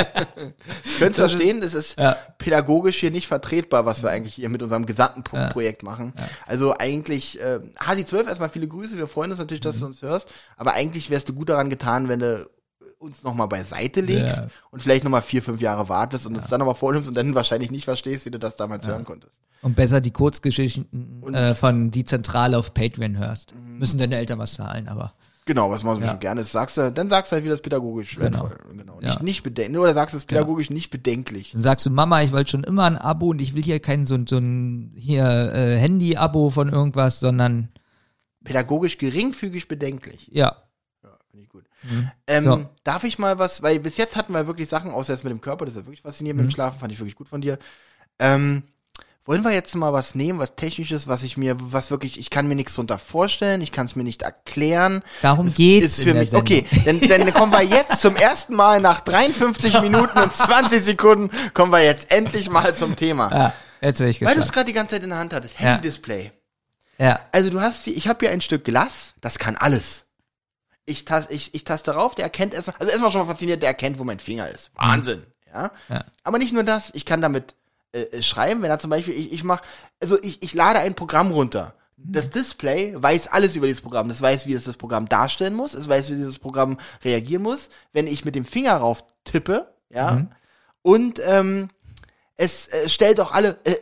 Könnt 1.00 1.16
verstehen, 1.16 1.62
das 1.62 1.74
ist 1.74 1.98
Ja. 2.00 2.16
pädagogisch 2.38 3.00
hier 3.00 3.12
nicht 3.12 3.28
vertretbar, 3.28 3.86
was 3.86 4.04
wir 4.04 4.10
eigentlich 4.10 4.36
hier 4.36 4.50
mit 4.50 4.62
unserem 4.62 4.86
gesamten 4.86 5.24
Pro 5.24 5.38
Projekt 5.52 5.84
machen. 5.84 6.14
Also 6.46 6.76
eigentlich, 6.78 7.40
äh, 7.42 7.60
Hasi 7.80 8.06
12, 8.06 8.28
erstmal 8.28 8.50
viele 8.50 8.68
Grüße, 8.68 8.98
wir 8.98 9.08
freuen 9.08 9.32
uns 9.32 9.40
natürlich, 9.40 9.62
dass 9.62 9.80
du 9.80 9.86
uns 9.86 10.02
hörst, 10.02 10.28
aber 10.58 10.74
eigentlich 10.74 11.10
wärst 11.10 11.30
du 11.30 11.34
gut 11.34 11.50
daran 11.50 11.70
getan, 11.70 12.08
wenn 12.10 12.20
du 12.20 12.48
uns 13.00 13.24
nochmal 13.24 13.48
beiseite 13.48 14.02
legst 14.02 14.38
Ja. 14.38 14.48
und 14.70 14.82
vielleicht 14.84 15.04
nochmal 15.04 15.24
vier, 15.24 15.42
fünf 15.42 15.60
Jahre 15.60 15.90
wartest 15.90 16.26
und 16.28 16.38
es 16.38 16.48
dann 16.48 16.60
nochmal 16.60 16.76
vornimmst 16.76 17.08
und 17.10 17.16
dann 17.16 17.34
wahrscheinlich 17.34 17.72
nicht 17.72 17.86
verstehst, 17.86 18.26
wie 18.26 18.32
du 18.32 18.38
das 18.38 18.56
damals 18.58 18.88
hören 18.88 19.04
konntest. 19.06 19.34
Und 19.64 19.76
besser 19.76 20.02
die 20.02 20.12
Kurzgeschichten 20.12 21.34
äh, 21.34 21.54
von 21.56 21.92
Die 21.92 22.06
Zentrale 22.06 22.58
auf 22.58 22.74
Patreon 22.74 23.18
hörst. 23.18 23.54
Mhm. 23.56 23.80
Müssen 23.80 23.98
deine 24.00 24.18
Eltern 24.18 24.40
was 24.40 24.54
zahlen, 24.54 24.88
aber. 24.88 25.14
Genau, 25.46 25.72
was 25.72 25.84
man 25.84 26.00
so 26.00 26.04
Ja. 26.06 26.14
gerne 26.14 26.42
ist. 26.42 26.52
Sagst 26.52 26.78
du, 26.78 26.92
dann 26.92 27.10
sagst 27.10 27.32
du 27.32 27.36
halt, 27.36 27.44
wie 27.46 27.50
das 27.50 27.62
pädagogisch 27.62 28.16
Genau. 28.16 28.24
wertvoll. 28.24 28.58
Genau. 28.78 29.00
Ja. 29.02 29.10
Nicht, 29.10 29.24
nicht 29.24 29.44
bedenklich, 29.44 29.80
oder 29.80 29.94
sagst 29.94 30.14
du 30.14 30.18
es 30.18 30.26
pädagogisch 30.26 30.70
nicht 30.70 30.92
bedenklich. 30.92 31.52
Dann 31.54 31.62
sagst 31.64 31.86
du, 31.86 31.90
Mama, 31.90 32.22
ich 32.22 32.32
wollte 32.32 32.52
schon 32.52 32.64
immer 32.64 32.84
ein 32.86 32.98
Abo 32.98 33.30
und 33.30 33.42
ich 33.42 33.56
will 33.56 33.64
hier 33.64 33.80
kein 33.80 34.06
so, 34.06 34.14
ein- 34.16 34.28
so 34.28 34.38
ein 34.38 34.94
hier 34.96 35.24
äh, 35.26 35.78
Handy-Abo 35.80 36.52
von 36.52 36.70
irgendwas, 36.70 37.20
sondern 37.20 37.70
Pädagogisch 38.44 38.98
geringfügig 38.98 39.68
bedenklich. 39.68 40.28
ja. 40.32 40.56
Finde 41.32 41.44
ich 41.46 41.50
gut. 41.50 41.64
Ähm, 42.28 42.44
Ja. 42.46 42.70
Darf 42.84 43.04
ich 43.06 43.18
mal 43.18 43.40
was, 43.40 43.62
weil 43.64 43.80
bis 43.80 43.96
jetzt 43.98 44.16
hatten 44.18 44.34
wir 44.34 44.48
wirklich 44.48 44.68
Sachen, 44.68 44.92
außer 44.92 45.14
jetzt 45.14 45.24
mit 45.24 45.32
dem 45.32 45.40
Körper, 45.42 45.64
das 45.66 45.74
ist 45.76 45.80
ja 45.82 45.86
wirklich 45.86 46.02
faszinierend 46.02 46.38
mit 46.40 46.46
Mhm. 46.46 46.50
dem 46.50 46.54
Schlafen, 46.54 46.78
fand 46.80 46.92
ich 46.92 47.00
wirklich 47.00 47.16
gut 47.16 47.30
von 47.30 47.40
dir. 47.42 47.58
Ähm, 48.20 48.64
wollen 49.26 49.44
wir 49.44 49.52
jetzt 49.52 49.76
mal 49.76 49.94
was 49.94 50.16
nehmen, 50.16 50.40
was 50.40 50.56
technisches, 50.56 51.08
was 51.08 51.24
ich 51.24 51.38
mir, 51.38 51.56
was 51.60 51.92
wirklich, 51.92 52.20
ich 52.20 52.30
kann 52.30 52.48
mir 52.48 52.56
nichts 52.56 52.74
drunter 52.74 52.98
vorstellen, 52.98 53.62
ich 53.62 53.72
kann 53.72 53.86
es 53.86 53.96
mir 53.96 54.04
nicht 54.04 54.24
erklären. 54.24 55.04
Darum 55.22 55.48
Es 55.48 55.56
geht's 55.56 56.00
ist 56.00 56.04
für 56.04 56.14
mich, 56.14 56.34
okay, 56.34 56.66
dann, 56.86 57.00
dann 57.02 57.32
kommen 57.34 57.52
wir 57.52 57.62
jetzt 57.62 58.00
zum 58.02 58.16
ersten 58.16 58.56
Mal 58.56 58.80
nach 58.80 59.00
53 59.02 59.82
Minuten 59.82 60.18
und 60.18 60.34
20 60.34 60.82
Sekunden, 60.84 61.30
kommen 61.54 61.72
wir 61.72 61.84
jetzt 61.84 62.12
endlich 62.12 62.50
mal 62.50 62.76
zum 62.76 62.96
Thema. 62.96 63.32
Ja, 63.32 63.54
jetzt 63.82 64.00
bin 64.00 64.08
ich 64.08 64.22
Weil 64.22 64.34
du 64.36 64.42
es 64.42 64.48
gespannt. 64.48 64.54
gerade 64.54 64.66
die 64.68 64.74
ganze 64.74 64.96
Zeit 64.96 65.04
in 65.04 65.10
der 65.12 65.20
Hand 65.20 65.34
hattest, 65.34 65.54
Ja. 65.60 65.66
Handy-Display. 65.76 66.32
Ja. 66.98 67.20
Also 67.32 67.50
du 67.50 67.62
hast 67.62 67.84
hier, 67.86 67.96
ich 67.96 68.08
habe 68.08 68.20
hier 68.22 68.32
ein 68.32 68.42
Stück 68.42 68.64
Glas, 68.66 69.14
das 69.22 69.38
kann 69.40 69.56
alles. 69.56 70.06
Ich, 70.86 71.06
tas, 71.06 71.28
ich, 71.30 71.54
ich 71.54 71.64
taste 71.64 71.92
darauf, 71.92 72.16
der 72.16 72.26
erkennt 72.26 72.54
erstmal, 72.56 72.76
also 72.80 72.90
erstmal 72.92 73.12
schon 73.12 73.22
mal 73.22 73.32
fasziniert, 73.32 73.62
der 73.62 73.70
erkennt, 73.70 74.00
wo 74.00 74.04
mein 74.04 74.20
Finger 74.20 74.50
ist. 74.50 74.72
Wahnsinn, 74.76 75.24
ja? 75.54 75.72
Ja. 75.90 76.04
Aber 76.24 76.38
nicht 76.40 76.54
nur 76.54 76.64
das, 76.64 76.90
ich 76.94 77.06
kann 77.06 77.22
damit 77.22 77.54
äh, 77.94 78.02
äh, 78.02 78.22
schreiben, 78.22 78.62
wenn 78.62 78.70
er 78.70 78.80
zum 78.80 78.90
Beispiel, 78.90 79.14
ich, 79.14 79.32
ich 79.32 79.44
mach, 79.44 79.62
also 80.02 80.22
ich, 80.22 80.42
ich 80.42 80.54
lade 80.54 80.80
ein 80.80 80.96
Programm 80.96 81.32
runter. 81.32 81.76
Das 81.98 82.30
Display 82.30 82.94
weiß 82.96 83.28
alles 83.28 83.56
über 83.56 83.68
dieses 83.68 83.82
Programm. 83.82 84.08
Das 84.08 84.22
weiß, 84.22 84.48
wie 84.48 84.54
es 84.54 84.64
das 84.64 84.78
Programm 84.78 85.08
darstellen 85.08 85.54
muss. 85.54 85.76
Es 85.76 85.88
weiß, 85.88 86.10
wie 86.10 86.16
dieses 86.16 86.40
Programm 86.40 86.80
reagieren 87.04 87.44
muss. 87.44 87.70
Wenn 87.94 88.08
ich 88.08 88.26
mit 88.26 88.34
dem 88.34 88.46
Finger 88.46 88.76
rauf 88.78 89.04
tippe, 89.24 89.76
ja, 89.92 90.26
und 90.82 91.22
ähm, 91.24 91.70
es 92.36 92.74
äh, 92.74 92.90
stellt 92.90 93.20
auch 93.20 93.32
alle, 93.32 93.60
äh, 93.66 93.76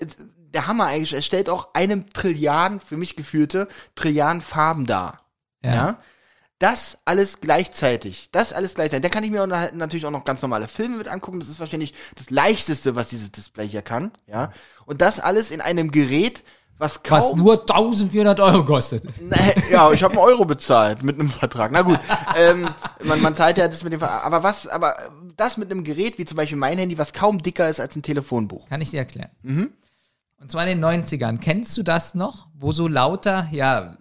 der 0.53 0.67
Hammer 0.67 0.87
eigentlich, 0.87 1.13
es 1.13 1.25
stellt 1.25 1.49
auch 1.49 1.73
einem 1.73 2.09
Trilliarden, 2.09 2.79
für 2.79 2.97
mich 2.97 3.15
gefühlte, 3.15 3.67
Trilliarden 3.95 4.41
Farben 4.41 4.85
dar. 4.85 5.19
Ja. 5.63 5.99
Das 6.59 6.97
alles 7.05 7.39
gleichzeitig. 7.39 8.29
Das 8.33 8.51
alles 8.51 8.75
gleichzeitig. 8.75 9.03
Dann 9.03 9.11
kann 9.11 9.23
ich 9.23 9.31
mir 9.31 9.43
auch 9.43 9.71
natürlich 9.73 10.05
auch 10.05 10.11
noch 10.11 10.25
ganz 10.25 10.41
normale 10.41 10.67
Filme 10.67 10.97
mit 10.97 11.07
angucken. 11.07 11.39
Das 11.39 11.47
ist 11.47 11.61
wahrscheinlich 11.61 11.93
das 12.15 12.29
leichteste, 12.29 12.95
was 12.95 13.07
dieses 13.07 13.31
Display 13.31 13.67
hier 13.67 13.81
kann. 13.81 14.11
Ja. 14.27 14.51
Und 14.85 15.01
das 15.01 15.21
alles 15.21 15.51
in 15.51 15.61
einem 15.61 15.89
Gerät, 15.89 16.43
was 16.77 17.01
kaum. 17.01 17.19
Was 17.19 17.35
nur 17.35 17.61
1400 17.61 18.39
Euro 18.41 18.65
kostet. 18.65 19.03
Nee, 19.21 19.71
ja, 19.71 19.89
ich 19.93 20.03
habe 20.03 20.13
einen 20.13 20.23
Euro 20.23 20.43
bezahlt 20.43 21.01
mit 21.01 21.17
einem 21.17 21.29
Vertrag. 21.29 21.71
Na 21.71 21.81
gut, 21.81 21.99
ähm, 22.37 22.67
man, 23.03 23.21
man 23.21 23.35
zahlt 23.35 23.57
ja 23.57 23.67
das 23.67 23.83
mit 23.83 23.93
dem 23.93 23.99
Ver 23.99 24.23
aber 24.23 24.43
was, 24.43 24.67
aber 24.67 24.97
das 25.37 25.57
mit 25.57 25.71
einem 25.71 25.85
Gerät 25.85 26.17
wie 26.17 26.25
zum 26.25 26.35
Beispiel 26.35 26.57
mein 26.57 26.77
Handy, 26.77 26.97
was 26.97 27.13
kaum 27.13 27.41
dicker 27.41 27.69
ist 27.69 27.79
als 27.79 27.95
ein 27.95 28.01
Telefonbuch. 28.01 28.67
Kann 28.67 28.81
ich 28.81 28.91
dir 28.91 28.99
erklären. 28.99 29.29
Und 30.41 30.51
zwar 30.51 30.67
in 30.67 30.81
den 30.81 30.85
90ern. 30.85 31.37
Kennst 31.39 31.77
du 31.77 31.83
das 31.83 32.15
noch? 32.15 32.47
Wo 32.53 32.71
so 32.71 32.87
lauter, 32.87 33.47
ja, 33.51 33.97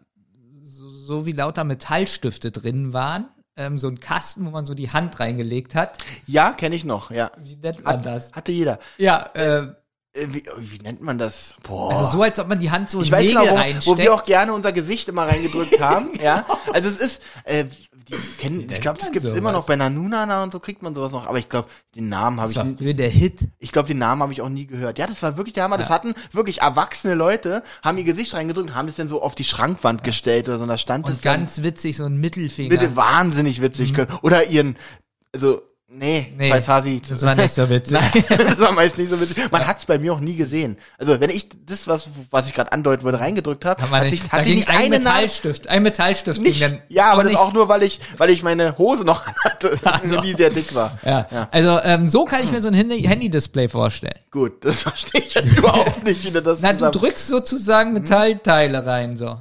so, 1.08 1.26
wie 1.26 1.32
lauter 1.32 1.64
Metallstifte 1.64 2.50
drin 2.50 2.92
waren. 2.92 3.28
Ähm, 3.56 3.76
so 3.78 3.88
ein 3.88 3.98
Kasten, 3.98 4.46
wo 4.46 4.50
man 4.50 4.64
so 4.66 4.74
die 4.74 4.90
Hand 4.92 5.18
reingelegt 5.18 5.74
hat. 5.74 5.98
Ja, 6.26 6.52
kenne 6.52 6.76
ich 6.76 6.84
noch. 6.84 7.10
Ja, 7.10 7.32
Wie 7.38 7.56
nennt 7.56 7.82
man 7.82 7.96
Hat, 7.98 8.06
das? 8.06 8.32
hatte 8.32 8.52
jeder. 8.52 8.78
Ja, 8.98 9.30
äh, 9.34 9.68
Äh, 10.14 10.26
wie, 10.32 10.44
wie 10.58 10.78
nennt 10.78 11.02
man 11.02 11.18
das? 11.18 11.54
Boah. 11.64 11.90
also 11.92 12.06
so, 12.18 12.22
als 12.22 12.38
ob 12.38 12.48
man 12.48 12.60
die 12.60 12.70
Hand 12.70 12.88
so 12.88 13.00
ich 13.02 13.08
in 13.08 13.12
weiß 13.14 13.26
Nägel 13.26 13.40
genau, 13.40 13.52
wo, 13.52 13.56
reinsteckt. 13.56 13.86
wo 13.86 13.96
wir 14.02 14.14
auch 14.14 14.22
gerne 14.22 14.52
unser 14.52 14.72
Gesicht 14.72 15.08
immer 15.08 15.26
reingedrückt 15.26 15.80
haben. 15.80 16.10
ja, 16.22 16.46
also 16.72 16.88
es 16.88 16.98
ist, 16.98 17.22
äh, 17.44 17.64
die 18.08 18.16
kennen, 18.38 18.66
ich 18.70 18.80
glaube, 18.80 18.98
das 18.98 19.12
gibt's 19.12 19.32
immer 19.32 19.50
sowas? 19.50 19.52
noch 19.52 19.66
bei 19.66 19.76
Nanunana 19.76 20.42
und 20.42 20.52
so 20.52 20.60
kriegt 20.60 20.82
man 20.82 20.94
sowas 20.94 21.12
noch. 21.12 21.26
Aber 21.26 21.38
ich 21.38 21.48
glaube, 21.48 21.68
den 21.94 22.08
Namen 22.08 22.40
habe 22.40 22.50
ich 22.50 22.56
war 22.56 22.64
nie- 22.64 22.94
der 22.94 23.08
Hit. 23.08 23.48
Ich 23.58 23.70
glaube, 23.72 23.88
den 23.88 23.98
Namen 23.98 24.22
habe 24.22 24.32
ich 24.32 24.40
auch 24.42 24.48
nie 24.48 24.66
gehört. 24.66 24.98
Ja, 24.98 25.06
das 25.06 25.22
war 25.22 25.36
wirklich 25.36 25.54
der 25.54 25.64
Hammer. 25.64 25.78
Das 25.78 25.88
hatten 25.90 26.14
wirklich 26.32 26.60
erwachsene 26.60 27.14
Leute, 27.14 27.62
haben 27.82 27.98
ihr 27.98 28.04
Gesicht 28.04 28.34
reingedrückt, 28.34 28.74
haben 28.74 28.86
das 28.86 28.96
dann 28.96 29.08
so 29.08 29.22
auf 29.22 29.34
die 29.34 29.44
Schrankwand 29.44 30.02
gestellt 30.04 30.48
oder 30.48 30.58
so. 30.58 30.62
Und 30.64 30.70
da 30.70 30.78
stand 30.78 31.06
es 31.08 31.16
Und 31.16 31.24
dann 31.24 31.40
ganz 31.40 31.62
witzig, 31.62 31.96
so 31.96 32.04
ein 32.06 32.16
Mittelfinger. 32.16 32.70
bitte 32.70 32.96
wahnsinnig 32.96 33.60
witzig 33.62 33.94
können. 33.94 34.08
Oder 34.22 34.46
ihren, 34.46 34.76
also, 35.34 35.62
nee, 35.88 36.32
Nee, 36.36 36.50
falls 36.50 36.68
Hasi. 36.68 37.00
das 37.08 37.22
war 37.22 37.34
nicht 37.34 37.52
so 37.52 37.68
witzig. 37.68 37.98
Nein, 38.28 38.38
das 38.46 38.58
war 38.58 38.72
meist 38.72 38.98
nicht 38.98 39.10
so 39.10 39.20
witzig. 39.20 39.50
Man 39.50 39.66
hat's 39.66 39.86
bei 39.86 39.98
mir 39.98 40.12
auch 40.12 40.20
nie 40.20 40.36
gesehen. 40.36 40.76
Also, 40.98 41.18
wenn 41.20 41.30
ich 41.30 41.48
das, 41.66 41.86
was, 41.88 42.08
was 42.30 42.46
ich 42.46 42.54
gerade 42.54 42.72
andeuten 42.72 43.04
würde, 43.04 43.20
reingedrückt 43.20 43.64
habe, 43.64 43.82
hat 43.90 44.02
nicht, 44.04 44.22
sich, 44.22 44.30
hat 44.32 44.44
sich 44.44 44.54
nicht 44.54 44.68
ein 44.70 44.90
Metallstift, 44.90 45.68
ein 45.68 45.82
Metallstift 45.82 46.40
nicht. 46.40 46.60
ging 46.60 46.70
dann. 46.70 46.82
ja, 46.88 47.12
aber 47.12 47.22
das 47.22 47.32
nicht- 47.32 47.40
auch 47.40 47.52
nur, 47.52 47.68
weil 47.68 47.82
ich, 47.82 48.00
weil 48.18 48.30
ich 48.30 48.42
meine 48.42 48.76
Hose 48.78 49.04
noch 49.04 49.26
hatte, 49.44 50.20
die 50.22 50.32
sehr 50.34 50.50
dick 50.50 50.74
war. 50.74 50.98
Ja. 51.04 51.48
Also 51.50 51.80
ähm, 51.82 52.06
so 52.08 52.24
kann 52.24 52.42
ich 52.44 52.50
mir 52.52 52.60
so 52.60 52.68
ein 52.68 52.74
Handy- 52.74 53.02
Handy-Display 53.02 53.68
vorstellen. 53.68 54.18
Gut, 54.30 54.64
das 54.64 54.82
verstehe 54.82 55.22
ich 55.22 55.34
jetzt 55.34 55.56
überhaupt 55.58 56.04
nicht, 56.04 56.22
wie 56.24 56.30
du 56.30 56.42
das 56.42 56.60
Na, 56.60 56.72
du 56.74 56.90
drückst 56.90 57.28
sozusagen 57.28 57.92
Metallteile 57.92 58.84
rein, 58.86 59.16
so. 59.16 59.38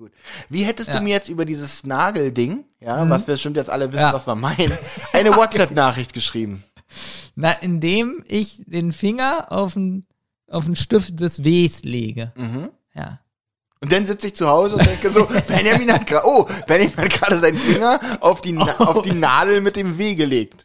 Gut. 0.00 0.12
Wie 0.48 0.64
hättest 0.64 0.88
Ja. 0.88 0.94
Mhm. 0.94 0.98
du 1.00 1.04
mir 1.04 1.10
jetzt 1.10 1.28
über 1.28 1.44
dieses 1.44 1.84
Nagelding, 1.84 2.64
ja, 2.80 3.06
was 3.10 3.26
wir 3.26 3.34
bestimmt 3.34 3.58
jetzt 3.58 3.68
alle 3.68 3.92
wissen, 3.92 4.00
Ja. 4.00 4.14
was 4.14 4.26
wir 4.26 4.34
meinen, 4.46 4.72
eine 5.12 5.36
WhatsApp-Nachricht 5.36 6.14
geschrieben? 6.14 6.64
Na, 7.34 7.52
indem 7.52 8.24
ich 8.26 8.62
den 8.66 8.92
Finger 8.92 9.52
auf 9.52 9.74
den, 9.74 10.06
auf 10.48 10.64
den 10.64 10.74
Stift 10.74 11.20
des 11.20 11.44
Ws 11.44 11.84
lege. 11.84 12.32
Mhm. 12.34 12.70
Ja. 12.94 13.20
Und 13.82 13.92
dann 13.92 14.06
sitze 14.06 14.28
ich 14.28 14.34
zu 14.34 14.48
Hause 14.48 14.76
und 14.76 14.86
denke 14.86 15.10
so, 15.10 15.26
Benjamin 15.48 15.92
hat 15.92 16.06
gerade, 16.06 16.26
oh, 16.26 16.48
Benjamin 16.66 16.96
hat 16.96 17.10
gerade 17.10 17.36
seinen 17.38 17.58
Finger 17.58 18.00
auf 18.20 18.40
die, 18.40 18.56
Oh. 18.56 18.62
auf 18.78 19.02
die 19.02 19.12
Nadel 19.12 19.60
mit 19.60 19.76
dem 19.76 19.98
W 19.98 20.14
gelegt. 20.14 20.64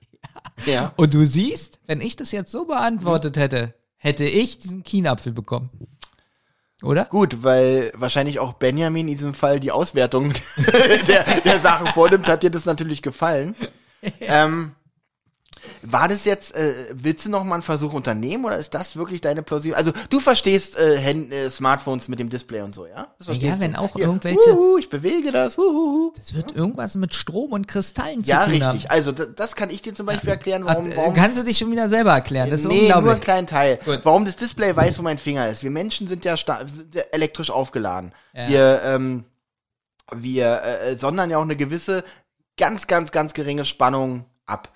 Ja. 0.65 0.93
Und 0.95 1.13
du 1.13 1.25
siehst, 1.25 1.79
wenn 1.87 1.99
ich 1.99 2.15
das 2.15 2.31
jetzt 2.31 2.51
so 2.53 2.63
beantwortet 2.63 3.35
hätte, 3.35 3.73
hätte 3.97 4.23
ich 4.23 4.59
diesen 4.59 4.83
Kienapfel 4.83 5.33
bekommen. 5.33 5.69
Oder? 6.85 7.05
Gut, 7.05 7.43
weil 7.43 7.91
wahrscheinlich 7.95 8.39
auch 8.39 8.53
Benjamin 8.53 9.07
in 9.07 9.15
diesem 9.15 9.33
Fall 9.33 9.59
die 9.59 9.71
Auswertung 9.71 10.33
der, 11.07 11.23
der 11.41 11.59
Sachen 11.59 11.87
vornimmt, 11.87 12.27
hat 12.27 12.43
dir 12.43 12.51
das 12.51 12.65
natürlich 12.65 13.01
gefallen. 13.01 13.55
Ähm, 14.21 14.73
war 15.81 16.07
das 16.07 16.25
jetzt, 16.25 16.55
äh, 16.55 16.73
willst 16.93 17.25
du 17.25 17.29
noch 17.29 17.43
mal 17.43 17.55
einen 17.55 17.61
Versuch 17.63 17.93
unternehmen 17.93 18.45
oder 18.45 18.57
ist 18.57 18.73
das 18.73 18.95
wirklich 18.95 19.21
deine 19.21 19.43
plausible? 19.43 19.75
Also 19.77 19.91
du 20.09 20.19
verstehst 20.19 20.77
äh, 20.77 20.97
Hand, 21.03 21.33
äh, 21.33 21.49
Smartphones 21.49 22.07
mit 22.07 22.19
dem 22.19 22.29
Display 22.29 22.61
und 22.61 22.73
so, 22.75 22.85
ja? 22.87 23.07
Das 23.19 23.27
Ja, 23.37 23.59
wenn 23.59 23.73
du. 23.73 23.79
auch 23.79 23.93
Hier, 23.93 24.05
irgendwelche- 24.05 24.53
Uhu, 24.57 24.77
ich 24.77 24.89
bewege 24.89 25.31
das. 25.31 25.57
Uhu. 25.57 26.11
Es 26.17 26.33
wird 26.35 26.51
irgendwas 26.55 26.95
mit 26.95 27.13
Strom 27.13 27.51
und 27.51 27.67
Kristallen 27.67 28.23
zu 28.23 28.29
Ja, 28.31 28.43
tun 28.43 28.51
richtig. 28.53 28.67
haben. 28.85 28.91
Also 28.91 29.11
da- 29.11 29.25
das 29.25 29.55
kann 29.55 29.69
ich 29.69 29.81
dir 29.81 29.93
zum 29.93 30.05
Beispiel 30.05 30.29
erklären, 30.29 30.65
warum. 30.65 30.89
Ach, 30.91 30.97
warum 30.97 31.13
äh, 31.13 31.17
Kannst 31.17 31.37
du 31.37 31.43
dich 31.43 31.57
schon 31.57 31.71
wieder 31.71 31.89
selber 31.89 32.13
erklären? 32.13 32.49
Das 32.49 32.61
ist 32.61 32.67
nee, 32.67 32.73
nur 32.73 32.83
einen 32.83 32.93
unglaublich. 32.99 33.21
kleinen 33.23 33.47
Teil. 33.47 33.79
Gut. 33.85 33.99
Warum 34.03 34.25
das 34.25 34.35
Display 34.35 34.75
weiß, 34.75 34.97
wo 34.99 35.03
mein 35.03 35.17
Finger 35.17 35.47
ist. 35.49 35.63
Wir 35.63 35.71
Menschen 35.71 36.07
sind 36.07 36.25
ja, 36.25 36.35
sind 36.37 36.93
ja 36.95 37.01
elektrisch 37.11 37.49
aufgeladen. 37.51 38.13
Ja. 38.33 38.49
Wir, 38.49 38.81
ähm, 38.83 39.25
wir 40.13 40.61
äh, 40.61 40.97
sondern 40.97 41.29
ja 41.31 41.37
auch 41.37 41.41
eine 41.43 41.55
gewisse, 41.55 42.03
ganz, 42.57 42.87
ganz, 42.87 43.11
ganz 43.11 43.33
geringe 43.33 43.65
Spannung 43.65 44.25
ab. 44.45 44.71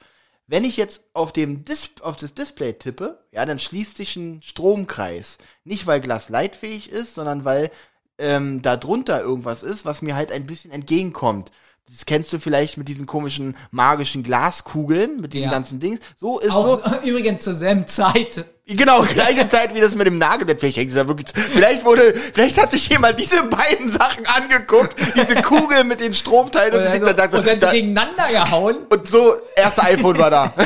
Wenn 0.52 0.64
ich 0.64 0.78
jetzt 0.78 1.02
auf 1.14 1.32
dem 1.32 1.64
Dis 1.64 1.91
auf 2.02 2.18
das 2.18 2.34
Display 2.34 2.74
tippe, 2.74 3.20
ja, 3.32 3.45
dann 3.45 3.60
schließt 3.60 3.95
sich 3.97 4.16
ein 4.16 4.41
Stromkreis. 4.41 5.38
Nicht 5.64 5.86
weil 5.86 6.02
Glas 6.02 6.30
leitfähig 6.30 6.89
ist, 6.89 7.14
sondern 7.14 7.45
weil 7.45 7.70
ähm, 8.18 8.64
da 8.64 8.76
drunter 8.76 9.22
irgendwas 9.22 9.62
ist, 9.62 9.86
was 9.86 10.02
mir 10.02 10.16
halt 10.16 10.32
ein 10.32 10.47
bisschen 10.47 10.72
entgegenkommt. 10.72 11.52
Das 11.88 12.06
kennst 12.08 12.34
du 12.34 12.39
vielleicht 12.39 12.78
mit 12.78 12.88
diesen 12.88 13.06
komischen 13.06 13.56
magischen 13.70 14.24
Glaskugeln, 14.24 15.22
mit 15.22 15.36
den 15.36 15.43
Ja. 15.43 15.52
ganzen 15.52 15.80
Dingen. 15.80 16.00
So 16.18 16.39
ist 16.39 16.52
so, 16.52 16.84
Auch 16.84 17.02
übrigens 17.04 17.43
zur 17.43 17.54
selben 17.54 17.86
Zeit. 17.88 18.45
Genau, 18.70 19.01
gleiche 19.13 19.47
Zeit 19.47 19.74
wie 19.74 19.80
das 19.82 19.95
mit 19.95 20.05
dem 20.07 20.17
Nagelbett. 20.20 20.59
Vielleicht, 20.59 20.78
hängt 20.78 20.91
es 20.91 20.95
ja 20.95 21.07
wirklich, 21.07 21.28
vielleicht 21.34 21.84
wurde, 21.86 22.13
vielleicht 22.34 22.61
hat 22.61 22.72
sich 22.72 22.88
jemand 22.89 23.20
diese 23.20 23.43
beiden 23.45 23.88
Sachen 23.88 24.26
angeguckt, 24.28 24.95
diese 25.15 25.41
Kugel 25.41 25.84
mit 25.84 25.99
den 25.99 26.13
Stromteilen 26.13 26.74
und, 26.74 26.80
Und, 26.82 26.88
also, 26.88 27.13
dann, 27.13 27.32
und 27.34 27.47
dann 27.47 27.59
da, 27.59 27.72
gegeneinander 27.72 28.24
gehauen. 28.32 28.78
und 28.89 29.07
so, 29.07 29.34
erste 29.55 29.84
iPhone 29.84 30.17
war 30.20 30.30
da. 30.30 30.53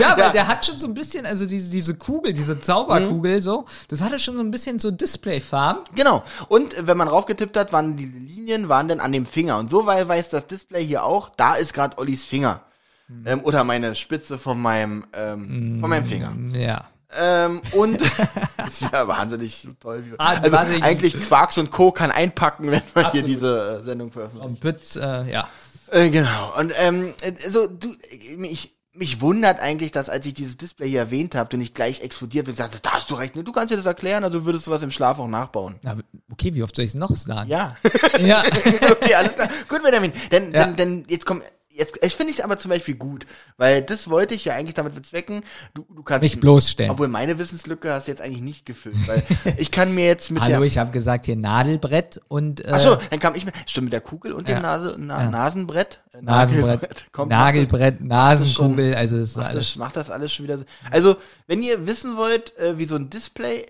Ja, 0.00 0.12
weil 0.16 0.18
Ja. 0.24 0.28
der 0.30 0.48
hat 0.48 0.64
schon 0.66 0.76
so 0.76 0.86
ein 0.86 0.94
bisschen, 0.94 1.24
also 1.26 1.46
diese, 1.46 1.70
diese 1.70 1.94
Kugel, 1.94 2.32
diese 2.32 2.54
Mhm. 2.56 2.62
Zauberkugel 2.62 3.42
so, 3.42 3.64
das 3.88 4.00
hatte 4.00 4.18
schon 4.18 4.36
so 4.36 4.42
ein 4.42 4.50
bisschen 4.50 4.78
so 4.78 4.90
Displayfarben. 4.90 5.84
genau. 5.94 6.22
Und 6.48 6.74
wenn 6.86 6.96
man 6.96 7.08
raufgetippt 7.08 7.56
hat, 7.56 7.72
waren 7.72 7.96
diese 7.96 8.16
Linien, 8.18 8.68
waren 8.68 8.88
dann 8.88 9.00
an 9.00 9.12
dem 9.12 9.26
Finger. 9.26 9.58
Und 9.58 9.70
so 9.70 9.86
weiß 9.86 10.28
das 10.30 10.46
Display 10.46 10.84
hier 10.84 11.04
auch, 11.04 11.30
da 11.36 11.54
ist 11.54 11.72
gerade 11.74 11.96
Ollis 11.98 12.24
Finger. 12.24 12.60
Mhm. 13.08 13.24
Ähm, 13.26 13.40
oder 13.44 13.64
meine 13.64 13.94
Spitze 13.94 14.38
von 14.38 14.60
meinem, 14.60 15.04
ähm, 15.14 15.78
von 15.80 15.90
meinem 15.90 16.06
Finger. 16.06 16.34
Ja. 16.52 16.88
Ähm, 17.16 17.60
und 17.72 18.00
das 18.00 18.80
ist 18.80 18.92
ja 18.92 19.06
wahnsinnig 19.06 19.68
toll. 19.80 20.04
Wie, 20.06 20.14
Ah, 20.18 20.36
also 20.40 20.52
wahnsinnig- 20.52 20.82
eigentlich 20.82 21.14
Quarks 21.28 21.58
und 21.58 21.70
Co. 21.70 21.92
kann 21.92 22.10
einpacken, 22.10 22.70
wenn 22.70 22.82
man 22.94 23.12
hier 23.12 23.22
diese 23.22 23.80
äh, 23.82 23.84
Sendung 23.84 24.10
veröffentlicht. 24.10 24.46
Und 24.48 24.60
Pütz, 24.60 24.96
äh, 24.96 25.30
ja. 25.30 25.48
Äh, 25.90 26.10
genau. 26.10 26.54
Und 26.58 26.72
ähm, 26.78 27.12
also 27.44 27.66
du, 27.68 27.88
äh, 28.10 28.36
mich, 28.36 28.74
mich 28.94 29.20
wundert 29.20 29.60
eigentlich, 29.60 29.92
dass 29.92 30.08
als 30.08 30.24
ich 30.26 30.34
dieses 30.34 30.56
Display 30.56 30.88
hier 30.88 31.00
erwähnt 31.00 31.34
habe, 31.34 31.50
du 31.50 31.56
nicht 31.56 31.74
gleich 31.74 32.00
explodiert 32.00 32.46
bist, 32.46 32.58
sagst, 32.58 32.78
da 32.84 32.92
hast 32.92 33.10
du 33.10 33.14
recht, 33.14 33.36
ne? 33.36 33.44
du 33.44 33.52
kannst 33.52 33.70
dir 33.72 33.76
das 33.76 33.86
erklären, 33.86 34.24
also 34.24 34.44
würdest 34.46 34.66
du 34.66 34.70
was 34.70 34.82
im 34.82 34.90
Schlaf 34.90 35.18
auch 35.18 35.28
nachbauen. 35.28 35.76
Na, 35.82 35.96
okay, 36.32 36.54
wie 36.54 36.62
oft 36.62 36.74
soll 36.74 36.84
ich 36.84 36.92
es 36.92 36.94
noch 36.96 37.14
sagen? 37.14 37.50
Ja. 37.50 37.76
Ja. 38.18 38.42
okay, 38.90 39.14
alles 39.14 39.34
klar. 39.36 39.48
Gut, 39.68 39.82
Benjamin. 39.82 40.12
Denn, 40.32 40.52
Ja. 40.52 40.64
denn, 40.66 40.76
denn 40.76 41.04
jetzt 41.08 41.26
komm, 41.26 41.42
jetzt, 41.74 41.98
ich 42.02 42.14
finde 42.16 42.32
ich 42.32 42.44
aber 42.44 42.56
zum 42.56 42.70
Beispiel 42.70 42.94
gut, 42.94 43.26
weil 43.56 43.82
das 43.82 44.08
wollte 44.08 44.34
ich 44.34 44.44
ja 44.44 44.54
eigentlich 44.54 44.74
damit 44.74 44.94
bezwecken. 44.94 45.42
Du, 45.74 45.84
du 45.94 46.02
kannst 46.02 46.22
Mich 46.22 46.38
bloßstellen. 46.40 46.90
Obwohl 46.90 47.08
meineWissenslücke 47.08 47.92
hast 47.92 48.06
du 48.06 48.12
jetzt 48.12 48.20
eigentlich 48.22 48.42
nicht 48.42 48.64
gefüllt, 48.66 48.96
weil 49.06 49.22
ich 49.58 49.70
kann 49.70 49.94
mir 49.94 50.06
jetzt 50.06 50.30
mit 50.30 50.42
Hallo, 50.42 50.58
der 50.58 50.62
ich 50.62 50.78
habe 50.78 50.90
gesagt 50.90 51.26
hier 51.26 51.36
Nadelbrett 51.36 52.20
und 52.28 52.64
äh, 52.64 52.70
Ach 52.72 52.80
so, 52.80 52.96
dann 53.10 53.18
kam 53.18 53.34
ich 53.34 53.44
mir, 53.44 53.52
stimmt, 53.66 53.86
mit 53.86 53.92
der 53.92 54.00
Kugel 54.00 54.32
und 54.32 54.48
Ja. 54.48 54.56
dem 54.56 54.62
Nase, 54.62 54.96
na, 54.98 55.24
Ja. 55.24 55.30
Nasenbrett. 55.30 56.00
Äh, 56.12 56.22
Nasenbrett, 56.22 57.06
Kommt, 57.12 57.30
Nagelbrett, 57.30 58.00
Nasenkugel, 58.00 58.92
schon- 58.92 58.98
also 58.98 59.18
das 59.18 59.28
ist 59.30 59.36
macht 59.36 59.46
alles. 59.48 59.66
das, 59.66 59.76
macht 59.76 59.96
das 59.96 60.10
alles 60.10 60.32
schon 60.32 60.44
wieder 60.44 60.58
so. 60.58 60.64
Also, 60.90 61.16
wenn 61.46 61.62
ihr 61.62 61.86
wissen 61.86 62.16
wollt, 62.16 62.56
äh, 62.58 62.78
wie 62.78 62.84
so 62.86 62.94
ein 62.96 63.10
Display 63.10 63.62
äh, 63.62 63.66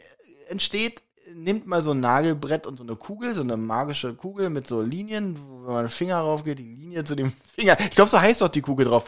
entsteht, 0.50 1.02
nehmt 1.34 1.66
mal 1.66 1.82
so 1.82 1.92
ein 1.92 2.00
Nagelbrett 2.00 2.66
und 2.66 2.78
so 2.78 2.84
eine 2.84 2.96
Kugel, 2.96 3.34
so 3.34 3.40
eine 3.40 3.56
magische 3.56 4.14
Kugel 4.14 4.50
mit 4.50 4.66
so 4.66 4.82
Linien, 4.82 5.36
wo 5.38 5.66
wenn 5.66 5.74
man 5.74 5.84
den 5.84 5.90
Finger 5.90 6.18
rauf 6.18 6.44
geht, 6.44 6.58
die 6.58 6.74
Linie 6.74 7.04
zu 7.04 7.14
dem 7.14 7.32
Finger. 7.56 7.76
Ich 7.80 7.90
glaube, 7.90 8.10
so 8.10 8.20
heißt 8.20 8.40
doch 8.40 8.48
die 8.48 8.60
Kugel 8.60 8.86
drauf. 8.86 9.04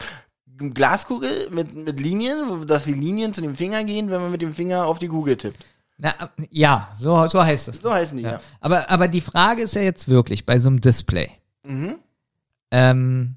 Eine 0.59 0.71
Glaskugel 0.71 1.49
mit, 1.51 1.75
mit 1.75 1.99
Linien, 1.99 2.65
dass 2.65 2.85
die 2.85 2.93
Linien 2.93 3.33
zu 3.33 3.41
dem 3.41 3.55
Finger 3.55 3.83
gehen, 3.83 4.09
wenn 4.09 4.21
man 4.21 4.31
mit 4.31 4.41
dem 4.41 4.53
Finger 4.53 4.85
auf 4.85 4.99
die 4.99 5.07
Kugel 5.07 5.37
tippt. 5.37 5.59
Na, 5.97 6.13
ja, 6.51 6.91
so, 6.95 7.25
so 7.27 7.43
heißt 7.43 7.69
es. 7.69 7.77
So 7.77 7.91
heißen 7.91 8.17
die, 8.17 8.23
ja. 8.23 8.39
Aber, 8.59 8.89
aber 8.89 9.07
die 9.07 9.21
Frage 9.21 9.63
ist 9.63 9.75
ja 9.75 9.81
jetzt 9.81 10.07
wirklich 10.07 10.45
bei 10.45 10.59
so 10.59 10.69
einem 10.69 10.81
Display. 10.81 11.31
Mhm. 11.63 11.95
Ähm, 12.69 13.35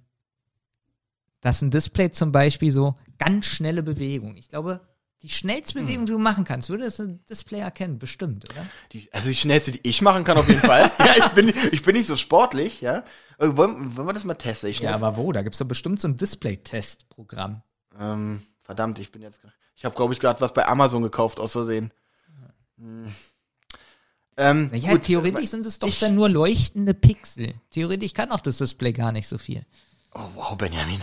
dass 1.41 1.63
ein 1.63 1.71
Display 1.71 2.11
zum 2.11 2.33
Beispiel 2.33 2.71
so 2.71 2.97
ganz 3.19 3.47
schnelle 3.47 3.83
Bewegung. 3.83 4.37
Ich 4.37 4.49
glaube, 4.49 4.81
die 5.23 5.29
schnellste 5.29 5.75
Bewegung, 5.81 6.07
die 6.07 6.13
du 6.13 6.19
machen 6.19 6.45
kannst, 6.45 6.71
würde 6.71 6.85
das 6.85 6.99
ein 7.01 7.25
Display 7.27 7.61
erkennen, 7.61 7.99
bestimmt, 7.99 8.49
oder? 8.51 8.67
Die, 8.93 9.09
also 9.13 9.29
die 9.29 9.35
schnellste, 9.37 9.73
die 9.73 9.81
ich 9.83 10.01
machen 10.03 10.25
kann 10.25 10.39
auf 10.39 10.49
jeden 10.49 10.61
Fall. 10.61 10.91
ja, 10.99 11.15
ich 11.27 11.29
bin, 11.33 11.53
ich 11.73 11.83
bin 11.83 11.95
nicht 11.95 12.07
so 12.07 12.17
sportlich, 12.17 12.81
ja. 12.81 13.05
Äh, 13.39 13.57
Wollen, 13.57 13.97
wollen 13.97 14.09
wir 14.09 14.13
das 14.15 14.25
mal 14.25 14.35
testen? 14.35 14.73
Ja, 14.81 14.95
aber 14.95 15.17
wo? 15.17 15.31
Da 15.33 15.43
gibt's 15.43 15.59
doch 15.59 15.67
bestimmt 15.69 16.01
so 16.01 16.09
ein 16.09 16.17
Display-Test-Programm. 16.17 17.63
ähm, 17.99 18.41
verdammt, 18.63 18.99
ich 18.99 19.13
bin 19.13 19.21
jetzt. 19.23 19.41
Ich 19.77 19.85
habe, 19.85 19.95
glaube 19.95 20.13
ich, 20.15 20.21
gerade 20.21 20.41
was 20.41 20.53
bei 20.55 20.67
Amazon 20.67 21.03
gekauft, 21.03 21.39
aus 21.41 21.53
Versehen. 21.53 21.93
Hm. 22.79 23.05
Ähm, 24.37 24.69
Naja, 24.73 24.93
gut, 24.93 25.03
theoretisch 25.03 25.51
sind 25.51 25.67
es 25.67 25.79
doch 25.79 25.89
ich- 25.89 26.01
dann 26.01 26.15
nur 26.15 26.29
leuchtende 26.31 26.95
Pixel. 26.95 27.55
Theoretisch 27.71 28.15
kann 28.15 28.31
auch 28.31 28.41
das 28.41 28.57
Display 28.59 28.93
gar 28.93 29.13
nicht 29.13 29.29
so 29.29 29.37
viel. 29.39 29.67
Oh, 30.13 30.23
wow, 30.35 30.59
Benjamin. 30.59 31.01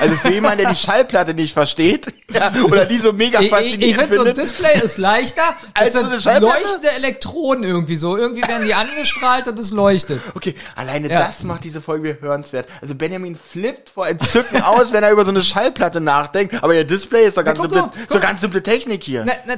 Also 0.00 0.14
für 0.16 0.32
jemanden, 0.32 0.62
der 0.62 0.70
die 0.70 0.76
Schallplatte 0.76 1.34
nicht 1.34 1.52
versteht, 1.52 2.06
ja, 2.32 2.50
oder 2.64 2.86
die 2.86 2.96
so 2.96 3.12
mega 3.12 3.40
Ich, 3.40 3.44
ich, 3.46 3.50
faszinierend 3.50 3.84
ich 3.84 3.96
finde, 3.98 4.16
so 4.16 4.22
ein. 4.24 4.34
Display 4.34 4.80
ist 4.82 4.96
leichter. 4.96 5.54
Als 5.74 5.92
so 5.92 5.98
eine 5.98 6.18
Schallplatte? 6.18 6.62
leuchtende 6.62 6.90
Elektronen 6.92 7.64
irgendwie 7.64 7.96
so. 7.96 8.16
Irgendwie 8.16 8.40
werden 8.48 8.66
die 8.66 8.72
angestrahlt 8.72 9.48
und 9.48 9.58
es 9.58 9.70
leuchtet. 9.70 10.22
Okay, 10.34 10.54
alleine 10.76 11.10
Ja. 11.10 11.26
das 11.26 11.42
macht 11.42 11.62
diese 11.64 11.82
Folge 11.82 12.16
hörenswert. 12.22 12.68
Also 12.80 12.94
Benjamin 12.94 13.36
flippt 13.36 13.90
vor 13.90 14.08
Entzücken 14.08 14.62
aus, 14.62 14.94
wenn 14.94 15.04
er 15.04 15.10
über 15.12 15.24
so 15.26 15.30
eine 15.30 15.42
Schallplatte 15.42 16.00
nachdenkt. 16.00 16.62
Aber 16.62 16.74
ihr 16.74 16.84
Display 16.84 17.26
ist 17.26 17.36
doch 17.36 17.44
ganz, 17.44 17.58
Na, 17.58 17.66
guck 17.66 17.74
simple, 17.74 18.00
guck 18.06 18.12
so 18.14 18.18
ganz 18.20 18.40
simple 18.40 18.62
Technik 18.62 19.04
hier. 19.04 19.24
Na, 19.26 19.34
na, 19.46 19.54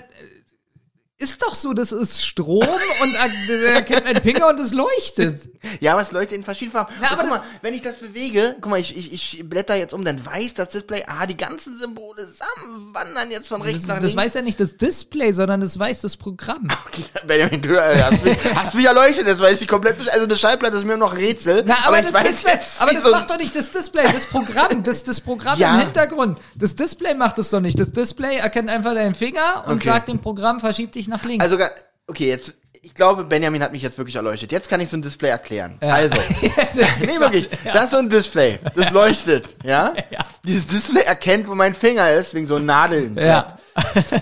ist 1.20 1.42
doch 1.42 1.54
so, 1.54 1.72
das 1.72 1.92
ist 1.92 2.24
Strom 2.26 2.66
und 3.02 3.14
er 3.14 3.74
erkennt 3.74 4.06
einen 4.06 4.20
Finger 4.22 4.48
und 4.48 4.58
es 4.60 4.72
leuchtet. 4.72 5.48
Ja, 5.78 5.92
aber 5.92 6.00
es 6.00 6.10
leuchtet 6.10 6.36
in 6.38 6.42
verschiedenen 6.42 6.72
Farben. 6.72 6.92
Na, 7.02 7.08
aber 7.12 7.22
guck 7.22 7.30
das- 7.30 7.38
mal, 7.40 7.44
wenn 7.60 7.74
ich 7.74 7.82
das 7.82 7.96
bewege, 7.96 8.56
guck 8.62 8.70
mal, 8.70 8.80
ich, 8.80 8.96
ich, 8.96 9.12
ich 9.36 9.48
blätter 9.48 9.74
jetzt 9.74 9.92
um, 9.92 10.04
dann 10.04 10.24
weiß 10.24 10.54
das 10.54 10.70
Display, 10.70 11.04
ah, 11.06 11.26
die 11.26 11.36
ganzen 11.36 11.78
Symbole 11.78 12.26
zusammen 12.26 12.94
wandern 12.94 13.30
jetzt 13.30 13.48
von 13.48 13.60
rechts 13.60 13.82
Das, 13.82 13.88
nach 13.88 13.96
das 13.96 14.04
links. 14.14 14.16
weiß 14.16 14.34
ja 14.34 14.42
nicht 14.42 14.58
das 14.58 14.76
Display, 14.78 15.32
sondern 15.32 15.60
das 15.60 15.78
weiß 15.78 16.00
das 16.00 16.16
Programm. 16.16 16.68
Okay, 16.90 17.04
Benjamin, 17.26 17.60
du 17.62 17.74
äh, 17.78 18.02
hast 18.02 18.24
mich, 18.24 18.36
hast 18.54 18.74
mich 18.74 18.84
erleuchtet, 18.86 19.28
das 19.28 19.38
weiß 19.38 19.60
ich 19.60 19.68
komplett 19.68 19.98
nicht. 19.98 20.10
Also 20.10 20.24
eine 20.24 20.34
Schallplatte 20.36 20.76
ist 20.78 20.84
mir 20.86 20.96
noch 20.96 21.14
Rätsel. 21.14 21.62
Na, 21.66 21.76
aber, 21.84 21.98
ich 22.00 22.06
das, 22.06 22.14
weiß 22.14 22.28
Display, 22.30 22.52
jetzt, 22.54 22.82
aber 22.82 22.92
das 22.94 23.04
so 23.04 23.10
macht 23.12 23.30
doch 23.30 23.38
nicht 23.38 23.54
das 23.54 23.70
Display, 23.70 24.10
das 24.12 24.26
Programm, 24.26 24.82
das, 24.82 25.04
das 25.04 25.20
Programm 25.20 25.58
Ja. 25.58 25.74
im 25.74 25.80
Hintergrund. 25.82 26.38
Das 26.56 26.74
Display 26.74 27.14
macht 27.14 27.38
es 27.38 27.50
doch 27.50 27.60
nicht. 27.60 27.78
Das 27.78 27.92
Display 27.92 28.38
erkennt 28.38 28.70
einfach 28.70 28.94
deinen 28.94 29.14
Finger 29.14 29.64
und 29.66 29.74
Okay. 29.76 29.88
sagt 29.88 30.08
dem 30.08 30.18
Programm, 30.20 30.58
verschieb 30.58 30.92
dich 30.92 31.06
nach 31.10 31.24
links. 31.24 31.44
Also, 31.44 31.58
okay, 32.06 32.28
jetzt, 32.28 32.54
ich 32.82 32.94
glaube, 32.94 33.24
Benjamin 33.24 33.62
hat 33.62 33.72
mich 33.72 33.82
jetzt 33.82 33.98
wirklich 33.98 34.16
erleuchtet. 34.16 34.52
Jetzt 34.52 34.68
kann 34.68 34.80
ich 34.80 34.88
so 34.88 34.96
ein 34.96 35.02
Display 35.02 35.28
erklären. 35.28 35.78
Ja. 35.82 35.90
Also, 35.90 36.14
nee, 36.40 37.18
wirklich, 37.18 37.50
das 37.64 37.84
ist 37.84 37.90
so 37.90 37.98
ein 37.98 38.08
Display, 38.08 38.58
das 38.74 38.90
leuchtet, 38.90 39.56
ja? 39.64 39.92
Ja. 40.10 40.24
Dieses 40.44 40.66
Display 40.66 41.02
erkennt, 41.02 41.46
wo 41.46 41.54
mein 41.54 41.74
Finger 41.74 42.10
ist, 42.12 42.32
wegen 42.34 42.46
so 42.46 42.58
Nadeln. 42.58 43.16
Ja. 43.16 43.58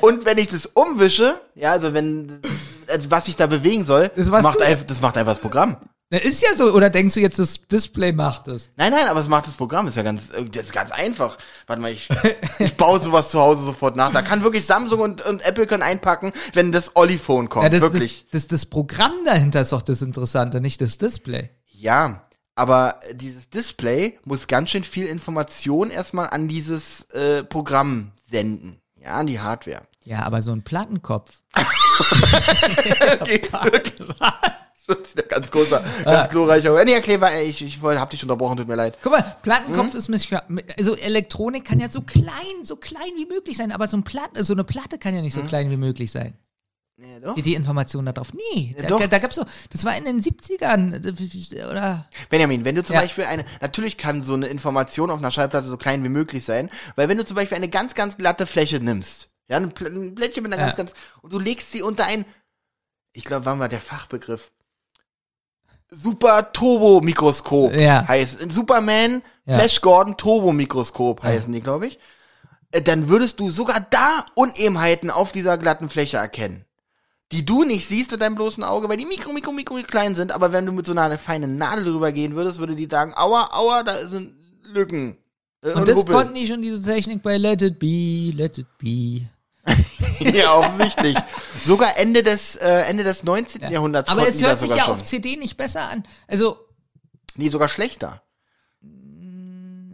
Und 0.01 0.25
wenn 0.25 0.37
ich 0.39 0.51
das 0.51 0.67
umwische, 0.67 1.41
ja, 1.55 1.73
also 1.73 1.95
wenn, 1.95 2.41
also 2.89 3.11
was 3.11 3.29
ich 3.29 3.37
da 3.37 3.47
bewegen 3.47 3.87
soll, 3.87 4.11
Das 4.17 4.29
das, 4.29 4.43
macht, 4.43 4.61
einfach, 4.61 4.85
das 4.85 5.01
macht 5.01 5.17
einfach 5.17 5.33
das 5.33 5.41
Programm. 5.41 5.77
Das 6.11 6.23
ist 6.23 6.43
ja 6.43 6.57
so, 6.57 6.73
oder 6.73 6.89
denkst 6.89 7.15
du 7.15 7.21
jetzt, 7.21 7.39
das 7.39 7.61
Display 7.71 8.13
macht 8.13 8.49
es? 8.49 8.71
Nein, 8.77 8.93
nein, 8.93 9.09
aber 9.09 9.21
es 9.21 9.29
macht 9.29 9.47
das 9.47 9.55
Programm, 9.55 9.87
ist 9.89 9.97
ja 9.97 10.03
ganz, 10.03 10.31
äh, 10.33 10.47
das 10.47 10.65
ist 10.67 10.73
ganz 10.73 10.91
einfach. 10.91 11.37
Warte 11.67 11.83
mal, 11.83 11.93
ich, 11.93 12.09
ich 12.59 12.77
baue 12.79 13.01
sowas 13.01 13.31
zu 13.31 13.39
Hause 13.39 13.65
sofort 13.65 13.95
nach. 13.95 14.11
Da 14.11 14.23
kann 14.23 14.43
wirklich 14.43 14.65
Samsung 14.65 15.01
und, 15.01 15.21
und 15.21 15.45
Apple 15.45 15.67
können 15.67 15.83
einpacken, 15.83 16.33
wenn 16.55 16.73
das 16.73 16.97
Olli-Phone 16.97 17.51
kommt. 17.51 17.65
Ja, 17.65 17.69
das, 17.69 17.83
wirklich. 17.83 18.25
Das, 18.31 18.43
das, 18.43 18.49
das 18.49 18.67
Programm 18.67 19.13
dahinter 19.27 19.61
ist 19.61 19.73
doch 19.73 19.83
das 19.83 20.01
Interessante, 20.01 20.63
nicht 20.63 20.81
das 20.81 20.97
Display. 20.97 21.51
Ja, 21.67 22.23
aber 22.55 22.99
dieses 23.13 23.51
Display 23.51 24.19
muss 24.25 24.47
ganz 24.47 24.71
schön 24.71 24.85
viel 24.85 25.07
Information 25.07 25.91
erstmal 25.91 26.31
an 26.31 26.49
dieses 26.49 27.03
äh, 27.11 27.45
Programm 27.45 28.13
senden. 28.29 28.81
Ja, 28.97 29.17
an 29.17 29.27
die 29.27 29.41
Hardware. 29.41 29.83
Ja, 30.05 30.25
aber 30.25 30.41
so 30.41 30.53
ein 30.53 30.63
Plattenkopf. 30.63 31.43
Okay, 33.21 33.43
wirklich. 33.73 34.09
Ganz 35.29 35.51
großer, 35.51 35.83
ganz 36.05 36.29
glorreicher. 36.31 36.85
Nee, 36.85 37.17
mal, 37.19 37.29
ey, 37.29 37.49
ich, 37.49 37.63
ich 37.63 37.81
hab 37.83 38.11
dich 38.11 38.23
unterbrochen, 38.23 38.57
tut 38.57 38.69
mir 38.69 38.75
leid. 38.75 38.97
Guck 39.03 39.13
mal, 39.13 39.37
Plattenkopf 39.43 39.93
Hm? 39.93 39.99
ist 39.99 40.09
mich, 40.09 40.31
also 40.79 40.97
Elektronik 40.97 41.65
kann 41.65 41.79
ja 41.81 41.89
so 41.89 42.01
klein, 42.01 42.65
so 42.65 42.77
klein 42.77 43.11
wie 43.17 43.27
möglich 43.27 43.57
sein, 43.57 43.71
aber 43.73 43.87
so, 43.89 43.97
ein 43.99 44.05
Platte, 44.05 44.43
so 44.45 44.55
eine 44.55 44.65
Platte 44.65 44.99
kann 44.99 45.15
ja 45.15 45.21
nicht 45.21 45.35
so 45.35 45.43
Hm? 45.43 45.49
klein 45.49 45.71
wie 45.71 45.77
möglich 45.77 46.11
sein. 46.11 46.35
Nee, 47.01 47.21
doch. 47.21 47.35
Die, 47.37 47.43
die 47.43 47.55
Information 47.55 48.07
da 48.07 48.13
drauf. 48.13 48.33
Nee, 48.35 48.75
Ja, 48.77 48.83
da, 48.83 48.89
doch. 48.89 49.07
da, 49.07 49.19
gab's 49.21 49.37
so, 49.37 49.45
das 49.71 49.85
war 49.85 49.97
in 49.97 50.05
den 50.05 50.21
70ern, 50.21 51.71
oder? 51.71 52.09
Benjamin, 52.29 52.65
wenn 52.65 52.75
du 52.75 52.83
zum 52.83 52.95
Ja. 52.95 53.03
Beispiel 53.03 53.25
eine, 53.25 53.45
natürlich 53.61 53.99
kann 53.99 54.25
so 54.25 54.35
eine 54.35 54.47
Information 54.49 55.11
auf 55.11 55.19
einer 55.19 55.31
Schallplatte 55.31 55.69
so 55.69 55.77
klein 55.77 56.03
wie 56.03 56.09
möglich 56.09 56.45
sein, 56.45 56.71
weil 56.97 57.09
wenn 57.09 57.19
du 57.19 57.25
zum 57.25 57.37
Beispiel 57.37 57.57
eine 57.57 57.69
ganz, 57.69 57.95
ganz 57.95 58.17
glatte 58.17 58.47
Fläche 58.47 58.81
nimmst, 58.81 59.29
ja, 59.49 59.59
ein 59.59 59.69
Blättchen 59.71 60.43
mit 60.43 60.53
einer 60.53 60.61
Ja. 60.61 60.67
ganz, 60.73 60.77
ganz, 60.77 60.93
und 61.23 61.33
du 61.33 61.39
legst 61.39 61.71
sie 61.71 61.83
unter 61.83 62.05
ein, 62.07 62.25
ich 63.13 63.25
glaube, 63.25 63.47
wann 63.47 63.61
war 63.61 63.69
der 63.69 63.81
Fachbegriff? 63.81 64.51
Super 65.91 66.53
Turbo 66.53 67.01
Mikroskop 67.01 67.75
Ja. 67.75 68.07
heißt 68.07 68.53
Superman 68.53 69.23
Ja. 69.47 69.59
Flash 69.59 69.81
Gordon 69.81 70.17
Turbo 70.17 70.53
Mikroskop 70.53 71.23
heißen 71.23 71.53
die, 71.53 71.61
glaube 71.63 71.87
ich. 71.87 71.99
Äh, 72.73 72.83
Dann 72.83 73.09
würdest 73.09 73.41
du 73.41 73.51
sogar 73.51 73.81
da 73.91 74.27
Unebenheiten 74.35 75.11
auf 75.11 75.33
dieser 75.33 75.57
glatten 75.57 75.89
Fläche 75.89 76.19
erkennen. 76.19 76.65
Die 77.33 77.45
du 77.45 77.65
nicht 77.65 77.87
siehst 77.87 78.11
mit 78.11 78.23
deinem 78.23 78.35
bloßen 78.37 78.65
Auge, 78.65 78.89
weil 78.89 78.97
die 78.97 79.05
mikro, 79.07 79.33
mikro, 79.33 79.53
mikro 79.53 79.77
klein 79.87 80.15
sind, 80.15 80.33
aber 80.33 80.53
wenn 80.53 80.65
du 80.67 80.73
mit 80.73 80.87
so 80.87 80.93
einer 80.93 81.19
feinen 81.19 81.57
Nadel 81.59 81.85
drüber 81.85 82.11
gehen 82.13 82.35
würdest, 82.37 82.59
würde 82.59 82.75
die 82.75 82.87
sagen, 82.87 83.13
aua, 83.15 83.51
aua, 83.53 83.83
da 83.83 84.07
sind 84.09 84.33
Lücken. 84.65 85.17
Äh, 85.63 85.73
Und, 85.73 85.89
das 85.89 85.99
Huppel. 85.99 86.15
konnten 86.15 86.35
die 86.35 86.47
schon, 86.47 86.63
diese 86.63 86.83
Technik 86.83 87.23
bei 87.23 87.37
Let 87.37 87.61
It 87.63 87.79
Be, 87.79 88.33
Let 88.35 88.59
It 88.59 88.67
Be. 88.79 89.23
ja, 90.21 90.55
offensichtlich. 90.57 91.17
sogar 91.65 91.97
Ende 91.99 92.23
des, 92.23 92.57
äh, 92.57 92.83
Ende 92.83 93.05
des 93.05 93.23
19. 93.23 93.71
Jahrhunderts 93.71 94.11
Aber 94.11 94.27
es 94.29 94.41
hört 94.43 94.59
sich 94.59 94.71
ja 94.71 94.85
schon. 94.85 94.95
auf 94.95 95.05
CD 95.05 95.37
nicht 95.37 95.57
besser 95.57 95.89
an. 95.91 96.05
Also, 96.27 96.59
Nee, 97.37 97.49
sogar 97.51 97.69
schlechter. 97.69 98.23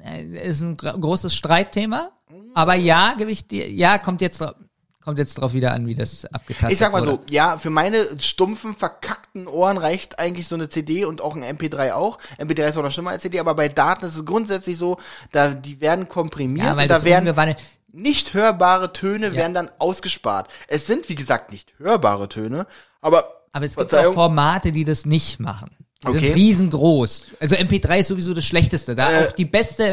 äh, 0.04 0.48
ist 0.48 0.60
ein 0.60 0.76
gro- 0.76 0.98
großes 0.98 1.34
Streitthema. 1.34 2.10
Aber 2.54 2.74
ja, 2.74 3.14
gebe 3.18 3.30
ich 3.30 3.48
dir, 3.48 3.70
ja, 3.70 3.98
kommt 3.98 4.20
jetzt 4.22 4.40
drauf, 4.40 4.54
kommt 5.02 5.18
jetzt 5.18 5.34
drauf 5.34 5.52
wieder 5.54 5.72
an, 5.72 5.86
wie 5.86 5.94
das 5.94 6.24
abgetastet 6.26 6.72
Ich 6.72 6.78
sag 6.78 6.92
mal 6.92 7.00
wurde. 7.04 7.20
so, 7.28 7.34
ja, 7.34 7.58
für 7.58 7.70
meine 7.70 8.06
stumpfen, 8.20 8.76
verkackten 8.76 9.48
Ohren 9.48 9.76
reicht 9.76 10.18
eigentlich 10.18 10.46
so 10.46 10.54
eine 10.54 10.68
CD 10.68 11.04
und 11.04 11.20
auch 11.20 11.34
ein 11.36 11.42
MP3 11.42 11.92
auch. 11.94 12.18
MP3 12.38 12.68
ist 12.68 12.76
auch 12.76 12.82
noch 12.82 12.92
schlimmer 12.92 13.10
als 13.10 13.22
CD, 13.22 13.40
aber 13.40 13.54
bei 13.54 13.68
Daten 13.68 14.04
ist 14.06 14.14
es 14.16 14.24
grundsätzlich 14.24 14.78
so, 14.78 14.98
da, 15.32 15.48
die 15.50 15.80
werden 15.80 16.08
komprimiert 16.08 16.66
Ja, 16.66 16.76
weil 16.76 16.84
und 16.84 16.88
da 16.90 16.94
das 16.94 17.04
werden 17.04 17.24
umgewandelt, 17.26 17.58
nicht 17.94 18.34
hörbare 18.34 18.92
Töne 18.92 19.28
Ja. 19.28 19.34
werden 19.34 19.54
dann 19.54 19.70
ausgespart. 19.78 20.48
Es 20.68 20.86
sind, 20.86 21.08
wie 21.08 21.14
gesagt, 21.14 21.52
nicht 21.52 21.72
hörbare 21.78 22.28
Töne, 22.28 22.66
aber, 23.00 23.24
aber 23.52 23.64
es 23.64 23.76
gibt 23.76 23.94
auch 23.94 24.12
Formate, 24.14 24.72
die 24.72 24.84
das 24.84 25.06
nicht 25.06 25.38
machen. 25.40 25.70
Die 26.02 26.08
Okay. 26.08 26.18
sind 26.18 26.34
riesengroß. 26.34 27.26
Also 27.40 27.54
MP3 27.56 28.00
ist 28.00 28.08
sowieso 28.08 28.34
das 28.34 28.44
Schlechteste. 28.44 28.94
Da 28.94 29.10
Äh. 29.10 29.26
auch 29.28 29.32
die 29.32 29.44
beste 29.46 29.84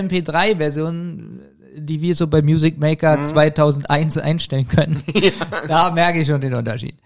MP3-Version, 0.56 1.42
die 1.78 2.02
wir 2.02 2.16
so 2.16 2.28
bei 2.28 2.42
Music 2.42 2.78
Maker 2.80 3.18
Mhm. 3.18 3.26
2001 3.28 4.18
einstellen 4.18 4.68
können, 4.68 5.02
da 5.68 5.92
merke 5.92 6.20
ich 6.20 6.28
schon 6.28 6.42
den 6.42 6.54
Unterschied. 6.54 6.98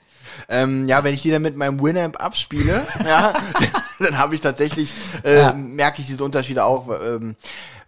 ähm, 0.49 0.87
ja, 0.87 1.03
wenn 1.03 1.13
ich 1.13 1.21
die 1.21 1.31
dann 1.31 1.41
mit 1.43 1.55
meinem 1.55 1.81
Winamp 1.81 2.21
abspiele, 2.23 2.85
ja, 3.05 3.33
dann 3.99 4.17
habe 4.17 4.33
ich 4.35 4.41
tatsächlich, 4.41 4.91
äh, 5.23 5.37
Ja. 5.39 5.53
merke 5.53 6.01
ich 6.01 6.07
diese 6.07 6.23
Unterschiede 6.23 6.63
auch. 6.65 6.87
Ähm, 7.03 7.35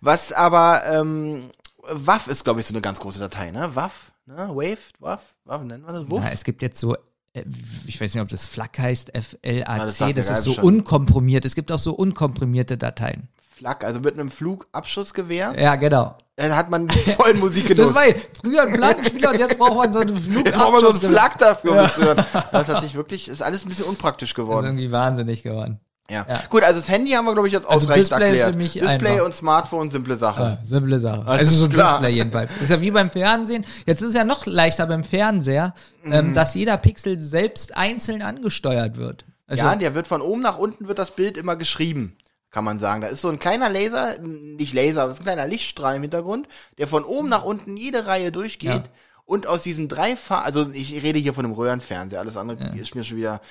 was 0.01 0.31
aber, 0.31 0.83
ähm, 0.85 1.49
WAV 1.89 2.27
ist, 2.27 2.43
glaube 2.43 2.59
ich, 2.59 2.65
so 2.65 2.73
eine 2.73 2.81
ganz 2.81 2.99
große 2.99 3.19
Datei, 3.19 3.51
ne? 3.51 3.69
WAV, 3.75 4.11
ne? 4.25 4.49
Wave, 4.49 4.77
WAV, 4.99 5.21
WAV, 5.45 5.63
nennt 5.63 5.85
man 5.85 5.93
das? 5.95 6.09
WUF? 6.09 6.23
Ja, 6.23 6.29
es 6.31 6.43
gibt 6.43 6.61
jetzt 6.61 6.79
so, 6.79 6.95
äh, 7.33 7.43
ich 7.85 7.99
weiß 7.99 8.13
nicht, 8.13 8.21
ob 8.21 8.27
das 8.29 8.47
FLAC 8.47 8.79
heißt, 8.79 9.09
das 9.13 9.33
F-L-A-C, 9.33 10.13
das 10.13 10.27
gar 10.27 10.37
ist 10.37 10.43
so 10.43 10.49
nicht. 10.51 10.63
unkomprimiert. 10.63 11.45
Es 11.45 11.55
gibt 11.55 11.71
auch 11.71 11.79
so 11.79 11.93
unkomprimierte 11.93 12.77
Dateien. 12.77 13.29
Flak, 13.55 13.83
also 13.83 13.99
mit 13.99 14.13
einem 14.13 14.29
Flugabschussgewehr, 14.29 15.55
Ja, 15.59 15.75
genau. 15.77 16.15
äh, 16.35 16.51
hat 16.51 16.69
man 16.69 16.87
vollen 16.89 17.39
Musikgenuss. 17.39 17.87
Das 17.93 17.95
war 17.95 18.03
früher 18.43 18.61
ein 18.63 18.73
Plattenspieler 18.73 19.31
und 19.31 19.39
jetzt 19.39 19.57
braucht 19.57 19.75
man 19.77 19.91
so 19.93 19.99
einen 19.99 20.15
Flug. 20.15 20.45
Jetzt 20.45 20.55
brauchen 20.57 20.73
wir 20.73 20.79
so 20.81 20.89
einen 20.89 21.13
Flak 21.13 21.39
dafür, 21.39 21.71
um 21.71 21.77
das 21.77 21.95
zu 21.95 22.01
hören. 22.03 22.23
Das 22.51 22.67
hat 22.67 22.81
sich 22.81 22.93
wirklich, 22.93 23.27
ist 23.27 23.41
alles 23.41 23.65
ein 23.65 23.69
bisschen 23.69 23.85
unpraktisch 23.85 24.29
Das 24.29 24.37
ist 24.39 24.45
geworden. 24.45 24.65
irgendwie 24.67 24.91
wahnsinnig 24.91 25.41
geworden. 25.41 25.79
Ja. 26.09 26.25
Ja. 26.29 26.43
Gut, 26.49 26.63
also 26.63 26.79
das 26.79 26.87
Handy 26.87 27.11
haben 27.11 27.25
wir, 27.25 27.33
glaube 27.33 27.47
ich, 27.49 27.53
jetzt 27.53 27.67
Also 27.67 27.85
ausreichend 27.87 27.97
Display 28.11 28.17
ist 28.33 28.39
erklärt. 28.39 28.49
für 28.51 28.57
mich 28.57 28.73
Display 28.73 29.09
einfach. 29.13 29.25
und 29.25 29.35
Smartphone, 29.35 29.91
simple 29.91 30.15
Sache. 30.17 30.41
Ja, 30.41 30.57
simple 30.63 30.99
Sache. 30.99 31.27
Also 31.27 31.55
so 31.55 31.65
ein. 31.65 31.71
Display 31.71 32.09
jedenfalls. 32.11 32.51
Ist 32.61 32.71
ja 32.71 32.79
wie 32.79 32.91
beim 32.91 33.09
Fernsehen. 33.09 33.65
Jetzt 33.85 34.01
ist 34.01 34.09
es 34.09 34.13
ja 34.13 34.23
noch 34.23 34.45
leichter 34.45 34.87
beim 34.87 35.03
Fernseher, 35.03 35.73
Mhm. 36.03 36.13
ähm, 36.13 36.33
dass 36.33 36.53
jeder 36.55 36.77
Pixel 36.77 37.21
selbst 37.21 37.75
einzeln 37.75 38.21
angesteuert 38.21 38.95
wird. 38.95 39.25
Also, 39.47 39.63
Ja, 39.63 39.75
der 39.75 39.95
wird 39.95 40.07
von 40.07 40.21
oben 40.21 40.41
nach 40.41 40.57
unten 40.57 40.87
wird 40.87 40.97
das 40.99 41.11
Bild 41.11 41.37
immer 41.37 41.55
geschrieben, 41.57 42.17
kann 42.51 42.63
man 42.63 42.79
sagen. 42.79 43.01
Da 43.01 43.07
ist 43.07 43.21
so 43.21 43.27
ein 43.29 43.39
kleiner 43.39 43.69
Laser, 43.69 44.17
nicht 44.21 44.73
Laser, 44.73 45.03
aber 45.03 45.11
ist 45.11 45.19
ein 45.19 45.23
kleiner 45.23 45.47
Lichtstrahl 45.47 45.95
im 45.97 46.01
Hintergrund, 46.03 46.47
der 46.77 46.87
von 46.87 47.03
oben 47.03 47.27
nach 47.27 47.43
unten 47.43 47.75
jede 47.75 48.07
Reihe 48.07 48.31
durchgeht. 48.31 48.69
Ja. 48.69 48.83
Und 49.27 49.45
aus 49.45 49.61
diesen 49.61 49.89
drei 49.89 50.15
Farben, 50.15 50.45
also 50.45 50.71
ich 50.71 51.03
rede 51.03 51.19
hier 51.19 51.33
von 51.33 51.43
einem 51.43 51.53
Röhrenfernseher, 51.53 52.21
alles 52.21 52.37
andere 52.37 52.73
ist 52.77 52.95
mir 52.95 53.03
schon 53.03 53.17
wieder. 53.17 53.41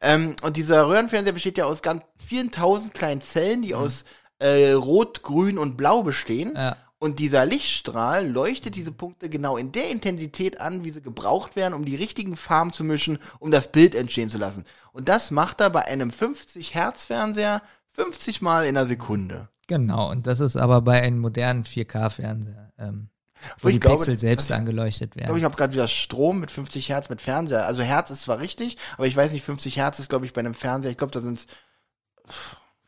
Ähm, 0.00 0.34
und 0.42 0.56
dieser 0.56 0.88
Röhrenfernseher 0.88 1.34
besteht 1.34 1.58
ja 1.58 1.66
aus 1.66 1.82
ganz 1.82 2.02
vielen 2.16 2.50
tausend 2.50 2.94
kleinen 2.94 3.20
Zellen, 3.20 3.60
die 3.60 3.74
aus 3.74 4.06
äh, 4.38 4.72
Rot, 4.72 5.22
Grün 5.22 5.58
und 5.58 5.76
Blau 5.76 6.02
bestehen. 6.02 6.54
Ja. 6.56 6.78
Und 6.98 7.18
dieser 7.18 7.44
Lichtstrahl 7.44 8.26
leuchtet 8.26 8.76
diese 8.76 8.92
Punkte 8.92 9.28
genau 9.28 9.58
in 9.58 9.72
der 9.72 9.90
Intensität 9.90 10.58
an, 10.58 10.84
wie 10.84 10.90
sie 10.90 11.02
gebraucht 11.02 11.54
werden, 11.54 11.74
um 11.74 11.84
die 11.84 11.96
richtigen 11.96 12.34
Farben 12.34 12.72
zu 12.72 12.82
mischen, 12.82 13.18
um 13.38 13.50
das 13.50 13.70
Bild 13.70 13.94
entstehen 13.94 14.30
zu 14.30 14.38
lassen. 14.38 14.64
Und 14.92 15.10
das 15.10 15.30
macht 15.30 15.60
er 15.60 15.68
bei 15.68 15.84
einem 15.84 16.10
50 16.10 16.74
Hertz 16.74 17.04
Fernseher 17.04 17.60
50 17.90 18.40
Mal 18.40 18.64
in 18.64 18.78
einer 18.78 18.86
Sekunde. 18.86 19.50
Genau, 19.66 20.10
und 20.10 20.26
das 20.26 20.40
ist 20.40 20.56
aber 20.56 20.80
bei 20.80 21.02
einem 21.02 21.18
modernen 21.18 21.64
4K-Fernseher, 21.64 22.72
ähm, 22.78 23.10
wo 23.60 23.68
Ich 23.68 23.74
die 23.74 23.80
glaube, 23.80 23.96
Pixel 23.96 24.18
selbst 24.18 24.50
das- 24.50 24.56
angeleuchtet 24.56 25.10
Ich 25.10 25.16
glaube, 25.18 25.28
werden. 25.28 25.38
ich 25.38 25.44
habe 25.44 25.56
gerade 25.56 25.72
wieder 25.72 25.88
Strom 25.88 26.40
mit 26.40 26.50
50 26.50 26.88
Hertz 26.88 27.08
mit 27.08 27.20
Fernseher. 27.22 27.66
Also 27.66 27.82
Hertz 27.82 28.10
ist 28.10 28.22
zwar 28.22 28.38
richtig, 28.40 28.76
aber 28.96 29.06
ich 29.06 29.16
weiß 29.16 29.32
nicht, 29.32 29.44
50 29.44 29.76
Hertz 29.76 29.98
ist, 29.98 30.08
glaube 30.08 30.26
ich, 30.26 30.32
bei 30.32 30.40
einem 30.40 30.54
Fernseher, 30.54 30.90
ich 30.90 30.96
glaube, 30.96 31.12
da 31.12 31.20
sind 31.20 31.46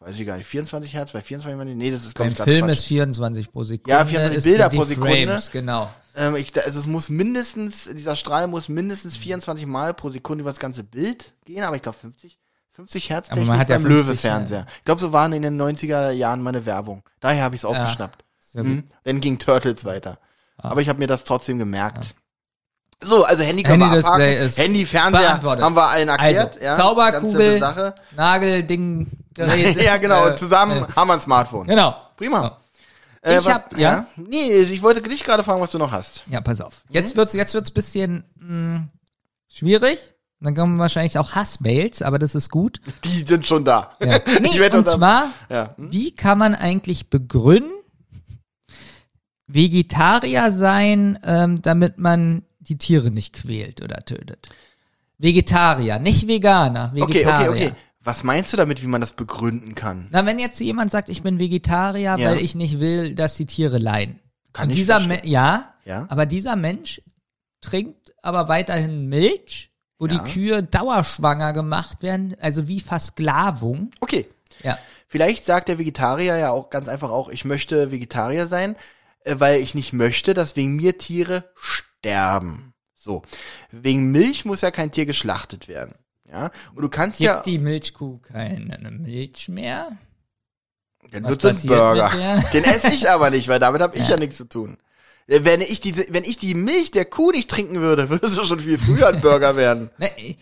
weiß 0.00 0.18
ich 0.18 0.26
gar 0.26 0.36
nicht, 0.36 0.46
24 0.46 0.94
Hertz, 0.94 1.12
bei 1.12 1.20
24 1.20 1.56
Mal, 1.58 1.64
nee, 1.74 1.90
das 1.90 2.04
ist, 2.04 2.14
glaube 2.14 2.30
Beim 2.30 2.38
ich, 2.38 2.42
Film 2.44 2.66
Quatsch. 2.66 2.78
ist 2.78 2.84
24 2.84 3.52
pro 3.52 3.64
Sekunde. 3.64 3.90
Ja, 3.90 4.04
24 4.06 4.36
ist 4.38 4.44
Bilder 4.44 4.68
pro 4.68 4.84
Sekunde. 4.84 5.10
Frames, 5.26 5.50
genau. 5.50 5.90
Ähm, 6.16 6.36
ich, 6.36 6.52
also 6.64 6.78
es 6.80 6.86
muss 6.86 7.08
mindestens, 7.08 7.88
dieser 7.92 8.14
Strahl 8.16 8.46
muss 8.46 8.68
mindestens 8.68 9.16
24 9.16 9.66
Mal 9.66 9.94
pro 9.94 10.10
Sekunde 10.10 10.42
über 10.42 10.50
das 10.50 10.60
ganze 10.60 10.84
Bild 10.84 11.32
gehen, 11.44 11.64
aber 11.64 11.76
ich 11.76 11.82
glaube 11.82 11.98
50, 11.98 12.38
50 12.72 13.10
Hertz 13.10 13.28
Technik 13.28 13.50
hat 13.50 13.68
ja 13.70 13.76
beim 13.76 13.86
50, 13.86 14.06
Löwe-Fernseher. 14.08 14.66
Ich 14.78 14.84
glaube, 14.84 15.00
so 15.00 15.12
waren 15.12 15.32
in 15.32 15.42
den 15.42 15.60
90er 15.60 16.10
Jahren 16.12 16.42
meine 16.42 16.64
Werbung. 16.64 17.02
Daher 17.18 17.42
habe 17.42 17.56
ich 17.56 17.62
es 17.62 17.64
aufgeschnappt. 17.64 18.24
Mhm. 18.54 18.84
Dann 19.04 19.20
ging 19.20 19.38
Turtles 19.38 19.84
weiter. 19.84 20.18
Aber 20.58 20.80
ich 20.80 20.88
habe 20.88 20.98
mir 20.98 21.06
das 21.06 21.24
trotzdem 21.24 21.58
gemerkt. 21.58 22.14
So, 23.02 23.24
also 23.24 23.44
Handy 23.44 23.62
können 23.62 23.78
wir 23.78 23.86
Handy-Display 23.86 24.32
abhaken. 24.32 24.46
ist 24.46 24.58
Handy, 24.58 24.84
Fernseher 24.84 25.40
haben 25.40 25.76
wir 25.76 25.84
allen 25.88 26.08
erklärt. 26.08 26.54
Also, 26.54 26.64
ja, 26.64 26.74
Zauberkugel, 26.74 27.58
Sache. 27.60 27.94
Nagel, 28.16 28.64
Ding, 28.64 29.06
Gerät. 29.34 29.80
ja, 29.80 29.96
genau. 29.98 30.26
äh, 30.28 30.34
zusammen 30.36 30.82
äh, 30.82 30.86
haben 30.96 31.06
wir 31.08 31.14
ein 31.14 31.20
Smartphone. 31.20 31.66
Genau. 31.68 31.94
Prima. 32.16 32.58
Ich 33.22 33.36
was- 33.36 33.48
hab- 33.48 33.78
ja. 33.78 34.06
Nee, 34.16 34.50
ich 34.52 34.82
wollte 34.82 35.00
dich 35.02 35.22
gerade 35.22 35.44
fragen, 35.44 35.60
was 35.60 35.70
du 35.70 35.78
noch 35.78 35.92
hast. 35.92 36.22
Ja, 36.26 36.40
pass 36.40 36.60
auf. 36.60 36.82
Jetzt 36.88 37.14
wird's, 37.16 37.34
jetzt 37.34 37.54
wird's 37.54 37.70
bisschen 37.70 38.24
mh, 38.36 38.88
schwierig. 39.48 40.00
Dann 40.40 40.54
kommen 40.54 40.78
wahrscheinlich 40.78 41.18
auch 41.18 41.34
Hassmails, 41.34 42.00
aber 42.02 42.18
das 42.20 42.34
ist 42.36 42.48
gut. 42.50 42.80
Die 43.04 43.24
sind 43.26 43.46
schon 43.46 43.64
da. 43.64 43.90
Ja. 44.00 44.18
Ich 44.26 44.40
Nee, 44.58 44.70
und 44.70 44.88
zwar, 44.88 45.30
Ja. 45.48 45.74
Hm? 45.76 45.90
wie 45.92 46.12
kann 46.14 46.38
man 46.38 46.54
eigentlich 46.54 47.10
begründen, 47.10 47.72
Vegetarier 49.48 50.50
sein, 50.52 51.18
ähm, 51.24 51.60
damit 51.62 51.98
man 51.98 52.42
die 52.60 52.78
Tiere 52.78 53.10
nicht 53.10 53.32
quält 53.34 53.82
oder 53.82 53.96
tötet? 54.04 54.48
Vegetarier, 55.18 55.98
nicht 55.98 56.28
Veganer, 56.28 56.92
Okay, 56.96 57.14
Vegetarier. 57.14 57.50
okay, 57.50 57.66
okay. 57.68 57.74
Was 58.04 58.22
meinst 58.24 58.52
du 58.52 58.56
damit, 58.56 58.82
wie 58.82 58.86
man 58.86 59.00
das 59.00 59.12
begründen 59.12 59.74
kann? 59.74 60.06
Na, 60.10 60.24
wenn 60.24 60.38
jetzt 60.38 60.60
jemand 60.60 60.90
sagt, 60.92 61.08
ich 61.08 61.22
bin 61.22 61.40
Vegetarier, 61.40 62.16
Ja. 62.16 62.30
weil 62.30 62.38
ich 62.40 62.54
nicht 62.54 62.78
will, 62.78 63.14
dass 63.14 63.36
die 63.36 63.46
Tiere 63.46 63.78
leiden. 63.78 64.20
Kann 64.52 64.66
Und 64.66 64.70
ich 64.70 64.76
dieser 64.76 65.00
verstehen. 65.00 65.20
Me 65.24 65.28
ja, 65.28 65.74
Ja. 65.84 66.06
aber 66.08 66.24
dieser 66.24 66.56
Mensch 66.56 67.02
trinkt 67.60 68.12
aber 68.22 68.48
weiterhin 68.48 69.08
Milch, 69.08 69.70
wo 69.98 70.06
Ja. 70.06 70.14
die 70.18 70.30
Kühe 70.32 70.62
dauerschwanger 70.62 71.52
gemacht 71.52 72.02
werden, 72.02 72.36
also 72.40 72.68
wie 72.68 72.80
Versklavung. 72.80 73.90
Okay. 74.00 74.26
Ja. 74.62 74.78
Vielleicht 75.08 75.44
sagt 75.44 75.68
der 75.68 75.78
Vegetarier 75.78 76.36
ja 76.36 76.50
auch 76.50 76.70
ganz 76.70 76.86
einfach 76.88 77.10
auch, 77.10 77.28
ich 77.28 77.44
möchte 77.44 77.90
Vegetarier 77.90 78.46
sein, 78.46 78.76
weil 79.24 79.60
ich 79.60 79.74
nicht 79.74 79.92
möchte, 79.92 80.34
dass 80.34 80.56
wegen 80.56 80.76
mir 80.76 80.98
Tiere 80.98 81.50
sterben. 81.56 82.74
So. 82.94 83.22
Wegen 83.70 84.10
Milch 84.10 84.44
muss 84.44 84.60
ja 84.60 84.70
kein 84.70 84.90
Tier 84.90 85.06
geschlachtet 85.06 85.68
werden. 85.68 85.94
Ja. 86.30 86.50
Und 86.74 86.82
du 86.82 86.88
kannst 86.88 87.18
Gibt 87.18 87.26
ja, 87.26 87.42
die 87.42 87.58
Milchkuh 87.58 88.18
keine 88.18 88.90
Milch 88.90 89.48
mehr? 89.48 89.96
dann 91.10 91.26
wird 91.26 91.44
ein 91.44 91.60
Burger. 91.62 92.10
Den 92.52 92.64
esse 92.64 92.88
ich 92.88 93.08
aber 93.08 93.30
nicht, 93.30 93.48
weil 93.48 93.60
damit 93.60 93.80
habe 93.80 93.96
ich 93.96 94.08
ja. 94.08 94.16
nichts 94.16 94.36
zu 94.36 94.44
tun. 94.44 94.78
Äh, 95.26 95.40
Wenn 95.42 95.60
ich 95.60 95.80
diese, 95.80 96.04
wenn 96.10 96.24
ich 96.24 96.38
die 96.38 96.54
Milch 96.54 96.90
der 96.90 97.04
Kuh 97.04 97.30
nicht 97.30 97.50
trinken 97.50 97.80
würde, 97.80 98.08
würde 98.10 98.26
es 98.26 98.34
doch 98.34 98.46
schon 98.46 98.60
viel 98.60 98.78
früher 98.78 99.08
ein 99.08 99.20
Burger 99.20 99.56
werden. 99.56 99.90
Ne, 99.98 100.10
ich 100.16 100.36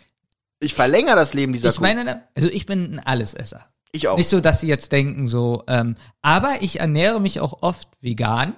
Ich 0.60 0.74
verlängere 0.74 1.16
das 1.16 1.34
Leben 1.34 1.52
dieser 1.52 1.68
ich 1.70 1.76
Kuh. 1.76 1.82
meine, 1.82 2.24
also 2.34 2.48
ich 2.48 2.66
bin 2.66 2.94
ein 2.94 2.98
Allesesser. 3.00 3.68
ich 3.92 4.08
auch. 4.08 4.16
Nicht 4.16 4.28
so, 4.28 4.40
dass 4.40 4.60
sie 4.60 4.68
jetzt 4.68 4.92
denken 4.92 5.28
so, 5.28 5.62
ähm, 5.68 5.96
aber 6.22 6.62
ich 6.62 6.80
ernähre 6.80 7.20
mich 7.20 7.40
auch 7.40 7.62
oft 7.62 7.88
vegan. 8.00 8.56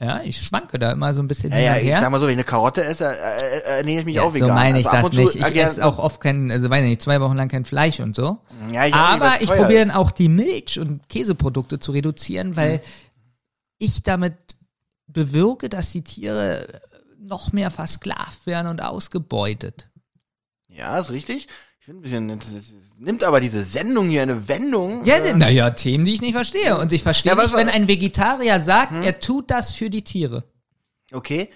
Ja, 0.00 0.20
ich 0.22 0.40
schwanke 0.40 0.78
da 0.78 0.92
immer 0.92 1.12
so 1.12 1.20
ein 1.20 1.26
bisschen 1.26 1.50
Mhm. 1.50 1.56
ja, 1.56 1.76
ja, 1.76 1.76
ich 1.78 1.98
sag 1.98 2.10
mal 2.12 2.20
so, 2.20 2.26
wenn 2.26 2.30
ich 2.32 2.36
eine 2.36 2.44
Karotte 2.44 2.84
esse, 2.84 3.06
äh, 3.06 3.58
äh, 3.58 3.78
ernähre 3.78 4.00
ich 4.00 4.04
mich 4.06 4.14
Ja, 4.14 4.22
auch 4.22 4.32
vegan. 4.32 4.48
So 4.50 4.54
meine 4.54 4.78
ich 4.78 4.86
Also 4.88 5.08
das 5.08 5.18
nicht. 5.18 5.34
Ich 5.34 5.56
esse 5.56 5.84
auch 5.84 5.98
oft 5.98 6.20
kein, 6.20 6.50
also 6.52 6.70
weiß 6.70 6.82
nicht, 6.84 7.02
zwei 7.02 7.20
Wochen 7.20 7.36
lang 7.36 7.48
kein 7.48 7.64
Fleisch 7.64 7.98
und 7.98 8.14
so. 8.14 8.38
Ja, 8.70 8.86
ich 8.86 8.94
auch 8.94 9.14
nicht, 9.14 9.22
Aber 9.22 9.40
ich 9.40 9.48
probiere 9.48 9.80
dann 9.86 9.90
auch 9.90 10.12
die 10.12 10.28
Milch- 10.28 10.78
und 10.78 11.08
Käseprodukte 11.08 11.80
zu 11.80 11.90
reduzieren, 11.90 12.54
weil 12.54 12.76
Mhm. 12.76 12.80
ich 13.78 14.02
damit 14.04 14.34
bewirke, 15.08 15.68
dass 15.68 15.90
die 15.90 16.02
Tiere 16.02 16.80
noch 17.18 17.52
mehr 17.52 17.72
versklavt 17.72 18.46
werden 18.46 18.68
und 18.68 18.80
ausgebeutet. 18.80 19.88
Ja, 20.68 20.98
ist 21.00 21.10
richtig. 21.10 21.48
Finde 21.88 22.34
ein 22.34 22.38
bisschen, 22.38 22.62
nimmt 22.98 23.24
aber 23.24 23.40
diese 23.40 23.64
Sendung 23.64 24.10
hier 24.10 24.20
eine 24.20 24.46
Wendung. 24.46 25.06
Ja, 25.06 25.14
äh, 25.14 25.32
naja, 25.32 25.70
Themen, 25.70 26.04
die 26.04 26.12
ich 26.12 26.20
nicht 26.20 26.34
verstehe. 26.34 26.76
Und 26.76 26.92
ich 26.92 27.02
verstehe 27.02 27.32
Ja, 27.34 27.42
nicht, 27.42 27.54
wenn 27.54 27.70
ein 27.70 27.88
Vegetarier 27.88 28.60
sagt, 28.60 28.92
er 29.02 29.20
tut 29.20 29.50
das 29.50 29.72
für 29.72 29.88
die 29.88 30.04
Tiere. 30.04 30.44
Okay. 31.12 31.48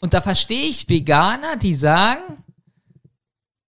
Und 0.00 0.14
da 0.14 0.20
verstehe 0.20 0.64
ich 0.64 0.88
Veganer, 0.88 1.54
die 1.54 1.76
sagen, 1.76 2.42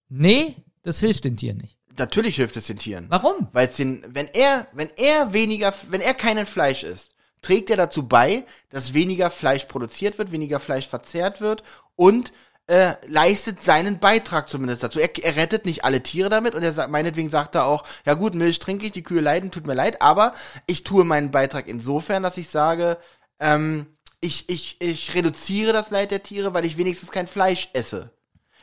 nee, 0.09 0.57
das 0.83 0.99
hilft 0.99 1.23
den 1.23 1.37
Tieren 1.37 1.59
nicht. 1.59 1.79
Natürlich 1.97 2.35
hilft 2.35 2.57
es 2.57 2.67
den 2.67 2.79
Tieren. 2.79 3.07
Warum? 3.09 3.47
Weil 3.53 3.69
es 3.69 3.77
den, 3.77 4.05
wenn 4.09 4.27
er, 4.27 4.67
wenn 4.73 4.89
er 4.97 5.33
weniger, 5.33 5.73
wenn 5.91 6.01
er 6.01 6.15
keinen 6.15 6.47
Fleisch 6.47 6.83
isst, 6.83 7.15
trägt 7.41 7.71
er 7.71 7.77
dazu 7.77 8.09
bei, 8.09 8.45
dass 8.71 8.95
weniger 8.95 9.31
Fleisch 9.31 9.67
produziert 9.67 10.19
wird, 10.19 10.33
weniger 10.33 10.59
Fleisch 10.59 10.89
verzehrt 10.89 11.41
wird 11.41 11.63
und 11.95 12.33
äh, 12.69 12.95
leistet 13.07 13.63
seinen 13.63 13.99
Beitrag 13.99 14.49
zumindest 14.49 14.83
dazu. 14.83 14.99
Er, 14.99 15.11
er 15.23 15.37
rettet 15.37 15.67
nicht 15.67 15.85
alle 15.85 16.03
Tiere 16.03 16.29
damit 16.29 16.55
und 16.55 16.63
er 16.63 16.73
sagt, 16.73 16.91
meinetwegen 16.91 17.31
sagt 17.31 17.55
er 17.55 17.67
auch, 17.67 17.85
ja 18.05 18.15
gut, 18.15 18.35
Milch 18.35 18.59
trinke 18.59 18.87
ich, 18.87 18.93
die 18.93 19.03
Kühe 19.03 19.21
leiden, 19.21 19.51
tut 19.51 19.67
mir 19.67 19.75
leid, 19.75 20.03
aber 20.03 20.35
ich 20.67 20.83
tue 20.83 21.05
meinen 21.05 21.31
Beitrag 21.31 21.69
insofern, 21.69 22.23
dass 22.23 22.37
ich 22.37 22.49
sage, 22.49 22.99
ähm, 23.39 23.87
ich, 24.21 24.49
ich, 24.49 24.77
ich 24.81 25.15
reduziere 25.15 25.73
das 25.73 25.91
Leid 25.91 26.11
der 26.11 26.23
Tiere, 26.23 26.55
weil 26.55 26.65
ich 26.65 26.77
wenigstens 26.77 27.11
kein 27.11 27.29
Fleisch 27.29 27.69
esse. 27.73 28.11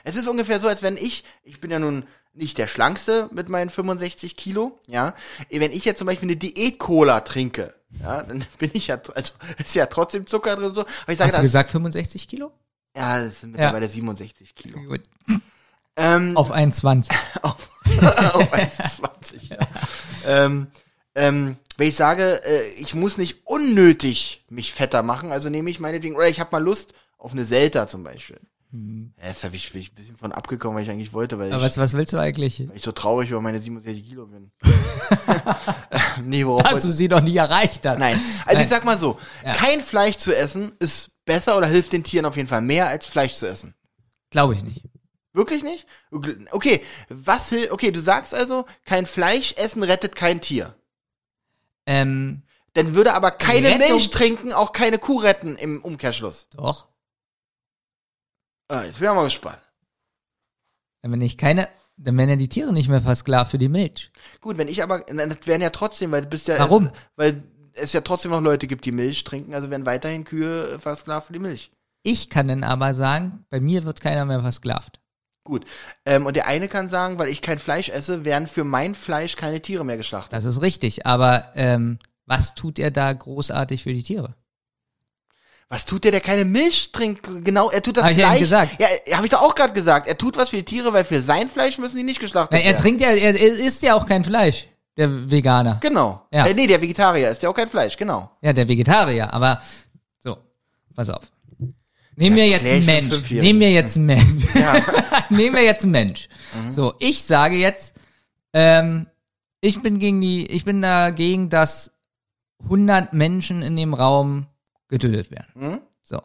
Es 0.03 0.15
ist 0.15 0.27
ungefähr 0.27 0.59
so, 0.59 0.67
als 0.67 0.83
wenn 0.83 0.97
ich, 0.97 1.23
ich 1.43 1.61
bin 1.61 1.71
ja 1.71 1.79
nun 1.79 2.05
nicht 2.33 2.57
der 2.57 2.67
Schlankste 2.67 3.29
mit 3.31 3.47
meinen 3.47 3.69
65 3.69 4.35
Kilo, 4.35 4.79
ja. 4.87 5.13
Wenn 5.49 5.71
ich 5.71 5.85
jetzt 5.85 5.99
zum 5.99 6.07
Beispiel 6.07 6.27
eine 6.27 6.35
Diät-Cola 6.35 7.21
trinke, 7.21 7.73
ja, 8.01 8.23
dann 8.23 8.43
bin 8.57 8.71
ich 8.73 8.87
ja, 8.87 8.99
also 9.15 9.33
ist 9.57 9.75
ja 9.75 9.85
trotzdem 9.85 10.27
Zucker 10.27 10.55
drin 10.55 10.65
und 10.65 10.75
so. 10.75 10.81
Aber 10.81 11.11
ich 11.11 11.17
sage 11.17 11.29
Hast 11.29 11.37
du 11.37 11.41
das, 11.41 11.43
gesagt 11.43 11.69
65 11.69 12.27
Kilo? 12.27 12.51
Ja, 12.95 13.23
das 13.23 13.41
sind 13.41 13.51
mittlerweile 13.51 13.87
67 13.87 14.55
Kilo. 14.55 14.79
Gut. 14.83 15.01
Ähm, 15.95 16.35
Auf 16.37 16.51
1,20. 16.51 17.11
auf, 17.43 17.69
auf 18.33 18.53
1,20. 18.53 19.51
Ja. 19.51 19.57
ähm, 20.25 20.67
ähm, 21.15 21.57
wenn 21.77 21.87
ich 21.87 21.95
sage, 21.95 22.41
äh, 22.43 22.69
ich 22.79 22.95
muss 22.95 23.17
nicht 23.17 23.41
unnötig 23.45 24.43
mich 24.49 24.73
fetter 24.73 25.03
machen, 25.03 25.31
also 25.31 25.49
nehme 25.49 25.69
ich 25.69 25.79
meinetwegen, 25.79 26.15
oder 26.15 26.27
ich 26.27 26.39
habe 26.39 26.49
mal 26.51 26.63
Lust 26.63 26.93
auf 27.17 27.31
eine 27.31 27.45
Selta 27.45 27.87
zum 27.87 28.03
Beispiel. 28.03 28.39
Ja, 29.21 29.27
jetzt 29.27 29.43
habe 29.43 29.55
ich, 29.55 29.75
ich 29.75 29.91
ein 29.91 29.95
bisschen 29.95 30.17
von 30.17 30.31
abgekommen, 30.31 30.75
weil 30.77 30.83
ich 30.83 30.89
eigentlich 30.89 31.13
wollte, 31.13 31.37
weil 31.37 31.53
Aber 31.53 31.61
ich, 31.61 31.69
was, 31.69 31.77
was 31.77 31.93
willst 31.93 32.11
du 32.11 32.17
eigentlich? 32.17 32.67
weil 32.67 32.75
ich 32.75 32.81
so 32.81 32.91
traurig 32.91 33.29
über 33.29 33.39
meine 33.39 33.59
67 33.61 34.03
Kilo 34.03 34.25
bin. 34.25 34.51
nee, 36.25 36.43
worauf 36.43 36.63
Hast 36.63 36.83
du 36.85 36.91
sie 36.91 37.07
doch 37.07 37.21
nie 37.21 37.37
erreicht 37.37 37.87
hast. 37.87 37.99
Nein. 37.99 38.19
Also 38.45 38.55
Nein. 38.57 38.63
ich 38.63 38.69
sag 38.69 38.83
mal 38.83 38.97
so, 38.97 39.19
Ja. 39.45 39.53
kein 39.53 39.81
Fleisch 39.81 40.17
zu 40.17 40.35
essen 40.35 40.71
ist 40.79 41.11
besser 41.25 41.57
oder 41.57 41.67
hilft 41.67 41.93
den 41.93 42.03
Tieren 42.03 42.25
auf 42.25 42.35
jeden 42.35 42.47
Fall 42.47 42.61
mehr 42.61 42.87
als 42.87 43.05
Fleisch 43.05 43.33
zu 43.33 43.47
essen. 43.47 43.73
Glaube 44.29 44.53
ich 44.53 44.63
nicht. 44.63 44.83
Wirklich 45.33 45.63
nicht? 45.63 45.87
Okay, 46.51 46.83
was 47.09 47.49
hil 47.49 47.71
okay, 47.71 47.91
du 47.91 47.99
sagst 47.99 48.33
also, 48.35 48.65
kein 48.85 49.05
Fleisch 49.05 49.53
essen 49.57 49.81
rettet 49.83 50.15
kein 50.15 50.41
Tier. 50.41 50.75
Ähm, 51.85 52.43
Dann 52.73 52.93
würde 52.95 53.13
aber 53.13 53.31
keine 53.31 53.69
Rettung- 53.69 53.89
Milch 53.89 54.09
trinken 54.11 54.53
auch 54.53 54.71
keine 54.73 54.99
Kuh 54.99 55.17
retten 55.17 55.55
im 55.55 55.83
Umkehrschluss. 55.83 56.47
doch. 56.51 56.87
Ah, 58.69 58.83
jetzt 58.83 58.99
bin 58.99 59.07
ich 59.09 59.13
mal 59.13 59.23
gespannt. 59.25 59.59
Wenn 61.01 61.21
ich 61.21 61.37
keine, 61.37 61.67
dann 61.97 62.17
werden 62.17 62.29
ja 62.29 62.35
die 62.37 62.47
Tiere 62.47 62.71
nicht 62.71 62.87
mehr 62.87 63.01
versklavt 63.01 63.51
für 63.51 63.57
die 63.57 63.67
Milch. 63.69 64.11
Gut, 64.39 64.57
wenn 64.57 64.67
ich 64.69 64.81
aber, 64.81 64.99
das 64.99 65.37
wären 65.45 65.61
ja 65.61 65.69
trotzdem, 65.69 66.11
weil 66.11 66.21
du 66.21 66.27
bist 66.29 66.47
ja, 66.47 66.57
Warum? 66.59 66.87
Es, 66.87 66.91
weil 67.17 67.43
es 67.75 67.93
ja 67.93 68.01
trotzdem 68.01 68.31
noch 68.31 68.41
Leute 68.41 68.67
gibt, 68.67 68.85
die 68.85 68.91
Milch 68.91 69.23
trinken, 69.23 69.53
also 69.53 69.69
werden 69.69 69.85
weiterhin 69.85 70.23
Kühe 70.25 70.79
versklavt 70.79 71.27
für 71.27 71.33
die 71.33 71.39
Milch. 71.39 71.71
Ich 72.03 72.29
kann 72.29 72.47
dann 72.47 72.63
aber 72.63 72.93
sagen, 72.93 73.45
bei 73.49 73.59
mir 73.59 73.85
wird 73.85 74.01
keiner 74.01 74.25
mehr 74.25 74.41
versklavt. 74.41 74.99
Gut. 75.45 75.65
Ähm, 76.05 76.25
und 76.25 76.35
der 76.35 76.47
eine 76.47 76.67
kann 76.67 76.89
sagen, 76.89 77.19
weil 77.19 77.27
ich 77.29 77.41
kein 77.41 77.59
Fleisch 77.59 77.89
esse, 77.89 78.23
werden 78.25 78.47
für 78.47 78.63
mein 78.63 78.95
Fleisch 78.95 79.35
keine 79.35 79.61
Tiere 79.61 79.85
mehr 79.85 79.97
geschlachtet. 79.97 80.33
Das 80.33 80.45
ist 80.45 80.61
richtig. 80.61 81.05
Aber 81.05 81.51
ähm, 81.55 81.99
was 82.25 82.55
tut 82.55 82.79
er 82.79 82.91
da 82.91 83.11
großartig 83.11 83.83
für 83.83 83.93
die 83.93 84.03
Tiere? 84.03 84.35
Was 85.69 85.85
tut 85.85 86.03
der, 86.03 86.11
der 86.11 86.21
keine 86.21 86.45
Milch 86.45 86.91
trinkt? 86.91 87.27
Genau, 87.43 87.69
er 87.69 87.81
tut 87.81 87.97
das 87.97 88.03
Hab 88.03 88.11
ich 88.11 88.17
ja 88.17 88.27
gleich. 88.27 88.35
eben 88.35 88.43
gesagt. 88.43 88.79
Ja, 88.79 89.17
habe 89.17 89.25
ich 89.25 89.31
doch 89.31 89.41
auch 89.41 89.55
gerade 89.55 89.73
gesagt. 89.73 90.07
Er 90.07 90.17
tut 90.17 90.37
was 90.37 90.49
für 90.49 90.57
die 90.57 90.65
Tiere, 90.65 90.93
weil 90.93 91.03
für 91.03 91.19
sein 91.19 91.49
Fleisch 91.49 91.77
müssen 91.77 91.97
die 91.97 92.03
nicht 92.03 92.19
geschlachtet 92.19 92.51
Na, 92.53 92.59
er 92.59 92.65
werden. 92.65 92.81
trinkt 92.81 93.01
ja, 93.01 93.09
er, 93.09 93.35
er 93.35 93.53
isst 93.55 93.81
ja 93.81 93.95
auch 93.95 94.05
kein 94.05 94.23
Fleisch. 94.23 94.67
Der 94.97 95.31
Veganer. 95.31 95.79
Genau. 95.81 96.27
Ja. 96.31 96.45
Äh, 96.45 96.53
nee, 96.53 96.67
der 96.67 96.81
Vegetarier 96.81 97.29
ist 97.29 97.41
ja 97.41 97.49
auch 97.49 97.55
kein 97.55 97.69
Fleisch, 97.69 97.97
genau. 97.97 98.29
Ja, 98.41 98.53
der 98.53 98.67
Vegetarier, 98.67 99.33
aber 99.33 99.61
so, 100.19 100.37
pass 100.93 101.09
auf. 101.09 101.31
Nehmen 102.15 102.35
wir 102.35 102.47
jetzt 102.47 102.65
einen 102.65 102.85
Mensch. 102.85 103.31
Nehmen 103.31 103.59
wir 103.59 103.71
jetzt 103.71 103.97
einen 103.97 104.05
Mensch. 104.05 104.45
Nehmen 105.29 105.55
wir 105.55 105.63
jetzt 105.63 105.83
einen 105.83 105.93
Mensch. 105.93 106.29
So, 106.69 106.93
ich 106.99 107.23
sage 107.23 107.55
jetzt, 107.55 107.95
ähm, 108.53 109.07
ich 109.61 109.81
bin 109.81 109.97
gegen 109.97 110.21
die, 110.21 110.45
ich 110.45 110.63
bin 110.63 110.81
dagegen, 110.81 111.49
dass 111.49 111.91
100 112.65 113.13
Menschen 113.13 113.63
in 113.63 113.75
dem 113.75 113.95
Raum 113.95 114.47
getötet 114.89 115.31
werden. 115.31 115.81
So. 116.03 116.21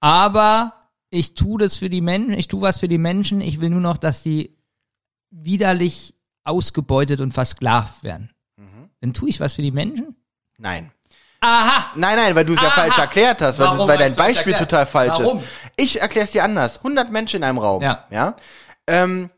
Aber 0.00 0.72
ich 1.10 1.34
tue 1.34 1.58
das 1.60 1.76
für 1.76 1.88
die 1.88 2.00
Menschen, 2.00 2.32
ich 2.32 2.48
tue 2.48 2.62
was 2.62 2.80
für 2.80 2.88
die 2.88 2.98
Menschen, 2.98 3.40
ich 3.40 3.60
will 3.60 3.70
nur 3.70 3.80
noch, 3.80 3.98
dass 3.98 4.22
die 4.22 4.56
widerlich 5.30 6.14
ausgebeutet 6.44 7.20
und 7.20 7.32
versklavt 7.32 8.02
werden. 8.02 8.30
Dann 9.00 9.14
tue 9.14 9.28
ich 9.30 9.40
was 9.40 9.54
für 9.54 9.62
die 9.62 9.72
Menschen? 9.72 10.14
Nein. 10.58 10.92
Aha! 11.40 11.90
Nein, 11.96 12.16
nein, 12.16 12.36
weil 12.36 12.44
du 12.44 12.52
es 12.54 12.62
ja 12.62 12.70
falsch 12.70 12.96
erklärt 12.98 13.42
hast, 13.42 13.58
weil, 13.58 13.66
Warum 13.66 13.88
weil 13.88 13.98
dein 13.98 14.12
du 14.12 14.16
Beispiel 14.16 14.54
total 14.54 14.86
falsch 14.86 15.18
Warum? 15.18 15.38
ist. 15.38 15.46
Ich 15.76 16.00
erkläre 16.00 16.24
es 16.24 16.30
dir 16.30 16.44
anders. 16.44 16.76
100 16.78 17.10
Menschen 17.10 17.38
in 17.38 17.44
einem 17.44 17.58
Raum. 17.58 17.82
Ja. 17.82 18.04
ja? 18.10 18.36
Ähm, 18.86 19.28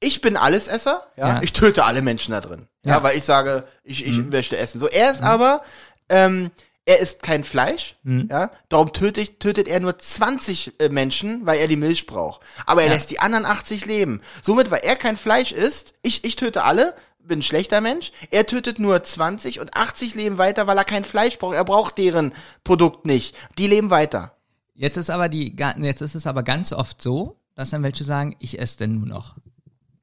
ich 0.00 0.20
bin 0.20 0.36
Allesesser, 0.36 1.06
ja? 1.16 1.34
Ja. 1.36 1.42
Ich 1.42 1.52
töte 1.52 1.84
alle 1.84 2.02
Menschen 2.02 2.32
da 2.32 2.40
drin. 2.40 2.66
Ja, 2.84 2.94
Ja. 2.94 2.98
Mhm. 2.98 3.04
weil 3.04 3.16
ich 3.16 3.22
sage, 3.22 3.64
ich, 3.84 4.04
ich 4.04 4.18
möchte 4.18 4.56
essen. 4.56 4.80
So, 4.80 4.88
er 4.88 5.12
ist 5.12 5.22
aber, 5.22 5.62
ähm, 6.08 6.50
er 6.84 6.98
isst 6.98 7.22
kein 7.22 7.44
Fleisch, 7.44 7.96
Mhm. 8.02 8.28
ja, 8.30 8.50
darum 8.68 8.92
tötet, 8.92 9.38
tötet 9.40 9.68
er 9.68 9.80
nur 9.80 9.98
20 9.98 10.80
äh, 10.80 10.88
Menschen, 10.88 11.46
weil 11.46 11.58
er 11.60 11.68
die 11.68 11.76
Milch 11.76 12.06
braucht. 12.06 12.40
Aber 12.66 12.82
er 12.82 12.88
Ja. 12.88 12.94
lässt 12.94 13.10
die 13.10 13.20
anderen 13.20 13.44
80 13.46 13.86
leben. 13.86 14.20
Somit, 14.42 14.70
weil 14.70 14.80
er 14.82 14.96
kein 14.96 15.16
Fleisch 15.16 15.52
isst, 15.52 15.94
ich, 16.02 16.24
ich 16.24 16.36
töte 16.36 16.64
alle, 16.64 16.94
bin 17.20 17.38
ein 17.38 17.42
schlechter 17.42 17.80
Mensch, 17.80 18.10
er 18.32 18.46
tötet 18.46 18.80
nur 18.80 19.00
20 19.02 19.60
und 19.60 19.76
80 19.76 20.16
leben 20.16 20.38
weiter, 20.38 20.66
weil 20.66 20.76
er 20.76 20.84
kein 20.84 21.04
Fleisch 21.04 21.38
braucht. 21.38 21.54
Er 21.54 21.64
braucht 21.64 21.96
deren 21.98 22.32
Produkt 22.64 23.06
nicht. 23.06 23.36
Die 23.58 23.68
leben 23.68 23.90
weiter. 23.90 24.36
Jetzt 24.74 24.96
ist 24.96 25.08
aber 25.10 25.28
die, 25.28 25.54
jetzt 25.78 26.00
ist 26.00 26.16
es 26.16 26.26
aber 26.26 26.42
ganz 26.42 26.72
oft 26.72 27.00
so, 27.00 27.36
dass 27.54 27.70
dann 27.70 27.84
welche 27.84 28.02
sagen, 28.02 28.34
ich 28.40 28.58
esse 28.58 28.78
denn 28.78 28.94
nur 28.94 29.06
noch 29.06 29.36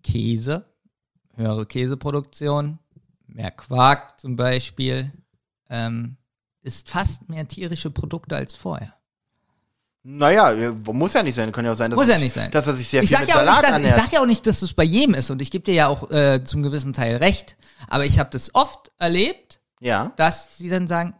Käse, 0.03 0.65
höhere 1.35 1.65
Käseproduktion, 1.65 2.79
mehr 3.27 3.51
Quark 3.51 4.19
zum 4.19 4.35
Beispiel, 4.37 5.11
ähm, 5.69 6.15
ist 6.61 6.89
fast 6.89 7.29
mehr 7.29 7.47
tierische 7.47 7.89
Produkte 7.91 8.35
als 8.35 8.55
vorher. 8.55 8.93
Naja, 10.03 10.53
äh, 10.53 10.69
muss 10.71 11.13
ja 11.13 11.23
nicht 11.23 11.35
sein. 11.35 11.51
Kann 11.51 11.65
ja 11.65 11.73
auch 11.73 11.77
sein, 11.77 11.91
dass, 11.91 11.97
Muss 11.97 12.07
er- 12.07 12.15
ja 12.15 12.19
nicht 12.19 12.33
sein. 12.33 12.51
dass 12.51 12.67
er 12.67 12.73
sich 12.75 12.87
sehr 12.87 13.03
Ich 13.03 13.09
viel 13.09 13.17
sag, 13.17 13.25
mit 13.27 13.35
ja 13.35 13.35
Salat 13.35 13.61
nicht, 13.61 13.85
dass, 13.85 13.97
ich 13.97 14.03
sag 14.03 14.13
ja 14.13 14.21
auch 14.21 14.25
nicht, 14.25 14.47
dass 14.47 14.61
es 14.61 14.73
bei 14.73 14.83
jedem 14.83 15.13
ist 15.13 15.29
und 15.29 15.41
ich 15.41 15.51
gebe 15.51 15.63
dir 15.65 15.73
ja 15.73 15.87
auch 15.87 16.09
äh, 16.09 16.43
zum 16.43 16.63
gewissen 16.63 16.93
Teil 16.93 17.17
recht, 17.17 17.57
aber 17.89 18.05
ich 18.05 18.17
habe 18.17 18.29
das 18.31 18.55
oft 18.55 18.91
erlebt, 18.97 19.59
ja. 19.81 20.13
dass 20.15 20.57
sie 20.57 20.69
dann 20.69 20.87
sagen, 20.87 21.15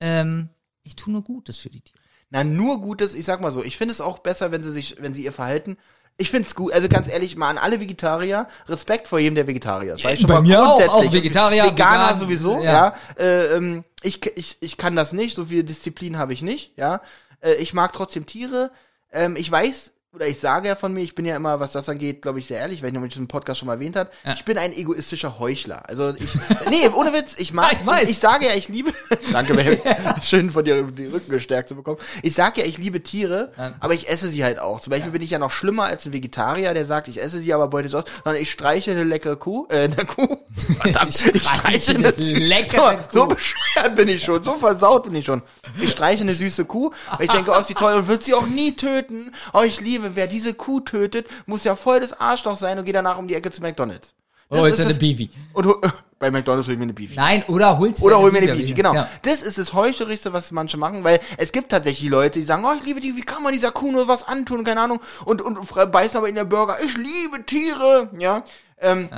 ähm, 0.00 0.50
ich 0.82 0.96
tue 0.96 1.12
nur 1.12 1.22
Gutes 1.24 1.56
für 1.56 1.70
die 1.70 1.80
Tiere. 1.80 1.98
Na, 2.30 2.44
nur 2.44 2.80
Gutes, 2.82 3.14
ich 3.14 3.24
sag 3.24 3.40
mal 3.40 3.52
so, 3.52 3.64
ich 3.64 3.78
finde 3.78 3.92
es 3.92 4.02
auch 4.02 4.18
besser, 4.18 4.52
wenn 4.52 4.62
sie 4.62 4.70
sich, 4.70 4.96
wenn 5.00 5.14
sie 5.14 5.24
ihr 5.24 5.32
Verhalten. 5.32 5.78
Ich 6.20 6.32
finde 6.32 6.48
es 6.48 6.54
gut, 6.56 6.72
also 6.72 6.88
ganz 6.88 7.08
ehrlich, 7.08 7.36
mal 7.36 7.48
an 7.48 7.58
alle 7.58 7.78
Vegetarier, 7.78 8.48
Respekt 8.68 9.06
vor 9.06 9.20
jedem, 9.20 9.36
der 9.36 9.46
Vegetarier 9.46 9.94
ist. 9.94 10.02
Sag 10.02 10.14
ich 10.14 10.20
schon 10.20 10.28
bei 10.28 10.34
mal 10.34 10.42
mir 10.42 10.60
auch, 10.60 10.78
grundsätzlich. 10.78 11.08
auch 11.08 11.12
Vegetarier, 11.12 11.64
Veganer 11.64 12.06
vegan, 12.06 12.18
sowieso, 12.18 12.58
ja. 12.58 12.72
ja. 12.72 12.94
Äh, 13.24 13.54
ähm, 13.54 13.84
ich, 14.02 14.26
ich, 14.36 14.56
ich 14.60 14.76
kann 14.76 14.96
das 14.96 15.12
nicht, 15.12 15.36
so 15.36 15.44
viel 15.46 15.62
Disziplin 15.62 16.18
habe 16.18 16.32
ich 16.32 16.42
nicht, 16.42 16.72
ja. 16.76 17.02
Äh, 17.40 17.54
ich 17.54 17.72
mag 17.72 17.92
trotzdem 17.92 18.26
Tiere. 18.26 18.72
Ähm, 19.12 19.36
ich 19.36 19.48
weiß, 19.48 19.92
oder 20.18 20.26
ich 20.26 20.40
sage 20.40 20.66
ja 20.68 20.74
von 20.74 20.92
mir, 20.92 21.00
ich 21.02 21.14
bin 21.14 21.24
ja 21.24 21.36
immer, 21.36 21.60
was 21.60 21.70
das 21.72 21.88
angeht, 21.88 22.22
glaube 22.22 22.40
ich, 22.40 22.46
sehr 22.48 22.58
ehrlich, 22.58 22.82
wenn 22.82 22.92
jemand 22.92 23.14
im 23.16 23.28
Podcast 23.28 23.60
schon 23.60 23.66
mal 23.68 23.74
erwähnt 23.74 23.94
hat, 23.94 24.10
Ja. 24.24 24.32
ich 24.34 24.44
bin 24.44 24.58
ein 24.58 24.72
egoistischer 24.72 25.38
Heuchler. 25.38 25.88
Also 25.88 26.12
ich, 26.18 26.34
nee, 26.70 26.88
ohne 26.92 27.12
Witz, 27.12 27.36
ich 27.38 27.52
mag, 27.52 27.72
Ja, 27.74 27.78
ich 27.80 27.86
weiß. 27.86 28.08
ich 28.10 28.18
sage 28.18 28.46
ja, 28.46 28.54
ich 28.54 28.68
liebe, 28.68 28.92
danke, 29.32 29.54
Baby, 29.58 29.80
schön 30.22 30.50
von 30.50 30.64
dir 30.64 30.82
die 30.82 31.06
Rücken 31.06 31.30
gestärkt 31.30 31.68
zu 31.68 31.76
bekommen. 31.76 31.98
Ich 32.22 32.34
sage 32.34 32.60
ja, 32.62 32.66
ich 32.66 32.78
liebe 32.78 33.02
Tiere, 33.02 33.52
aber 33.78 33.94
ich 33.94 34.08
esse 34.08 34.28
sie 34.28 34.42
halt 34.42 34.58
auch. 34.58 34.80
Zum 34.80 34.90
Beispiel 34.90 35.12
bin 35.12 35.22
ich 35.22 35.30
ja 35.30 35.38
noch 35.38 35.52
schlimmer 35.52 35.84
als 35.84 36.04
ein 36.04 36.12
Vegetarier, 36.12 36.74
der 36.74 36.84
sagt, 36.84 37.06
ich 37.08 37.22
esse 37.22 37.38
sie, 37.40 37.54
aber 37.54 37.68
beutet 37.68 37.94
aus, 37.94 38.04
sondern 38.24 38.42
ich 38.42 38.50
streiche 38.50 38.90
eine 38.90 39.04
leckere 39.04 39.36
Kuh, 39.36 39.66
äh, 39.70 39.84
eine 39.84 39.94
Kuh, 40.04 40.38
verdammt, 40.80 41.14
ich 41.34 41.42
streiche 41.42 41.94
eine, 41.94 42.10
leckere 42.10 42.98
so, 43.12 43.20
so 43.20 43.26
bescheuert 43.26 43.94
bin 43.94 44.08
ich 44.08 44.22
schon, 44.24 44.42
so 44.42 44.56
versaut 44.56 45.04
bin 45.04 45.14
ich 45.14 45.26
schon. 45.26 45.42
Ich 45.80 45.90
streiche 45.92 46.22
eine 46.22 46.34
süße 46.34 46.64
Kuh, 46.64 46.90
weil 47.16 47.26
ich 47.26 47.32
denke, 47.32 47.52
oh, 47.54 47.58
ist 47.60 47.68
die 47.68 47.74
toll 47.74 47.94
und 47.94 48.08
wird 48.08 48.22
sie 48.24 48.34
auch 48.34 48.46
nie 48.46 48.72
töten. 48.74 49.32
Oh, 49.52 49.62
ich 49.62 49.80
liebe, 49.80 50.07
wer 50.16 50.26
diese 50.26 50.54
Kuh 50.54 50.80
tötet, 50.80 51.26
muss 51.46 51.64
ja 51.64 51.76
voll 51.76 52.00
das 52.00 52.18
Arschloch 52.20 52.56
sein 52.56 52.78
und 52.78 52.84
geht 52.84 52.94
danach 52.94 53.18
um 53.18 53.28
die 53.28 53.34
Ecke 53.34 53.50
zu 53.50 53.60
McDonalds. 53.62 54.14
Das 54.50 54.60
Oh, 54.60 54.64
ist 54.64 54.70
jetzt 54.70 54.80
eine 54.80 54.88
das- 54.90 54.98
Beefy. 54.98 55.30
Und 55.52 55.66
hol- 55.66 55.80
bei 56.18 56.30
McDonalds 56.30 56.66
hol 56.66 56.72
ich 56.72 56.78
mir 56.78 56.84
eine 56.84 56.94
Beefy. 56.94 57.16
Nein, 57.16 57.44
oder 57.48 57.78
holst 57.78 58.02
Oder 58.02 58.16
dir 58.16 58.22
hol 58.22 58.32
mir 58.32 58.38
eine 58.38 58.52
Beefy, 58.54 58.72
genau. 58.72 58.94
Ja. 58.94 59.08
Das 59.22 59.42
ist 59.42 59.58
das 59.58 59.72
Heuchlerischste, 59.74 60.32
was 60.32 60.50
manche 60.52 60.76
machen, 60.78 61.04
weil 61.04 61.20
es 61.36 61.52
gibt 61.52 61.68
tatsächlich 61.70 62.08
Leute, 62.08 62.38
die 62.38 62.44
sagen, 62.44 62.64
oh, 62.64 62.72
ich 62.78 62.84
liebe 62.84 63.00
die, 63.00 63.14
wie 63.14 63.20
kann 63.22 63.42
man 63.42 63.52
dieser 63.52 63.70
Kuh 63.72 63.92
nur 63.92 64.08
was 64.08 64.26
antun, 64.26 64.64
keine 64.64 64.80
Ahnung, 64.80 65.00
und, 65.26 65.42
und 65.42 65.58
beißen 65.92 66.16
aber 66.16 66.28
in 66.28 66.34
der 66.34 66.44
Burger, 66.44 66.76
ich 66.82 66.96
liebe 66.96 67.44
Tiere, 67.46 68.10
ja. 68.18 68.42
Ähm, 68.80 69.08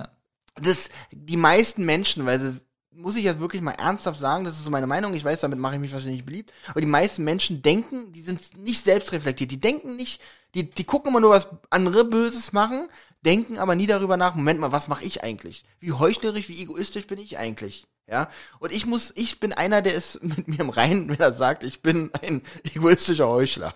Das, 0.61 0.91
die 1.13 1.37
meisten 1.39 1.85
Menschen, 1.85 2.27
weil 2.27 2.41
sie, 2.41 2.61
muss 3.01 3.17
ich 3.17 3.25
jetzt 3.25 3.41
wirklich 3.41 3.63
mal 3.63 3.73
ernsthaft 3.73 4.21
sagen, 4.21 4.45
das 4.45 4.57
ist 4.57 4.65
so 4.65 4.71
meine 4.71 4.87
Meinung, 4.87 5.15
ich 5.15 5.25
weiß, 5.25 5.41
damit 5.41 5.59
mache 5.59 5.75
ich 5.75 5.81
mich 5.81 5.93
wahrscheinlich 5.93 6.25
beliebt, 6.25 6.53
aber 6.69 6.81
die 6.81 6.87
meisten 6.87 7.25
Menschen 7.25 7.63
denken, 7.63 8.13
die 8.13 8.23
sind 8.23 8.57
nicht 8.59 8.85
selbstreflektiert, 8.85 9.51
die 9.51 9.61
denken 9.61 9.97
nicht, 9.97 10.21
die, 10.55 10.69
die 10.69 10.85
gucken 10.85 11.11
immer 11.11 11.21
nur, 11.21 11.31
was 11.31 11.49
andere 11.71 12.05
Böses 12.05 12.53
machen, 12.53 12.89
denken 13.25 13.59
aber 13.59 13.75
nie 13.75 13.87
darüber 13.87 14.17
nach, 14.17 14.35
Moment 14.35 14.61
mal, 14.61 14.73
was 14.73 14.89
mache 14.89 15.05
ich 15.05 15.23
eigentlich? 15.23 15.65
Wie 15.79 15.93
heuchlerisch, 15.93 16.49
wie 16.49 16.61
egoistisch 16.61 17.07
bin 17.07 17.19
ich 17.19 17.39
eigentlich? 17.39 17.87
Ja, 18.11 18.29
und 18.59 18.73
ich 18.73 18.87
muss, 18.87 19.13
ich 19.15 19.39
bin 19.39 19.53
einer, 19.53 19.83
der 19.83 19.95
ist 19.95 20.21
mit 20.23 20.49
mir 20.49 20.61
im 20.61 20.71
Reinen, 20.71 21.09
wenn 21.09 21.21
er 21.21 21.33
sagt, 21.33 21.63
ich 21.63 21.81
bin 21.81 22.11
ein 22.23 22.43
egoistischer 22.75 23.29
Heuchler. 23.29 23.75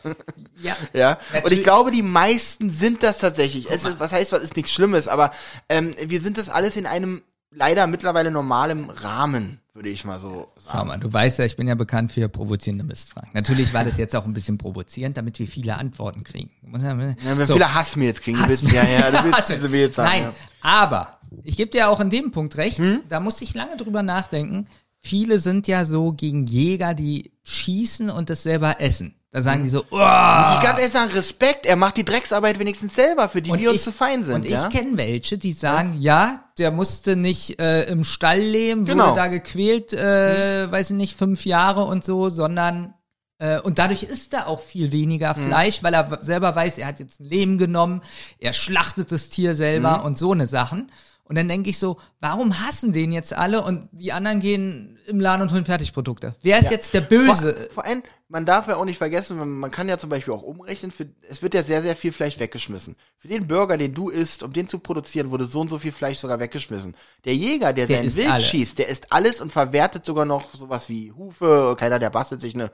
Ja. 0.61 0.77
Ja, 0.93 1.19
und 1.43 1.53
ich 1.53 1.63
glaube, 1.63 1.91
die 1.91 2.03
meisten 2.03 2.71
sind 2.71 3.03
das 3.03 3.19
tatsächlich. 3.19 3.71
Es 3.71 3.85
ist, 3.85 4.01
was 4.01 4.13
heißt, 4.13 4.33
was 4.33 4.43
ist 4.43 4.57
nichts 4.57 4.73
Schlimmes, 4.73 5.09
aber 5.09 5.33
ähm, 5.69 5.95
wir 5.99 6.21
sind 6.21 6.39
das 6.39 6.49
alles 6.49 6.77
in 6.77 6.87
einem 6.87 7.23
leider 7.55 7.87
mittlerweile 7.87 8.31
normalem 8.31 8.91
Rahmen, 8.91 9.61
würde 9.73 9.89
ich 9.89 10.05
mal 10.05 10.19
so 10.19 10.53
Schau 10.65 10.73
sagen. 10.73 10.89
mal, 10.89 10.99
du 10.99 11.13
weißt 11.13 11.39
ja, 11.39 11.45
ich 11.45 11.57
bin 11.57 11.67
ja 11.69 11.75
bekannt 11.75 12.13
für 12.13 12.29
provozierende 12.29 12.85
Mistfragen. 12.85 13.31
Natürlich 13.33 13.73
war 13.75 13.85
das 13.85 13.97
jetzt 13.97 14.15
auch 14.17 14.25
ein 14.25 14.33
bisschen 14.33 14.59
provozierend, 14.59 15.17
damit 15.17 15.39
wir 15.39 15.49
viele 15.49 15.77
Antworten 15.77 16.23
kriegen. 16.25 16.51
Ja, 16.79 16.99
wenn 16.99 17.47
so. 17.47 17.55
viele 17.55 17.75
Hassmails 17.75 18.21
kriegen, 18.21 18.41
Hass- 18.41 18.49
willst, 18.49 18.73
ja, 18.73 18.85
ja, 18.85 19.11
du 19.11 19.25
willst 19.25 19.39
Hass- 19.39 19.47
diese 19.49 19.69
Mails 19.69 19.99
haben. 19.99 20.07
Nein, 20.07 20.23
ja. 20.25 20.33
aber 20.63 21.19
ich 21.43 21.57
gebe 21.57 21.71
dir 21.71 21.89
auch 21.89 22.01
in 22.01 22.11
dem 22.11 22.31
Punkt 22.31 22.57
recht, 22.57 22.79
Hm? 22.79 23.01
da 23.09 23.21
musste 23.21 23.45
ich 23.45 23.55
lange 23.55 23.77
drüber 23.77 24.03
nachdenken. 24.03 24.67
Viele 25.01 25.39
sind 25.39 25.67
ja 25.69 25.85
so 25.85 26.13
gegen 26.13 26.47
Jäger, 26.47 26.95
die 26.95 27.33
schießen 27.43 28.09
und 28.11 28.31
das 28.31 28.43
selber 28.43 28.81
essen. 28.81 29.15
Da 29.35 29.43
sagen 29.43 29.65
die 29.65 29.69
so, 29.69 29.81
oh, 29.91 29.97
Muss 29.99 30.55
ich 30.55 30.61
ganz 30.63 30.79
ehrlich 30.79 30.93
sagen, 30.93 31.11
Respekt, 31.11 31.67
er 31.67 31.75
macht 31.75 31.97
die 31.97 32.05
Drecksarbeit 32.05 32.61
wenigstens 32.61 32.95
selber, 32.95 33.29
für 33.29 33.43
die 33.43 33.51
Und 33.51 33.59
wir 33.59 33.71
uns 33.71 33.81
ich- 33.81 33.85
zu 33.85 33.91
fein 33.93 34.23
sind. 34.23 34.37
Und 34.37 34.45
ja? 34.47 34.63
ich 34.63 34.73
kenne 34.73 34.97
welche, 34.97 35.39
die 35.39 35.53
sagen, 35.53 35.97
ja, 35.99 36.45
der 36.57 36.71
musste 36.71 37.17
nicht 37.17 37.59
äh, 37.61 37.83
im 37.87 38.05
Stall 38.05 38.39
leben, 38.39 38.85
Genau. 38.85 39.07
wurde 39.09 39.17
da 39.17 39.27
gequält, 39.27 39.93
äh, 39.93 40.71
weiß 40.71 40.91
ich 40.91 40.97
nicht, 40.97 41.19
fünf 41.19 41.45
Jahre 41.47 41.85
und 41.85 42.05
so, 42.05 42.29
sondern 42.29 42.95
äh, 43.41 43.59
und 43.61 43.81
dadurch 43.81 44.05
isst 44.05 44.33
er 44.35 44.47
auch 44.47 44.61
viel 44.61 44.93
weniger 44.93 45.37
Mhm. 45.37 45.49
Fleisch, 45.49 45.83
weil 45.83 45.95
er 45.95 46.19
selber 46.23 46.55
weiß, 46.55 46.79
er 46.79 46.87
hat 46.87 47.01
jetzt 47.01 47.19
ein 47.19 47.25
Leben 47.25 47.59
genommen, 47.59 48.03
er 48.39 48.53
schlachtet 48.53 49.11
das 49.11 49.31
Tier 49.31 49.57
selber 49.57 49.99
Mhm. 49.99 50.05
und 50.05 50.17
so 50.19 50.31
eine 50.31 50.47
Sachen. 50.47 50.93
Und 51.25 51.37
dann 51.37 51.49
denke 51.49 51.71
ich 51.71 51.81
so, 51.81 51.97
warum 52.21 52.61
hassen 52.65 52.93
den 52.93 53.11
jetzt 53.11 53.33
alle 53.33 53.63
und 53.63 53.89
die 53.91 54.13
anderen 54.13 54.39
gehen 54.39 54.94
im 55.07 55.21
Laden 55.21 55.43
und 55.43 55.53
holen 55.53 55.65
Fertigprodukte? 55.65 56.35
Wer 56.43 56.59
ist 56.61 56.71
jetzt 56.71 56.95
der 56.95 57.01
Böse? 57.01 57.55
Vor, 57.55 57.75
vor 57.75 57.85
allem, 57.85 58.03
man 58.29 58.47
darf 58.47 58.69
ja 58.69 58.77
auch 58.77 58.85
nicht 58.85 58.99
vergessen, 58.99 59.59
man, 59.59 59.71
kann 59.71 59.89
ja 59.89 59.99
zum 59.99 60.11
Beispiel 60.11 60.35
auch 60.35 60.43
umrechnen, 60.43 60.91
für, 60.91 61.07
es 61.29 61.43
wird 61.43 61.55
ja 61.55 61.63
sehr, 61.63 61.83
sehr 61.83 61.97
viel 61.97 62.13
Fleisch 62.13 62.39
weggeschmissen. 62.39 62.97
Für 63.19 63.29
den 63.29 63.47
Burger, 63.47 63.77
den 63.77 63.95
du 63.95 64.09
isst, 64.09 64.43
um 64.43 64.53
den 64.53 64.69
zu 64.69 64.79
produzieren, 64.79 65.31
wurde 65.31 65.45
so 65.45 65.61
und 65.61 65.71
so 65.71 65.79
viel 65.79 65.93
Fleisch 65.93 66.19
sogar 66.19 66.41
weggeschmissen. 66.41 66.97
Der 67.25 67.35
Jäger, 67.35 67.73
der, 67.73 67.87
Der 67.87 68.09
sein 68.11 68.17
Wild 68.17 68.31
alle. 68.33 68.45
schießt, 68.45 68.79
der 68.79 68.89
isst 68.89 69.13
alles 69.13 69.41
und 69.41 69.53
verwertet 69.53 70.05
sogar 70.05 70.25
noch 70.25 70.55
sowas 70.55 70.89
wie 70.89 71.13
Hufe, 71.13 71.77
keiner, 71.79 71.99
der 71.99 72.11
bastelt 72.11 72.41
sich 72.41 72.55
eine 72.55 72.71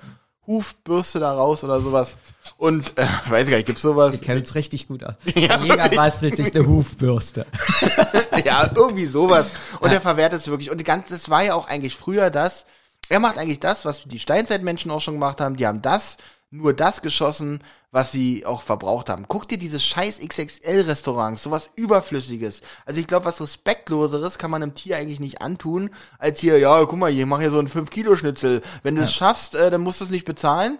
Hufbürste 0.46 1.20
da 1.20 1.32
raus 1.32 1.62
oder 1.64 1.80
sowas. 1.80 2.14
Und, 2.56 2.98
äh, 2.98 3.06
weiß 3.28 3.44
ich 3.44 3.50
gar 3.50 3.56
nicht, 3.58 3.66
gibt's 3.66 3.82
sowas? 3.82 4.20
Kennt's 4.20 4.54
richtig 4.54 4.88
gut 4.88 5.04
aus. 5.04 5.14
Ja, 5.34 5.62
Jäger 5.62 5.88
bastelt 5.90 6.36
sich 6.36 6.54
eine 6.54 6.66
Hufbürste. 6.66 7.46
ja, 8.44 8.70
irgendwie 8.74 9.06
sowas. 9.06 9.50
Und 9.80 9.92
er 9.92 10.00
verwertet 10.00 10.40
es 10.40 10.48
wirklich. 10.48 10.70
Und 10.70 10.78
die 10.78 10.84
ganze, 10.84 11.14
das 11.14 11.30
war 11.30 11.42
ja 11.42 11.54
auch 11.54 11.68
eigentlich 11.68 11.96
früher 11.96 12.30
das, 12.30 12.66
er 13.08 13.20
macht 13.20 13.38
eigentlich 13.38 13.60
das, 13.60 13.84
was 13.84 14.04
die 14.04 14.18
Steinzeitmenschen 14.18 14.90
auch 14.90 15.00
schon 15.00 15.14
gemacht 15.14 15.40
haben. 15.40 15.56
Die 15.56 15.66
haben 15.66 15.82
das, 15.82 16.16
nur 16.50 16.74
das 16.74 17.00
geschossen, 17.00 17.60
was 17.92 18.10
sie 18.10 18.44
auch 18.44 18.62
verbraucht 18.62 19.08
haben. 19.08 19.26
Guck 19.28 19.48
dir 19.48 19.58
diese 19.58 19.78
scheiß 19.78 20.20
XXL-Restaurants, 20.20 21.42
sowas 21.44 21.70
Überflüssiges. 21.76 22.62
Also 22.86 23.00
ich 23.00 23.06
glaube, 23.06 23.26
was 23.26 23.40
Respektloseres 23.40 24.38
kann 24.38 24.50
man 24.50 24.62
einem 24.62 24.74
Tier 24.74 24.96
eigentlich 24.96 25.20
nicht 25.20 25.42
antun, 25.42 25.90
als 26.18 26.40
hier, 26.40 26.58
ja, 26.58 26.84
guck 26.84 26.98
mal, 26.98 27.10
ich 27.12 27.24
mach 27.24 27.40
hier 27.40 27.52
so 27.52 27.58
einen 27.58 27.68
5-Kilo-Schnitzel. 27.68 28.62
Wenn 28.82 28.96
du 28.96 29.02
es 29.02 29.12
schaffst, 29.12 29.54
äh, 29.54 29.70
dann 29.70 29.82
musst 29.82 30.00
du 30.00 30.04
es 30.04 30.10
nicht 30.10 30.24
bezahlen. 30.24 30.78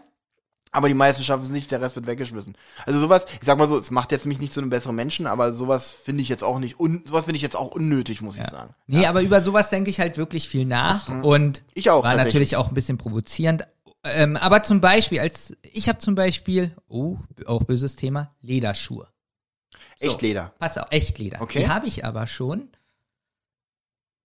Aber 0.72 0.86
die 0.86 0.94
meisten 0.94 1.24
schaffen 1.24 1.42
es 1.42 1.48
nicht, 1.48 1.72
der 1.72 1.80
Rest 1.80 1.96
wird 1.96 2.06
weggeschmissen. 2.06 2.56
Also 2.86 3.00
sowas, 3.00 3.24
ich 3.40 3.44
sag 3.46 3.58
mal 3.58 3.68
so, 3.68 3.76
es 3.76 3.90
macht 3.90 4.12
jetzt 4.12 4.24
mich 4.24 4.38
nicht 4.38 4.54
zu 4.54 4.60
einem 4.60 4.70
besseren 4.70 4.94
Menschen, 4.94 5.26
aber 5.26 5.52
sowas 5.52 5.90
finde 5.90 6.22
ich 6.22 6.28
jetzt 6.28 6.44
auch 6.44 6.60
nicht, 6.60 6.78
un, 6.78 7.02
sowas 7.06 7.24
finde 7.24 7.36
ich 7.36 7.42
jetzt 7.42 7.56
auch 7.56 7.72
unnötig, 7.72 8.22
muss 8.22 8.38
ich 8.38 8.46
sagen. 8.46 8.72
Nee, 8.86 9.06
aber 9.06 9.22
über 9.22 9.40
sowas 9.40 9.70
denke 9.70 9.90
ich 9.90 9.98
halt 9.98 10.16
wirklich 10.16 10.48
viel 10.48 10.64
nach 10.64 11.08
und 11.24 11.58
Mhm. 11.60 11.64
Ich 11.74 11.90
auch, 11.90 12.04
war 12.04 12.16
natürlich 12.16 12.54
auch 12.56 12.68
ein 12.68 12.74
bisschen 12.74 12.98
provozierend. 12.98 13.66
Ähm, 14.02 14.36
aber 14.36 14.62
zum 14.62 14.80
Beispiel, 14.80 15.20
als 15.20 15.54
ich 15.62 15.88
habe 15.88 15.98
zum 15.98 16.14
Beispiel, 16.14 16.74
oh, 16.88 17.18
auch 17.46 17.64
böses 17.64 17.96
Thema, 17.96 18.34
Lederschuhe. 18.40 19.08
Echt 19.98 20.22
Leder. 20.22 20.54
Pass 20.58 20.78
auf, 20.78 20.90
Echtleder. 20.90 21.42
Okay. 21.42 21.60
Die 21.60 21.68
habe 21.68 21.86
ich 21.86 22.04
aber 22.04 22.26
schon 22.26 22.70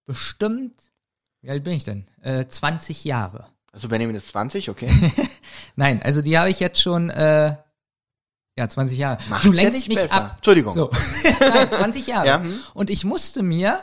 bestimmt, 0.05 0.73
wie 1.41 1.49
alt 1.49 1.63
bin 1.63 1.73
ich 1.73 1.83
denn? 1.83 2.05
Äh, 2.21 2.47
20 2.47 3.03
Jahre. 3.03 3.47
Also 3.73 3.89
Benjamin 3.89 4.15
ist 4.15 4.29
20, 4.29 4.69
okay. 4.69 4.89
Nein, 5.75 6.01
also 6.01 6.21
die 6.21 6.37
habe 6.37 6.49
ich 6.49 6.61
jetzt 6.61 6.81
schon, 6.81 7.09
äh, 7.09 7.57
ja, 8.57 8.69
20 8.69 8.97
Jahre. 8.97 9.17
Macht's 9.27 9.43
du 9.43 9.51
ja 9.51 9.55
lenkst 9.63 9.79
nicht 9.79 9.89
mich 9.89 9.97
besser. 9.97 10.13
ab. 10.13 10.33
Entschuldigung. 10.37 10.73
So. 10.73 10.89
Nein, 11.41 11.69
20 11.69 12.07
Jahre. 12.07 12.27
Ja, 12.27 12.39
hm. 12.39 12.57
Und 12.73 12.89
ich 12.89 13.03
musste 13.03 13.43
mir, 13.43 13.79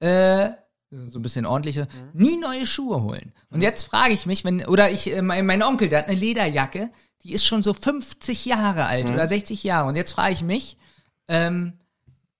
äh, 0.00 0.48
so 0.90 1.18
ein 1.18 1.22
bisschen 1.22 1.46
ordentliche, 1.46 1.86
nie 2.14 2.38
neue 2.38 2.66
Schuhe 2.66 3.02
holen. 3.02 3.32
Und 3.50 3.62
jetzt 3.62 3.84
frage 3.84 4.14
ich 4.14 4.26
mich, 4.26 4.44
wenn, 4.44 4.64
oder 4.66 4.90
ich, 4.90 5.12
äh, 5.12 5.22
mein, 5.22 5.44
mein 5.44 5.62
Onkel, 5.62 5.88
der 5.88 6.00
hat 6.00 6.08
eine 6.08 6.18
Lederjacke, 6.18 6.90
die 7.22 7.32
ist 7.32 7.44
schon 7.44 7.62
so 7.62 7.74
50 7.74 8.46
Jahre 8.46 8.86
alt 8.86 9.10
oder 9.10 9.26
60 9.26 9.64
Jahre. 9.64 9.88
Und 9.88 9.96
jetzt 9.96 10.12
frage 10.12 10.32
ich 10.32 10.42
mich, 10.42 10.78
ähm, 11.26 11.74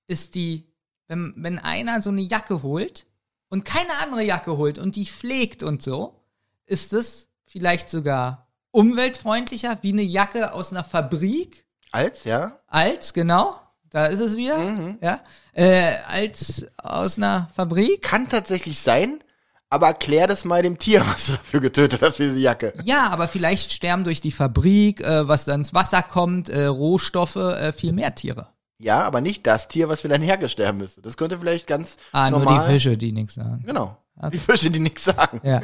ist 0.06 0.34
die, 0.34 0.66
wenn, 1.08 1.34
wenn 1.36 1.58
einer 1.58 2.00
so 2.00 2.10
eine 2.10 2.22
Jacke 2.22 2.62
holt 2.62 3.06
und 3.48 3.64
keine 3.64 3.98
andere 4.02 4.22
Jacke 4.22 4.56
holt 4.56 4.78
und 4.78 4.96
die 4.96 5.06
pflegt 5.06 5.62
und 5.62 5.82
so, 5.82 6.24
ist 6.66 6.92
es 6.92 7.28
vielleicht 7.44 7.90
sogar 7.90 8.48
umweltfreundlicher 8.70 9.78
wie 9.82 9.92
eine 9.92 10.02
Jacke 10.02 10.52
aus 10.52 10.72
einer 10.72 10.84
Fabrik 10.84 11.66
Als, 11.90 12.24
ja? 12.24 12.60
als, 12.66 13.12
genau, 13.12 13.60
da 13.90 14.06
ist 14.06 14.20
es 14.20 14.36
wieder, 14.36 14.58
Mhm. 14.58 14.98
ja, 15.00 15.20
äh, 15.52 15.96
als 16.06 16.66
aus 16.76 17.16
einer 17.16 17.48
Fabrik. 17.54 18.02
Kann 18.02 18.28
tatsächlich 18.28 18.78
sein, 18.80 19.22
aber 19.70 19.88
erklär 19.88 20.26
das 20.26 20.44
mal 20.44 20.62
dem 20.62 20.78
Tier, 20.78 21.00
was 21.06 21.26
du 21.26 21.32
dafür 21.32 21.60
getötet 21.60 22.02
hast 22.02 22.16
für 22.16 22.24
diese 22.24 22.38
Jacke. 22.40 22.74
Ja, 22.84 23.08
aber 23.10 23.28
vielleicht 23.28 23.72
sterben 23.72 24.04
durch 24.04 24.20
die 24.20 24.32
Fabrik, 24.32 25.00
äh, 25.00 25.26
was 25.28 25.44
dann 25.44 25.60
ins 25.60 25.74
Wasser 25.74 26.02
kommt, 26.02 26.48
äh, 26.48 26.64
Rohstoffe, 26.66 27.36
äh, 27.36 27.72
viel 27.72 27.92
mehr 27.92 28.14
Tiere. 28.14 28.48
Ja, 28.80 29.02
aber 29.02 29.20
nicht 29.20 29.44
das 29.46 29.66
Tier, 29.66 29.88
was 29.88 30.02
für 30.02 30.08
dein 30.08 30.22
Herge 30.22 30.48
sterben 30.48 30.78
müsste. 30.78 31.02
Das 31.02 31.16
könnte 31.16 31.38
vielleicht 31.38 31.66
ganz 31.66 31.96
Ah, 32.12 32.30
normal. 32.30 32.54
nur 32.54 32.64
die 32.66 32.72
Fische, 32.72 32.96
die 32.96 33.10
nichts 33.10 33.34
sagen. 33.34 33.64
Genau. 33.66 33.96
Die 34.32 34.38
Fische, 34.38 34.70
die 34.70 34.78
nichts 34.80 35.04
sagen. 35.04 35.40
Ja. 35.44 35.60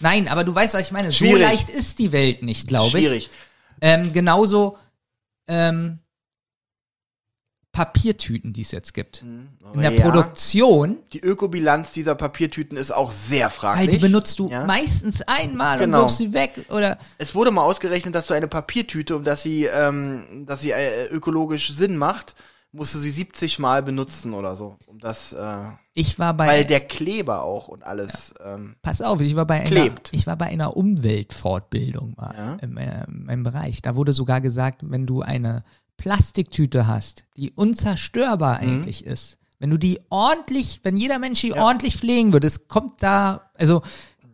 Nein, 0.00 0.28
aber 0.28 0.44
du 0.44 0.54
weißt, 0.54 0.74
was 0.74 0.82
ich 0.82 0.92
meine. 0.92 1.10
So 1.10 1.16
Schwierig. 1.18 1.42
leicht 1.42 1.68
ist 1.70 1.98
die 1.98 2.12
Welt 2.12 2.42
nicht, 2.42 2.68
glaube 2.68 2.86
ich. 2.86 2.92
Schwierig. 2.92 3.30
Ähm, 3.80 4.12
genauso 4.12 4.76
ähm, 5.48 5.98
Papiertüten, 7.76 8.54
die 8.54 8.62
es 8.62 8.70
jetzt 8.70 8.94
gibt. 8.94 9.22
In 9.22 9.80
der 9.82 9.90
Mhm. 9.90 9.96
Ja. 9.98 10.02
Produktion, 10.02 10.96
Die 11.12 11.20
Ökobilanz 11.20 11.92
dieser 11.92 12.14
Papiertüten 12.14 12.78
ist 12.78 12.90
auch 12.90 13.12
sehr 13.12 13.44
weil 13.46 13.50
fraglich. 13.50 13.90
die 13.90 13.98
benutzt 13.98 14.38
du 14.38 14.48
Ja. 14.48 14.64
meistens 14.64 15.20
einmal 15.20 15.78
Genau. 15.78 15.98
und 15.98 16.02
wirfst 16.04 16.16
sie 16.18 16.32
weg 16.32 16.64
oder 16.70 16.96
Es 17.18 17.34
wurde 17.34 17.50
mal 17.50 17.62
ausgerechnet, 17.64 18.14
dass 18.14 18.26
du 18.28 18.34
eine 18.34 18.48
Papiertüte, 18.48 19.14
um 19.14 19.24
dass 19.24 19.42
sie, 19.42 19.64
ähm, 19.66 20.44
dass 20.46 20.62
sie 20.62 20.70
äh, 20.70 21.06
ökologisch 21.10 21.70
Sinn 21.74 21.98
macht, 21.98 22.34
musst 22.72 22.94
du 22.94 22.98
sie 22.98 23.10
70 23.10 23.58
Mal 23.58 23.82
benutzen 23.82 24.32
oder 24.32 24.56
so. 24.56 24.76
Um 24.86 24.98
das, 24.98 25.34
äh, 25.34 25.56
ich 25.92 26.18
war 26.18 26.32
bei 26.34 26.46
weil 26.46 26.64
der 26.64 26.80
Kleber 26.80 27.42
auch 27.42 27.68
und 27.68 27.84
alles. 27.84 28.32
Ähm, 28.42 28.76
Pass 28.80 29.02
auf, 29.02 29.20
ich 29.20 29.36
war 29.36 29.44
bei 29.46 29.56
einer, 29.60 29.66
Klebt. 29.66 30.08
ich 30.12 30.26
war 30.26 30.36
bei 30.36 30.46
einer 30.46 30.76
Umweltfortbildung 30.78 32.14
mal 32.16 32.34
Ja. 32.36 32.52
in, 32.62 32.76
in 32.76 33.24
meinem 33.26 33.42
Bereich. 33.42 33.82
Da 33.82 33.94
wurde 33.96 34.12
sogar 34.14 34.40
gesagt, 34.40 34.80
wenn 34.82 35.06
du 35.06 35.20
eine 35.22 35.62
Plastiktüte 35.96 36.86
hast, 36.86 37.24
die 37.36 37.50
unzerstörbar 37.52 38.62
Mhm. 38.62 38.68
eigentlich 38.68 39.04
ist, 39.06 39.38
wenn 39.58 39.70
du 39.70 39.78
die 39.78 40.00
ordentlich, 40.10 40.80
wenn 40.82 40.96
jeder 40.96 41.18
Mensch 41.18 41.40
die 41.40 41.54
ordentlich 41.54 41.96
pflegen 41.96 42.32
würde, 42.32 42.46
es 42.46 42.68
kommt 42.68 43.02
da, 43.02 43.50
also 43.54 43.82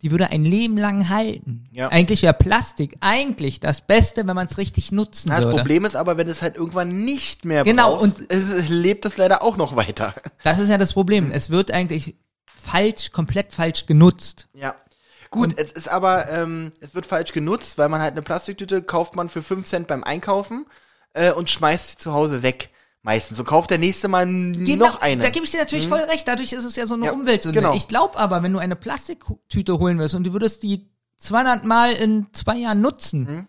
die 0.02 0.10
würde 0.10 0.30
ein 0.30 0.42
Leben 0.44 0.76
lang 0.76 1.08
halten. 1.10 1.64
Ja. 1.70 1.86
Eigentlich 1.88 2.22
wäre 2.22 2.34
Plastik 2.34 2.96
eigentlich 3.00 3.60
das 3.60 3.82
Beste, 3.86 4.26
wenn 4.26 4.34
man 4.34 4.48
es 4.48 4.58
richtig 4.58 4.90
nutzen 4.90 5.28
na, 5.28 5.36
das 5.36 5.44
würde. 5.44 5.58
Problem 5.58 5.84
ist 5.84 5.94
aber, 5.94 6.16
wenn 6.16 6.28
es 6.28 6.42
halt 6.42 6.56
irgendwann 6.56 7.04
nicht 7.04 7.44
mehr 7.44 7.62
Genau, 7.62 7.98
brauchst, 7.98 8.18
und- 8.20 8.32
es, 8.32 8.68
lebt 8.68 9.04
es 9.04 9.16
leider 9.16 9.42
auch 9.42 9.56
noch 9.56 9.76
weiter. 9.76 10.12
Das 10.42 10.58
ist 10.58 10.68
ja 10.70 10.76
das 10.78 10.92
Problem. 10.92 11.30
Es 11.30 11.50
wird 11.50 11.70
eigentlich 11.70 12.16
falsch, 12.46 13.12
komplett 13.12 13.52
falsch 13.54 13.86
genutzt. 13.86 14.48
Ja. 14.54 14.74
Gut, 15.30 15.54
es 15.56 15.70
ist 15.72 15.88
aber, 15.88 16.28
ähm, 16.30 16.72
es 16.80 16.94
wird 16.96 17.06
falsch 17.06 17.32
genutzt, 17.32 17.78
weil 17.78 17.88
man 17.88 18.02
halt 18.02 18.12
eine 18.12 18.22
Plastiktüte 18.22 18.82
kauft 18.82 19.14
man 19.16 19.28
für 19.30 19.42
5 19.42 19.66
Cent 19.66 19.86
beim 19.86 20.02
Einkaufen 20.04 20.66
äh, 21.14 21.32
und 21.32 21.50
schmeißt 21.50 21.90
sie 21.92 21.96
zu 21.98 22.12
Hause 22.12 22.42
weg. 22.42 22.70
Meistens. 23.04 23.38
Und 23.40 23.46
kauft 23.46 23.70
der 23.70 23.78
nächste 23.78 24.06
Mal 24.06 24.26
Genau, 24.26 24.86
noch 24.86 25.00
eine. 25.00 25.22
Da 25.22 25.30
gebe 25.30 25.44
ich 25.44 25.50
dir 25.50 25.58
natürlich 25.58 25.88
voll 25.88 25.98
recht. 26.00 26.28
Dadurch 26.28 26.52
ist 26.52 26.62
es 26.64 26.76
ja 26.76 26.86
so 26.86 26.94
eine 26.94 27.06
Ja, 27.06 27.12
Umweltsünde. 27.12 27.58
genau. 27.60 27.74
Ich 27.74 27.88
glaube 27.88 28.16
aber, 28.16 28.44
wenn 28.44 28.52
du 28.52 28.60
eine 28.60 28.76
Plastiktüte 28.76 29.78
holen 29.80 29.98
wirst 29.98 30.14
und 30.14 30.22
du 30.24 30.32
würdest 30.32 30.62
die 30.62 30.88
200 31.18 31.64
Mal 31.64 31.92
in 31.94 32.28
zwei 32.32 32.58
Jahren 32.58 32.80
nutzen, 32.80 33.20
Mhm. 33.22 33.48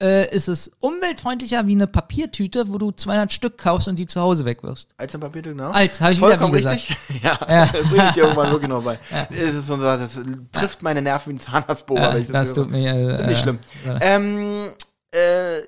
äh, 0.00 0.32
ist 0.34 0.46
es 0.48 0.70
umweltfreundlicher 0.78 1.66
wie 1.66 1.72
eine 1.72 1.88
Papiertüte, 1.88 2.68
wo 2.68 2.78
du 2.78 2.92
200 2.92 3.32
Stück 3.32 3.58
kaufst 3.58 3.88
und 3.88 3.96
die 3.96 4.06
zu 4.06 4.20
Hause 4.20 4.44
wegwirfst. 4.44 4.94
Als 4.96 5.14
ein 5.16 5.20
Papiertüte, 5.20 5.56
genau. 5.56 5.70
Als, 5.72 6.00
habe 6.00 6.12
ich 6.12 6.18
wieder 6.18 6.28
Vollkommen 6.28 6.52
wie 6.54 6.58
gesagt. 6.58 6.76
richtig. 6.76 6.96
Ja, 7.24 7.36
das 7.66 7.72
bringe 7.88 8.06
ich 8.08 8.12
dir 8.14 8.22
irgendwann 8.22 8.50
wirklich 8.52 8.68
noch 8.70 8.84
bei. 8.84 8.98
Es 9.30 9.54
ist 9.56 9.66
so, 9.66 9.76
das 9.78 10.16
trifft 10.52 10.82
meine 10.82 11.02
Nerven 11.02 11.32
wie 11.32 11.36
ein 11.36 11.40
Zahnarztbohrer. 11.40 12.18
Ja, 12.18 12.24
das 12.32 12.48
höre. 12.48 12.54
tut 12.54 12.70
mir 12.70 12.94
äh, 12.94 13.08
Das 13.08 13.20
ist 13.22 13.26
nicht 13.28 13.40
schlimm. 13.40 13.58
äh, 13.84 13.98
Ähm, 14.16 14.70
äh, 15.10 15.62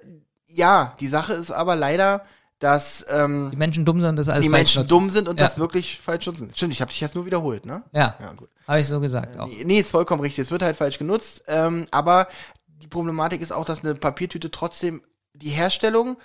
ja, 0.55 0.97
die 1.01 1.09
Sache 1.09 1.33
ist 1.35 1.51
aber 1.51 1.77
leider, 1.77 2.25
dass 2.59 3.05
ähm, 3.11 3.49
Die 3.51 3.57
Menschen 3.57 3.85
dumm 3.85 4.01
sind, 4.01 4.17
das 4.17 4.29
alles 4.29 4.45
die 4.45 4.49
Menschen 4.49 4.83
nutzen. 4.83 4.89
dumm 4.89 5.11
sind 5.11 5.29
und 5.29 5.41
Ja. 5.41 5.47
das 5.49 5.59
wirklich 5.59 5.99
falsch 6.01 6.27
nutzen. 6.27 6.53
Stimmt, 6.55 6.73
ich 6.75 6.81
habe 6.81 6.91
dich 6.91 7.01
jetzt 7.01 7.15
nur 7.17 7.27
wiederholt, 7.27 7.67
ne? 7.67 7.83
Ja, 7.93 8.15
Ja, 8.21 8.33
gut. 8.35 8.49
habe 8.69 8.81
ich 8.81 8.87
so 8.87 9.01
gesagt 9.01 9.37
auch. 9.39 9.49
Nee, 9.65 9.81
ist 9.81 9.91
vollkommen 9.91 10.23
richtig. 10.23 10.45
Es 10.45 10.51
wird 10.53 10.63
halt 10.63 10.77
falsch 10.77 10.99
genutzt. 10.99 11.43
Ähm, 11.49 11.87
aber 11.91 12.29
die 12.67 12.87
Problematik 12.87 13.41
ist 13.41 13.53
auch, 13.53 13.65
dass 13.65 13.83
eine 13.83 13.95
Papiertüte 13.97 14.51
trotzdem 14.53 15.03
die 15.35 15.49
Herstellung, 15.51 16.19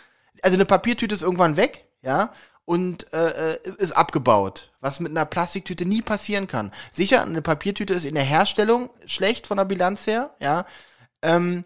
also 0.43 0.55
eine 0.55 0.65
Papiertüte 0.65 1.15
ist 1.15 1.23
irgendwann 1.23 1.57
weg, 1.57 1.87
ja, 2.03 2.31
und 2.65 3.11
äh, 3.13 3.53
äh, 3.53 3.59
ist 3.77 3.93
abgebaut, 3.97 4.71
was 4.81 4.99
mit 4.99 5.09
einer 5.11 5.25
Plastiktüte 5.25 5.85
nie 5.85 6.01
passieren 6.03 6.45
kann. 6.47 6.71
Sicher, 6.91 7.23
eine 7.23 7.41
Papiertüte 7.41 7.93
ist 7.93 8.03
in 8.05 8.13
der 8.15 8.25
Herstellung 8.25 8.89
schlecht 9.07 9.47
von 9.47 9.57
der 9.57 9.65
Bilanz 9.65 10.05
her, 10.05 10.31
ja. 10.39 10.65
Ähm, 11.23 11.63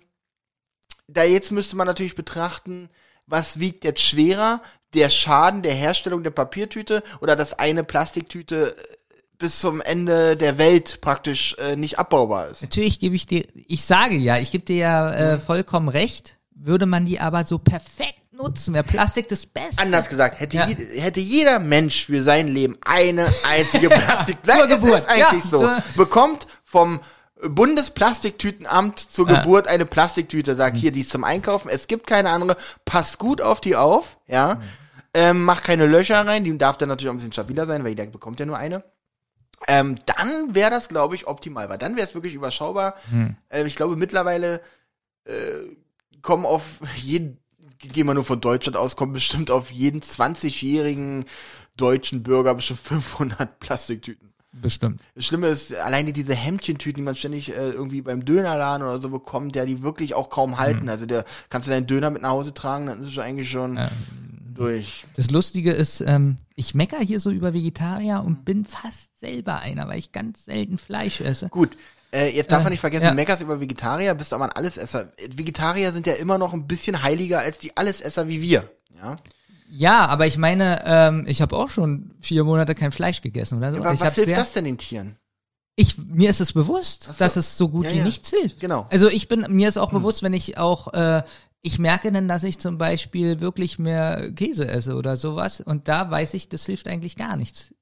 da 1.13 1.23
jetzt 1.23 1.51
müsste 1.51 1.75
man 1.75 1.87
natürlich 1.87 2.15
betrachten, 2.15 2.89
was 3.27 3.59
wiegt 3.59 3.83
jetzt 3.83 4.01
schwerer, 4.01 4.61
der 4.93 5.09
Schaden 5.09 5.61
der 5.61 5.73
Herstellung 5.73 6.23
der 6.23 6.31
Papiertüte 6.31 7.03
oder 7.21 7.35
dass 7.35 7.57
eine 7.57 7.83
Plastiktüte 7.83 8.75
äh, 8.77 8.81
bis 9.37 9.59
zum 9.59 9.81
Ende 9.81 10.35
der 10.37 10.57
Welt 10.57 10.99
praktisch 11.01 11.55
äh, 11.59 11.75
nicht 11.75 11.97
abbaubar 11.97 12.49
ist. 12.49 12.61
Natürlich 12.61 12.99
gebe 12.99 13.15
ich 13.15 13.25
dir, 13.25 13.43
ich 13.55 13.83
sage 13.83 14.15
ja, 14.15 14.37
ich 14.37 14.51
gebe 14.51 14.65
dir 14.65 14.75
ja 14.75 15.11
äh, 15.13 15.39
vollkommen 15.39 15.87
recht, 15.89 16.37
würde 16.53 16.85
man 16.85 17.05
die 17.05 17.19
aber 17.19 17.43
so 17.43 17.57
perfekt 17.57 18.19
nutzen, 18.33 18.73
wäre 18.73 18.83
Plastik 18.83 19.27
das 19.29 19.45
Beste. 19.45 19.81
Anders 19.81 20.09
gesagt, 20.09 20.39
hätte, 20.39 20.57
Ja. 20.57 20.67
je, 20.67 20.75
hätte 20.99 21.19
jeder 21.19 21.59
Mensch 21.59 22.05
für 22.05 22.21
sein 22.23 22.47
Leben 22.47 22.77
eine 22.81 23.27
einzige 23.49 23.89
Plastik. 23.89 24.37
Nein, 24.45 24.59
es 24.69 24.81
Geburt. 24.81 24.99
ist 24.99 25.09
eigentlich 25.09 25.43
Ja, 25.45 25.49
so. 25.49 25.69
Bekommt 25.95 26.47
vom 26.63 26.99
Bundesplastiktütenamt 27.47 28.99
zur 28.99 29.29
Ja. 29.29 29.41
Geburt 29.41 29.67
eine 29.67 29.85
Plastiktüte, 29.85 30.55
sagt 30.55 30.77
hier, 30.77 30.91
die 30.91 31.01
ist 31.01 31.09
zum 31.09 31.23
Einkaufen, 31.23 31.69
es 31.69 31.87
gibt 31.87 32.07
keine 32.07 32.29
andere, 32.29 32.55
passt 32.85 33.17
gut 33.17 33.41
auf 33.41 33.61
die 33.61 33.75
auf, 33.75 34.17
ja, 34.27 34.61
ähm, 35.13 35.43
macht 35.43 35.63
keine 35.63 35.87
Löcher 35.87 36.25
rein, 36.25 36.43
die 36.43 36.57
darf 36.57 36.77
dann 36.77 36.89
natürlich 36.89 37.09
auch 37.09 37.13
ein 37.13 37.17
bisschen 37.17 37.33
stabiler 37.33 37.65
sein, 37.65 37.83
weil 37.83 37.89
jeder 37.89 38.05
bekommt 38.05 38.39
ja 38.39 38.45
nur 38.45 38.57
eine. 38.57 38.83
Ähm, 39.67 39.97
dann 40.05 40.55
wäre 40.55 40.71
das, 40.71 40.87
glaube 40.87 41.15
ich, 41.15 41.27
optimal, 41.27 41.69
weil 41.69 41.77
dann 41.77 41.95
wäre 41.95 42.07
es 42.07 42.15
wirklich 42.15 42.33
überschaubar. 42.33 42.95
Ähm, 43.49 43.67
ich 43.67 43.75
glaube, 43.75 43.95
mittlerweile 43.95 44.61
äh, 45.25 45.31
kommen 46.21 46.45
auf 46.45 46.79
jeden, 46.95 47.37
gehen 47.77 48.07
wir 48.07 48.13
nur 48.13 48.25
von 48.25 48.41
Deutschland 48.41 48.77
aus, 48.77 48.95
kommen 48.95 49.13
bestimmt 49.13 49.51
auf 49.51 49.71
jeden 49.71 50.01
20-jährigen 50.01 51.25
deutschen 51.77 52.23
Bürger 52.23 52.55
bestimmt 52.55 52.79
500 52.79 53.59
Plastiktüten. 53.59 54.30
Bestimmt. 54.53 54.99
Das 55.15 55.25
Schlimme 55.25 55.47
ist, 55.47 55.73
alleine 55.75 56.11
diese 56.13 56.35
Hemdchentüten, 56.35 57.01
die 57.01 57.05
man 57.05 57.15
ständig 57.15 57.49
äh, 57.49 57.69
irgendwie 57.69 58.01
beim 58.01 58.25
Dönerladen 58.25 58.85
oder 58.85 58.99
so 58.99 59.09
bekommt, 59.09 59.55
der 59.55 59.65
die 59.65 59.81
wirklich 59.81 60.13
auch 60.13 60.29
kaum 60.29 60.57
halten. 60.57 60.89
Also 60.89 61.05
der 61.05 61.23
kannst 61.49 61.67
du 61.67 61.71
deinen 61.71 61.87
Döner 61.87 62.09
mit 62.09 62.21
nach 62.21 62.31
Hause 62.31 62.53
tragen, 62.53 62.87
dann 62.87 63.01
ist 63.01 63.11
es 63.11 63.17
eigentlich 63.17 63.49
schon 63.49 63.79
durch. 64.53 65.05
Das 65.15 65.29
Lustige 65.31 65.71
ist, 65.71 66.01
ähm, 66.01 66.35
ich 66.55 66.75
mecker 66.75 66.99
hier 66.99 67.19
so 67.19 67.31
über 67.31 67.53
Vegetarier 67.53 68.21
und 68.25 68.43
bin 68.45 68.65
fast 68.65 69.17
selber 69.19 69.59
einer, 69.59 69.87
weil 69.87 69.99
ich 69.99 70.11
ganz 70.11 70.45
selten 70.45 70.77
Fleisch 70.77 71.21
esse. 71.21 71.47
Gut. 71.49 71.71
Äh, 72.13 72.35
jetzt 72.35 72.51
darf 72.51 72.59
Äh, 72.59 72.63
man 72.63 72.71
nicht 72.73 72.81
vergessen, 72.81 73.05
ja. 73.05 73.09
du 73.11 73.15
meckerst 73.15 73.41
über 73.41 73.61
Vegetarier, 73.61 74.13
bist 74.15 74.33
aber 74.33 74.43
ein 74.43 74.51
Allesesser. 74.51 75.13
Vegetarier 75.33 75.93
sind 75.93 76.05
ja 76.07 76.13
immer 76.13 76.37
noch 76.37 76.53
ein 76.53 76.67
bisschen 76.67 77.01
heiliger 77.03 77.39
als 77.39 77.57
die 77.59 77.77
Allesesser 77.77 78.27
wie 78.27 78.41
wir. 78.41 78.69
Ja. 79.01 79.15
Ja, 79.73 80.05
aber 80.07 80.27
ich 80.27 80.37
meine, 80.37 80.83
ähm, 80.85 81.23
ich 81.27 81.41
habe 81.41 81.55
auch 81.55 81.69
schon 81.69 82.11
vier 82.19 82.43
Monate 82.43 82.75
kein 82.75 82.91
Fleisch 82.91 83.21
gegessen 83.21 83.57
oder 83.57 83.71
so. 83.71 83.79
Aber 83.79 83.93
ich 83.93 84.01
was 84.01 84.15
hilft 84.15 84.35
das 84.35 84.51
denn 84.51 84.65
den 84.65 84.77
Tieren? 84.77 85.15
Ich, 85.77 85.97
mir 85.97 86.29
ist 86.29 86.41
es 86.41 86.51
bewusst, 86.51 87.03
so. 87.03 87.13
dass 87.17 87.37
es 87.37 87.57
so 87.57 87.69
gut 87.69 87.85
Ja, 87.85 87.93
wie 87.93 87.97
ja. 87.99 88.03
nichts 88.03 88.29
hilft. 88.31 88.59
Genau. 88.59 88.85
Also 88.91 89.07
ich 89.07 89.29
bin, 89.29 89.45
mir 89.49 89.69
ist 89.69 89.77
auch 89.77 89.91
bewusst, 89.91 90.23
wenn 90.23 90.33
ich 90.33 90.57
auch, 90.57 90.93
äh, 90.93 91.23
ich 91.61 91.79
merke 91.79 92.11
dann, 92.11 92.27
dass 92.27 92.43
ich 92.43 92.59
zum 92.59 92.77
Beispiel 92.77 93.39
wirklich 93.39 93.79
mehr 93.79 94.33
Käse 94.33 94.67
esse 94.67 94.95
oder 94.95 95.15
sowas 95.15 95.61
und 95.61 95.87
da 95.87 96.11
weiß 96.11 96.33
ich, 96.33 96.49
das 96.49 96.65
hilft 96.65 96.89
eigentlich 96.89 97.15
gar 97.15 97.37
nichts. 97.37 97.73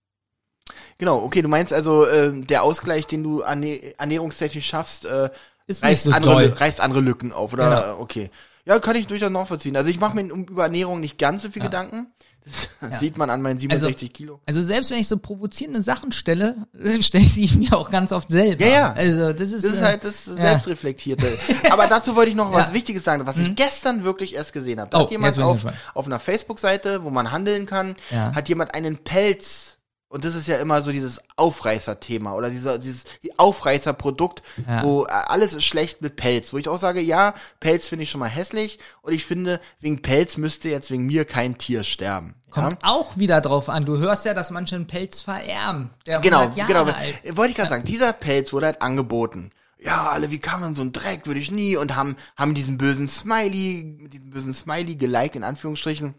Genau, 1.00 1.24
okay, 1.24 1.42
du 1.42 1.48
meinst 1.48 1.74
also, 1.74 2.06
äh, 2.06 2.40
der 2.40 2.62
Ausgleich, 2.62 3.08
den 3.08 3.24
du 3.24 3.40
ernä 3.40 3.94
ernährungstechnisch 3.98 4.68
schaffst, 4.68 5.06
äh, 5.06 5.32
Ist 5.66 5.82
nicht 5.82 5.92
reißt, 5.92 6.04
so 6.04 6.12
andere, 6.12 6.62
reißt 6.62 6.82
andere 6.82 7.02
Lücken 7.02 7.32
auf, 7.32 7.54
oder? 7.54 7.82
Genau. 7.82 8.00
Okay. 8.02 8.30
Ja, 8.66 8.80
kann 8.80 8.96
ich 8.96 9.08
durchaus 9.08 9.30
nachvollziehen. 9.32 9.76
Also 9.76 9.90
ich 9.90 10.00
mache 10.00 10.16
mir 10.16 10.32
um, 10.34 10.44
über 10.46 10.64
Ernährung 10.64 11.00
nicht 11.00 11.18
ganz 11.18 11.42
so 11.44 11.50
viel 11.50 11.62
Gedanken. 11.62 12.08
Das 12.46 12.70
sieht 13.00 13.18
man 13.18 13.30
an 13.30 13.42
meinen 13.42 13.58
67 13.58 14.14
Kilo. 14.14 14.40
Also 14.46 14.62
selbst 14.62 14.92
wenn 14.92 14.98
ich 15.00 15.08
so 15.08 15.18
provozierende 15.18 15.82
Sachen 15.82 16.12
stelle, 16.12 16.56
stelle 17.02 17.24
ich 17.26 17.34
sie 17.34 17.58
mir 17.58 17.76
auch 17.78 17.90
ganz 17.92 18.12
oft 18.12 18.30
selber. 18.30 18.66
Ja, 18.66 18.72
ja. 18.72 18.94
Also 18.94 19.34
das 19.34 19.52
ist, 19.52 19.66
Das 19.66 19.74
ist 19.74 19.82
äh, 19.82 19.86
halt 19.86 20.04
das 20.04 20.26
Selbstreflektierte. 20.26 21.28
Aber 21.70 21.88
dazu 21.88 22.16
wollte 22.16 22.30
ich 22.30 22.36
noch 22.36 22.52
was 22.54 22.70
Ja. 22.70 22.74
Wichtiges 22.74 23.04
sagen, 23.04 23.26
was 23.26 23.38
ich 23.38 23.56
gestern 23.56 24.04
wirklich 24.04 24.36
erst 24.36 24.54
gesehen 24.54 24.80
habe. 24.80 24.90
Da 24.92 25.00
Oh, 25.00 25.04
hat 25.04 25.12
jemand 25.12 25.38
auf, 25.40 25.66
auf 25.94 26.06
einer 26.06 26.20
Facebook-Seite, 26.20 27.04
wo 27.04 27.10
man 27.10 27.32
handeln 27.32 27.66
kann, 27.66 27.96
Ja. 28.12 28.34
hat 28.34 28.50
jemand 28.50 28.74
einen 28.74 28.98
Pelz. 29.00 29.76
Und 30.10 30.26
das 30.26 30.34
ist 30.34 30.48
ja 30.48 30.58
immer 30.58 30.82
so 30.82 30.92
dieses 30.92 31.22
Aufreißer-Thema 31.36 32.34
oder 32.34 32.50
dieser, 32.50 32.80
dieses 32.80 33.06
Aufreißer-Produkt, 33.38 34.42
Ja. 34.68 34.84
wo 34.84 35.06
äh, 35.06 35.10
alles 35.10 35.54
ist 35.54 35.66
schlecht 35.66 36.02
mit 36.02 36.16
Pelz. 36.16 36.52
Wo 36.52 36.58
ich 36.58 36.68
auch 36.68 36.80
sage, 36.80 37.00
ja, 37.00 37.36
Pelz 37.60 37.88
finde 37.88 38.04
ich 38.04 38.10
schon 38.12 38.20
mal 38.20 38.28
hässlich 38.28 38.80
und 39.04 39.14
ich 39.14 39.26
finde, 39.26 39.60
wegen 39.80 40.02
Pelz 40.02 40.38
müsste 40.38 40.70
jetzt 40.70 40.90
wegen 40.90 41.06
mir 41.06 41.26
kein 41.26 41.58
Tier 41.58 41.84
sterben. 41.84 42.36
Ja? 42.48 42.52
kommt 42.64 42.80
auch 42.84 43.18
wieder 43.18 43.42
drauf 43.42 43.70
an. 43.70 43.86
Du 43.86 43.98
hörst 43.98 44.26
ja, 44.26 44.34
dass 44.34 44.50
manche 44.50 44.76
einen 44.76 44.88
Pelz 44.88 45.22
vererben. 45.22 45.92
Genau, 46.06 46.40
100 46.42 46.58
Jahre 46.58 46.74
genau. 46.74 46.98
alt. 46.98 47.24
Äh, 47.24 47.38
Wollte 47.38 47.52
ich 47.52 47.58
gerade 47.58 47.70
sagen, 47.70 47.86
dieser 47.86 48.12
Pelz 48.14 48.52
wurde 48.52 48.66
halt 48.66 48.82
angeboten. 48.82 49.52
Ja, 49.82 50.08
alle, 50.10 50.30
wie 50.32 50.40
kann 50.40 50.60
man 50.60 50.76
so 50.76 50.82
ein 50.82 50.92
Dreck, 50.92 51.26
würde 51.28 51.40
ich 51.40 51.52
nie. 51.52 51.78
Und 51.78 51.96
haben, 51.96 52.18
haben 52.36 52.56
diesen 52.56 52.78
bösen 52.78 53.08
Smiley, 53.08 54.10
diesen 54.12 54.32
bösen 54.32 54.54
Smiley 54.54 54.96
geliked, 54.96 55.36
in 55.36 55.44
Anführungsstrichen. 55.44 56.16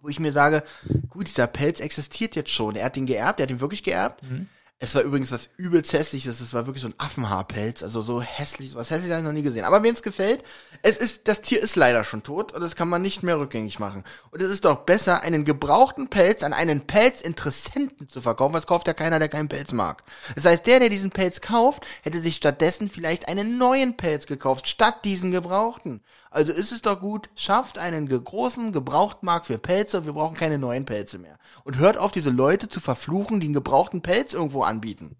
Wo 0.00 0.08
ich 0.08 0.20
mir 0.20 0.32
sage, 0.32 0.62
gut, 1.08 1.28
dieser 1.28 1.46
Pelz 1.46 1.80
existiert 1.80 2.36
jetzt 2.36 2.50
schon. 2.50 2.76
Er 2.76 2.86
hat 2.86 2.96
den 2.96 3.06
geerbt, 3.06 3.40
er 3.40 3.44
hat 3.44 3.50
ihn 3.50 3.60
wirklich 3.60 3.82
geerbt. 3.82 4.22
Mhm. 4.22 4.48
Es 4.80 4.94
war 4.94 5.02
übrigens 5.02 5.32
was 5.32 5.50
übelst 5.56 5.92
hässliches. 5.92 6.38
Es 6.40 6.54
war 6.54 6.66
wirklich 6.66 6.82
so 6.82 6.88
ein 6.88 6.94
Affenhaarpelz. 6.98 7.82
Also 7.82 8.00
so 8.00 8.22
hässlich, 8.22 8.76
was 8.76 8.90
hässlich 8.90 9.10
habe 9.10 9.20
ich 9.20 9.26
noch 9.26 9.32
nie 9.32 9.42
gesehen. 9.42 9.64
Aber 9.64 9.82
wem 9.82 9.92
es 9.92 10.04
gefällt, 10.04 10.44
es 10.82 10.98
ist, 10.98 11.26
das 11.26 11.40
Tier 11.40 11.60
ist 11.60 11.74
leider 11.74 12.04
schon 12.04 12.22
tot 12.22 12.52
und 12.52 12.60
das 12.60 12.76
kann 12.76 12.88
man 12.88 13.02
nicht 13.02 13.24
mehr 13.24 13.40
rückgängig 13.40 13.80
machen. 13.80 14.04
Und 14.30 14.40
es 14.40 14.48
ist 14.50 14.64
doch 14.64 14.84
besser, 14.84 15.22
einen 15.22 15.44
gebrauchten 15.44 16.08
Pelz 16.08 16.44
an 16.44 16.52
einen 16.52 16.86
Pelzinteressenten 16.86 18.08
zu 18.08 18.20
verkaufen. 18.20 18.54
Was 18.54 18.68
kauft 18.68 18.86
ja 18.86 18.94
keiner, 18.94 19.18
der 19.18 19.28
keinen 19.28 19.48
Pelz 19.48 19.72
mag. 19.72 20.04
Das 20.36 20.44
heißt, 20.44 20.64
der, 20.68 20.78
der 20.78 20.90
diesen 20.90 21.10
Pelz 21.10 21.40
kauft, 21.40 21.84
hätte 22.02 22.20
sich 22.20 22.36
stattdessen 22.36 22.88
vielleicht 22.88 23.26
einen 23.26 23.58
neuen 23.58 23.96
Pelz 23.96 24.26
gekauft, 24.26 24.68
statt 24.68 25.04
diesen 25.04 25.32
gebrauchten. 25.32 26.02
Also 26.30 26.52
ist 26.52 26.72
es 26.72 26.82
doch 26.82 27.00
gut, 27.00 27.30
schafft 27.34 27.78
einen 27.78 28.08
großen 28.08 28.72
Gebrauchtmarkt 28.72 29.46
für 29.46 29.58
Pelze 29.58 29.98
und 29.98 30.06
wir 30.06 30.12
brauchen 30.12 30.36
keine 30.36 30.58
neuen 30.58 30.84
Pelze 30.84 31.18
mehr. 31.18 31.38
Und 31.64 31.78
hört 31.78 31.96
auf, 31.96 32.12
diese 32.12 32.30
Leute 32.30 32.68
zu 32.68 32.80
verfluchen, 32.80 33.40
die 33.40 33.46
einen 33.46 33.54
gebrauchten 33.54 34.02
Pelz 34.02 34.34
irgendwo 34.34 34.62
anbieten. 34.62 35.16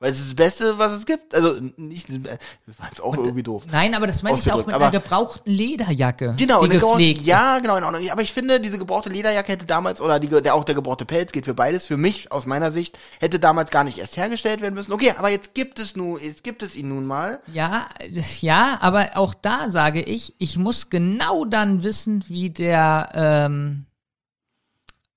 Weil 0.00 0.12
es 0.12 0.20
ist 0.20 0.28
das 0.28 0.34
Beste, 0.36 0.78
was 0.78 0.92
es 0.92 1.06
gibt. 1.06 1.34
Also 1.34 1.60
nicht, 1.76 2.08
das 2.08 2.78
war 2.78 2.88
jetzt 2.88 3.02
auch 3.02 3.16
irgendwie 3.16 3.42
doof. 3.42 3.64
Nein, 3.68 3.96
aber 3.96 4.06
das 4.06 4.22
meine 4.22 4.38
ich 4.38 4.52
auch 4.52 4.64
mit 4.64 4.72
aber- 4.72 4.86
einer 4.86 4.92
gebrauchten 4.92 5.50
Lederjacke. 5.50 6.36
Genau, 6.38 6.64
die 6.64 6.78
gepflegt 6.78 7.22
ja, 7.22 7.58
genau, 7.58 7.76
in 7.76 7.82
Ordnung. 7.82 8.08
Aber 8.10 8.22
ich 8.22 8.32
finde, 8.32 8.60
diese 8.60 8.78
gebrauchte 8.78 9.08
Lederjacke 9.08 9.50
hätte 9.50 9.66
damals, 9.66 10.00
oder 10.00 10.20
die, 10.20 10.28
der, 10.28 10.54
auch 10.54 10.62
der 10.62 10.76
gebrauchte 10.76 11.04
Pelz 11.04 11.32
geht 11.32 11.46
für 11.46 11.54
beides, 11.54 11.86
für 11.86 11.96
mich, 11.96 12.30
aus 12.30 12.46
meiner 12.46 12.70
Sicht, 12.70 12.96
hätte 13.18 13.40
damals 13.40 13.70
gar 13.70 13.82
nicht 13.82 13.98
erst 13.98 14.16
hergestellt 14.16 14.60
werden 14.60 14.74
müssen. 14.74 14.92
Okay, 14.92 15.14
aber 15.18 15.30
jetzt 15.30 15.54
gibt 15.54 15.80
es 15.80 15.96
nun, 15.96 16.20
jetzt 16.22 16.44
gibt 16.44 16.62
es 16.62 16.76
ihn 16.76 16.88
nun 16.90 17.04
mal. 17.04 17.40
Ja, 17.52 17.88
äh, 17.98 18.22
ja, 18.40 18.78
aber 18.80 19.10
auch 19.16 19.34
da 19.34 19.68
sage 19.68 20.00
ich, 20.00 20.32
ich 20.38 20.58
muss 20.58 20.90
genau 20.90 21.44
dann 21.44 21.82
wissen, 21.82 22.24
wie 22.28 22.50
der 22.50 23.10
ähm, 23.14 23.86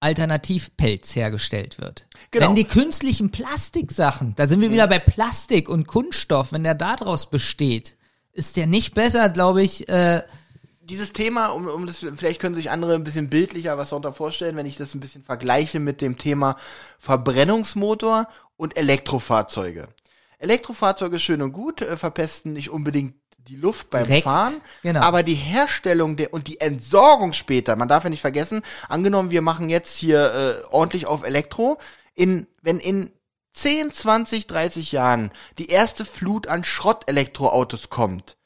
Alternativpelz 0.01 1.15
hergestellt 1.15 1.79
wird. 1.79 2.07
Genau. 2.31 2.47
Wenn 2.47 2.55
die 2.55 2.65
künstlichen 2.65 3.31
Plastiksachen, 3.31 4.33
da 4.35 4.47
sind 4.47 4.59
wir 4.59 4.71
wieder 4.71 4.87
bei 4.87 4.99
Plastik 4.99 5.69
und 5.69 5.87
Kunststoff, 5.87 6.51
wenn 6.51 6.63
der 6.63 6.75
daraus 6.75 7.29
besteht, 7.29 7.97
ist 8.33 8.57
der 8.57 8.67
nicht 8.67 8.93
besser, 8.93 9.29
glaube 9.29 9.61
ich, 9.61 9.87
äh, 9.87 10.23
Dieses 10.81 11.13
Thema, 11.13 11.47
um, 11.49 11.67
um 11.67 11.85
das, 11.85 12.05
vielleicht 12.15 12.41
können 12.41 12.55
sich 12.55 12.71
andere 12.71 12.95
ein 12.95 13.03
bisschen 13.03 13.29
bildlicher 13.29 13.77
was 13.77 13.89
darunter 13.89 14.11
vorstellen, 14.11 14.55
wenn 14.55 14.65
ich 14.65 14.77
das 14.77 14.93
ein 14.95 14.99
bisschen 14.99 15.23
vergleiche 15.23 15.79
mit 15.79 16.01
dem 16.01 16.17
Thema 16.17 16.57
Verbrennungsmotor 16.97 18.27
und 18.57 18.75
Elektrofahrzeuge. 18.77 19.87
Elektrofahrzeuge 20.39 21.19
schön 21.19 21.43
und 21.43 21.53
gut, 21.53 21.81
äh, 21.81 21.95
verpesten 21.95 22.53
nicht 22.53 22.71
unbedingt 22.71 23.20
die 23.51 23.57
Luft 23.57 23.89
beim 23.89 24.05
Direkt, 24.05 24.23
Fahren, 24.23 24.61
genau. 24.81 25.01
aber 25.01 25.23
die 25.23 25.35
Herstellung 25.35 26.15
der 26.15 26.33
und 26.33 26.47
die 26.47 26.61
Entsorgung 26.61 27.33
später, 27.33 27.75
man 27.75 27.89
darf 27.89 28.05
ja 28.05 28.09
nicht 28.09 28.21
vergessen, 28.21 28.61
angenommen, 28.87 29.29
wir 29.29 29.41
machen 29.41 29.69
jetzt 29.69 29.97
hier 29.97 30.63
äh, 30.63 30.73
ordentlich 30.73 31.05
auf 31.05 31.25
Elektro, 31.25 31.77
in 32.15 32.47
wenn 32.61 32.79
in 32.79 33.11
10, 33.53 33.91
20, 33.91 34.47
30 34.47 34.93
Jahren 34.93 35.31
die 35.57 35.67
erste 35.67 36.05
Flut 36.05 36.47
an 36.47 36.63
Schrott-Elektroautos 36.63 37.89
kommt, 37.89 38.37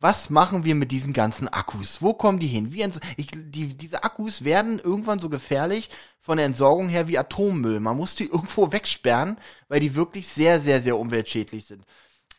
was 0.00 0.30
machen 0.30 0.64
wir 0.64 0.74
mit 0.74 0.90
diesen 0.90 1.12
ganzen 1.12 1.48
Akkus? 1.48 2.00
Wo 2.00 2.14
kommen 2.14 2.38
die 2.38 2.46
hin? 2.46 2.74
Ich, 3.16 3.28
die, 3.32 3.74
diese 3.74 4.02
Akkus 4.02 4.44
werden 4.44 4.78
irgendwann 4.78 5.18
so 5.18 5.28
gefährlich 5.28 5.90
von 6.20 6.38
der 6.38 6.46
Entsorgung 6.46 6.88
her 6.88 7.06
wie 7.06 7.18
Atommüll. 7.18 7.80
Man 7.80 7.98
muss 7.98 8.14
die 8.14 8.24
irgendwo 8.32 8.72
wegsperren, 8.72 9.36
weil 9.68 9.80
die 9.80 9.94
wirklich 9.94 10.28
sehr, 10.28 10.60
sehr, 10.60 10.82
sehr 10.82 10.96
umweltschädlich 10.96 11.66
sind. 11.66 11.84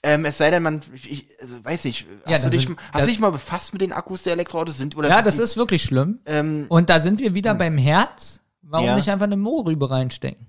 Ähm, 0.07 0.23
es 0.25 0.37
sei 0.37 0.51
denn, 0.51 0.61
man, 0.61 0.81
ich, 0.93 1.25
also, 1.41 1.55
weiß 1.65 1.83
nicht, 1.85 2.05
hast, 2.25 2.31
Ja, 2.31 2.37
du 2.39 2.49
dich, 2.51 2.65
sind- 2.67 2.77
hast 2.93 3.05
du 3.05 3.09
dich 3.09 3.19
mal 3.19 3.31
befasst 3.31 3.73
mit 3.73 3.81
den 3.81 3.91
Akkus 3.91 4.21
der 4.23 4.33
Elektroautos 4.33 4.77
sind? 4.77 4.95
Oder 4.95 5.09
ja, 5.09 5.21
das 5.21 5.37
die, 5.37 5.41
ist 5.41 5.57
wirklich 5.57 5.81
schlimm. 5.81 6.19
ähm, 6.25 6.65
Und 6.69 6.89
da 6.91 6.99
sind 7.01 7.19
wir 7.19 7.33
wieder 7.33 7.55
beim 7.55 7.77
Herz. 7.77 8.41
Warum 8.61 8.85
Ja. 8.87 8.95
nicht 8.95 9.09
einfach 9.09 9.25
eine 9.25 9.37
Mohrrübe 9.37 9.89
reinstecken? 9.89 10.45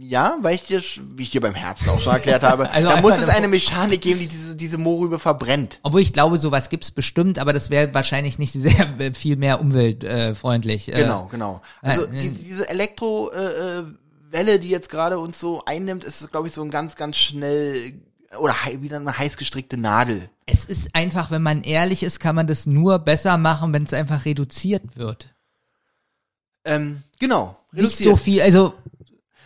Ja, 0.00 0.38
weil 0.42 0.54
ich 0.54 0.64
dir, 0.66 0.80
wie 1.14 1.24
ich 1.24 1.30
dir 1.30 1.40
beim 1.40 1.54
Herzen 1.56 1.88
auch 1.88 2.00
schon 2.00 2.12
erklärt 2.12 2.44
habe, 2.44 2.70
Also 2.72 2.88
da 2.88 3.00
muss 3.00 3.18
es 3.20 3.28
eine- 3.28 3.48
Mechanik 3.48 4.00
geben, 4.00 4.20
die 4.20 4.28
diese, 4.28 4.54
diese 4.54 4.78
Mohrrübe 4.78 5.18
verbrennt. 5.18 5.80
Obwohl 5.82 6.00
ich 6.00 6.12
glaube, 6.12 6.38
sowas 6.38 6.68
gibt's 6.68 6.92
bestimmt, 6.92 7.38
aber 7.40 7.52
das 7.52 7.70
wäre 7.70 7.92
wahrscheinlich 7.94 8.38
nicht 8.38 8.52
sehr 8.54 9.00
äh, 9.00 9.12
viel 9.12 9.34
mehr 9.36 9.60
umweltfreundlich. 9.60 10.88
Äh, 10.88 11.02
Genau, 11.02 11.26
genau. 11.30 11.62
Also 11.82 12.04
äh, 12.06 12.10
die, 12.10 12.30
diese 12.30 12.68
Elektro-Welle, 12.68 13.88
äh, 13.88 14.32
Welle, 14.32 14.60
die 14.60 14.68
jetzt 14.68 14.88
gerade 14.90 15.18
uns 15.18 15.40
so 15.40 15.62
einnimmt, 15.64 16.04
ist, 16.04 16.30
glaube 16.30 16.46
ich, 16.48 16.52
so 16.54 16.62
ein 16.62 16.70
ganz, 16.70 16.94
ganz 16.96 17.16
schnell 17.16 17.94
oder 18.38 18.54
wieder 18.80 18.96
eine 18.96 19.16
heiß 19.16 19.36
gestrickte 19.36 19.78
Nadel. 19.78 20.28
Es 20.46 20.64
ist 20.64 20.94
einfach, 20.94 21.30
wenn 21.30 21.42
man 21.42 21.62
ehrlich 21.62 22.02
ist, 22.02 22.20
kann 22.20 22.34
man 22.34 22.46
das 22.46 22.66
nur 22.66 22.98
besser 22.98 23.38
machen, 23.38 23.72
wenn 23.72 23.84
es 23.84 23.92
einfach 23.94 24.24
reduziert 24.24 24.96
wird. 24.96 25.34
Ähm, 26.64 27.02
genau. 27.18 27.56
Nicht 27.72 27.84
reduziert. 27.84 28.10
so 28.10 28.16
viel, 28.16 28.42
also 28.42 28.74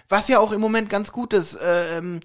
Was 0.08 0.28
ja 0.28 0.40
auch 0.40 0.52
im 0.52 0.60
Moment 0.60 0.90
ganz 0.90 1.12
gut 1.12 1.32
ist. 1.32 1.54
Äh, 1.54 1.98
ähm, 1.98 2.20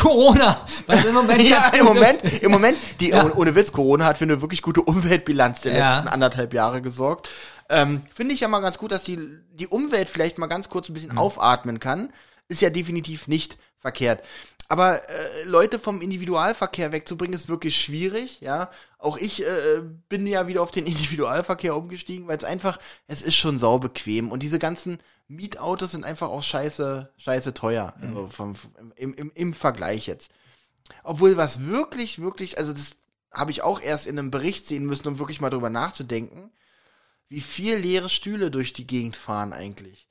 Corona. 0.00 0.64
Was 0.86 1.04
im 1.04 1.14
Moment 1.14 1.42
ja, 1.48 1.68
im 1.78 1.84
Moment, 1.84 2.22
ist. 2.24 2.42
im 2.42 2.50
Moment, 2.50 2.78
die, 3.00 3.10
Ja. 3.10 3.26
oh- 3.26 3.32
ohne 3.40 3.54
Witz, 3.54 3.70
Corona 3.72 4.06
hat 4.06 4.16
für 4.18 4.24
eine 4.24 4.40
wirklich 4.40 4.62
gute 4.62 4.80
Umweltbilanz 4.82 5.60
der 5.62 5.74
Ja. 5.76 5.90
letzten 5.94 6.08
anderthalb 6.08 6.54
Jahre 6.54 6.80
gesorgt. 6.80 7.28
Ähm, 7.68 8.00
Finde 8.14 8.34
ich 8.34 8.40
ja 8.40 8.48
mal 8.48 8.60
ganz 8.60 8.78
gut, 8.78 8.92
dass 8.92 9.02
die, 9.04 9.18
die 9.52 9.66
Umwelt 9.66 10.08
vielleicht 10.08 10.38
mal 10.38 10.46
ganz 10.46 10.68
kurz 10.70 10.88
ein 10.88 10.94
bisschen 10.94 11.12
Mhm. 11.12 11.18
aufatmen 11.18 11.80
kann. 11.80 12.10
Ist 12.48 12.62
ja 12.62 12.70
definitiv 12.70 13.28
nicht 13.28 13.58
verkehrt. 13.78 14.22
Aber 14.70 15.08
äh, 15.08 15.44
Leute 15.44 15.78
vom 15.78 16.02
Individualverkehr 16.02 16.92
wegzubringen, 16.92 17.34
ist 17.34 17.48
wirklich 17.48 17.80
schwierig, 17.80 18.40
ja. 18.42 18.70
Auch 18.98 19.16
ich 19.16 19.42
äh, 19.42 19.80
bin 20.10 20.26
ja 20.26 20.46
wieder 20.46 20.62
auf 20.62 20.70
den 20.70 20.86
Individualverkehr 20.86 21.74
umgestiegen, 21.74 22.28
weil 22.28 22.36
es 22.36 22.44
einfach, 22.44 22.78
es 23.06 23.22
ist 23.22 23.36
schon 23.36 23.58
saubequem. 23.58 24.30
Und 24.30 24.42
diese 24.42 24.58
ganzen 24.58 24.98
Mietautos 25.26 25.92
sind 25.92 26.04
einfach 26.04 26.28
auch 26.28 26.42
scheiße, 26.42 27.10
scheiße 27.16 27.54
teuer. 27.54 27.94
Mhm. 27.96 28.08
Also 28.08 28.28
vom, 28.28 28.54
im, 28.96 29.14
im, 29.14 29.32
Im 29.34 29.54
Vergleich 29.54 30.06
jetzt. 30.06 30.30
Obwohl 31.02 31.38
was 31.38 31.64
wirklich, 31.66 32.20
wirklich, 32.20 32.58
also 32.58 32.72
das 32.74 32.96
habe 33.32 33.50
ich 33.50 33.62
auch 33.62 33.80
erst 33.80 34.06
in 34.06 34.18
einem 34.18 34.30
Bericht 34.30 34.66
sehen 34.66 34.84
müssen, 34.84 35.08
um 35.08 35.18
wirklich 35.18 35.40
mal 35.40 35.50
drüber 35.50 35.70
nachzudenken, 35.70 36.50
wie 37.28 37.40
viel 37.40 37.76
leere 37.76 38.08
Stühle 38.08 38.50
durch 38.50 38.72
die 38.72 38.86
Gegend 38.86 39.16
fahren 39.16 39.52
eigentlich. 39.52 40.07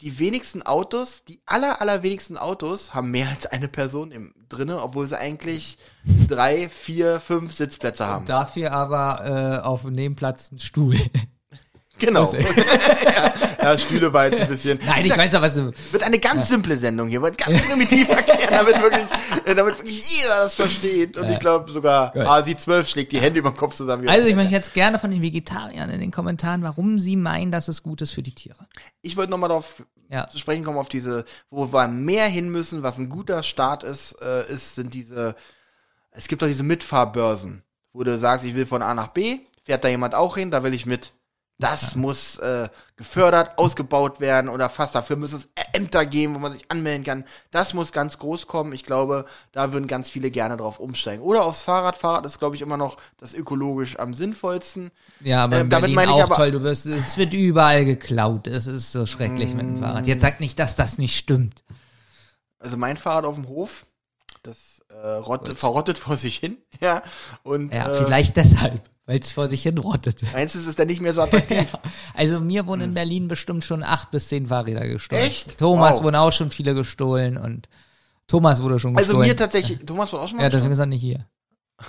Die 0.00 0.18
wenigsten 0.18 0.62
Autos, 0.62 1.24
die 1.24 1.40
aller, 1.44 1.80
allerwenigsten 1.80 2.36
Autos 2.36 2.94
haben 2.94 3.10
mehr 3.10 3.28
als 3.28 3.46
eine 3.46 3.68
Person 3.68 4.12
im, 4.12 4.32
drinne, 4.48 4.80
obwohl 4.82 5.06
sie 5.06 5.18
eigentlich 5.18 5.78
drei, 6.28 6.68
vier, 6.68 7.20
fünf 7.20 7.52
Sitzplätze 7.52 8.06
haben. 8.06 8.26
Dafür 8.26 8.72
aber 8.72 9.60
äh, 9.60 9.66
auf 9.66 9.82
dem 9.82 9.94
Nebenplatz 9.94 10.52
ein 10.52 10.58
Stuhl. 10.58 10.96
Genau. 11.98 12.32
ja, 12.32 13.34
ja, 13.62 13.78
Stühle 13.78 14.12
war 14.12 14.26
jetzt 14.26 14.40
ein 14.40 14.48
bisschen. 14.48 14.78
Nein, 14.86 15.04
ich 15.04 15.16
weiß 15.16 15.32
doch, 15.32 15.42
was 15.42 15.54
du. 15.54 15.72
Wird 15.90 16.02
eine 16.02 16.18
ganz 16.18 16.48
simple 16.48 16.76
Sendung 16.76 17.08
hier, 17.08 17.20
wird 17.22 17.36
ganz 17.38 17.60
primitiv 17.62 18.08
erklären, 18.08 18.48
damit 18.50 18.80
wirklich, 18.82 19.06
äh, 19.44 19.54
damit 19.54 19.78
wirklich 19.78 20.18
jeder 20.20 20.36
das 20.42 20.54
versteht. 20.54 21.16
Und 21.16 21.28
ich 21.30 21.38
glaube 21.38 21.70
sogar 21.72 22.12
Gut. 22.12 22.22
ASI12 22.22 22.86
schlägt 22.86 23.12
die 23.12 23.20
Hände 23.20 23.40
über 23.40 23.50
den 23.50 23.56
Kopf 23.56 23.74
zusammen. 23.74 24.08
Also 24.08 24.28
ich 24.28 24.34
möchte 24.36 24.52
jetzt 24.52 24.74
gerne 24.74 24.98
von 24.98 25.10
den 25.10 25.22
Vegetariern 25.22 25.90
in 25.90 26.00
den 26.00 26.10
Kommentaren, 26.10 26.62
warum 26.62 26.98
sie 26.98 27.16
meinen, 27.16 27.50
dass 27.52 27.68
es 27.68 27.82
gut 27.82 28.00
ist 28.02 28.12
für 28.12 28.22
die 28.22 28.34
Tiere. 28.34 28.66
ich 29.02 29.16
wollte 29.16 29.30
nochmal 29.30 29.48
darauf 29.48 29.82
Ja. 30.10 30.28
zu 30.28 30.38
sprechen 30.38 30.64
kommen, 30.64 30.78
auf 30.78 30.88
diese, 30.88 31.24
wo 31.50 31.72
wir 31.72 31.88
mehr 31.88 32.26
hin 32.26 32.48
müssen, 32.48 32.82
was 32.82 32.98
ein 32.98 33.08
guter 33.08 33.42
Start 33.42 33.82
ist, 33.82 34.12
äh, 34.22 34.50
ist, 34.52 34.74
sind 34.76 34.94
diese, 34.94 35.34
es 36.10 36.28
gibt 36.28 36.40
doch 36.42 36.46
diese 36.46 36.62
Mitfahrbörsen, 36.62 37.62
wo 37.92 38.02
du 38.04 38.18
sagst, 38.18 38.44
ich 38.46 38.54
will 38.54 38.66
von 38.66 38.82
A 38.82 38.94
nach 38.94 39.08
B, 39.08 39.40
fährt 39.64 39.84
da 39.84 39.88
jemand 39.88 40.14
auch 40.14 40.36
hin, 40.36 40.50
da 40.50 40.62
will 40.62 40.72
ich 40.74 40.86
mit. 40.86 41.12
Das 41.60 41.96
muss 41.96 42.36
äh, 42.38 42.68
gefördert, 42.96 43.58
ausgebaut 43.58 44.20
werden 44.20 44.48
oder 44.48 44.68
fast 44.70 44.94
dafür 44.94 45.16
muss 45.16 45.32
es 45.32 45.48
Ämter 45.72 46.06
geben, 46.06 46.36
wo 46.36 46.38
man 46.38 46.52
sich 46.52 46.70
anmelden 46.70 47.02
kann. 47.04 47.24
Das 47.50 47.74
muss 47.74 47.90
ganz 47.90 48.18
groß 48.18 48.46
kommen. 48.46 48.72
Ich 48.72 48.84
glaube, 48.84 49.24
da 49.50 49.72
würden 49.72 49.88
ganz 49.88 50.08
viele 50.08 50.30
gerne 50.30 50.56
drauf 50.56 50.78
umsteigen. 50.78 51.20
Oder 51.22 51.44
aufs 51.44 51.62
Fahrrad. 51.62 51.96
Fahrrad 51.96 52.24
ist, 52.26 52.38
glaube 52.38 52.54
ich, 52.54 52.62
immer 52.62 52.76
noch 52.76 52.96
das 53.16 53.34
ökologisch 53.34 53.98
am 53.98 54.14
sinnvollsten. 54.14 54.92
Ja, 55.20 55.42
aber 55.44 55.58
Ähm, 55.58 55.68
damit 55.70 55.92
meine 55.94 56.12
ich 56.12 56.16
auch 56.18 56.22
aber- 56.24 56.36
toll. 56.36 56.52
Du 56.52 56.62
wirst, 56.62 56.86
es 56.86 57.16
wird 57.16 57.34
überall 57.34 57.84
geklaut. 57.84 58.46
Es 58.46 58.68
ist 58.68 58.92
so 58.92 59.04
schrecklich 59.04 59.54
mit 59.54 59.66
dem 59.66 59.78
Fahrrad. 59.78 60.06
Jetzt 60.06 60.20
sag 60.22 60.38
nicht, 60.38 60.60
dass 60.60 60.76
das 60.76 60.98
nicht 60.98 61.16
stimmt. 61.18 61.64
Also 62.60 62.76
mein 62.76 62.96
Fahrrad 62.96 63.24
auf 63.24 63.34
dem 63.34 63.48
Hof, 63.48 63.84
das 64.44 64.77
äh, 65.02 65.06
rottet, 65.16 65.56
verrottet 65.58 65.98
vor 65.98 66.16
sich 66.16 66.36
hin. 66.38 66.58
Ja. 66.80 67.02
Und 67.42 67.72
Ja, 67.74 67.92
äh, 67.92 68.04
vielleicht 68.04 68.36
deshalb, 68.36 68.82
weil 69.06 69.18
es 69.18 69.32
vor 69.32 69.48
sich 69.48 69.62
hin 69.62 69.78
rottete. 69.78 70.26
Meinst 70.32 70.54
du, 70.54 70.58
es 70.60 70.66
ist 70.66 70.78
dann 70.78 70.86
nicht 70.86 71.00
mehr 71.00 71.12
so 71.14 71.20
attraktiv? 71.22 71.76
Also 72.14 72.40
mir 72.40 72.66
wurden 72.66 72.82
in 72.82 72.94
Berlin 72.94 73.26
bestimmt 73.28 73.64
schon 73.64 73.82
acht 73.82 74.10
bis 74.12 74.28
zehn 74.28 74.46
Fahrräder 74.48 74.86
gestohlen. 74.86 75.22
Hm. 75.22 75.28
Echt? 75.28 75.58
Thomas 75.58 75.96
Wow. 75.96 76.04
wurden 76.04 76.16
auch 76.16 76.32
schon 76.32 76.50
viele 76.50 76.74
gestohlen 76.74 77.36
und 77.36 77.68
Thomas 78.28 78.62
wurde 78.62 78.78
schon 78.78 78.96
Also 78.96 79.08
gestohlen. 79.08 79.28
mir 79.28 79.36
tatsächlich, 79.36 79.78
Thomas 79.86 80.12
wird 80.12 80.22
auch 80.22 80.28
schon 80.28 80.36
mal 80.36 80.44
ja, 80.44 80.50
deswegen 80.50 80.72
ist 80.72 80.78
er 80.78 80.86
nicht 80.86 81.00
hier. 81.00 81.26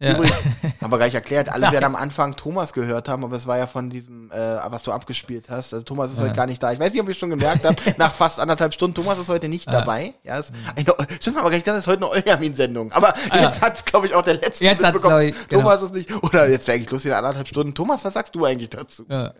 Ja. 0.00 0.12
Übrigens, 0.14 0.36
haben 0.82 0.90
wir 0.92 0.98
gleich 0.98 1.14
erklärt, 1.14 1.48
alle 1.48 1.70
werden 1.70 1.84
am 1.84 1.94
Anfang 1.96 2.32
Thomas 2.36 2.72
gehört 2.72 3.08
haben, 3.08 3.24
aber 3.24 3.36
es 3.36 3.46
war 3.46 3.58
ja 3.58 3.66
von 3.68 3.90
diesem, 3.90 4.30
äh, 4.32 4.36
was 4.68 4.82
du 4.82 4.90
abgespielt 4.92 5.48
hast. 5.48 5.72
Also 5.72 5.84
Thomas 5.84 6.12
ist 6.12 6.20
heute 6.20 6.32
gar 6.34 6.46
nicht 6.46 6.62
da. 6.62 6.72
Ich 6.72 6.80
weiß 6.80 6.92
nicht, 6.92 7.00
ob 7.00 7.08
ihr 7.08 7.14
schon 7.14 7.30
gemerkt 7.30 7.64
habt, 7.64 7.96
nach 7.98 8.12
fast 8.12 8.40
anderthalb 8.40 8.74
Stunden, 8.74 8.94
Thomas 8.96 9.18
ist 9.18 9.28
heute 9.28 9.48
nicht 9.48 9.72
dabei. 9.72 10.14
Ja, 10.24 10.38
ist 10.38 10.52
eine, 10.74 10.84
stimmt 11.20 11.38
aber 11.38 11.50
gleich, 11.50 11.62
das 11.62 11.78
ist 11.78 11.86
heute 11.86 12.04
eine 12.04 12.10
Eujamin-Sendung. 12.10 12.90
Aber 12.92 13.14
jetzt 13.32 13.60
hat's, 13.60 13.84
glaube 13.84 14.08
ich, 14.08 14.14
auch 14.14 14.22
der 14.22 14.34
letzte 14.34 14.64
Ah, 14.66 14.70
Jetzt 14.72 14.84
hat's, 14.84 14.94
mitbekommen. 14.94 15.30
glaub 15.30 15.40
ich, 15.42 15.48
genau. 15.48 15.62
Thomas 15.62 15.82
ist 15.82 15.94
nicht, 15.94 16.24
oder 16.24 16.48
jetzt 16.48 16.66
wäre 16.66 16.76
eigentlich 16.76 16.90
lustig, 16.90 17.10
in 17.12 17.16
anderthalb 17.16 17.46
Stunden. 17.48 17.74
Thomas, 17.74 18.04
was 18.04 18.14
sagst 18.14 18.34
du 18.34 18.44
eigentlich 18.44 18.70
dazu? 18.70 19.04
Ja. 19.08 19.32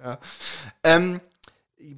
Ähm, 0.85 1.20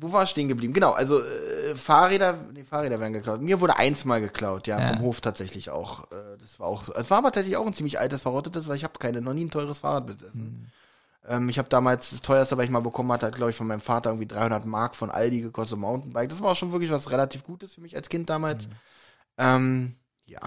wo 0.01 0.13
war 0.13 0.25
ich 0.25 0.31
stehen 0.31 0.49
geblieben? 0.49 0.73
Genau, 0.73 0.93
also 0.93 1.21
äh, 1.23 1.75
Fahrräder, 1.77 2.39
nee, 2.53 2.65
Fahrräder 2.65 2.99
werden 3.01 3.13
geklaut. 3.13 3.41
Mir 3.41 3.61
wurde 3.61 3.77
eins 3.77 4.05
mal 4.05 4.21
geklaut, 4.21 4.67
ja, 4.67 4.79
Ja. 4.81 4.89
vom 4.89 5.01
Hof 5.01 5.21
tatsächlich 5.21 5.71
auch. 5.71 6.11
Äh, 6.13 6.37
das 6.41 6.59
war 6.61 6.67
auch, 6.69 6.89
es 6.89 7.11
war 7.11 7.19
aber 7.19 7.29
tatsächlich 7.33 7.57
auch 7.57 7.67
ein 7.67 7.75
ziemlich 7.75 7.99
altes, 8.01 8.23
verrottetes, 8.23 8.69
weil 8.69 8.77
ich 8.77 8.85
habe 8.85 8.99
keine, 8.99 9.21
noch 9.21 9.35
nie 9.35 9.45
ein 9.45 9.51
teures 9.51 9.79
Fahrrad 9.79 10.07
besessen. 10.07 10.71
Ähm, 11.29 11.49
ich 11.49 11.59
habe 11.59 11.69
damals 11.69 12.11
das 12.11 12.21
teuerste, 12.23 12.57
was 12.57 12.65
ich 12.65 12.71
mal 12.71 12.81
bekommen 12.83 13.11
hatte, 13.13 13.27
hat 13.27 13.35
glaube 13.35 13.51
ich 13.51 13.57
von 13.57 13.67
meinem 13.67 13.81
Vater 13.81 14.11
irgendwie 14.11 14.27
300 14.29 14.65
Mark 14.65 14.95
von 14.95 15.11
Aldi 15.11 15.41
gekostet, 15.41 15.79
Mountainbike. 15.79 16.29
Das 16.29 16.41
war 16.43 16.53
auch 16.53 16.57
schon 16.57 16.73
wirklich 16.73 16.91
was 16.91 17.11
relativ 17.11 17.43
Gutes 17.45 17.75
für 17.75 17.81
mich 17.81 17.97
als 17.97 18.09
Kind 18.09 18.31
damals. 18.31 18.69
Ähm, 19.39 19.97
ja, 20.27 20.41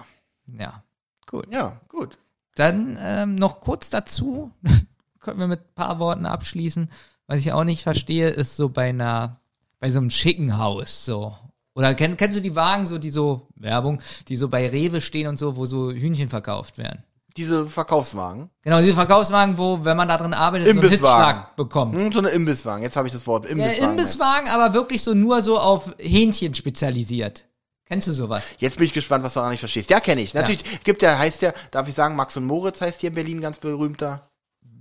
Ja, 0.46 0.82
gut. 1.26 1.46
ja, 1.52 1.80
gut. 1.88 2.18
Dann 2.56 2.96
ähm, 3.00 3.34
noch 3.36 3.60
kurz 3.60 3.90
dazu, 3.90 4.52
können 5.20 5.38
wir 5.38 5.46
mit 5.46 5.60
ein 5.60 5.74
paar 5.74 5.98
Worten 5.98 6.26
abschließen. 6.26 6.90
Was 7.30 7.42
ich 7.42 7.52
auch 7.52 7.62
nicht 7.62 7.84
verstehe, 7.84 8.28
ist 8.28 8.56
so 8.56 8.70
bei 8.70 8.88
einer, 8.88 9.36
bei 9.78 9.88
so 9.88 10.00
einem 10.00 10.10
schicken 10.10 10.58
Haus 10.58 11.04
so. 11.04 11.32
Oder 11.76 11.94
kenn, 11.94 12.16
kennst 12.16 12.36
du 12.36 12.42
die 12.42 12.56
Wagen, 12.56 12.86
so 12.86 12.98
die 12.98 13.10
so, 13.10 13.46
Werbung, 13.54 14.02
die 14.26 14.34
so 14.34 14.48
bei 14.48 14.68
Rewe 14.68 15.00
stehen 15.00 15.28
und 15.28 15.38
so, 15.38 15.54
wo 15.54 15.64
so 15.64 15.92
Hühnchen 15.92 16.28
verkauft 16.28 16.76
werden? 16.76 17.04
Diese 17.36 17.68
Verkaufswagen. 17.68 18.50
Genau, 18.62 18.80
diese 18.80 18.94
Verkaufswagen, 18.94 19.58
wo, 19.58 19.84
wenn 19.84 19.96
man 19.96 20.08
da 20.08 20.16
drin 20.16 20.34
arbeitet, 20.34 20.66
so 20.66 20.70
einen 20.72 20.82
Imbisswagen. 20.82 21.26
Hitschlag 21.26 21.54
bekommt. 21.54 22.00
Hm, 22.00 22.10
so 22.10 22.18
eine 22.18 22.30
Imbisswagen. 22.30 22.82
Jetzt 22.82 22.96
habe 22.96 23.06
ich 23.06 23.14
das 23.14 23.24
Wort 23.28 23.44
Ja, 23.44 23.50
Imbisswagen. 23.52 23.90
Imbisswagen, 23.90 24.48
aber 24.48 24.74
wirklich 24.74 25.04
so 25.04 25.14
nur 25.14 25.40
so 25.42 25.60
auf 25.60 25.94
Hähnchen 25.98 26.52
spezialisiert. 26.54 27.46
Kennst 27.84 28.08
du 28.08 28.12
sowas? 28.12 28.44
Jetzt 28.58 28.76
bin 28.76 28.86
ich 28.86 28.92
gespannt, 28.92 29.22
was 29.22 29.34
du 29.34 29.40
auch 29.40 29.50
nicht 29.50 29.60
verstehst. 29.60 29.88
Ja, 29.88 30.00
kenne 30.00 30.20
ich. 30.20 30.34
Natürlich 30.34 30.64
gibt 30.82 31.02
der, 31.02 31.16
heißt 31.16 31.42
der, 31.42 31.54
darf 31.70 31.86
ich 31.86 31.94
sagen, 31.94 32.16
Max 32.16 32.36
und 32.36 32.44
Moritz 32.44 32.80
heißt 32.80 33.00
hier 33.00 33.10
in 33.10 33.14
Berlin 33.14 33.40
ganz 33.40 33.58
berühmter. 33.58 34.29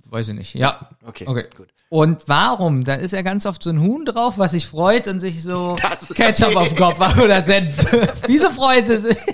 Weiß 0.09 0.27
ich 0.29 0.35
nicht. 0.35 0.55
Ja. 0.55 0.89
Okay, 1.05 1.25
Okay. 1.27 1.45
gut. 1.55 1.67
Und 1.91 2.21
warum? 2.27 2.83
Da 2.85 2.93
ist 2.95 3.13
ja 3.13 3.23
ganz 3.23 3.47
oft 3.47 3.63
so 3.63 3.71
ein 3.71 3.81
Huhn 3.81 4.05
drauf, 4.05 4.35
was 4.37 4.51
sich 4.51 4.67
freut 4.67 5.07
und 5.07 5.19
sich 5.19 5.41
so 5.41 5.75
Ketchup 6.15 6.55
auf 6.55 6.67
den 6.67 6.77
Kopf 6.77 6.99
oder 7.19 7.41
Senf. 7.41 7.75
Wieso 8.27 8.51
freut 8.51 8.87
es 8.89 9.01
sich? 9.03 9.17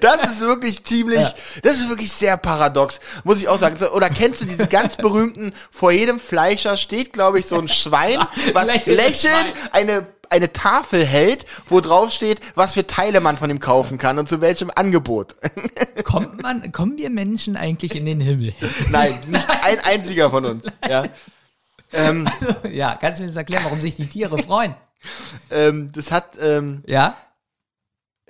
Das 0.00 0.22
ist 0.30 0.40
wirklich 0.40 0.84
ziemlich, 0.84 1.26
das 1.62 1.78
ist 1.78 1.88
wirklich 1.88 2.12
sehr 2.12 2.36
paradox, 2.36 3.00
muss 3.24 3.38
ich 3.38 3.48
auch 3.48 3.58
sagen. 3.58 3.76
Oder 3.94 4.10
kennst 4.10 4.42
du 4.42 4.44
diesen 4.44 4.68
ganz 4.68 4.96
berühmten, 4.96 5.52
vor 5.70 5.90
jedem 5.90 6.20
Fleischer 6.20 6.76
steht, 6.76 7.14
glaube 7.14 7.38
ich, 7.40 7.46
so 7.46 7.56
ein 7.58 7.66
Schwein, 7.66 8.18
was 8.52 8.66
lächelnd 8.66 9.16
Schwein. 9.16 9.52
eine, 9.72 10.06
eine 10.30 10.52
Tafel 10.52 11.04
hält, 11.04 11.44
wo 11.68 11.80
drauf 11.80 12.10
steht, 12.12 12.40
was 12.54 12.74
für 12.74 12.86
Teile 12.86 13.20
man 13.20 13.36
von 13.36 13.50
ihm 13.50 13.60
kaufen 13.60 13.98
kann 13.98 14.18
und 14.18 14.28
zu 14.28 14.40
welchem 14.40 14.70
Angebot. 14.74 15.36
Kommt 16.04 16.42
man, 16.42 16.72
kommen 16.72 16.96
wir 16.96 17.10
Menschen 17.10 17.56
eigentlich 17.56 17.94
in 17.94 18.04
den 18.04 18.20
Himmel? 18.20 18.54
Nein, 18.90 19.18
nicht 19.26 19.48
ein 19.50 19.80
einziger 19.80 20.30
von 20.30 20.44
uns. 20.46 20.64
Ja. 20.88 21.04
Ähm, 21.92 22.28
ja, 22.70 22.94
kannst 22.96 23.18
du 23.18 23.22
mir 23.24 23.28
das 23.28 23.36
erklären, 23.36 23.64
warum 23.64 23.80
sich 23.80 23.96
die 23.96 24.06
Tiere 24.06 24.38
freuen? 24.38 24.74
ähm, 25.50 25.90
das 25.92 26.12
hat, 26.12 26.38
ähm, 26.40 26.84
Ja? 26.86 27.16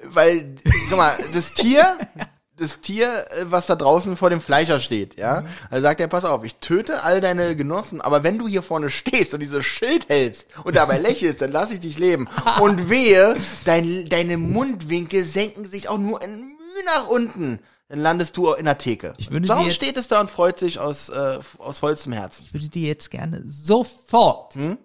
weil, 0.03 0.57
guck 0.89 0.97
mal, 0.97 1.15
das 1.35 1.53
Tier, 1.53 1.99
das 2.61 2.81
Tier, 2.81 3.27
äh, 3.31 3.45
was 3.51 3.67
da 3.67 3.75
draußen 3.75 4.17
vor 4.17 4.31
dem 4.31 4.41
Fleischer 4.41 4.81
steht, 4.81 5.19
ja, 5.19 5.45
also 5.71 5.83
sagt 5.83 6.01
er, 6.01 6.09
pass 6.09 6.25
auf, 6.25 6.45
ich 6.45 6.57
töte 6.57 7.03
all 7.03 7.21
deine 7.21 7.57
Genossen, 7.57 8.01
aber 8.01 8.23
wenn 8.23 8.39
du 8.39 8.47
hier 8.47 8.63
vorne 8.63 8.91
stehst 8.91 9.35
und 9.35 9.41
dieses 9.41 9.65
Schild 9.65 10.09
hältst 10.09 10.47
und 10.65 10.77
dabei 10.77 10.99
lächelst, 11.01 11.41
dann 11.41 11.53
lass 11.53 11.71
ich 11.71 11.81
dich 11.81 11.99
leben. 11.99 12.29
Und 12.61 12.91
wehe, 12.91 13.37
dein, 13.65 14.09
deine 14.09 14.37
Mundwinkel 14.37 15.25
senken 15.25 15.65
sich 15.65 15.89
auch 15.89 15.99
nur 15.99 16.21
ein 16.23 16.37
Mühe 16.39 16.85
nach 16.85 17.09
unten. 17.09 17.61
Dann 17.89 17.99
landest 17.99 18.37
du 18.37 18.53
in 18.53 18.67
der 18.67 18.79
Theke. 18.79 19.15
Ich 19.17 19.33
würde 19.33 19.49
Darum 19.49 19.71
steht 19.71 19.97
es 19.97 20.07
da 20.07 20.21
und 20.21 20.31
freut 20.31 20.61
sich 20.61 20.79
aus, 20.79 21.09
äh, 21.09 21.39
aus 21.59 21.81
vollstem 21.81 22.13
Herzen. 22.13 22.45
Ich 22.47 22.55
würde 22.55 22.69
dir 22.69 22.87
jetzt 22.87 23.11
gerne 23.11 23.43
sofort 23.47 24.55
Hm? 24.55 24.79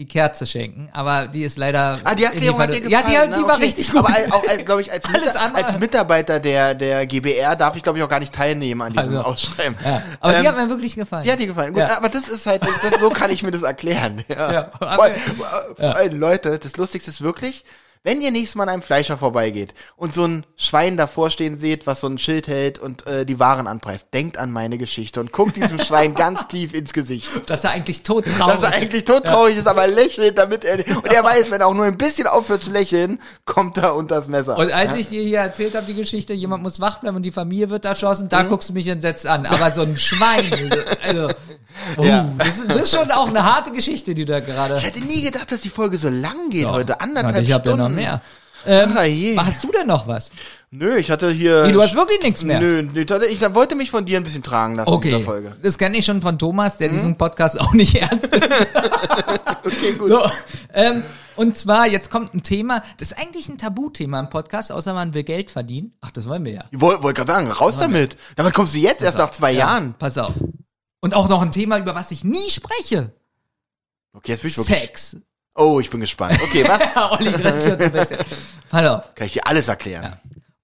Die 0.00 0.06
Kerze 0.06 0.46
schenken, 0.46 0.88
aber 0.94 1.26
die 1.28 1.44
ist 1.44 1.58
leider. 1.58 1.98
Ah, 2.04 2.14
die 2.14 2.24
Erklärung 2.24 2.58
hat 2.58 2.70
dir 2.70 2.80
die 2.80 2.88
gefallen. 2.88 3.12
Ja, 3.12 3.26
die, 3.26 3.32
die 3.34 3.40
na, 3.42 3.46
war 3.48 3.56
okay. 3.56 3.64
richtig 3.66 3.90
gut. 3.92 3.98
Aber 3.98 4.34
auch, 4.34 4.64
glaube 4.64 4.80
ich, 4.80 4.90
als, 4.90 5.04
Alles 5.14 5.34
Mita- 5.34 5.38
andere- 5.44 5.64
als 5.66 5.78
Mitarbeiter 5.78 6.40
der, 6.40 6.74
der 6.74 7.06
GBR 7.06 7.54
darf 7.54 7.76
ich, 7.76 7.82
glaube 7.82 7.98
ich, 7.98 8.04
auch 8.04 8.08
gar 8.08 8.18
nicht 8.18 8.34
teilnehmen 8.34 8.80
an 8.80 8.92
diesem 8.94 9.08
Also, 9.18 9.20
Ausschreiben. 9.20 9.76
ja, 9.84 10.02
aber 10.20 10.36
Ähm, 10.36 10.42
die 10.42 10.48
hat 10.48 10.56
mir 10.56 10.68
wirklich 10.70 10.94
gefallen. 10.94 11.24
Die 11.24 11.30
hat 11.30 11.38
dir 11.38 11.48
gefallen. 11.48 11.74
Gut, 11.74 11.82
Ja. 11.82 11.98
aber 11.98 12.08
das 12.08 12.28
ist 12.28 12.46
halt, 12.46 12.62
das, 12.64 12.98
so 12.98 13.10
kann 13.10 13.30
ich 13.30 13.42
mir 13.42 13.50
das 13.50 13.60
erklären. 13.62 14.24
Ja. 14.30 14.70
Ja, 14.80 15.90
allem, 15.92 16.18
Leute, 16.18 16.58
das 16.58 16.78
Lustigste 16.78 17.10
ist 17.10 17.20
wirklich, 17.20 17.64
wenn 18.02 18.22
ihr 18.22 18.30
nächstes 18.30 18.54
Mal 18.54 18.62
an 18.64 18.68
einem 18.70 18.82
Fleischer 18.82 19.18
vorbeigeht 19.18 19.74
und 19.96 20.14
so 20.14 20.24
ein 20.24 20.46
Schwein 20.56 20.96
davor 20.96 21.30
stehen 21.30 21.58
seht, 21.58 21.86
was 21.86 22.00
so 22.00 22.06
ein 22.06 22.16
Schild 22.16 22.48
hält 22.48 22.78
und 22.78 23.06
äh, 23.06 23.26
die 23.26 23.38
Waren 23.38 23.66
anpreist, 23.66 24.08
denkt 24.14 24.38
an 24.38 24.50
meine 24.50 24.78
Geschichte 24.78 25.20
und 25.20 25.32
guckt 25.32 25.56
diesem 25.56 25.78
Schwein 25.84 26.14
ganz 26.14 26.48
tief 26.48 26.72
ins 26.72 26.94
Gesicht. 26.94 27.28
Dass 27.50 27.62
er 27.64 27.72
eigentlich 27.72 28.02
todtraurig 28.02 28.54
Dass 28.54 28.62
er 28.62 28.72
eigentlich 28.72 29.04
todtraurig 29.04 29.58
ist, 29.58 29.68
aber 29.68 29.86
lächelt, 29.86 30.38
damit 30.38 30.64
er, 30.64 30.78
und 30.96 31.12
er 31.12 31.22
weiß, 31.22 31.50
wenn 31.50 31.60
er 31.60 31.66
auch 31.66 31.74
nur 31.74 31.84
ein 31.84 31.98
bisschen 31.98 32.26
aufhört 32.26 32.62
zu 32.62 32.70
lächeln, 32.70 33.20
kommt 33.44 33.76
er 33.76 33.94
unter 33.94 34.16
das 34.16 34.28
Messer. 34.28 34.56
Und 34.56 34.72
als 34.72 34.96
ich 34.96 35.08
dir 35.10 35.22
hier 35.22 35.40
erzählt 35.40 35.74
habe, 35.74 35.84
die 35.86 35.94
Geschichte, 35.94 36.32
jemand 36.32 36.62
muss 36.62 36.80
wach 36.80 37.00
bleiben 37.00 37.16
und 37.16 37.22
die 37.22 37.32
Familie 37.32 37.68
wird 37.68 37.84
erschossen, 37.84 38.24
Mhm. 38.24 38.28
da 38.30 38.42
guckst 38.44 38.70
du 38.70 38.72
mich 38.72 38.86
entsetzt 38.86 39.26
an. 39.26 39.44
Aber 39.44 39.72
so 39.72 39.82
ein 39.82 39.96
Schwein, 39.98 40.70
also, 41.02 41.28
oh, 41.98 42.02
Ja. 42.02 42.26
das, 42.38 42.58
ist, 42.60 42.70
das 42.70 42.76
ist 42.82 42.94
schon 42.96 43.10
auch 43.10 43.28
eine 43.28 43.44
harte 43.44 43.72
Geschichte, 43.72 44.14
die 44.14 44.24
da 44.24 44.40
gerade. 44.40 44.76
ich 44.76 44.84
hätte 44.86 45.00
nie 45.04 45.22
gedacht, 45.22 45.52
dass 45.52 45.60
die 45.60 45.68
Folge 45.68 45.98
so 45.98 46.08
lang 46.08 46.48
geht 46.48 46.66
heute. 46.66 47.00
Anderthalb 47.02 47.46
ja 47.46 47.58
Stunden. 47.60 47.89
Noch 47.90 47.96
mehr. 47.96 48.20
Ähm, 48.66 48.92
Ah, 48.94 49.04
je. 49.04 49.36
hast 49.38 49.64
du 49.64 49.72
denn 49.72 49.86
noch 49.86 50.06
was? 50.06 50.32
Nö, 50.70 50.96
ich 50.98 51.10
hatte 51.10 51.30
hier. 51.30 51.64
Nee, 51.66 51.72
du 51.72 51.80
hast 51.82 51.94
wirklich 51.94 52.22
nichts 52.22 52.44
mehr. 52.44 52.60
Nö, 52.60 52.82
nö, 52.82 53.00
ich 53.30 53.40
wollte 53.54 53.74
mich 53.74 53.90
von 53.90 54.04
dir 54.04 54.18
ein 54.18 54.22
bisschen 54.22 54.42
tragen 54.42 54.74
lassen 54.74 54.88
in 54.88 54.94
Okay, 54.94 55.08
dieser 55.08 55.20
Folge. 55.22 55.56
das 55.62 55.78
kenne 55.78 55.96
ich 55.96 56.04
schon 56.04 56.20
von 56.20 56.38
Thomas, 56.38 56.76
der 56.76 56.90
diesen 56.90 57.16
Podcast 57.16 57.58
auch 57.60 57.72
nicht 57.72 57.94
ernst 57.96 58.30
nimmt. 58.30 58.48
Okay, 59.64 59.92
gut. 59.98 60.08
So, 60.10 60.30
ähm, 60.74 61.02
und 61.36 61.56
zwar, 61.56 61.86
jetzt 61.86 62.10
kommt 62.10 62.34
ein 62.34 62.42
Thema, 62.42 62.82
das 62.98 63.12
ist 63.12 63.18
eigentlich 63.18 63.48
ein 63.48 63.58
Tabuthema 63.58 64.20
im 64.20 64.28
Podcast, 64.30 64.72
außer 64.72 64.94
man 64.94 65.12
will 65.14 65.22
Geld 65.22 65.50
verdienen. 65.50 65.92
Ach, 66.00 66.10
das 66.10 66.26
wollen 66.28 66.44
wir 66.44 66.52
ja. 66.52 66.64
Ich 66.70 66.80
wollte 66.80 67.02
wollt 67.02 67.16
gerade 67.16 67.32
sagen, 67.32 67.50
raus 67.50 67.76
damit. 67.78 68.16
Damit 68.36 68.54
kommst 68.54 68.74
du 68.74 68.78
jetzt 68.78 69.02
erst 69.02 69.18
nach 69.18 69.30
zwei 69.30 69.52
Jahren. 69.52 69.94
Pass 69.98 70.16
auf. 70.18 70.32
Und 71.00 71.14
auch 71.14 71.28
noch 71.28 71.42
ein 71.42 71.52
Thema, 71.52 71.78
über 71.78 71.94
was 71.94 72.10
ich 72.10 72.24
nie 72.24 72.48
spreche. 72.50 73.12
Okay, 74.12 74.32
jetzt 74.32 74.42
bin 74.42 74.50
ich 74.50 74.56
wirklich. 74.58 74.78
Sex. 74.78 75.16
Oh, 75.54 75.80
ich 75.80 75.90
bin 75.90 76.00
gespannt. 76.00 76.38
Okay, 76.42 76.64
was? 76.66 76.80
Ja, 76.80 77.12
Olli 77.18 77.32
grinst 77.32 77.66
schon 77.68 77.78
so 77.78 77.84
ein 77.84 77.92
bisschen. 77.92 78.18
Pass 78.70 78.86
auf. 78.86 79.14
Kann 79.14 79.26
ich 79.26 79.32
dir 79.34 79.46
alles 79.46 79.68
erklären. 79.68 80.16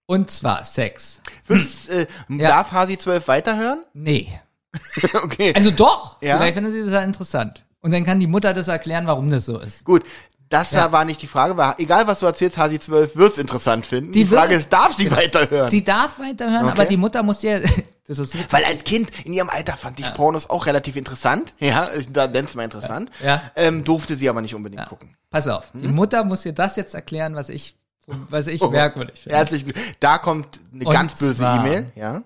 Und 0.06 0.30
zwar 0.30 0.64
Sex. 0.64 1.20
Würdest, 1.46 1.90
äh, 1.90 2.06
Ja. 2.28 2.48
Darf 2.48 2.72
Hasi 2.72 2.96
12 2.96 3.26
weiterhören? 3.28 3.84
Nee. 3.92 4.40
okay. 5.22 5.52
Also 5.54 5.70
doch. 5.70 6.20
Ja? 6.22 6.38
Vielleicht 6.38 6.54
finden 6.54 6.70
sie 6.72 6.82
das 6.84 6.92
ja 6.92 7.02
interessant. 7.02 7.64
Und 7.80 7.92
dann 7.92 8.04
kann 8.04 8.20
die 8.20 8.26
Mutter 8.26 8.54
das 8.54 8.68
erklären, 8.68 9.06
warum 9.06 9.30
das 9.30 9.46
so 9.46 9.58
ist. 9.58 9.84
Gut. 9.84 10.04
Das 10.48 10.70
Ja. 10.70 10.93
war 10.93 11.05
nicht 11.05 11.20
die 11.23 11.27
Frage, 11.27 11.56
weil 11.56 11.74
egal 11.78 12.06
was 12.06 12.20
du 12.20 12.27
erzählst, 12.27 12.56
Hasi 12.56 12.78
12 12.78 13.16
wird's 13.16 13.36
interessant 13.39 13.85
finden. 13.85 14.12
Die, 14.12 14.20
Die 14.24 14.27
Frage 14.27 14.51
wird- 14.51 14.60
ist, 14.60 14.73
darf 14.73 14.94
sie 14.94 15.10
weiterhören? 15.10 15.68
Sie 15.68 15.82
darf 15.82 16.18
weiterhören, 16.20 16.64
Okay. 16.66 16.73
aber 16.73 16.85
die 16.85 16.97
Mutter 16.97 17.23
muss 17.24 17.43
ja, 17.43 17.59
das 18.06 18.18
ist 18.20 18.32
witzig. 18.35 18.52
Weil 18.52 18.64
als 18.64 18.85
Kind 18.85 19.10
in 19.24 19.32
ihrem 19.32 19.48
Alter 19.51 19.77
fand 19.77 19.98
ich 19.98 20.14
Pornos 20.14 20.48
auch 20.48 20.66
relativ 20.66 20.94
interessant. 20.94 21.52
Ja, 21.59 21.90
da 22.12 22.28
nenn's 22.28 22.55
mal 22.55 22.62
interessant. 22.62 23.10
Ja. 23.24 23.43
Ähm, 23.56 23.82
durfte 23.82 24.14
sie 24.14 24.28
aber 24.28 24.40
nicht 24.40 24.55
unbedingt 24.55 24.86
gucken. 24.89 25.16
Pass 25.31 25.48
auf, 25.48 25.64
die 25.74 25.89
Mutter 25.89 26.23
muss 26.23 26.43
dir 26.43 26.52
das 26.52 26.77
jetzt 26.77 26.94
erklären, 26.94 27.35
was 27.35 27.48
ich, 27.48 27.77
was 28.06 28.47
ich 28.47 28.62
Oh. 28.62 28.70
merkwürdig 28.70 29.18
finde. 29.20 29.36
Herzlich, 29.39 29.64
da 29.98 30.18
kommt 30.18 30.60
eine 30.73 30.85
Und 30.85 30.93
ganz 30.93 31.18
böse 31.18 31.43
E-Mail, 31.44 31.90
ja. 31.97 32.23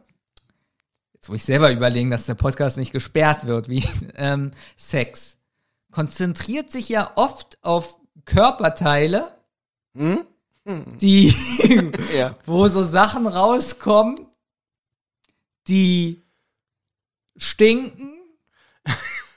Jetzt 1.14 1.28
muss 1.30 1.36
ich 1.36 1.44
selber 1.44 1.70
überlegen, 1.70 2.10
dass 2.10 2.26
der 2.26 2.34
Podcast 2.34 2.76
nicht 2.76 2.92
gesperrt 2.92 3.46
wird, 3.46 3.68
wie 3.70 3.82
ähm, 4.16 4.50
Sex. 4.76 5.38
Konzentriert 5.90 6.70
sich 6.70 6.88
ja 6.90 7.12
oft 7.16 7.58
auf 7.62 7.96
Körperteile, 8.24 9.32
die, 10.64 11.34
Ja. 12.16 12.34
wo 12.46 12.68
so 12.68 12.82
Sachen 12.82 13.26
rauskommen, 13.26 14.26
die 15.68 16.22
stinken, 17.36 18.12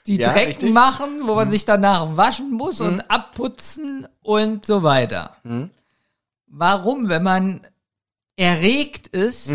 die 0.06 0.16
Ja, 0.16 0.32
Dreck 0.32 0.48
richtig. 0.48 0.72
machen, 0.72 1.26
wo 1.26 1.34
man 1.34 1.50
sich 1.50 1.64
danach 1.64 2.16
waschen 2.16 2.50
muss 2.50 2.80
und 2.80 3.00
abputzen 3.10 4.06
und 4.22 4.66
so 4.66 4.82
weiter. 4.82 5.36
Warum, 6.46 7.08
wenn 7.08 7.22
man 7.22 7.66
erregt 8.36 9.08
ist, 9.08 9.50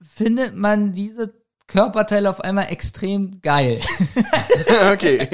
findet 0.00 0.56
man 0.56 0.92
diese 0.92 1.34
Körperteile 1.66 2.28
auf 2.30 2.40
einmal 2.40 2.70
extrem 2.70 3.40
geil? 3.40 3.80
Okay. 4.92 5.28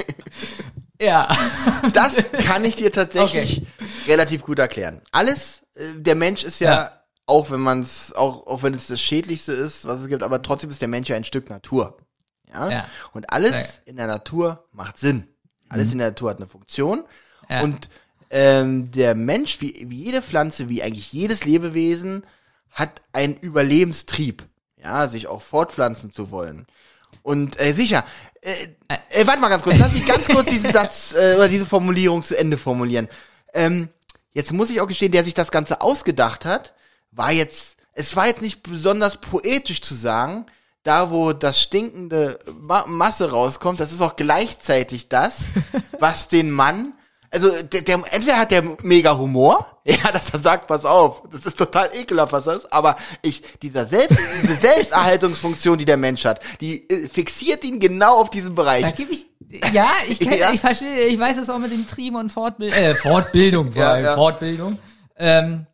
Ja. 1.01 1.29
Das 1.95 2.31
kann 2.33 2.65
ich 2.65 2.77
dir 2.77 2.93
tatsächlich 2.93 3.63
relativ 4.07 4.43
gut 4.43 4.59
erklären. 4.59 5.01
Alles, 5.13 5.63
äh, 5.75 5.83
der 5.97 6.15
Mensch 6.15 6.45
ist 6.45 6.61
ja, 6.61 6.71
Ja. 6.73 7.03
auch 7.27 7.51
wenn 7.51 7.61
man 7.61 7.81
es, 7.83 8.13
auch, 8.15 8.47
auch 8.47 8.63
wenn 8.63 8.75
es 8.75 8.87
das 8.87 9.01
Schädlichste 9.01 9.53
ist, 9.53 9.87
was 9.87 10.01
es 10.01 10.09
gibt, 10.09 10.23
aber 10.23 10.43
trotzdem 10.43 10.71
ist 10.71 10.81
der 10.81 10.89
Mensch 10.89 11.09
ja 11.09 11.17
ein 11.17 11.25
Stück 11.25 11.49
Natur. 11.51 11.97
Ja. 12.53 12.71
Ja. 12.71 12.87
Und 13.13 13.33
alles 13.33 13.53
Ja. 13.53 13.59
Mhm. 13.59 13.91
in 13.91 13.97
der 13.97 14.07
Natur 14.07 14.69
macht 14.73 14.99
Sinn. 14.99 15.27
Alles 15.69 15.93
in 15.93 15.99
der 15.99 16.09
Natur 16.09 16.31
hat 16.31 16.39
eine 16.39 16.49
Funktion. 16.49 17.05
Ja. 17.49 17.63
Und 17.63 17.89
ähm, 18.31 18.91
der 18.91 19.15
Mensch, 19.15 19.61
wie, 19.61 19.87
wie 19.89 20.05
jede 20.05 20.21
Pflanze, 20.23 20.69
wie 20.69 20.83
eigentlich 20.83 21.13
jedes 21.13 21.45
Lebewesen, 21.45 22.25
hat 22.73 23.03
einen 23.13 23.37
Überlebenstrieb. 23.37 24.43
Ja, 24.83 25.09
sich 25.09 25.27
auch 25.29 25.43
fortpflanzen 25.43 26.11
zu 26.11 26.31
wollen. 26.31 26.67
Und 27.23 27.61
äh, 27.61 27.73
sicher, 27.73 28.05
äh, 28.43 28.55
äh, 29.11 29.27
warte 29.27 29.41
mal 29.41 29.49
ganz 29.49 29.63
kurz, 29.63 29.79
lass 29.79 29.93
mich 29.93 30.07
ganz 30.07 30.27
kurz 30.27 30.49
diesen 30.49 30.73
Satz 30.73 31.15
äh, 31.15 31.35
oder 31.35 31.49
diese 31.49 31.67
Formulierung 31.67 32.23
zu 32.23 32.37
Ende 32.37 32.57
formulieren. 32.57 33.09
Ähm, 33.53 33.89
jetzt 34.33 34.53
muss 34.53 34.71
ich 34.71 34.81
auch 34.81 34.87
gestehen, 34.87 35.13
der 35.13 35.25
sich 35.25 35.35
das 35.35 35.51
Ganze 35.51 35.81
ausgedacht 35.81 36.45
hat, 36.45 36.75
war 37.11 37.33
jetzt, 37.33 37.77
es 37.93 38.17
war 38.17 38.27
jetzt 38.27 38.43
nicht 38.43 38.63
besonders 38.63 39.21
poetisch 39.21 39.83
zu 39.83 39.95
sagen, 39.95 40.47
da 40.83 41.11
wo 41.11 41.33
das 41.33 41.61
stinkende 41.61 42.39
Ma 42.59 42.87
Masse 42.87 43.31
rauskommt, 43.31 43.81
das 43.81 43.93
ist 43.93 44.01
auch 44.01 44.17
gleichzeitig 44.17 45.09
das, 45.09 45.45
was 45.99 46.29
den 46.29 46.51
Mann, 46.51 46.95
also 47.31 47.51
der, 47.63 47.83
der 47.83 48.03
entweder 48.11 48.39
hat 48.39 48.51
der 48.51 48.77
mega 48.83 49.17
Humor, 49.17 49.80
ja, 50.05 50.13
dass 50.13 50.31
er 50.31 50.39
sagt, 50.41 50.67
pass 50.67 50.85
auf, 50.85 51.23
das 51.31 51.47
ist 51.47 51.59
total 51.59 51.91
ekelhaft, 51.95 52.33
was 52.33 52.45
das 52.45 52.57
ist, 52.59 52.73
aber 52.73 52.97
ich, 53.23 53.43
dieser 53.63 53.87
Selbst, 53.87 54.19
diese 54.43 54.55
Selbsterhaltungsfunktion, 54.57 55.79
die 55.79 55.85
der 55.85 55.97
Mensch 55.97 56.25
hat, 56.25 56.41
die 56.61 56.89
äh, 56.89 57.09
fixiert 57.09 57.65
ihn 57.65 57.81
genau 57.81 58.21
auf 58.21 58.31
diesen 58.31 58.55
Bereich. 58.55 58.85
Da 58.85 58.91
gebe 58.93 59.13
ich, 59.13 59.27
ja, 59.73 59.91
ich, 60.09 60.19
kenn, 60.21 60.39
Ja. 60.39 60.53
ich 60.53 60.61
verstehe, 60.61 61.07
ich 61.07 61.19
weiß 61.19 61.37
es 61.39 61.51
auch 61.51 61.59
mit 61.59 61.73
den 61.73 61.87
Trieben 61.87 62.17
und 62.17 62.31
Fortbildung, 62.31 62.79
äh, 62.79 62.95
Fortbildung, 62.95 63.73
vor 63.73 63.83
Ja, 63.83 63.91
allem, 63.93 64.05
ja. 64.05 64.15
Fortbildung. 64.15 64.79
Ähm, 65.17 65.67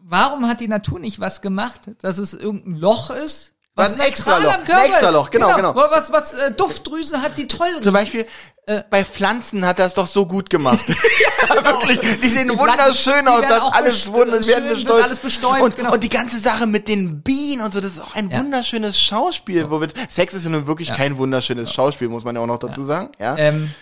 warum 0.00 0.48
hat 0.48 0.60
die 0.60 0.68
Natur 0.68 0.98
nicht 0.98 1.20
was 1.20 1.40
gemacht, 1.42 1.80
dass 2.00 2.18
es 2.18 2.34
irgendein 2.34 2.76
Loch 2.76 3.10
ist? 3.10 3.51
Was 3.74 3.94
ein 3.98 4.00
am 4.00 4.64
Körper 4.64 4.82
ein 4.82 4.86
Extraloch, 4.90 5.24
ist? 5.24 5.30
genau, 5.32 5.54
genau. 5.56 5.74
Was, 5.74 6.12
was 6.12 6.34
äh, 6.34 6.52
Duftdrüsen 6.52 7.22
hat, 7.22 7.38
die 7.38 7.48
toll 7.48 7.68
Zum 7.80 7.92
Beispiel, 7.94 8.26
Äh, 8.64 8.84
bei 8.90 9.04
Pflanzen 9.04 9.66
hat 9.66 9.80
er 9.80 9.86
es 9.86 9.94
doch 9.94 10.06
so 10.06 10.24
gut 10.24 10.48
gemacht. 10.48 10.78
ja, 11.48 11.64
wirklich. 11.64 11.98
Die 12.22 12.28
sehen 12.28 12.48
Die 12.48 12.56
wunderschön 12.56 13.26
aus, 13.26 13.42
das 13.42 13.60
alles 13.72 13.94
best- 14.04 14.14
wund- 14.14 14.30
schön, 14.44 14.46
werden 14.46 14.68
bestäubt. 14.68 15.02
alles 15.02 15.18
bestäubt, 15.18 15.60
Und, 15.62 15.76
genau. 15.76 15.92
und 15.94 16.04
die 16.04 16.08
ganze 16.08 16.38
Sache 16.38 16.66
mit 16.68 16.86
den 16.86 17.22
Bienen 17.22 17.62
und 17.62 17.72
so, 17.74 17.80
das 17.80 17.92
ist 17.94 18.00
auch 18.02 18.14
ein 18.14 18.30
Ja. 18.30 18.38
wunderschönes 18.38 19.00
Schauspiel. 19.00 19.68
Womit, 19.68 19.94
Sex 20.08 20.34
ist 20.34 20.44
ja 20.44 20.50
nun 20.50 20.66
wirklich 20.68 20.92
kein 20.92 21.16
wunderschönes 21.18 21.72
Schauspiel, 21.72 22.08
muss 22.08 22.22
man 22.24 22.36
ja 22.36 22.42
auch 22.42 22.46
noch 22.46 22.60
dazu 22.60 22.84
sagen. 22.84 23.10
Ja, 23.18 23.36
Ähm, 23.36 23.72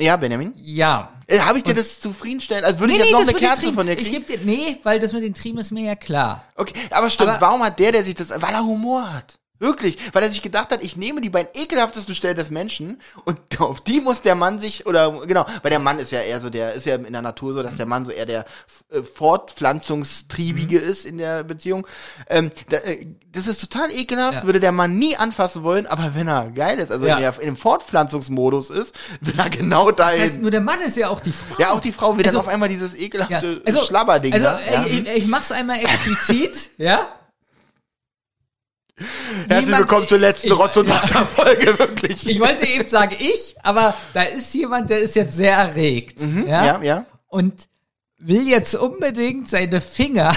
ja 0.00 0.16
Benjamin? 0.16 0.52
ja. 0.56 1.12
Äh, 1.30 1.40
Habe 1.40 1.58
ich 1.58 1.64
dir 1.64 1.74
das 1.74 2.00
zufriedenstellend? 2.00 2.64
Also 2.64 2.78
würde 2.80 2.94
ich 2.94 3.00
jetzt 3.00 3.12
noch 3.12 3.20
eine 3.20 3.34
Kerze 3.34 3.70
von 3.74 3.86
dir 3.86 3.92
Ich 3.92 4.10
kriegen? 4.10 4.24
gebe 4.24 4.38
dir, 4.38 4.44
nee, 4.46 4.78
weil 4.82 4.98
das 4.98 5.12
mit 5.12 5.22
den 5.22 5.34
Trieben 5.34 5.58
ist 5.58 5.70
mir 5.72 5.84
ja 5.84 5.94
klar. 5.94 6.42
Okay, 6.56 6.72
aber 6.90 7.10
stimmt, 7.10 7.28
Aber- 7.28 7.40
warum 7.42 7.62
hat 7.62 7.78
der, 7.78 7.92
der 7.92 8.02
sich 8.02 8.14
das, 8.14 8.30
weil 8.30 8.54
er 8.54 8.64
Humor 8.64 9.12
hat. 9.12 9.38
Wirklich, 9.60 9.98
weil 10.12 10.22
er 10.22 10.28
sich 10.30 10.42
gedacht 10.42 10.70
hat, 10.70 10.82
ich 10.84 10.96
nehme 10.96 11.20
die 11.20 11.30
beiden 11.30 11.50
ekelhaftesten 11.54 12.14
Stellen 12.14 12.36
des 12.36 12.50
Menschen 12.50 13.00
und 13.24 13.38
auf 13.60 13.80
die 13.80 14.00
muss 14.00 14.22
der 14.22 14.34
Mann 14.36 14.58
sich, 14.58 14.86
oder 14.86 15.26
genau, 15.26 15.46
weil 15.62 15.70
der 15.70 15.80
Mann 15.80 15.98
ist 15.98 16.12
ja 16.12 16.20
eher 16.20 16.40
so, 16.40 16.48
der 16.50 16.74
ist 16.74 16.86
ja 16.86 16.94
in 16.96 17.12
der 17.12 17.22
Natur 17.22 17.52
so, 17.54 17.62
dass 17.62 17.76
der 17.76 17.86
Mann 17.86 18.04
so 18.04 18.10
eher 18.12 18.26
der 18.26 18.44
äh, 18.90 19.02
Fortpflanzungstriebige 19.02 20.78
ist 20.78 21.04
in 21.04 21.18
der 21.18 21.44
Beziehung. 21.44 21.86
Ähm, 22.28 22.50
da, 22.68 22.78
äh, 22.78 23.06
das 23.32 23.46
ist 23.46 23.60
total 23.60 23.90
ekelhaft, 23.90 24.34
Ja. 24.40 24.44
würde 24.46 24.60
der 24.60 24.72
Mann 24.72 24.96
nie 24.98 25.16
anfassen 25.16 25.62
wollen, 25.62 25.86
aber 25.86 26.12
wenn 26.14 26.28
er 26.28 26.50
geil 26.50 26.78
ist, 26.78 26.90
also 26.90 27.06
Ja. 27.06 27.16
in, 27.16 27.20
der, 27.22 27.34
in 27.40 27.46
dem 27.46 27.56
Fortpflanzungsmodus 27.56 28.70
ist, 28.70 28.94
will 29.20 29.34
er 29.38 29.50
genau 29.50 29.90
dahin. 29.90 30.20
Das 30.22 30.30
heißt, 30.32 30.40
nur 30.42 30.50
der 30.50 30.60
Mann 30.60 30.80
ist 30.80 30.96
ja 30.96 31.08
auch 31.08 31.20
die 31.20 31.32
Frau. 31.32 31.60
ja, 31.60 31.70
auch 31.72 31.80
die 31.80 31.92
Frau 31.92 32.16
will 32.16 32.24
Also- 32.24 32.38
dann 32.38 32.46
auf 32.46 32.52
einmal 32.52 32.68
dieses 32.68 32.94
ekelhafte 32.96 33.52
Ja, 33.54 33.60
also, 33.66 33.80
Schlabberding 33.84 34.32
also 34.32 34.46
da. 34.46 34.60
Ja. 34.72 34.86
ich, 34.86 34.98
ich, 35.00 35.08
ich 35.08 35.26
mach's 35.26 35.52
einmal 35.52 35.78
explizit, 35.80 36.70
ja? 36.78 37.00
Herzlich 38.98 39.60
jemand- 39.66 39.78
willkommen 39.80 40.08
zur 40.08 40.18
letzten 40.18 40.48
ich- 40.48 40.58
Rotz- 40.58 40.76
und 40.76 40.88
Wasserfolge, 40.88 41.78
wirklich. 41.78 42.28
Ich 42.28 42.40
wollte 42.40 42.66
eben 42.66 42.88
sagen 42.88 43.16
ich, 43.18 43.56
aber 43.62 43.94
da 44.12 44.22
ist 44.22 44.52
jemand, 44.54 44.90
der 44.90 45.00
ist 45.00 45.14
jetzt 45.14 45.36
sehr 45.36 45.56
erregt, 45.56 46.20
ja? 46.20 46.26
Mhm, 46.26 46.46
ja, 46.48 46.82
ja. 46.82 47.06
Und 47.28 47.68
will 48.18 48.48
jetzt 48.48 48.74
unbedingt 48.74 49.48
seine 49.48 49.80
Finger 49.80 50.32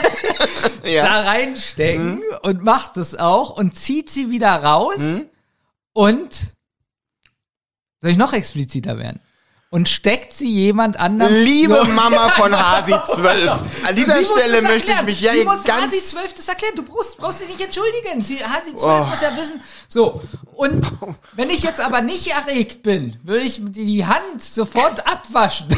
ja. 0.84 1.04
da 1.04 1.20
reinstecken 1.22 2.16
Mhm. 2.16 2.22
und 2.42 2.62
macht 2.64 2.96
es 2.96 3.14
auch 3.16 3.50
und 3.50 3.76
zieht 3.78 4.10
sie 4.10 4.30
wieder 4.30 4.50
raus 4.62 4.98
Mhm. 4.98 5.26
und 5.92 6.34
soll 8.00 8.10
ich 8.10 8.16
noch 8.16 8.32
expliziter 8.32 8.98
werden? 8.98 9.20
Und 9.68 9.88
steckt 9.88 10.32
sie 10.32 10.48
jemand 10.48 11.00
anderem 11.00 11.34
Liebe 11.34 11.74
so- 11.84 11.84
Mama 11.90 12.28
von 12.30 12.56
Hasi 12.56 12.92
12. 13.14 13.50
An 13.86 13.96
dieser 13.96 14.22
Stelle 14.24 14.62
möchte 14.62 14.92
ich 14.92 15.02
mich 15.02 15.20
ja 15.20 15.32
Sie 15.32 15.44
muss 15.44 15.64
ganz. 15.64 15.86
Hasi 15.92 15.98
12 16.02 16.34
das 16.34 16.48
erklären. 16.48 16.74
Du 16.76 16.82
brauchst, 16.84 17.18
brauchst 17.18 17.40
dich 17.40 17.48
nicht 17.48 17.60
entschuldigen. 17.60 18.20
Hasi 18.48 18.76
12 18.76 18.82
Oh. 18.84 19.04
muss 19.10 19.20
ja 19.20 19.36
wissen. 19.36 19.60
So. 19.88 20.22
Und 20.54 20.86
wenn 21.32 21.50
ich 21.50 21.62
jetzt 21.64 21.80
aber 21.80 22.00
nicht 22.00 22.28
erregt 22.28 22.82
bin, 22.84 23.18
würde 23.24 23.44
ich 23.44 23.60
die 23.60 24.06
Hand 24.06 24.40
sofort 24.42 25.06
abwaschen. 25.06 25.66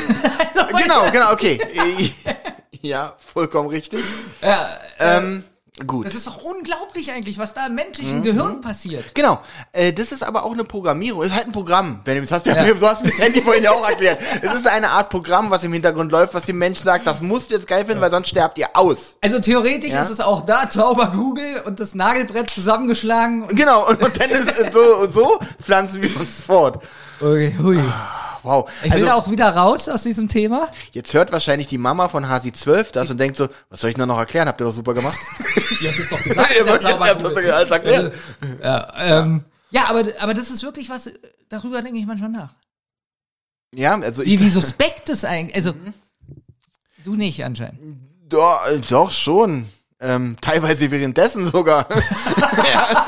Also, 0.54 0.76
Genau, 0.84 1.10
genau, 1.10 1.32
okay. 1.32 1.58
ja, 2.82 3.16
vollkommen 3.32 3.68
richtig. 3.70 4.00
ähm, 4.98 5.44
gut. 5.86 6.06
Das 6.06 6.14
ist 6.14 6.26
doch 6.26 6.38
unglaublich 6.42 7.10
eigentlich, 7.12 7.38
was 7.38 7.54
da 7.54 7.66
im 7.66 7.74
menschlichen 7.74 8.18
Mhm. 8.18 8.22
Gehirn 8.24 8.60
passiert. 8.60 9.14
Genau. 9.14 9.40
Äh, 9.72 9.92
das 9.92 10.12
ist 10.12 10.22
aber 10.22 10.44
auch 10.44 10.52
eine 10.52 10.64
Programmierung. 10.64 11.22
Es 11.22 11.28
ist 11.28 11.34
halt 11.36 11.46
ein 11.46 11.52
Programm. 11.52 12.00
Benjamin, 12.04 12.28
das 12.28 12.36
hast 12.36 12.46
du 12.46 12.50
ja, 12.50 12.64
Ja. 12.64 12.76
so 12.78 12.88
hast 12.88 13.00
du 13.02 13.06
mit 13.06 13.18
Handy 13.18 13.42
vorhin 13.42 13.64
ja 13.64 13.70
auch 13.72 13.88
erklärt. 13.88 14.20
Es 14.42 14.54
ist 14.54 14.66
eine 14.66 14.90
Art 14.90 15.10
Programm, 15.10 15.50
was 15.50 15.64
im 15.64 15.72
Hintergrund 15.72 16.10
läuft, 16.12 16.34
was 16.34 16.42
dem 16.44 16.58
Mensch 16.58 16.80
sagt, 16.80 17.06
das 17.06 17.20
musst 17.20 17.50
du 17.50 17.54
jetzt 17.54 17.66
geil 17.66 17.84
finden, 17.84 18.00
weil 18.00 18.10
sonst 18.10 18.28
sterbt 18.28 18.58
ihr 18.58 18.68
aus. 18.74 19.16
Also 19.20 19.38
theoretisch 19.40 19.92
Ja. 19.92 20.02
ist 20.02 20.10
es 20.10 20.20
auch 20.20 20.42
da, 20.44 20.68
Zauber 20.70 21.06
Google 21.14 21.62
und 21.66 21.80
das 21.80 21.94
Nagelbrett 21.94 22.50
zusammengeschlagen. 22.50 23.46
Genau, 23.48 23.88
und, 23.88 24.02
und 24.02 24.20
dann 24.20 24.30
ist 24.30 24.72
so, 24.72 24.96
und 24.96 25.12
so 25.12 25.38
pflanzen 25.62 26.02
wir 26.02 26.16
uns 26.20 26.40
fort. 26.40 26.82
Okay, 27.20 27.54
hui. 27.58 27.78
Wow. 28.44 28.70
Ich 28.84 28.92
will 28.94 29.08
Also, 29.08 29.10
auch 29.10 29.30
wieder 29.30 29.48
raus 29.54 29.88
aus 29.88 30.04
diesem 30.04 30.28
Thema. 30.28 30.68
jetzt 30.92 31.12
hört 31.12 31.32
wahrscheinlich 31.32 31.66
die 31.66 31.76
Mama 31.78 32.08
von 32.08 32.28
Hasi 32.28 32.52
12 32.52 32.92
das 32.92 33.10
und 33.10 33.18
denkt 33.18 33.36
so, 33.36 33.48
was 33.68 33.80
soll 33.80 33.90
ich 33.90 33.96
nur 33.96 34.06
noch 34.06 34.18
erklären? 34.18 34.46
Habt 34.48 34.60
ihr 34.60 34.64
doch 34.64 34.72
super 34.72 34.94
gemacht. 34.94 35.18
Ihr 35.82 35.90
habt 35.90 35.98
es 35.98 36.08
doch 36.08 36.22
gesagt. 36.22 36.50
Ihr 36.54 36.60
habt- 36.72 36.84
habt 36.84 37.22
das 37.22 37.34
doch 37.34 37.70
erklärt. 37.70 38.14
Ja, 38.62 38.92
ähm, 38.96 39.44
ja 39.70 39.86
aber, 39.88 40.04
aber 40.20 40.34
das 40.34 40.50
ist 40.50 40.62
wirklich 40.62 40.88
was, 40.88 41.10
darüber 41.48 41.82
denke 41.82 41.98
ich 41.98 42.06
manchmal 42.06 42.30
nach. 42.30 42.54
Ja, 43.74 43.98
also 44.00 44.22
ich 44.22 44.38
Wie, 44.38 44.40
wie 44.40 44.50
suspekt 44.50 45.08
es 45.08 45.24
eigentlich, 45.24 45.56
also, 45.56 45.74
du 47.04 47.16
nicht 47.16 47.44
anscheinend. 47.44 47.80
Doch, 48.28 48.66
äh, 48.68 48.78
doch 48.78 49.10
schon. 49.10 49.68
Ähm, 50.00 50.36
teilweise 50.40 50.88
währenddessen 50.92 51.44
sogar. 51.44 51.86
ja. 52.72 53.06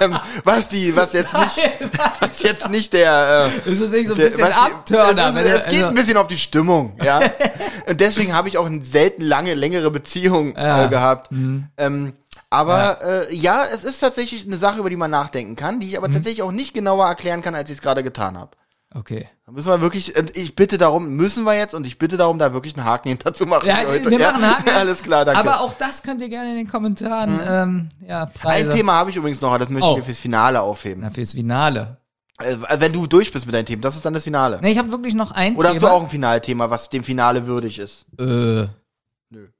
ähm, 0.00 0.18
was 0.44 0.68
die, 0.68 0.94
was 0.94 1.14
jetzt 1.14 1.32
nicht, 1.32 1.58
was 2.20 2.42
jetzt 2.42 2.68
nicht 2.68 2.92
der. 2.92 3.50
Äh, 3.66 3.70
Ist 3.70 3.80
das 3.82 3.88
nicht 3.90 4.08
so 4.08 4.14
ein 4.14 4.20
bisschen 4.20 4.52
Abturner? 4.52 5.28
Es, 5.30 5.36
ist, 5.36 5.46
es 5.46 5.64
geht 5.64 5.72
also- 5.74 5.86
ein 5.86 5.94
bisschen 5.94 6.16
auf 6.18 6.26
die 6.26 6.36
Stimmung, 6.36 6.92
ja. 7.02 7.20
Und 7.86 8.00
deswegen 8.00 8.34
habe 8.34 8.48
ich 8.48 8.58
auch 8.58 8.66
eine 8.66 8.82
selten 8.84 9.22
lange, 9.22 9.54
längere 9.54 9.90
Beziehung 9.90 10.54
Ja. 10.56 10.76
Mhm. 10.78 10.84
äh, 10.84 10.88
gehabt. 10.88 11.30
Ähm, 11.78 12.12
aber 12.50 12.98
ja. 13.00 13.20
Äh, 13.22 13.34
ja, 13.34 13.64
es 13.64 13.82
ist 13.84 14.00
tatsächlich 14.00 14.44
eine 14.46 14.56
Sache, 14.58 14.80
über 14.80 14.90
die 14.90 14.96
man 14.96 15.10
nachdenken 15.10 15.56
kann, 15.56 15.80
die 15.80 15.86
ich 15.86 15.92
Mhm. 15.92 15.98
aber 16.04 16.10
tatsächlich 16.12 16.42
auch 16.42 16.52
nicht 16.52 16.74
genauer 16.74 17.06
erklären 17.06 17.40
kann, 17.40 17.54
als 17.54 17.70
ich 17.70 17.76
es 17.76 17.82
gerade 17.82 18.02
getan 18.02 18.38
habe. 18.38 18.50
Okay. 18.96 19.26
Da 19.44 19.52
müssen 19.52 19.68
wir 19.68 19.80
wirklich, 19.80 20.14
äh, 20.16 20.24
ich 20.34 20.54
bitte 20.54 20.78
darum, 20.78 21.16
müssen 21.16 21.44
wir 21.44 21.54
jetzt 21.54 21.74
und 21.74 21.86
ich 21.86 21.98
bitte 21.98 22.16
darum, 22.16 22.38
da 22.38 22.52
wirklich 22.54 22.76
einen 22.76 22.84
Haken 22.86 23.08
hinter 23.08 23.34
zu 23.34 23.44
machen. 23.44 23.66
Ja, 23.66 23.82
Leute. 23.82 24.08
wir 24.08 24.18
ja? 24.20 24.30
machen 24.30 24.48
Haken. 24.48 24.70
Alles 24.70 25.02
klar, 25.02 25.24
danke. 25.24 25.40
Aber 25.40 25.60
auch 25.60 25.74
das 25.74 26.02
könnt 26.02 26.22
ihr 26.22 26.28
gerne 26.28 26.50
in 26.50 26.56
den 26.56 26.68
Kommentaren, 26.68 27.40
ähm, 27.46 27.88
ja, 28.06 28.26
Preise. 28.26 28.66
Ein 28.66 28.70
Thema 28.70 28.94
habe 28.94 29.10
ich 29.10 29.16
übrigens 29.16 29.40
noch, 29.40 29.56
das 29.58 29.68
möchte 29.68 29.86
Oh. 29.88 29.92
ich 29.92 29.98
mir 29.98 30.04
fürs 30.04 30.20
Finale 30.20 30.60
aufheben. 30.62 31.02
Na, 31.02 31.10
fürs 31.10 31.32
Finale. 31.32 31.98
Äh, 32.38 32.56
wenn 32.78 32.92
du 32.92 33.06
durch 33.06 33.32
bist 33.32 33.46
mit 33.46 33.54
deinen 33.54 33.66
Themen, 33.66 33.82
das 33.82 33.96
ist 33.96 34.04
dann 34.04 34.14
das 34.14 34.24
Finale. 34.24 34.60
Ne, 34.60 34.70
ich 34.70 34.78
habe 34.78 34.90
wirklich 34.92 35.14
noch 35.14 35.32
ein 35.32 35.56
Oder 35.56 35.68
hast 35.70 35.78
Thema. 35.78 35.88
du 35.88 35.94
auch 35.94 36.02
ein 36.02 36.10
Finalthema, 36.10 36.70
was 36.70 36.88
dem 36.88 37.02
Finale 37.04 37.46
würdig 37.46 37.78
ist? 37.80 38.06
Äh, 38.18 38.66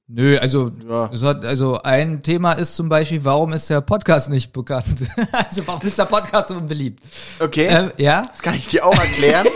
Nö, 0.07 0.37
also, 0.39 0.71
Ja. 0.87 1.11
hat, 1.23 1.47
also 1.47 1.81
ein 1.83 2.23
Thema 2.23 2.53
ist 2.53 2.77
zum 2.77 2.91
Beispiel, 2.91 3.25
warum 3.25 3.55
ist 3.55 3.71
der 3.71 3.81
Podcast 3.81 4.29
nicht 4.29 4.53
bekannt? 4.53 4.85
also 5.33 5.67
warum 5.67 5.81
ist 5.81 5.99
der 5.99 6.05
Podcast 6.05 6.49
so 6.49 6.57
unbeliebt? 6.57 7.03
Okay. 7.41 7.67
Ähm, 7.71 7.93
ja? 7.97 8.23
Das 8.31 8.43
kann 8.43 8.55
ich 8.55 8.67
dir 8.67 8.85
auch 8.85 8.99
erklären. 8.99 9.47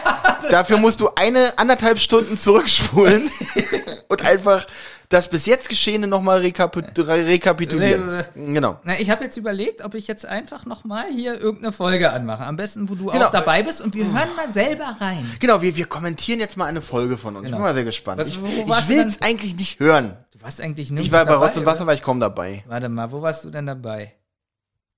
Dafür 0.50 0.78
musst 0.78 1.00
du 1.00 1.10
eine 1.14 1.58
anderthalb 1.58 1.98
Stunden 1.98 2.38
zurückspulen 2.38 3.30
und 4.08 4.24
einfach 4.24 4.66
das 5.10 5.30
bis 5.30 5.46
jetzt 5.46 5.68
Geschehene 5.70 6.06
nochmal 6.06 6.40
rekapi 6.40 6.80
re 6.98 7.26
rekapitulieren. 7.26 8.22
Genau. 8.34 8.78
Na, 8.84 9.00
ich 9.00 9.08
habe 9.10 9.24
jetzt 9.24 9.36
überlegt, 9.38 9.82
ob 9.82 9.94
ich 9.94 10.06
jetzt 10.06 10.26
einfach 10.26 10.66
noch 10.66 10.84
mal 10.84 11.06
hier 11.10 11.40
irgendeine 11.40 11.72
Folge 11.72 12.12
anmache. 12.12 12.44
Am 12.44 12.56
besten, 12.56 12.88
wo 12.90 12.94
du 12.94 13.06
Genau. 13.06 13.26
auch 13.26 13.30
dabei 13.30 13.62
bist 13.62 13.80
und 13.80 13.94
wir 13.94 14.04
hören 14.04 14.28
mal 14.36 14.52
selber 14.52 14.96
rein. 15.00 15.26
Genau, 15.40 15.62
wir, 15.62 15.74
wir 15.76 15.86
kommentieren 15.86 16.40
jetzt 16.40 16.56
mal 16.58 16.66
eine 16.66 16.82
Folge 16.82 17.16
von 17.16 17.36
uns. 17.36 17.46
Ich 17.46 17.52
bin 17.52 17.60
mal 17.60 17.72
sehr 17.74 17.84
gespannt. 17.84 18.20
Was- 18.20 18.28
ich 18.28 18.36
ich 18.42 18.88
will 18.88 18.98
es 19.06 19.22
eigentlich 19.22 19.56
nicht 19.56 19.80
hören. 19.80 20.16
Du 20.32 20.42
warst 20.42 20.60
eigentlich 20.60 20.90
nirgends 20.90 21.06
Ich 21.06 21.12
war 21.12 21.24
bei 21.24 21.32
dabei, 21.32 21.46
Rotz 21.46 21.56
und? 21.56 21.64
Wasser, 21.66 21.86
war 21.86 21.94
ich 21.94 22.02
kaum 22.02 22.20
dabei. 22.20 22.62
Warte 22.66 22.88
mal, 22.90 23.10
wo 23.10 23.22
warst 23.22 23.44
du 23.44 23.50
denn 23.50 23.66
dabei? 23.66 24.12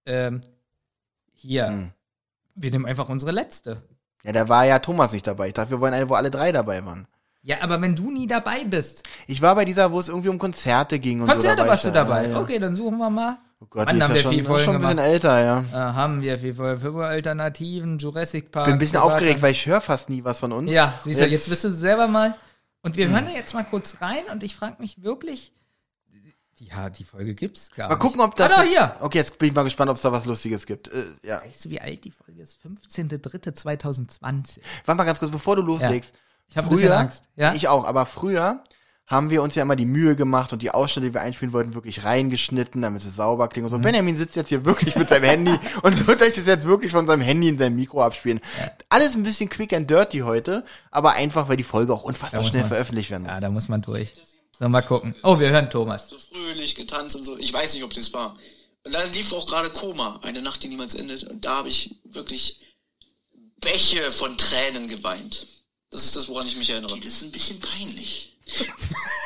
Ähm, 0.07 0.41
hier. 1.35 1.69
Hm. 1.69 1.93
Wir 2.57 2.71
nehmen 2.73 2.87
einfach 2.87 3.09
unsere 3.09 3.31
letzte. 3.31 3.83
Ja, 4.25 4.33
da 4.33 4.49
war 4.49 4.67
ja 4.67 4.81
Thomas 4.81 5.13
nicht 5.13 5.27
dabei. 5.27 5.47
Ich 5.49 5.55
dachte, 5.55 5.71
wir 5.71 5.81
wollen 5.81 5.95
eine, 5.95 6.09
wo 6.09 6.15
alle 6.15 6.31
drei 6.31 6.51
dabei 6.53 6.85
waren. 6.85 7.07
Ja, 7.43 7.63
aber 7.63 7.81
wenn 7.81 7.97
du 7.97 8.11
nie 8.11 8.27
dabei 8.27 8.65
bist. 8.65 9.09
Ich 9.27 9.41
war 9.41 9.55
bei 9.55 9.65
dieser, 9.65 9.91
wo 9.93 9.99
es 9.99 10.09
irgendwie 10.09 10.29
um 10.29 10.39
Konzerte 10.39 10.99
ging 10.99 11.23
und 11.23 11.29
Konzerte 11.29 11.59
so. 11.59 11.63
war 11.63 11.71
warst 11.71 11.85
du 11.85 11.89
ja. 11.89 11.95
dabei. 11.95 12.25
Ja, 12.25 12.31
ja. 12.31 12.41
Okay, 12.41 12.59
dann 12.59 12.75
suchen 12.75 12.99
wir 12.99 13.09
mal. 13.09 13.39
Oh 13.61 13.67
Gott, 13.69 13.87
Wann 13.87 13.95
die 13.95 13.99
ist 13.99 14.05
haben 14.05 14.11
ja 14.11 14.15
wir 14.17 14.23
schon, 14.23 14.33
viel 14.33 14.45
Folgen 14.45 14.65
schon 14.65 14.75
ein 14.77 14.81
bisschen 14.81 14.97
gemacht? 14.97 15.13
älter, 15.13 15.45
ja. 15.45 15.65
Äh, 15.73 15.93
haben 15.95 16.23
wir 16.23 16.39
viel 16.39 16.55
Folge 16.55 16.81
für 16.81 17.07
Alternativen, 17.07 17.99
Jurassic 17.99 18.51
Park. 18.53 18.67
Bin 18.67 18.75
ein 18.75 18.79
bisschen 18.79 18.99
aufgeregt, 18.99 19.43
weil 19.43 19.53
ich 19.53 19.67
höre 19.67 19.81
fast 19.81 20.11
nie 20.11 20.25
was 20.25 20.41
von 20.41 20.53
uns. 20.53 20.73
Ja, 20.73 20.99
siehst 21.05 21.21
du, 21.21 21.27
jetzt 21.27 21.49
bist 21.49 21.65
du 21.65 21.71
selber 21.71 22.09
mal. 22.09 22.37
Und 22.83 22.97
wir 22.97 23.09
hören 23.09 23.27
da 23.27 23.33
jetzt 23.33 23.53
mal 23.53 23.65
kurz 23.65 23.99
rein 24.01 24.25
und 24.33 24.43
ich 24.43 24.57
frage 24.57 24.77
mich 24.79 25.03
wirklich. 25.03 25.53
Ja, 26.59 26.91
die 26.91 27.05
Folge 27.05 27.35
gibt's 27.35 27.71
gar 27.71 27.89
Mal 27.89 27.95
nicht. 27.95 28.03
gucken, 28.03 28.21
ob 28.21 28.37
da. 28.37 28.45
Ah, 28.45 28.49
doch, 28.49 28.63
hier. 28.63 28.95
Okay, 29.01 29.19
jetzt 29.19 29.39
bin 29.39 29.49
ich 29.49 29.55
mal 29.55 29.63
gespannt, 29.63 29.91
ob 29.91 29.97
es 29.97 30.03
da 30.03 30.13
was 30.13 30.27
Lustiges 30.27 30.67
gibt. 30.67 30.89
Äh, 30.89 31.05
ja. 31.23 31.43
Weißt 31.43 31.65
du, 31.65 31.71
wie 31.71 31.81
alt 31.81 32.05
die 32.05 32.11
Folge 32.11 32.43
ist? 32.43 32.59
15.03.2020. 32.63 34.61
Warte 34.85 34.97
mal 34.97 35.05
ganz 35.05 35.19
kurz, 35.19 35.31
bevor 35.31 35.57
du 35.57 35.63
loslegst. 35.63 36.15
Ich 36.51 36.57
hab 36.57 36.65
ein 36.67 36.71
bisschen 36.71 36.93
Angst, 36.93 37.25
ja? 37.37 37.55
Ich 37.55 37.69
auch, 37.69 37.85
aber 37.85 38.07
früher 38.07 38.63
haben 39.07 39.29
wir 39.31 39.43
uns 39.43 39.57
ja 39.57 39.63
immer 39.63 39.75
die 39.75 39.87
Mühe 39.87 40.15
gemacht 40.15 40.53
und 40.53 40.63
die 40.63 40.71
Ausschnitte, 40.71 41.09
die 41.09 41.15
wir 41.15 41.21
einspielen 41.21 41.53
wollten, 41.53 41.75
wirklich 41.75 42.05
reingeschnitten, 42.05 42.81
damit 42.83 43.03
es 43.03 43.17
sauber 43.17 43.49
klingt 43.49 43.65
und 43.65 43.71
so. 43.71 43.79
Benjamin 43.79 44.17
sitzt 44.17 44.37
jetzt 44.37 44.51
hier 44.51 44.65
wirklich 44.65 44.95
mit 44.95 45.09
seinem 45.09 45.25
Handy 45.25 45.53
und 45.83 46.07
wird 46.07 46.23
euch 46.23 46.35
das 46.35 46.47
jetzt 46.47 46.65
wirklich 46.65 46.93
von 46.93 47.07
seinem 47.09 47.23
Handy 47.23 47.49
in 47.49 47.59
seinem 47.59 47.75
Mikro 47.75 48.05
abspielen. 48.05 48.41
Alles 48.89 49.17
ein 49.17 49.25
bisschen 49.25 49.49
quick 49.49 49.73
and 49.73 49.91
dirty 49.91 50.19
heute, 50.21 50.65
aber 50.93 51.13
einfach, 51.15 51.49
weil 51.49 51.57
die 51.57 51.65
Folge 51.65 51.93
auch 51.93 52.05
unfassbar 52.05 52.45
schnell 52.45 52.63
man- 52.63 52.69
veröffentlicht 52.69 53.11
werden 53.11 53.25
muss. 53.25 53.33
Ja, 53.33 53.41
da 53.41 53.51
muss 53.51 53.69
man 53.69 53.83
durch. 53.83 54.13
So, 54.59 54.69
mal 54.69 54.83
gucken. 54.83 55.15
Oh, 55.25 55.41
wir 55.41 55.51
hören 55.51 55.71
Thomas. 55.71 56.09
so 56.09 56.17
fröhlich 56.19 56.75
getanzt 56.77 57.17
und 57.17 57.25
so. 57.25 57.37
Ich 57.39 57.53
weiß 57.53 57.75
nicht, 57.75 57.83
ob 57.83 57.93
das 57.95 58.13
war. 58.13 58.37
Und 58.85 58.95
dann 58.95 59.13
lief 59.13 59.33
auch 59.33 59.47
gerade 59.47 59.71
Koma, 59.71 60.21
eine 60.23 60.41
Nacht, 60.43 60.63
die 60.63 60.69
niemals 60.69 60.95
endet. 60.95 61.25
Und 61.25 61.45
da 61.45 61.57
habe 61.57 61.69
ich 61.69 62.01
wirklich 62.05 62.61
Bäche 63.61 64.11
von 64.11 64.37
Tränen 64.39 64.89
geweint. 64.89 65.47
Das 65.91 66.05
ist 66.05 66.15
das, 66.15 66.29
woran 66.29 66.47
ich 66.47 66.57
mich 66.57 66.71
erinnere. 66.71 66.97
Das 66.99 67.07
ist 67.07 67.23
ein 67.23 67.33
bisschen 67.33 67.59
peinlich. 67.59 68.37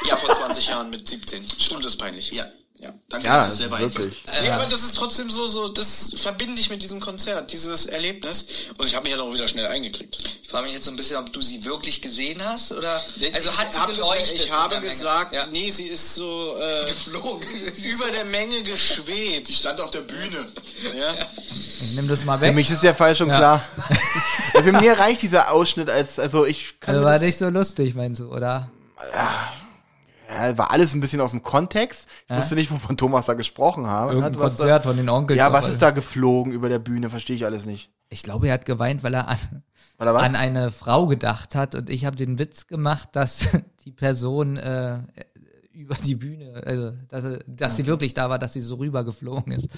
Ja, 0.08 0.16
vor 0.16 0.32
20 0.34 0.68
Jahren 0.68 0.90
mit 0.90 1.06
17. 1.06 1.46
Stimmt, 1.58 1.84
das 1.84 1.94
ist 1.94 1.98
peinlich. 1.98 2.32
Ja. 2.32 2.46
Ja. 2.84 2.92
Danke, 3.08 3.26
Ja, 3.26 3.38
dass 3.38 3.48
das 3.48 3.56
du 3.58 3.64
ist 3.64 3.70
selber 3.70 3.80
wirklich. 3.80 4.24
Nee, 4.42 4.50
aber 4.50 4.66
das 4.66 4.82
ist 4.82 4.94
trotzdem 4.96 5.30
so, 5.30 5.46
so, 5.46 5.68
das 5.68 6.12
verbinde 6.16 6.60
ich 6.60 6.68
mit 6.68 6.82
diesem 6.82 7.00
Konzert, 7.00 7.50
dieses 7.50 7.86
Erlebnis. 7.86 8.46
Und 8.76 8.86
ich 8.86 8.94
habe 8.94 9.08
mich 9.08 9.16
ja 9.16 9.22
auch 9.22 9.32
wieder 9.32 9.48
schnell 9.48 9.66
eingekriegt. 9.66 10.18
Ich 10.42 10.48
frage 10.50 10.66
mich 10.66 10.74
jetzt 10.74 10.84
so 10.84 10.90
ein 10.90 10.96
bisschen, 10.96 11.16
ob 11.16 11.32
du 11.32 11.40
sie 11.40 11.64
wirklich 11.64 12.02
gesehen 12.02 12.44
hast 12.44 12.72
oder. 12.72 13.00
Also 13.32 13.48
ich 13.50 13.58
hat 13.58 13.72
sie 13.72 13.80
hab, 13.80 13.88
geleuchtet? 13.88 14.34
Ich 14.44 14.52
habe 14.52 14.80
gesagt, 14.80 15.32
Ja. 15.34 15.46
nee, 15.46 15.70
sie 15.70 15.86
ist 15.86 16.14
so 16.14 16.56
äh, 16.60 16.84
Geflogen. 16.90 17.48
über 17.84 18.10
der 18.10 18.26
Menge 18.26 18.62
geschwebt. 18.62 19.48
Die 19.48 19.54
stand 19.54 19.80
auf 19.80 19.90
der 19.90 20.02
Bühne. 20.02 20.46
Ja. 20.94 21.14
Ich 21.80 21.92
nimm 21.92 22.06
das 22.08 22.24
mal 22.24 22.36
Für 22.38 22.44
weg. 22.44 22.54
mich 22.54 22.70
ist 22.70 22.82
der 22.82 22.94
Fall 22.94 23.16
schon 23.16 23.28
Ja. 23.28 23.38
klar. 23.38 23.64
Für 24.62 24.72
mir 24.72 24.92
reicht 24.98 25.22
dieser 25.22 25.50
Ausschnitt 25.50 25.88
als, 25.88 26.18
also 26.18 26.44
ich 26.44 26.78
kann 26.80 26.94
Also 26.96 27.04
war 27.06 27.14
das, 27.14 27.22
nicht 27.22 27.38
so 27.38 27.48
lustig, 27.48 27.94
meinst 27.94 28.20
du, 28.20 28.28
oder? 28.30 28.70
ja, 29.14 29.52
war 30.56 30.70
alles 30.70 30.94
ein 30.94 31.00
bisschen 31.00 31.20
aus 31.20 31.30
dem 31.30 31.42
Kontext. 31.42 32.08
Ich 32.28 32.36
wusste 32.36 32.54
nicht, 32.54 32.70
wovon 32.70 32.96
Thomas 32.96 33.26
da 33.26 33.34
gesprochen 33.34 33.88
hat. 33.88 34.08
Irgendein 34.08 34.38
was 34.38 34.56
Konzert 34.56 34.84
von 34.84 34.96
den 34.96 35.08
Onkels. 35.08 35.38
Da, 35.38 35.46
ja, 35.48 35.52
was 35.52 35.68
ist 35.68 35.82
da 35.82 35.90
geflogen 35.90 36.52
über 36.52 36.68
der 36.68 36.78
Bühne? 36.78 37.10
Verstehe 37.10 37.36
ich 37.36 37.44
alles 37.44 37.66
nicht. 37.66 37.90
Ich 38.08 38.22
glaube, 38.22 38.48
er 38.48 38.54
hat 38.54 38.64
geweint, 38.64 39.02
weil 39.02 39.14
er 39.14 39.28
an, 39.28 39.38
Oder 39.98 40.14
was? 40.14 40.22
an 40.22 40.36
eine 40.36 40.70
Frau 40.70 41.06
gedacht 41.06 41.54
hat 41.54 41.74
und 41.74 41.90
ich 41.90 42.04
habe 42.04 42.16
den 42.16 42.38
Witz 42.38 42.66
gemacht, 42.66 43.10
dass 43.12 43.48
die 43.84 43.92
Person 43.92 44.56
äh, 44.56 44.98
über 45.74 45.94
die 45.96 46.14
Bühne, 46.14 46.62
also 46.64 46.92
dass, 47.08 47.24
dass 47.46 47.76
sie 47.76 47.86
wirklich 47.86 48.14
da 48.14 48.30
war, 48.30 48.38
dass 48.38 48.52
sie 48.52 48.60
so 48.60 48.76
rübergeflogen 48.76 49.52
ist. 49.52 49.68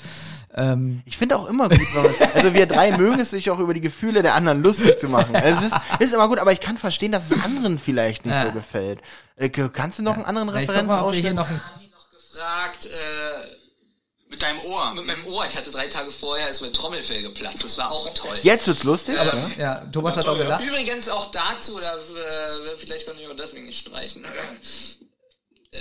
Ähm, 0.54 1.02
Ich 1.06 1.16
finde 1.18 1.36
auch 1.36 1.46
immer 1.48 1.68
gut, 1.68 1.80
wenn 1.94 2.02
man, 2.02 2.14
also 2.34 2.54
wir 2.54 2.66
drei 2.66 2.96
mögen 2.98 3.18
es 3.18 3.30
sich 3.30 3.50
auch 3.50 3.58
über 3.58 3.74
die 3.74 3.80
Gefühle 3.80 4.22
der 4.22 4.34
anderen 4.34 4.62
lustig 4.62 4.98
zu 4.98 5.08
machen. 5.08 5.34
Also 5.34 5.60
das 5.60 5.66
ist, 5.72 6.00
ist 6.00 6.14
immer 6.14 6.28
gut, 6.28 6.38
aber 6.38 6.52
ich 6.52 6.60
kann 6.60 6.76
verstehen, 6.78 7.12
dass 7.12 7.30
es 7.30 7.42
anderen 7.44 7.78
vielleicht 7.78 8.24
nicht 8.26 8.34
Ja. 8.34 8.46
so 8.46 8.52
gefällt. 8.52 9.00
Äh, 9.36 9.48
kannst 9.48 9.98
du 9.98 10.02
noch 10.02 10.14
einen 10.14 10.24
anderen 10.24 10.48
ich 10.48 10.54
ob 10.68 10.74
wir 10.74 10.74
hier 10.74 10.82
Referenzausschnitt? 10.82 11.34
noch 11.34 11.48
gefragt, 11.48 12.86
äh, 12.86 14.30
Mit 14.30 14.42
deinem 14.42 14.58
Ohr. 14.70 14.92
mit 14.94 15.06
meinem 15.06 15.26
Ohr, 15.26 15.46
ich 15.50 15.56
hatte 15.56 15.70
drei 15.70 15.86
Tage 15.86 16.10
vorher, 16.10 16.48
ist 16.50 16.60
mein 16.60 16.72
Trommelfell 16.72 17.22
geplatzt. 17.22 17.64
Das 17.64 17.78
war 17.78 17.90
auch 17.90 18.12
toll. 18.14 18.38
Jetzt 18.42 18.66
wird's 18.66 18.82
lustig. 18.84 19.16
ja, 19.56 19.84
Thomas 19.92 20.16
hat 20.16 20.26
auch 20.26 20.36
gelacht. 20.36 20.64
Übrigens 20.64 21.08
auch 21.08 21.30
dazu, 21.30 21.76
oder 21.76 21.94
äh, 21.94 22.76
vielleicht 22.78 23.06
konnte 23.06 23.22
ich 23.22 23.28
auch 23.28 23.36
deswegen 23.36 23.64
nicht 23.66 23.78
streichen. 23.78 24.24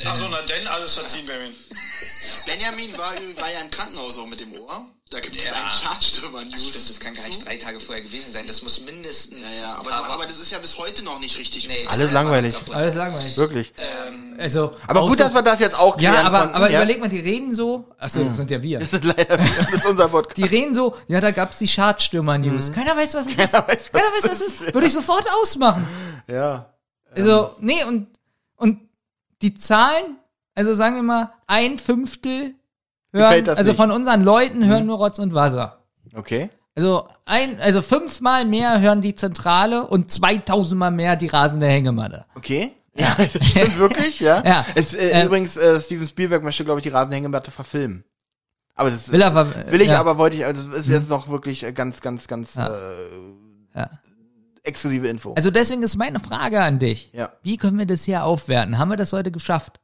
Achso, 0.05 0.27
na 0.29 0.41
denn, 0.41 0.67
alles 0.67 0.95
verziehen, 0.97 1.25
Benjamin. 1.25 1.55
Benjamin 2.45 2.97
war, 2.97 3.13
war 3.41 3.51
ja 3.51 3.59
im 3.61 3.69
Krankenhaus 3.71 4.17
auch 4.17 4.27
mit 4.27 4.39
dem 4.39 4.53
Ohr. 4.53 4.85
Da 5.11 5.19
gibt 5.19 5.35
es 5.35 5.45
Ja. 5.45 5.53
einen 5.53 5.69
Schadstürmer-News. 5.69 6.67
Stimmt, 6.69 6.89
das 6.89 6.99
kann 6.99 7.13
gar 7.13 7.27
nicht 7.27 7.45
drei 7.45 7.57
Tage 7.57 7.79
vorher 7.79 8.03
gewesen 8.03 8.31
sein. 8.33 8.47
Das 8.47 8.63
muss 8.63 8.81
mindestens. 8.81 9.39
Ja, 9.39 9.61
ja, 9.61 9.75
aber, 9.79 9.93
aber 9.93 10.17
Wochen- 10.19 10.27
das 10.27 10.39
ist 10.39 10.51
ja 10.51 10.57
bis 10.57 10.77
heute 10.79 11.03
noch 11.05 11.19
nicht 11.19 11.37
richtig. 11.37 11.67
Nee, 11.67 11.85
Alles 11.87 12.11
langweilig. 12.11 12.55
Alles 12.71 12.95
langweilig. 12.95 13.37
Wirklich. 13.37 13.71
Also, 14.37 14.71
Aber 14.87 15.07
gut, 15.07 15.19
dass 15.19 15.33
wir 15.33 15.43
das 15.43 15.59
jetzt 15.59 15.75
auch 15.77 15.95
klären 15.97 16.15
Ja, 16.15 16.23
aber, 16.23 16.39
konnten. 16.39 16.55
aber 16.55 16.69
ja. 16.71 16.79
überleg 16.79 16.99
mal, 16.99 17.07
die 17.09 17.19
reden 17.19 17.53
so. 17.53 17.87
Achso, 17.99 18.23
das 18.23 18.35
sind 18.37 18.49
ja 18.49 18.61
wir. 18.61 18.79
Das 18.79 18.93
ist 18.93 19.03
leider 19.05 19.37
das 19.37 19.73
ist 19.73 19.85
unser 19.85 20.09
Podcast. 20.09 20.37
Die 20.37 20.43
reden 20.43 20.73
so, 20.73 20.95
ja, 21.07 21.21
da 21.21 21.29
gab's 21.31 21.59
die 21.59 21.67
Schadstürmer-News. 21.67 22.71
Keiner 22.73 22.97
weiß, 22.97 23.13
was 23.13 23.27
es 23.27 23.31
ist. 23.31 23.37
Mhm. 23.37 23.41
Keiner 23.51 23.67
weiß, 23.67 23.77
was 23.77 23.91
Keiner 23.91 24.05
weiß, 24.15 24.23
was 24.23 24.29
das 24.31 24.41
es 24.41 24.47
ist. 24.47 24.61
ist. 24.63 24.73
Würde 24.73 24.87
ich 24.87 24.93
sofort 24.93 25.25
ausmachen. 25.41 25.87
Ja. 26.27 26.73
Also, 27.11 27.55
nee, 27.59 27.83
und, 27.83 28.07
und 28.57 28.84
die 29.45 29.53
Zahlen, 29.53 30.17
also 30.55 30.73
sagen 30.73 30.95
wir 30.95 31.03
mal, 31.03 31.29
ein 31.47 31.77
Fünftel 31.77 32.55
hören, 33.13 33.47
also 33.47 33.61
nicht? 33.61 33.71
Mhm. 33.73 33.75
von 33.75 33.91
unseren 33.91 34.23
Leuten 34.23 34.65
hören 34.65 34.85
nur 34.87 34.97
Rotz 34.97 35.19
und 35.19 35.33
Wasser. 35.33 35.83
Okay. 36.15 36.49
Also 36.75 37.07
ein, 37.25 37.59
also 37.61 37.81
fünfmal 37.81 38.43
mehr 38.45 38.81
hören 38.81 39.01
die 39.01 39.15
Zentrale 39.15 39.85
und 39.87 40.11
2000 40.11 40.77
mal 40.79 40.91
mehr 40.91 41.15
die 41.15 41.27
rasende 41.27 41.67
Hängematte. 41.67 42.25
Okay. 42.35 42.71
Ja, 42.97 43.15
das 43.17 43.33
stimmt 43.33 43.77
wirklich, 43.77 44.19
ja. 44.19 44.41
Ja. 44.45 44.65
Es, 44.73 44.93
äh, 44.93 45.09
Ähm, 45.11 45.27
übrigens, 45.27 45.57
äh, 45.57 45.79
Steven 45.79 46.07
Spielberg 46.07 46.43
möchte, 46.43 46.63
glaube 46.65 46.79
ich, 46.79 46.83
die 46.83 46.89
Rasenhängematte 46.89 47.51
verfilmen. 47.51 48.03
Aber 48.73 48.89
das 48.89 49.09
Will 49.11 49.21
er, 49.21 49.31
ver- 49.31 49.71
will 49.71 49.81
ich, 49.81 49.87
ja. 49.89 49.99
aber 49.99 50.17
wollte 50.17 50.35
ich, 50.37 50.45
also 50.45 50.69
das 50.69 50.81
ist 50.81 50.89
jetzt 50.89 51.09
noch 51.09 51.29
wirklich 51.29 51.63
äh, 51.63 51.71
ganz, 51.71 52.01
ganz, 52.01 52.27
ganz 52.27 52.55
Ja. 52.55 52.67
äh, 52.69 52.71
Ja. 53.75 53.89
Exklusive 54.65 55.07
Info. 55.07 55.33
Also 55.33 55.51
deswegen 55.51 55.83
ist 55.83 55.95
meine 55.95 56.19
Frage 56.19 56.61
an 56.61 56.79
dich. 56.79 57.09
Ja. 57.13 57.31
Wie 57.43 57.57
können 57.57 57.77
wir 57.77 57.85
das 57.85 58.03
hier 58.03 58.23
aufwerten? 58.23 58.77
Haben 58.77 58.89
wir 58.89 58.97
das 58.97 59.13
heute 59.13 59.31
geschafft? 59.31 59.79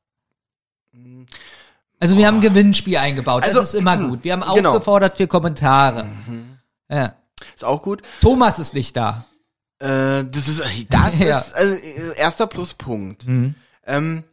Also 1.99 2.17
wir 2.17 2.25
haben 2.27 2.37
ein 2.37 2.41
Gewinnspiel 2.41 2.97
eingebaut. 2.97 3.43
Also, 3.43 3.59
das 3.59 3.73
ist 3.73 3.79
immer 3.79 3.95
gut. 3.95 4.23
Wir 4.23 4.33
haben 4.33 4.55
genau. 4.55 4.71
aufgefordert 4.71 5.17
für 5.17 5.27
Kommentare. 5.27 6.07
Ja. 6.89 7.13
Ist 7.55 7.63
auch 7.63 7.81
gut. 7.81 8.01
Thomas 8.21 8.59
ist 8.59 8.73
nicht 8.73 8.95
da. 8.97 9.25
Äh, 9.79 10.25
das 10.25 10.47
ist, 10.47 10.63
das 10.89 11.19
Ja. 11.19 11.39
ist 11.39 11.53
also, 11.53 11.75
äh, 11.75 12.17
erster 12.17 12.47
Pluspunkt. 12.47 13.27
Mhm. 13.27 13.55
Ähm, 13.85 14.23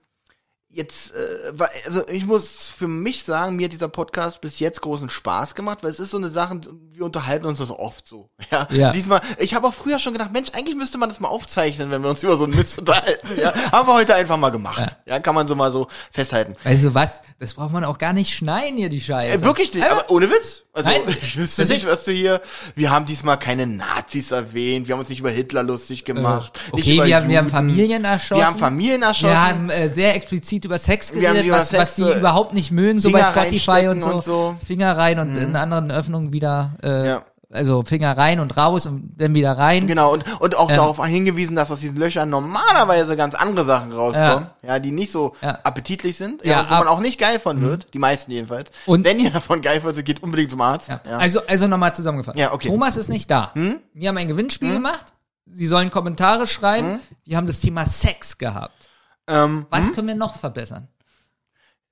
jetzt, 0.79 1.13
äh, 1.15 1.53
also 1.85 2.09
ich 2.09 2.25
muss 2.25 2.71
für 2.71 2.89
mich 2.89 3.25
sagen, 3.25 3.57
mir 3.57 3.67
hat 3.67 3.73
dieser 3.73 3.89
Podcast 3.89 4.41
bis 4.41 4.61
jetzt 4.61 4.81
großen 4.81 5.11
Spaß 5.11 5.55
gemacht, 5.55 5.79
weil 5.83 5.91
es 5.91 6.01
ist 6.01 6.13
so 6.13 6.17
eine 6.17 6.31
Sache, 6.31 6.61
wir 6.93 7.05
unterhalten 7.05 7.45
uns 7.45 7.59
das 7.59 7.71
oft 7.71 8.09
so. 8.09 8.31
Ja. 8.51 8.67
Ja. 8.71 8.93
Diesmal, 8.93 9.21
ich 9.39 9.53
habe 9.55 9.67
auch 9.67 9.75
früher 9.75 9.99
schon 9.99 10.15
gedacht, 10.15 10.33
Mensch, 10.33 10.51
eigentlich 10.55 10.77
müsste 10.77 10.97
man 10.97 11.11
das 11.11 11.21
mal 11.21 11.29
aufzeichnen, 11.29 11.91
wenn 11.91 12.03
wir 12.03 12.09
uns 12.09 12.23
über 12.23 12.39
so 12.39 12.45
einen 12.45 12.55
Mist 12.55 12.79
unterhalten. 12.79 13.29
Ja. 13.39 13.53
Haben 13.73 13.87
wir 13.89 13.95
heute 13.95 14.15
einfach 14.15 14.39
mal 14.39 14.49
gemacht. 14.49 14.97
Ja, 15.05 15.19
kann 15.19 15.35
man 15.35 15.47
so 15.47 15.55
mal 15.55 15.71
so 15.71 15.89
festhalten. 16.11 16.57
Du 16.65 16.95
was? 16.95 17.21
Das 17.39 17.55
braucht 17.55 17.73
man 17.73 17.85
auch 17.85 17.99
gar 17.99 18.15
nicht 18.15 18.33
schneiden 18.33 18.79
hier, 18.79 18.89
die 18.89 19.01
Scheiße. 19.01 19.39
Äh, 19.39 19.43
wirklich 19.43 19.75
nicht, 19.75 19.87
aber 19.87 20.11
ohne 20.11 20.31
Witz. 20.31 20.65
Also 20.73 20.91
Nein. 20.91 21.03
ich 21.23 21.37
wüsste 21.37 21.67
nicht, 21.67 21.87
was 21.87 22.05
du 22.05 22.13
hier. 22.13 22.41
Wir 22.75 22.91
haben 22.91 23.05
diesmal 23.05 23.39
keine 23.39 23.67
Nazis 23.67 24.31
erwähnt, 24.31 24.87
wir 24.87 24.95
haben 24.95 25.01
uns 25.01 25.09
nicht 25.09 25.21
über 25.21 25.31
Hitler 25.31 25.63
lustig 25.63 26.05
gemacht. 26.05 26.59
nicht 26.73 26.89
Äh, 26.89 26.99
Okay, 26.99 27.07
wir 27.07 27.17
haben, 27.17 27.29
wir 27.29 27.39
haben. 27.39 27.49
Familien 27.49 28.05
erschossen. 28.05 28.41
Wir 28.41 28.47
haben 28.47 28.59
Familien 28.59 29.03
erschossen. 29.03 29.31
Wir 29.31 29.43
haben 29.43 29.71
äh, 29.71 29.89
sehr 29.89 30.15
explizit 30.15 30.65
über 30.69 30.79
Sex 30.79 31.13
geredet, 31.13 31.45
über 31.47 31.57
was, 31.57 31.73
was 31.73 31.97
Sex, 31.97 31.97
die 31.97 32.03
äh, 32.03 32.19
überhaupt 32.19 32.55
nicht 32.55 32.71
mögen, 32.71 33.01
so 33.01 33.11
bei 33.11 33.19
Finger 33.25 33.33
Spotify 33.33 33.89
und 33.89 34.01
so. 34.03 34.11
und 34.11 34.25
so. 34.25 34.53
Mhm. 34.53 34.67
Finger 34.67 34.97
rein 34.97 35.19
und 35.19 35.37
in 35.37 35.57
anderen 35.57 35.91
Öffnungen 35.91 36.33
wieder, 36.33 36.75
äh, 36.83 37.07
Ja. 37.09 37.23
also 37.51 37.83
Finger 37.83 38.17
rein 38.17 38.41
und 38.41 38.57
raus 38.57 38.87
und 38.87 39.15
dann 39.17 39.35
wieder 39.35 39.57
rein. 39.57 39.87
Genau, 39.87 40.13
und, 40.13 40.25
und 40.41 40.57
auch 40.57 40.69
Ähm. 40.71 40.77
darauf 40.77 41.05
hingewiesen, 41.05 41.57
dass 41.57 41.71
aus 41.73 41.81
diesen 41.81 41.97
Löchern 41.97 42.29
normalerweise 42.29 43.17
ganz 43.17 43.35
andere 43.35 43.65
Sachen 43.65 43.91
rauskommen, 43.93 44.47
ja, 44.63 44.79
die 44.79 44.93
nicht 44.93 45.11
so 45.11 45.35
Ja. 45.41 45.59
appetitlich 45.65 46.17
sind, 46.17 46.45
Ja, 46.45 46.61
ja, 46.63 46.67
wo 46.69 46.75
man 46.75 46.83
Mhm. 46.85 46.89
auch 46.89 47.01
nicht 47.01 47.19
geil 47.19 47.41
von 47.41 47.61
wird, 47.63 47.87
die 47.95 47.99
meisten 47.99 48.31
jedenfalls. 48.31 48.71
Und- 48.87 49.05
wenn 49.05 49.19
ihr 49.19 49.31
davon 49.31 49.61
geil 49.63 49.83
wird, 49.83 49.97
so 49.97 50.03
geht 50.03 50.23
unbedingt 50.23 50.51
zum 50.51 50.61
Arzt. 50.61 50.89
Ja. 50.91 51.01
Ja. 51.09 51.17
Also, 51.19 51.41
also 51.47 51.67
nochmal 51.67 51.95
zusammengefasst. 51.95 52.39
Ja, 52.39 52.53
okay. 52.53 52.69
Thomas 52.69 52.97
ist 52.99 53.09
nicht 53.09 53.31
da. 53.31 53.53
Wir 53.95 54.09
haben 54.09 54.19
ein 54.19 54.29
Gewinnspiel 54.29 54.73
gemacht. 54.75 55.07
Sie 55.51 55.67
sollen 55.67 55.91
Kommentare 55.91 56.47
schreiben. 56.47 57.01
Wir 57.25 57.39
haben 57.39 57.47
das 57.47 57.61
Thema 57.61 57.87
Sex 57.87 58.37
gehabt. 58.37 58.88
Ähm, 59.29 59.67
Was 59.71 59.93
können 59.93 60.09
wir 60.09 60.15
noch 60.17 60.35
verbessern? 60.37 60.89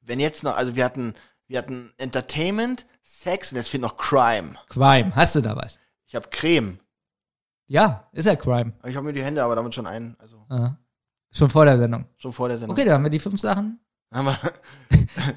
wenn 0.01 0.21
jetzt 0.21 0.43
noch, 0.45 0.57
also 0.57 0.77
wir 0.77 0.85
hatten, 0.85 1.15
wir 1.49 1.59
hatten 1.59 1.93
Entertainment, 1.97 2.87
Sex 3.03 3.51
und 3.53 3.59
jetzt 3.59 3.69
fehlt 3.71 3.83
noch 3.83 3.97
Crime. 3.97 4.55
Crime. 4.69 5.15
Hast 5.17 5.35
du 5.35 5.41
da 5.41 5.57
was? 5.57 5.81
Ich 6.07 6.15
habe 6.15 6.29
Creme. 6.31 6.79
Ja, 7.67 8.09
ist 8.13 8.27
ja 8.27 8.37
Crime. 8.37 8.73
Ich 8.85 8.95
habe 8.95 9.05
mir 9.07 9.13
die 9.13 9.23
Hände 9.25 9.43
aber 9.43 9.57
damit 9.57 9.75
schon 9.75 9.87
ein, 9.87 10.15
also 10.21 10.45
Aha. 10.49 10.79
Schon 11.33 11.51
vor 11.51 11.65
der 11.65 11.77
Sendung. 11.77 12.07
schon 12.19 12.33
vor 12.33 12.49
der 12.49 12.59
Sendung. 12.59 12.77
Okay, 12.77 12.85
da 12.87 12.95
haben 12.95 13.03
wir 13.03 13.11
die 13.11 13.19
fünf 13.19 13.41
Sachen. 13.41 13.81
Haben 14.13 14.27
wir 14.27 14.39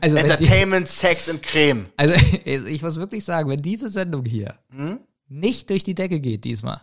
Also, 0.02 0.16
wenn 0.18 0.26
die, 0.28 0.32
Entertainment, 0.32 0.88
Sex 0.88 1.28
und 1.30 1.42
Creme. 1.42 1.88
also 1.98 2.14
ich 2.46 2.84
muss 2.84 2.98
wirklich 2.98 3.26
sagen, 3.26 3.50
wenn 3.50 3.58
diese 3.58 3.90
Sendung 3.90 4.24
hier 4.26 4.60
Hm? 4.70 5.00
nicht 5.28 5.70
durch 5.72 5.84
die 5.84 5.96
Decke 5.96 6.20
geht 6.20 6.44
diesmal. 6.44 6.82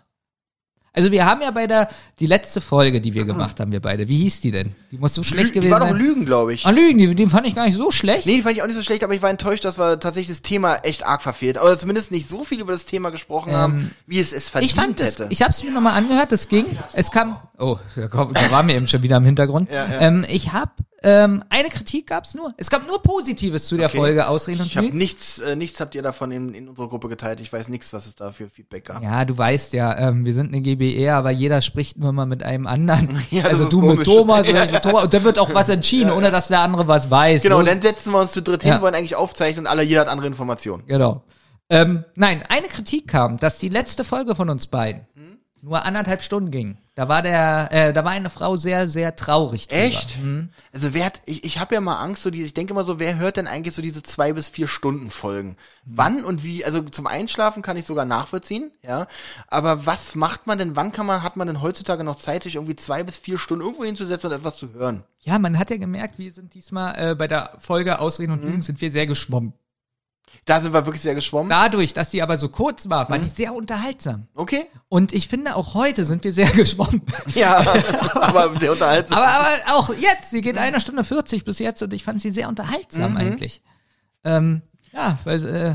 Also 0.96 1.12
wir 1.12 1.26
haben 1.26 1.42
ja 1.42 1.50
bei 1.50 1.66
der, 1.66 1.88
die 2.18 2.26
letzte 2.26 2.60
Folge, 2.62 3.00
die 3.02 3.12
wir 3.14 3.24
gemacht 3.26 3.60
haben, 3.60 3.70
wir 3.70 3.80
beide, 3.80 4.08
wie 4.08 4.16
hieß 4.16 4.40
die 4.40 4.50
denn? 4.50 4.74
Die 4.90 4.96
muss 4.96 5.14
so 5.14 5.22
schlecht 5.22 5.50
Lü- 5.50 5.54
gewesen 5.56 5.66
die 5.66 5.70
war 5.70 5.80
doch 5.80 5.88
sein. 5.88 5.96
Lügen, 5.98 6.24
glaube 6.24 6.54
ich. 6.54 6.64
Ah, 6.66 6.70
Lügen, 6.70 6.96
die, 6.98 7.14
die 7.14 7.26
fand 7.26 7.46
ich 7.46 7.54
gar 7.54 7.66
nicht 7.66 7.76
so 7.76 7.90
schlecht. 7.90 8.26
Nee, 8.26 8.36
die 8.36 8.42
fand 8.42 8.56
ich 8.56 8.62
auch 8.62 8.66
nicht 8.66 8.76
so 8.76 8.82
schlecht, 8.82 9.04
aber 9.04 9.14
ich 9.14 9.20
war 9.20 9.28
enttäuscht, 9.30 9.64
dass 9.66 9.78
wir 9.78 10.00
tatsächlich 10.00 10.34
das 10.36 10.40
Thema 10.42 10.76
echt 10.84 11.04
arg 11.06 11.22
verfehlt. 11.22 11.60
Oder 11.60 11.78
zumindest 11.78 12.10
nicht 12.12 12.28
so 12.28 12.44
viel 12.44 12.60
über 12.60 12.72
das 12.72 12.86
Thema 12.86 13.10
gesprochen 13.10 13.52
haben, 13.52 13.90
wie 14.06 14.18
es 14.18 14.32
es 14.32 14.48
verdient 14.48 14.72
Ähm, 14.72 14.78
ich 14.78 14.84
fand 14.84 15.00
das, 15.00 15.18
hätte. 15.18 15.26
ich 15.30 15.42
habe 15.42 15.50
es 15.50 15.62
mir 15.62 15.70
nochmal 15.70 15.92
angehört, 15.98 16.32
das 16.32 16.48
ging, 16.48 16.64
es 16.94 17.10
kam, 17.10 17.36
oh, 17.58 17.76
da, 17.94 18.08
komm, 18.08 18.32
da 18.32 18.50
war 18.50 18.62
mir 18.62 18.74
eben 18.74 18.88
schon 18.88 19.02
wieder 19.02 19.18
im 19.18 19.24
Hintergrund. 19.26 19.70
Ja, 19.70 19.86
ja. 19.86 20.00
Ähm, 20.00 20.24
ich 20.28 20.54
habe, 20.54 20.70
ähm, 21.08 21.44
eine 21.50 21.68
Kritik 21.68 22.08
gab's 22.08 22.34
nur. 22.34 22.52
Es 22.56 22.68
gab 22.68 22.84
nur 22.88 23.00
Positives 23.00 23.68
zu 23.68 23.76
der 23.76 23.86
Okay. 23.86 23.96
Folge 23.96 24.26
Ausreden 24.26 24.60
und 24.62 24.66
ich 24.66 24.76
habe 24.76 24.88
nichts, 24.88 25.38
äh, 25.38 25.54
nichts 25.54 25.78
habt 25.80 25.94
ihr 25.94 26.02
davon 26.02 26.32
in, 26.32 26.52
in 26.52 26.68
unserer 26.68 26.88
Gruppe 26.88 27.08
geteilt. 27.08 27.40
Ich 27.40 27.52
weiß 27.52 27.68
nichts, 27.68 27.92
was 27.92 28.06
es 28.06 28.16
da 28.16 28.32
für 28.32 28.48
Feedback 28.50 28.86
gab. 28.86 29.02
Ja, 29.04 29.24
du 29.24 29.38
weißt 29.38 29.72
ja, 29.72 29.96
ähm, 29.96 30.26
wir 30.26 30.34
sind 30.34 30.52
eine 30.52 30.60
GBE, 30.62 31.12
aber 31.14 31.30
jeder 31.30 31.62
spricht 31.62 31.96
nur 31.96 32.12
mal 32.12 32.26
mit 32.26 32.42
einem 32.42 32.66
anderen. 32.66 33.20
Ja, 33.30 33.44
also 33.44 33.68
du 33.68 33.80
mit 33.82 33.90
komisch. 33.90 34.04
Thomas 34.08 34.48
oder 34.48 34.64
ich 34.66 34.72
mit 34.72 34.82
Thomas. 34.82 35.04
Und 35.04 35.14
da 35.14 35.22
wird 35.24 35.38
auch 35.38 35.54
was 35.54 35.68
entschieden, 35.68 36.10
ohne 36.10 36.30
dass 36.32 36.48
der 36.48 36.60
andere 36.60 36.88
was 36.88 37.10
weiß. 37.10 37.42
Genau, 37.42 37.60
Los- 37.60 37.68
dann 37.68 37.80
setzen 37.80 38.12
wir 38.12 38.20
uns 38.20 38.32
zu 38.32 38.42
dritt 38.42 38.64
Ja. 38.64 38.72
hin, 38.74 38.82
wollen 38.82 38.94
eigentlich 38.96 39.14
aufzeichnen 39.14 39.66
und 39.66 39.70
alle, 39.70 39.82
jeder 39.84 40.00
hat 40.00 40.08
andere 40.08 40.26
Informationen. 40.26 40.82
Genau. 40.86 41.22
Ähm, 41.70 42.04
nein, 42.14 42.42
eine 42.48 42.66
Kritik 42.68 43.08
kam, 43.08 43.36
dass 43.38 43.58
die 43.58 43.68
letzte 43.68 44.04
Folge 44.04 44.34
von 44.34 44.50
uns 44.50 44.66
beiden 44.66 45.02
Hm? 45.14 45.38
nur 45.62 45.84
anderthalb 45.84 46.22
Stunden 46.22 46.50
ging. 46.50 46.78
Da 46.96 47.10
war 47.10 47.20
der, 47.20 47.68
äh, 47.72 47.92
da 47.92 48.04
war 48.06 48.12
eine 48.12 48.30
Frau 48.30 48.56
sehr, 48.56 48.86
sehr 48.86 49.16
traurig 49.16 49.68
drüber. 49.68 49.82
Echt? 49.82 50.18
Also 50.72 50.94
wer 50.94 51.04
hat, 51.04 51.20
ich, 51.26 51.44
ich 51.44 51.58
habe 51.58 51.74
ja 51.74 51.82
mal 51.82 51.96
Angst, 51.96 52.22
so 52.22 52.30
diese, 52.30 52.46
ich 52.46 52.54
denke 52.54 52.72
immer 52.72 52.84
so, 52.84 52.98
wer 52.98 53.18
hört 53.18 53.36
denn 53.36 53.46
eigentlich 53.46 53.74
so 53.74 53.82
diese 53.82 54.02
zwei 54.02 54.32
bis 54.32 54.48
vier 54.48 54.66
Stunden 54.66 55.10
Folgen? 55.10 55.58
Wann 55.84 56.24
und 56.24 56.42
wie, 56.42 56.64
also 56.64 56.80
zum 56.80 57.06
Einschlafen 57.06 57.60
kann 57.60 57.76
ich 57.76 57.84
sogar 57.84 58.06
nachvollziehen, 58.06 58.72
ja. 58.82 59.08
Aber 59.48 59.84
was 59.84 60.14
macht 60.14 60.46
man 60.46 60.56
denn, 60.56 60.74
wann 60.74 60.90
kann 60.90 61.04
man, 61.04 61.22
hat 61.22 61.36
man 61.36 61.46
denn 61.46 61.60
heutzutage 61.60 62.02
noch 62.02 62.18
Zeit, 62.18 62.44
sich 62.44 62.54
irgendwie 62.54 62.76
zwei 62.76 63.04
bis 63.04 63.18
vier 63.18 63.36
Stunden 63.38 63.62
irgendwo 63.62 63.84
hinzusetzen 63.84 64.30
und 64.30 64.36
etwas 64.38 64.56
zu 64.56 64.72
hören? 64.72 65.04
Ja, 65.20 65.38
man 65.38 65.58
hat 65.58 65.68
ja 65.68 65.76
gemerkt, 65.76 66.18
wir 66.18 66.32
sind 66.32 66.54
diesmal 66.54 66.94
äh, 67.10 67.14
bei 67.14 67.28
der 67.28 67.56
Folge 67.58 67.98
Ausreden 67.98 68.32
und 68.32 68.40
Hm? 68.40 68.48
Lügen 68.48 68.62
sind 68.62 68.80
wir 68.80 68.90
sehr 68.90 69.06
geschwommen. 69.06 69.52
Da 70.46 70.60
sind 70.60 70.72
wir 70.72 70.86
wirklich 70.86 71.02
sehr 71.02 71.14
geschwommen. 71.16 71.50
Dadurch, 71.50 71.92
dass 71.92 72.10
die 72.10 72.22
aber 72.22 72.38
so 72.38 72.48
kurz 72.48 72.88
war, 72.88 73.10
war 73.10 73.18
die 73.18 73.28
sehr 73.28 73.52
unterhaltsam. 73.52 74.28
Okay. 74.34 74.66
Und 74.88 75.12
ich 75.12 75.26
finde, 75.26 75.56
auch 75.56 75.74
heute 75.74 76.04
sind 76.04 76.22
wir 76.22 76.32
sehr 76.32 76.48
geschwommen. 76.52 77.02
Ja, 77.34 77.58
aber 78.14 78.56
sehr 78.58 78.70
unterhaltsam. 78.72 79.18
Aber, 79.18 79.26
aber 79.28 79.48
auch 79.74 79.92
jetzt, 79.94 80.30
sie 80.30 80.40
geht 80.42 80.56
eine 80.56 80.80
Stunde 80.80 81.02
40 81.02 81.44
bis 81.44 81.58
jetzt 81.58 81.82
und 81.82 81.92
ich 81.92 82.04
fand 82.04 82.20
sie 82.22 82.30
sehr 82.30 82.48
unterhaltsam 82.48 83.12
Mhm. 83.12 83.16
eigentlich. 83.18 83.60
Ähm, 84.24 84.62
ja, 84.92 85.18
weil, 85.24 85.44
äh, 85.46 85.74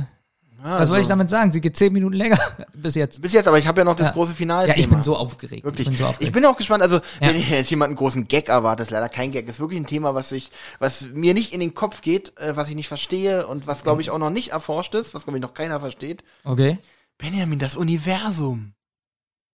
was 0.63 0.71
also- 0.81 0.93
soll 0.93 1.01
ich 1.01 1.07
damit 1.07 1.29
sagen? 1.29 1.51
Sie 1.51 1.61
geht 1.61 1.75
zehn 1.77 1.91
Minuten 1.93 2.15
länger 2.15 2.39
bis 2.73 2.95
jetzt. 2.95 3.21
Bis 3.21 3.33
jetzt, 3.33 3.47
aber 3.47 3.57
ich 3.59 3.67
habe 3.67 3.81
ja 3.81 3.85
noch 3.85 3.95
das 3.95 4.07
Ja. 4.07 4.13
große 4.13 4.33
Finale. 4.33 4.67
Ja, 4.69 4.75
ich 4.77 4.89
bin 4.89 5.01
so 5.03 5.15
aufgeregt. 5.15 5.63
Wirklich. 5.63 5.87
Ich 5.87 5.91
bin 5.91 5.97
so 5.97 6.05
aufgeregt. 6.05 6.27
Ich 6.27 6.33
bin 6.33 6.45
auch 6.45 6.57
gespannt. 6.57 6.83
Also, 6.83 6.97
Ja. 7.19 7.27
wenn 7.29 7.37
jetzt 7.37 7.69
jemand 7.69 7.89
einen 7.89 7.95
großen 7.97 8.27
Gag 8.27 8.49
erwartet, 8.49 8.87
ist 8.87 8.91
leider 8.91 9.09
kein 9.09 9.31
Gag. 9.31 9.47
Ist 9.47 9.59
wirklich 9.59 9.79
ein 9.79 9.87
Thema, 9.87 10.13
was 10.15 10.31
ich, 10.31 10.51
was 10.79 11.05
mir 11.13 11.33
nicht 11.33 11.53
in 11.53 11.59
den 11.59 11.73
Kopf 11.73 12.01
geht, 12.01 12.37
äh, 12.37 12.55
was 12.55 12.69
ich 12.69 12.75
nicht 12.75 12.87
verstehe 12.87 13.47
und 13.47 13.67
was, 13.67 13.83
glaube 13.83 14.01
ich, 14.01 14.09
auch 14.11 14.17
noch 14.19 14.29
nicht 14.29 14.49
erforscht 14.51 14.93
ist, 14.95 15.13
was, 15.13 15.23
glaube 15.23 15.37
ich, 15.37 15.41
noch 15.41 15.53
keiner 15.53 15.79
versteht. 15.79 16.23
okay, 16.43 16.77
Benjamin, 17.17 17.59
das 17.59 17.75
Universum. 17.77 18.73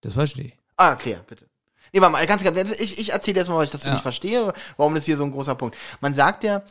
das 0.02 0.14
verstehe 0.14 0.46
ich. 0.46 0.54
Ah, 0.78 0.90
erklär, 0.90 1.22
bitte. 1.28 1.48
Nee, 1.94 2.02
warte 2.02 2.12
mal, 2.14 2.26
ganz, 2.28 2.44
ganz, 2.44 2.72
ich, 2.80 3.00
ich 3.00 3.12
erzähle 3.14 3.40
jetzt 3.40 3.48
mal, 3.50 3.58
was 3.58 3.66
ich 3.66 3.72
dazu 3.72 3.88
Ja. 3.88 3.94
nicht 3.94 4.02
verstehe, 4.04 4.54
warum 4.78 4.94
das 4.96 5.06
hier 5.06 5.18
so 5.18 5.24
ein 5.24 5.32
großer 5.32 5.56
Punkt. 5.56 5.76
Man 6.02 6.14
sagt 6.14 6.44
ja, 6.44 6.64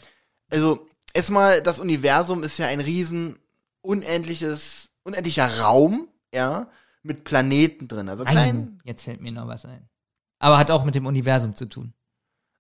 also, 0.51 0.87
erstmal, 1.13 1.61
das 1.63 1.81
Universum 1.81 2.43
ist 2.43 2.59
ja 2.59 2.67
ein 2.67 2.81
riesen, 2.81 3.39
unendliches, 3.87 4.91
unendlicher 5.05 5.61
Raum, 5.61 6.09
ja, 6.35 6.69
mit 7.03 7.25
Planeten 7.25 7.89
drin. 7.89 8.09
Also 8.09 8.25
klein, 8.25 8.81
jetzt 8.85 9.03
fällt 9.03 9.21
mir 9.21 9.33
noch 9.33 9.47
was 9.49 9.65
ein. 9.65 9.89
Aber 10.39 10.59
hat 10.59 10.71
auch 10.71 10.85
mit 10.85 10.95
dem 10.95 11.07
Universum 11.07 11.55
zu 11.55 11.67
tun. 11.67 11.93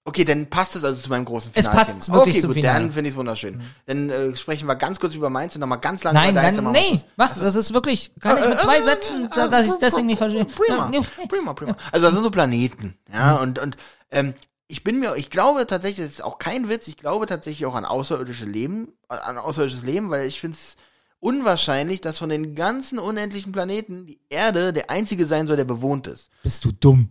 Okay, 0.08 0.24
dann 0.24 0.46
passt 0.48 0.76
es 0.76 0.84
also 0.84 1.02
zu 1.02 1.10
meinem 1.10 1.24
großen 1.24 1.50
Es 1.52 1.66
Finale. 1.66 1.84
passt 1.84 2.12
wirklich 2.12 2.34
okay, 2.36 2.40
zum 2.40 2.48
gut, 2.50 2.54
Finale. 2.54 2.78
dann 2.84 2.92
finde 2.92 3.08
ich 3.08 3.14
es 3.14 3.18
wunderschön. 3.18 3.60
Dann 3.86 4.08
äh, 4.08 4.36
sprechen 4.36 4.68
wir 4.68 4.76
ganz 4.76 5.00
kurz 5.00 5.14
über 5.16 5.30
meins 5.30 5.56
und 5.56 5.60
nochmal 5.62 5.80
ganz 5.80 6.04
lange 6.04 6.16
Nein, 6.20 6.30
über 6.30 6.42
deins. 6.42 6.60
nein, 6.60 6.72
nee, 6.72 6.88
Schluss. 6.90 7.06
mach, 7.16 7.36
das 7.36 7.54
ist 7.56 7.74
wirklich, 7.74 8.12
kann 8.20 8.38
ich 8.40 8.48
mit 8.48 8.60
zwei 8.60 8.80
Sätzen, 8.82 9.28
da- 9.34 9.48
dass 9.48 9.64
ich 9.66 9.72
es 9.72 9.78
deswegen 9.80 10.06
nicht 10.06 10.18
verstehe. 10.18 10.44
Prima, 10.44 10.92
prima, 11.28 11.54
prima. 11.54 11.76
Also 11.90 12.06
das 12.06 12.14
sind 12.14 12.22
so 12.22 12.30
Planeten, 12.30 12.96
ja, 13.12 13.34
Mhm. 13.34 13.40
und, 13.42 13.58
und 13.58 13.76
ähm, 14.12 14.34
ich 14.68 14.84
bin 14.84 15.00
mir, 15.00 15.16
ich 15.16 15.28
glaube 15.28 15.66
tatsächlich, 15.66 16.06
das 16.06 16.14
ist 16.14 16.24
auch 16.24 16.38
kein 16.38 16.68
Witz, 16.68 16.86
ich 16.86 16.96
glaube 16.96 17.26
tatsächlich 17.26 17.66
auch 17.66 17.74
an 17.74 17.84
außerirdische 17.84 18.44
Leben, 18.46 18.92
an 19.08 19.38
außerirdisches 19.38 19.82
Leben, 19.82 20.10
weil 20.10 20.26
ich 20.28 20.40
finde 20.40 20.56
es 20.56 20.76
unwahrscheinlich, 21.20 22.00
dass 22.00 22.18
von 22.18 22.28
den 22.28 22.54
ganzen 22.54 22.98
unendlichen 22.98 23.52
Planeten 23.52 24.06
die 24.06 24.20
Erde 24.28 24.72
der 24.72 24.90
einzige 24.90 25.26
sein 25.26 25.46
soll, 25.46 25.56
der 25.56 25.64
bewohnt 25.64 26.06
ist. 26.06 26.30
Bist 26.42 26.64
du 26.64 26.72
dumm? 26.72 27.10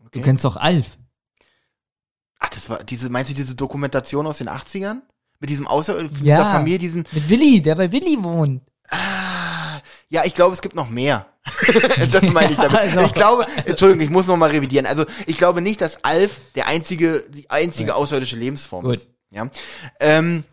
Okay. 0.00 0.18
Du 0.18 0.20
kennst 0.22 0.44
doch 0.44 0.56
Alf. 0.56 0.96
Ach, 2.38 2.48
das 2.50 2.68
war 2.70 2.84
diese, 2.84 3.08
meinst 3.10 3.30
du 3.30 3.34
diese 3.34 3.54
Dokumentation 3.54 4.26
aus 4.26 4.38
den 4.38 4.48
80ern? 4.48 5.00
Mit 5.40 5.50
diesem 5.50 5.66
außerirdischen, 5.66 6.24
Ja. 6.24 6.36
dieser 6.38 6.50
Familie, 6.52 6.78
diesen, 6.78 7.04
Mit 7.12 7.28
Willi, 7.28 7.60
der 7.60 7.74
bei 7.74 7.90
Willi 7.92 8.22
wohnt. 8.22 8.62
Ja, 10.08 10.24
ich 10.24 10.34
glaube, 10.34 10.54
es 10.54 10.62
gibt 10.62 10.74
noch 10.74 10.88
mehr. 10.88 11.26
das 12.12 12.22
meine 12.22 12.52
ich 12.52 12.56
damit. 12.56 12.74
Also. 12.74 13.00
Ich 13.00 13.14
glaube, 13.14 13.44
Entschuldigung, 13.66 14.04
ich 14.04 14.10
muss 14.10 14.26
noch 14.26 14.36
mal 14.36 14.50
revidieren. 14.50 14.86
Also, 14.86 15.04
ich 15.26 15.36
glaube 15.36 15.60
nicht, 15.60 15.80
dass 15.80 16.04
Alf 16.04 16.40
der 16.54 16.68
einzige, 16.68 17.24
die 17.28 17.50
einzige 17.50 17.94
außerirdische 17.94 18.36
Lebensform 18.36 18.84
Gut. 18.84 18.96
ist. 18.96 19.10
Ja. 19.30 19.50
Ähm, 20.00 20.44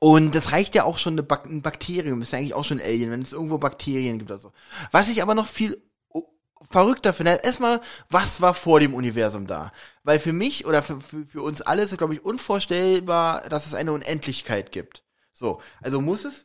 und 0.00 0.34
das 0.34 0.52
reicht 0.52 0.74
ja 0.74 0.84
auch 0.84 0.98
schon, 0.98 1.16
Bak 1.16 1.46
ein 1.46 1.62
Bakterium 1.62 2.20
ist 2.22 2.32
ja 2.32 2.38
eigentlich 2.38 2.54
auch 2.54 2.64
schon 2.64 2.78
ein 2.80 2.86
Alien, 2.86 3.10
wenn 3.10 3.22
es 3.22 3.32
irgendwo 3.32 3.58
Bakterien 3.58 4.18
gibt 4.18 4.30
oder 4.30 4.40
so. 4.40 4.52
Was 4.90 5.08
ich 5.08 5.22
aber 5.22 5.34
noch 5.34 5.46
viel 5.46 5.80
o- 6.08 6.24
verrückter 6.70 7.14
finde, 7.14 7.40
erstmal, 7.42 7.80
was 8.10 8.40
war 8.40 8.54
vor 8.54 8.80
dem 8.80 8.94
Universum 8.94 9.46
da? 9.46 9.72
Weil 10.02 10.18
für 10.20 10.32
mich 10.32 10.66
oder 10.66 10.82
für, 10.82 11.00
für, 11.00 11.26
für 11.26 11.42
uns 11.42 11.62
alle 11.62 11.82
ist 11.82 11.92
es, 11.92 11.98
glaube 11.98 12.14
ich, 12.14 12.24
unvorstellbar, 12.24 13.48
dass 13.48 13.66
es 13.66 13.74
eine 13.74 13.92
Unendlichkeit 13.92 14.72
gibt. 14.72 15.02
So, 15.32 15.60
also 15.82 16.00
muss 16.00 16.24
es 16.24 16.42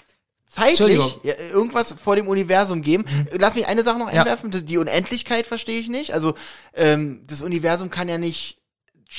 zeitlich 0.48 1.20
ja, 1.24 1.36
irgendwas 1.36 1.94
vor 1.94 2.16
dem 2.16 2.28
Universum 2.28 2.82
geben. 2.82 3.06
Lass 3.38 3.56
mich 3.56 3.68
eine 3.68 3.84
Sache 3.84 4.00
noch 4.00 4.12
Ja. 4.12 4.22
einwerfen. 4.22 4.50
Die 4.52 4.78
Unendlichkeit 4.78 5.46
verstehe 5.46 5.80
ich 5.80 5.90
nicht. 5.90 6.14
Also 6.14 6.34
ähm, 6.74 7.22
das 7.28 7.42
Universum 7.44 7.90
kann 7.90 8.10
ja 8.10 8.18
nicht 8.18 8.58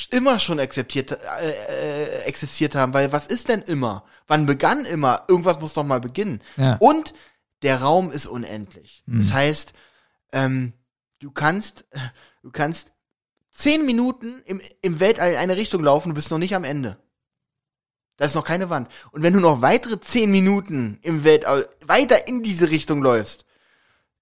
immer 0.09 0.39
schon 0.39 0.59
akzeptiert, 0.59 1.11
äh, 1.11 1.51
äh, 1.51 2.23
existiert 2.23 2.75
haben, 2.75 2.93
weil 2.93 3.11
was 3.11 3.27
ist 3.27 3.49
denn 3.49 3.61
immer? 3.61 4.05
Wann 4.27 4.45
begann 4.45 4.85
immer? 4.85 5.25
Irgendwas 5.27 5.59
muss 5.59 5.73
doch 5.73 5.83
mal 5.83 5.99
beginnen. 5.99 6.41
Ja. 6.57 6.77
Und 6.79 7.13
der 7.61 7.81
Raum 7.81 8.11
ist 8.11 8.25
unendlich. 8.25 9.03
Mhm. 9.05 9.19
Das 9.19 9.33
heißt, 9.33 9.73
ähm, 10.31 10.73
du 11.19 11.31
kannst, 11.31 11.85
du 12.41 12.51
kannst 12.51 12.91
zehn 13.51 13.85
Minuten 13.85 14.41
im, 14.45 14.61
im 14.81 14.99
Weltall 14.99 15.33
in 15.33 15.37
eine 15.37 15.57
Richtung 15.57 15.83
laufen, 15.83 16.09
du 16.09 16.15
bist 16.15 16.31
noch 16.31 16.37
nicht 16.37 16.55
am 16.55 16.63
Ende. 16.63 16.97
Da 18.17 18.25
ist 18.25 18.35
noch 18.35 18.45
keine 18.45 18.69
Wand. 18.69 18.89
Und 19.11 19.23
wenn 19.23 19.33
du 19.33 19.39
noch 19.39 19.61
weitere 19.61 19.99
zehn 19.99 20.31
Minuten 20.31 20.99
im 21.01 21.23
Weltall 21.23 21.67
weiter 21.85 22.27
in 22.27 22.43
diese 22.43 22.69
Richtung 22.69 23.01
läufst, 23.01 23.45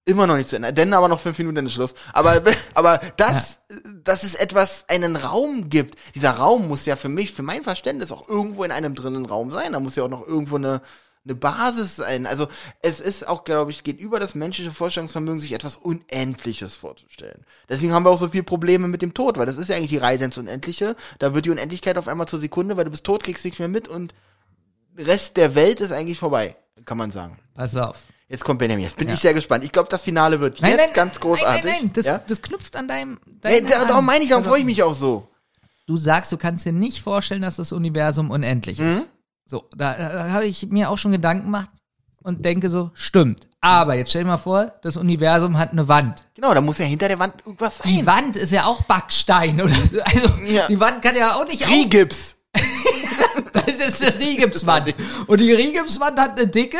immer 0.04 0.26
noch 0.26 0.36
nicht 0.36 0.48
zu 0.48 0.56
Ende. 0.56 0.72
Denn 0.72 0.92
aber 0.94 1.08
noch 1.08 1.20
fünf 1.20 1.38
Minuten 1.38 1.66
ist 1.66 1.74
Schluss. 1.74 1.94
Aber, 2.12 2.42
aber 2.74 3.00
das, 3.16 3.60
dass 4.04 4.22
es 4.22 4.34
etwas, 4.34 4.84
einen 4.88 5.16
Raum 5.16 5.68
gibt. 5.70 5.96
Dieser 6.14 6.32
Raum 6.32 6.68
muss 6.68 6.86
ja 6.86 6.96
für 6.96 7.08
mich, 7.08 7.32
für 7.32 7.42
mein 7.42 7.62
Verständnis 7.62 8.12
auch 8.12 8.28
irgendwo 8.28 8.64
in 8.64 8.72
einem 8.72 8.94
drinnen 8.94 9.26
Raum 9.26 9.50
sein. 9.50 9.72
Da 9.72 9.80
muss 9.80 9.96
ja 9.96 10.04
auch 10.04 10.08
noch 10.08 10.26
irgendwo 10.26 10.56
eine, 10.56 10.80
eine 11.24 11.34
Basis 11.34 11.96
sein. 11.96 12.26
Also 12.26 12.48
es 12.82 13.00
ist 13.00 13.28
auch, 13.28 13.44
glaube 13.44 13.70
ich, 13.70 13.84
geht 13.84 14.00
über 14.00 14.18
das 14.18 14.34
menschliche 14.34 14.70
Vorstellungsvermögen, 14.70 15.40
sich 15.40 15.52
etwas 15.52 15.76
Unendliches 15.76 16.76
vorzustellen. 16.76 17.44
Deswegen 17.68 17.92
haben 17.92 18.04
wir 18.04 18.10
auch 18.10 18.18
so 18.18 18.28
viele 18.28 18.44
Probleme 18.44 18.88
mit 18.88 19.02
dem 19.02 19.14
Tod, 19.14 19.38
weil 19.38 19.46
das 19.46 19.58
ist 19.58 19.68
ja 19.68 19.76
eigentlich 19.76 19.90
die 19.90 19.98
Reise 19.98 20.24
ins 20.24 20.38
Unendliche. 20.38 20.96
Da 21.18 21.34
wird 21.34 21.46
die 21.46 21.50
Unendlichkeit 21.50 21.98
auf 21.98 22.08
einmal 22.08 22.28
zur 22.28 22.40
Sekunde, 22.40 22.76
weil 22.76 22.84
du 22.84 22.90
bist 22.90 23.04
tot, 23.04 23.22
kriegst 23.22 23.44
nichts 23.44 23.58
mehr 23.58 23.68
mit 23.68 23.86
und 23.86 24.14
der 24.96 25.06
Rest 25.06 25.36
der 25.36 25.54
Welt 25.54 25.80
ist 25.80 25.92
eigentlich 25.92 26.18
vorbei, 26.18 26.56
kann 26.84 26.98
man 26.98 27.10
sagen. 27.10 27.38
Pass 27.54 27.76
auf. 27.76 28.06
Jetzt 28.30 28.44
kommt 28.44 28.60
Benjamin. 28.60 28.84
Jetzt 28.84 28.96
bin 28.96 29.08
ich 29.08 29.18
sehr 29.18 29.34
gespannt. 29.34 29.64
Ich 29.64 29.72
glaube, 29.72 29.88
das 29.88 30.02
Finale 30.02 30.38
wird 30.38 30.62
Nein, 30.62 30.70
jetzt 30.72 30.80
nein, 30.80 30.90
ganz 30.94 31.18
großartig. 31.18 31.64
Nein, 31.64 31.72
nein, 31.72 31.80
nein. 31.82 31.90
Das, 31.94 32.06
ja? 32.06 32.20
das 32.24 32.40
knüpft 32.40 32.76
an 32.76 32.86
deinem. 32.86 33.18
Nee, 33.26 33.60
deinem 33.60 33.66
da, 33.66 33.84
darum 33.84 34.06
meine 34.06 34.22
ich, 34.22 34.30
darum 34.30 34.42
Also, 34.44 34.50
freue 34.50 34.60
ich 34.60 34.66
mich 34.66 34.82
auch 34.84 34.94
so. 34.94 35.26
Du 35.88 35.96
sagst, 35.96 36.30
du 36.30 36.36
kannst 36.36 36.64
dir 36.64 36.72
nicht 36.72 37.02
vorstellen, 37.02 37.42
dass 37.42 37.56
das 37.56 37.72
Universum 37.72 38.30
unendlich 38.30 38.78
Mhm. 38.78 38.88
ist. 38.90 39.08
So, 39.46 39.64
da 39.76 39.96
äh, 39.96 40.30
habe 40.30 40.46
ich 40.46 40.68
mir 40.68 40.90
auch 40.90 40.98
schon 40.98 41.10
Gedanken 41.10 41.46
gemacht 41.46 41.70
und 42.22 42.44
denke 42.44 42.70
so, 42.70 42.92
stimmt. 42.94 43.48
Aber 43.60 43.94
jetzt 43.94 44.10
stell 44.10 44.22
dir 44.22 44.28
mal 44.28 44.36
vor, 44.36 44.74
das 44.82 44.96
Universum 44.96 45.58
hat 45.58 45.72
eine 45.72 45.88
Wand. 45.88 46.24
Genau, 46.34 46.54
da 46.54 46.60
muss 46.60 46.78
ja 46.78 46.84
hinter 46.84 47.08
der 47.08 47.18
Wand 47.18 47.34
irgendwas 47.44 47.78
sein. 47.78 47.92
Die 47.92 48.06
Wand 48.06 48.36
ist 48.36 48.52
ja 48.52 48.64
auch 48.66 48.82
Backstein 48.82 49.60
oder 49.60 49.74
so. 49.74 50.00
Also 50.04 50.28
Ja. 50.46 50.68
die 50.68 50.78
Wand 50.78 51.02
kann 51.02 51.16
ja 51.16 51.34
auch 51.34 51.46
nicht 51.48 51.64
auf. 51.64 51.70
Rigips. 51.70 52.36
Das 53.52 53.66
ist 53.80 54.02
eine 54.02 54.18
Rigipswand. 54.18 54.94
Und 55.26 55.40
die 55.40 55.52
Rigipswand 55.52 56.18
hat 56.20 56.38
eine 56.38 56.46
Dicke 56.46 56.78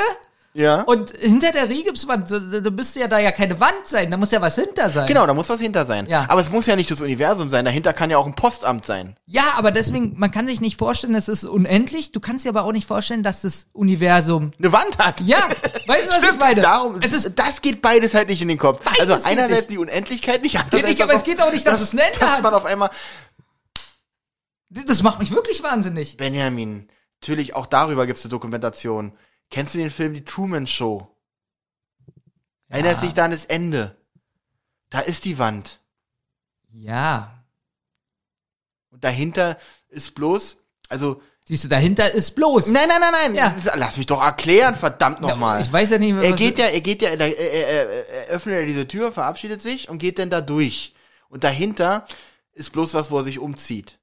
Ja. 0.60 0.82
und 0.82 1.10
hinter 1.18 1.52
der 1.52 1.68
Rigipswand, 1.70 2.30
da, 2.30 2.38
da 2.60 2.70
müsste 2.70 3.00
ja 3.00 3.08
da 3.08 3.18
ja 3.18 3.32
keine 3.32 3.58
Wand 3.60 3.86
sein, 3.86 4.10
da 4.10 4.16
muss 4.18 4.30
ja 4.30 4.40
was 4.42 4.56
hinter 4.56 4.90
sein. 4.90 5.06
Genau, 5.06 5.26
da 5.26 5.32
muss 5.32 5.48
was 5.48 5.60
hinter 5.60 5.86
sein. 5.86 6.06
Ja. 6.06 6.26
Aber 6.28 6.40
es 6.42 6.50
muss 6.50 6.66
ja 6.66 6.76
nicht 6.76 6.90
das 6.90 7.00
Universum 7.00 7.48
sein. 7.48 7.64
Dahinter 7.64 7.92
kann 7.94 8.10
ja 8.10 8.18
auch 8.18 8.26
ein 8.26 8.34
Postamt 8.34 8.84
sein. 8.84 9.16
Ja, 9.24 9.54
aber 9.56 9.70
deswegen, 9.70 10.14
man 10.18 10.30
kann 10.30 10.46
sich 10.46 10.60
nicht 10.60 10.76
vorstellen, 10.78 11.14
es 11.14 11.28
ist 11.28 11.44
unendlich. 11.44 12.12
Du 12.12 12.20
kannst 12.20 12.44
dir 12.44 12.50
aber 12.50 12.64
auch 12.64 12.72
nicht 12.72 12.86
vorstellen, 12.86 13.22
dass 13.22 13.40
das 13.40 13.68
Universum. 13.72 14.50
Eine 14.58 14.72
Wand 14.72 14.98
hat. 14.98 15.20
Ja, 15.22 15.48
weißt 15.86 16.06
du, 16.06 16.10
was 16.10 16.18
ich 16.18 16.24
Stimmt, 16.24 16.40
meine? 16.40 16.60
Darum, 16.60 16.96
es 17.00 17.12
ist 17.12 17.38
das 17.38 17.62
geht 17.62 17.80
beides 17.80 18.12
halt 18.12 18.28
nicht 18.28 18.42
in 18.42 18.48
den 18.48 18.58
Kopf. 18.58 18.80
Also 19.00 19.14
geht 19.16 19.24
einerseits 19.24 19.60
nicht. 19.62 19.70
die 19.70 19.78
Unendlichkeit 19.78 20.42
nicht, 20.42 20.56
andererseits 20.58 20.88
nicht, 20.88 21.00
dass 21.00 21.04
aber 21.08 21.14
es 21.14 21.20
auch- 21.22 21.24
geht 21.24 21.40
auch 21.42 21.52
nicht, 21.52 21.66
dass 21.66 21.80
es 21.80 21.92
ein 21.94 21.98
Ende 21.98 22.18
dass 22.18 22.30
hat. 22.32 22.42
man 22.42 22.52
auf 22.54 22.64
einmal 22.66 22.90
Das 24.68 25.02
macht 25.02 25.18
mich 25.18 25.30
wirklich 25.32 25.62
wahnsinnig. 25.62 26.16
Benjamin, 26.16 26.88
natürlich 27.20 27.54
auch 27.54 27.66
darüber 27.66 28.06
gibt's 28.06 28.22
eine 28.24 28.30
Dokumentation. 28.30 29.12
Kennst 29.51 29.74
du 29.74 29.78
den 29.78 29.90
Film 29.90 30.14
Die 30.14 30.24
Truman 30.24 30.66
Show? 30.66 31.09
Erinnerst 32.68 33.02
dich 33.02 33.14
da 33.14 33.24
an 33.24 33.32
das 33.32 33.44
Ende? 33.44 33.97
Da 34.90 35.01
ist 35.01 35.24
die 35.24 35.39
Wand. 35.39 35.81
Ja. 36.68 37.44
Und 38.90 39.02
dahinter 39.05 39.59
ist 39.89 40.14
bloß, 40.14 40.56
also, 40.89 41.20
Siehst 41.44 41.64
du, 41.64 41.68
dahinter 41.68 42.12
ist 42.12 42.32
bloß. 42.36 42.68
nein, 42.68 42.89
nein, 42.89 43.01
nein, 43.01 43.12
nein, 43.12 43.35
Ja. 43.35 43.55
lass 43.74 43.97
mich 43.97 44.06
doch 44.06 44.22
erklären, 44.22 44.77
verdammt 44.77 45.20
nochmal. 45.20 45.60
Ich 45.62 45.72
weiß 45.72 45.90
ja 45.90 45.98
nicht, 45.98 46.10
Er 46.12 46.32
was- 46.32 46.39
geht 46.39 46.59
ja, 46.59 46.66
er 46.66 46.81
geht 46.81 47.02
ja, 47.02 47.09
er, 47.10 47.20
er, 47.20 47.68
er, 47.68 48.09
er 48.09 48.27
öffnet 48.28 48.56
ja 48.60 48.64
diese 48.66 48.86
Tür, 48.86 49.10
verabschiedet 49.10 49.60
sich 49.62 49.89
und 49.89 49.98
geht 49.98 50.18
dann 50.20 50.31
da 50.31 50.40
durch. 50.40 50.94
Und 51.28 51.43
dahinter 51.43 52.06
ist 52.52 52.70
bloß 52.72 52.94
was, 52.94 53.10
wo 53.10 53.18
er 53.18 53.24
sich 53.24 53.39
umzieht. 53.40 53.98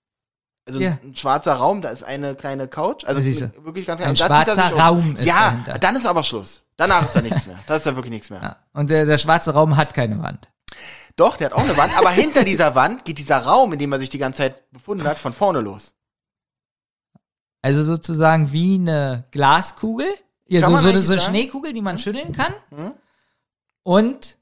Also 0.67 0.79
Ja. 0.81 0.97
ein 1.01 1.15
schwarzer 1.15 1.53
Raum, 1.53 1.81
da 1.81 1.89
ist 1.89 2.03
eine 2.03 2.35
kleine 2.35 2.67
Couch, 2.67 3.05
also 3.05 3.21
wirklich 3.23 3.85
ganz 3.87 4.01
Ein 4.01 4.15
zieht 4.15 4.25
er 4.25 4.27
schwarzer 4.27 4.53
sich 4.65 4.73
um. 4.73 4.79
Raum 4.79 5.15
ist 5.15 5.25
Ja, 5.25 5.49
dahinter. 5.51 5.73
dann 5.79 5.95
ist 5.95 6.05
aber 6.05 6.23
Schluss. 6.23 6.61
Danach 6.75 7.03
ist 7.05 7.15
da 7.15 7.21
nichts 7.21 7.47
mehr. 7.47 7.57
Da 7.67 7.77
ist 7.77 7.85
da 7.85 7.95
wirklich 7.95 8.11
nichts 8.11 8.29
mehr. 8.29 8.41
Ja. 8.41 8.55
Und 8.73 8.89
der, 8.89 9.05
der 9.05 9.17
schwarze 9.17 9.53
Raum 9.53 9.77
hat 9.77 9.93
keine 9.93 10.21
Wand. 10.21 10.49
Doch, 11.15 11.37
der 11.37 11.47
hat 11.49 11.53
auch 11.53 11.63
eine 11.63 11.75
Wand, 11.77 11.97
aber 11.97 12.11
hinter 12.11 12.43
dieser 12.43 12.75
Wand 12.75 13.03
geht 13.05 13.17
dieser 13.17 13.39
Raum, 13.39 13.73
in 13.73 13.79
dem 13.79 13.91
er 13.91 13.99
sich 13.99 14.09
die 14.09 14.19
ganze 14.19 14.43
Zeit 14.43 14.69
befunden 14.71 15.07
hat, 15.07 15.17
von 15.17 15.33
vorne 15.33 15.61
los. 15.61 15.95
Also 17.61 17.83
sozusagen 17.83 18.51
wie 18.51 18.75
eine 18.75 19.25
Glaskugel. 19.31 20.07
Hier, 20.45 20.61
Kann 20.61 20.71
so, 20.73 20.77
so, 20.77 20.83
so 20.83 20.89
eine 20.89 21.01
sagen. 21.03 21.21
Schneekugel, 21.21 21.73
die 21.73 21.81
man 21.81 21.97
schütteln 21.97 22.31
kann. 22.33 22.53
Mhm. 22.69 22.93
Und 23.83 24.37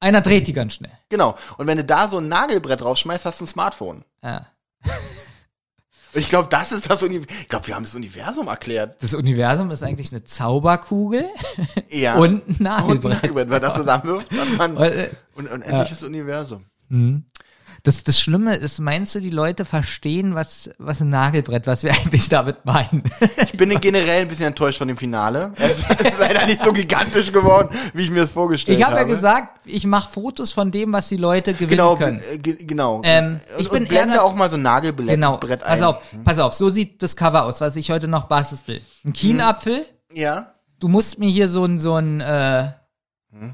einer 0.00 0.20
dreht 0.20 0.46
die 0.48 0.52
ganz 0.52 0.74
schnell. 0.74 0.92
Genau. 1.08 1.36
Und 1.58 1.66
wenn 1.66 1.78
du 1.78 1.84
da 1.84 2.08
so 2.08 2.18
ein 2.18 2.28
Nagelbrett 2.28 2.82
rausschmeißt, 2.82 3.24
hast 3.24 3.40
du 3.40 3.44
ein 3.44 3.48
Smartphone. 3.48 4.04
Ja. 4.22 4.46
Ich 6.14 6.28
glaube, 6.28 6.48
das 6.50 6.72
ist 6.72 6.90
das 6.90 7.02
Universum. 7.02 7.36
Ich 7.42 7.48
glaube, 7.48 7.66
wir 7.66 7.74
haben 7.74 7.84
das 7.84 7.94
Universum 7.94 8.48
erklärt. 8.48 8.96
Das 9.02 9.14
Universum 9.14 9.70
ist 9.70 9.82
eigentlich 9.82 10.10
eine 10.12 10.24
Zauberkugel 10.24 11.26
Ja. 11.90 12.16
und 12.16 12.30
ein 12.30 12.40
Und 12.48 12.60
Nagelbrett. 12.60 13.14
Nagelbrett, 13.22 13.50
wenn 13.50 13.62
das 13.62 13.74
zusammenwirft, 13.74 14.30
dann 14.32 14.56
man 14.56 14.76
Und, 14.76 15.08
und 15.36 15.50
unendliches 15.50 16.02
Universum. 16.02 16.64
Das, 17.88 18.04
das 18.04 18.20
Schlimme 18.20 18.54
ist, 18.56 18.80
meinst 18.80 19.14
du, 19.14 19.20
die 19.20 19.30
Leute 19.30 19.64
verstehen, 19.64 20.34
was, 20.34 20.68
was 20.76 21.00
ein 21.00 21.08
Nagelbrett, 21.08 21.66
was 21.66 21.82
wir 21.84 21.90
eigentlich 21.94 22.28
damit 22.28 22.66
meinen? 22.66 23.02
Ich 23.40 23.52
bin 23.56 23.70
generell 23.80 24.22
ein 24.22 24.28
bisschen 24.28 24.44
enttäuscht 24.48 24.76
von 24.76 24.88
dem 24.88 24.98
Finale. 24.98 25.52
Es 25.56 25.78
ist 25.78 26.18
leider 26.18 26.44
nicht 26.44 26.62
so 26.62 26.70
gigantisch 26.74 27.32
geworden, 27.32 27.70
wie 27.94 28.02
ich 28.02 28.10
mir 28.10 28.20
das 28.20 28.32
vorgestellt 28.32 28.76
Ich 28.78 28.84
habe. 28.84 28.96
habe 28.98 29.08
ja 29.08 29.14
gesagt, 29.14 29.60
ich 29.64 29.86
mache 29.86 30.12
Fotos 30.12 30.52
von 30.52 30.70
dem, 30.70 30.92
was 30.92 31.08
die 31.08 31.16
Leute 31.16 31.54
gewinnen 31.54 31.70
genau, 31.70 31.96
können. 31.96 32.20
äh, 32.30 32.36
ge- 32.36 32.62
genau. 32.62 33.00
Ähm, 33.04 33.40
und, 33.56 33.60
ich 33.62 33.70
bin 33.70 33.84
und 33.84 33.88
blende 33.88 34.14
eher- 34.16 34.24
auch 34.24 34.34
mal 34.34 34.50
so 34.50 34.56
ein 34.56 34.62
Nagelbrett 34.62 35.08
Genau. 35.08 35.38
Brett 35.38 35.60
Pass 35.60 35.78
ein. 35.78 35.84
auf, 35.84 36.00
pass 36.24 36.38
auf, 36.40 36.52
so 36.52 36.68
sieht 36.68 37.02
das 37.02 37.16
Cover 37.16 37.44
aus, 37.44 37.62
was 37.62 37.74
ich 37.76 37.90
heute 37.90 38.06
noch 38.06 38.24
basteln. 38.24 38.80
Ein 39.06 39.14
Kienapfel. 39.14 39.86
Ja. 40.12 40.52
Du 40.78 40.88
musst 40.88 41.18
mir 41.18 41.30
hier 41.30 41.48
so 41.48 41.64
ein 41.64 41.78
so 41.78 41.94
ein 41.96 42.20
äh, 42.20 42.68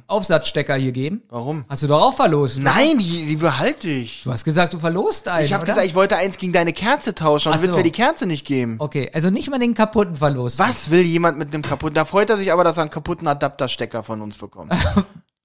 Aufsatzstecker 0.06 0.74
hier 0.76 0.92
geben. 0.92 1.22
Warum? 1.28 1.64
Hast 1.68 1.82
du 1.82 1.86
doch 1.86 2.00
auch 2.02 2.14
verlost. 2.14 2.56
oder? 2.56 2.64
Nein, 2.64 2.98
die, 2.98 3.26
die 3.26 3.36
behalte 3.36 3.88
ich. 3.88 4.22
Du 4.24 4.30
hast 4.32 4.44
gesagt, 4.44 4.74
du 4.74 4.78
verlost 4.78 5.28
einen. 5.28 5.44
Ich 5.44 5.52
habe 5.52 5.66
gesagt, 5.66 5.86
ich 5.86 5.94
wollte 5.94 6.16
eins 6.16 6.38
gegen 6.38 6.52
deine 6.52 6.72
Kerze 6.72 7.14
tauschen 7.14 7.48
und 7.52 7.58
du 7.58 7.62
willst 7.62 7.72
so. 7.72 7.78
mir 7.78 7.84
die 7.84 7.92
Kerze 7.92 8.26
nicht 8.26 8.46
geben. 8.46 8.76
Okay, 8.78 9.10
also 9.12 9.30
nicht 9.30 9.50
mal 9.50 9.58
den 9.58 9.74
kaputten 9.74 10.16
verlost. 10.16 10.58
Was 10.58 10.90
will 10.90 11.02
jemand 11.02 11.38
mit 11.38 11.52
dem 11.52 11.62
kaputten? 11.62 11.94
Da 11.94 12.04
freut 12.04 12.30
er 12.30 12.36
sich 12.36 12.52
aber, 12.52 12.64
dass 12.64 12.76
er 12.78 12.82
einen 12.82 12.90
kaputten 12.90 13.26
Adapterstecker 13.28 14.02
von 14.02 14.20
uns 14.22 14.36
bekommt. 14.36 14.72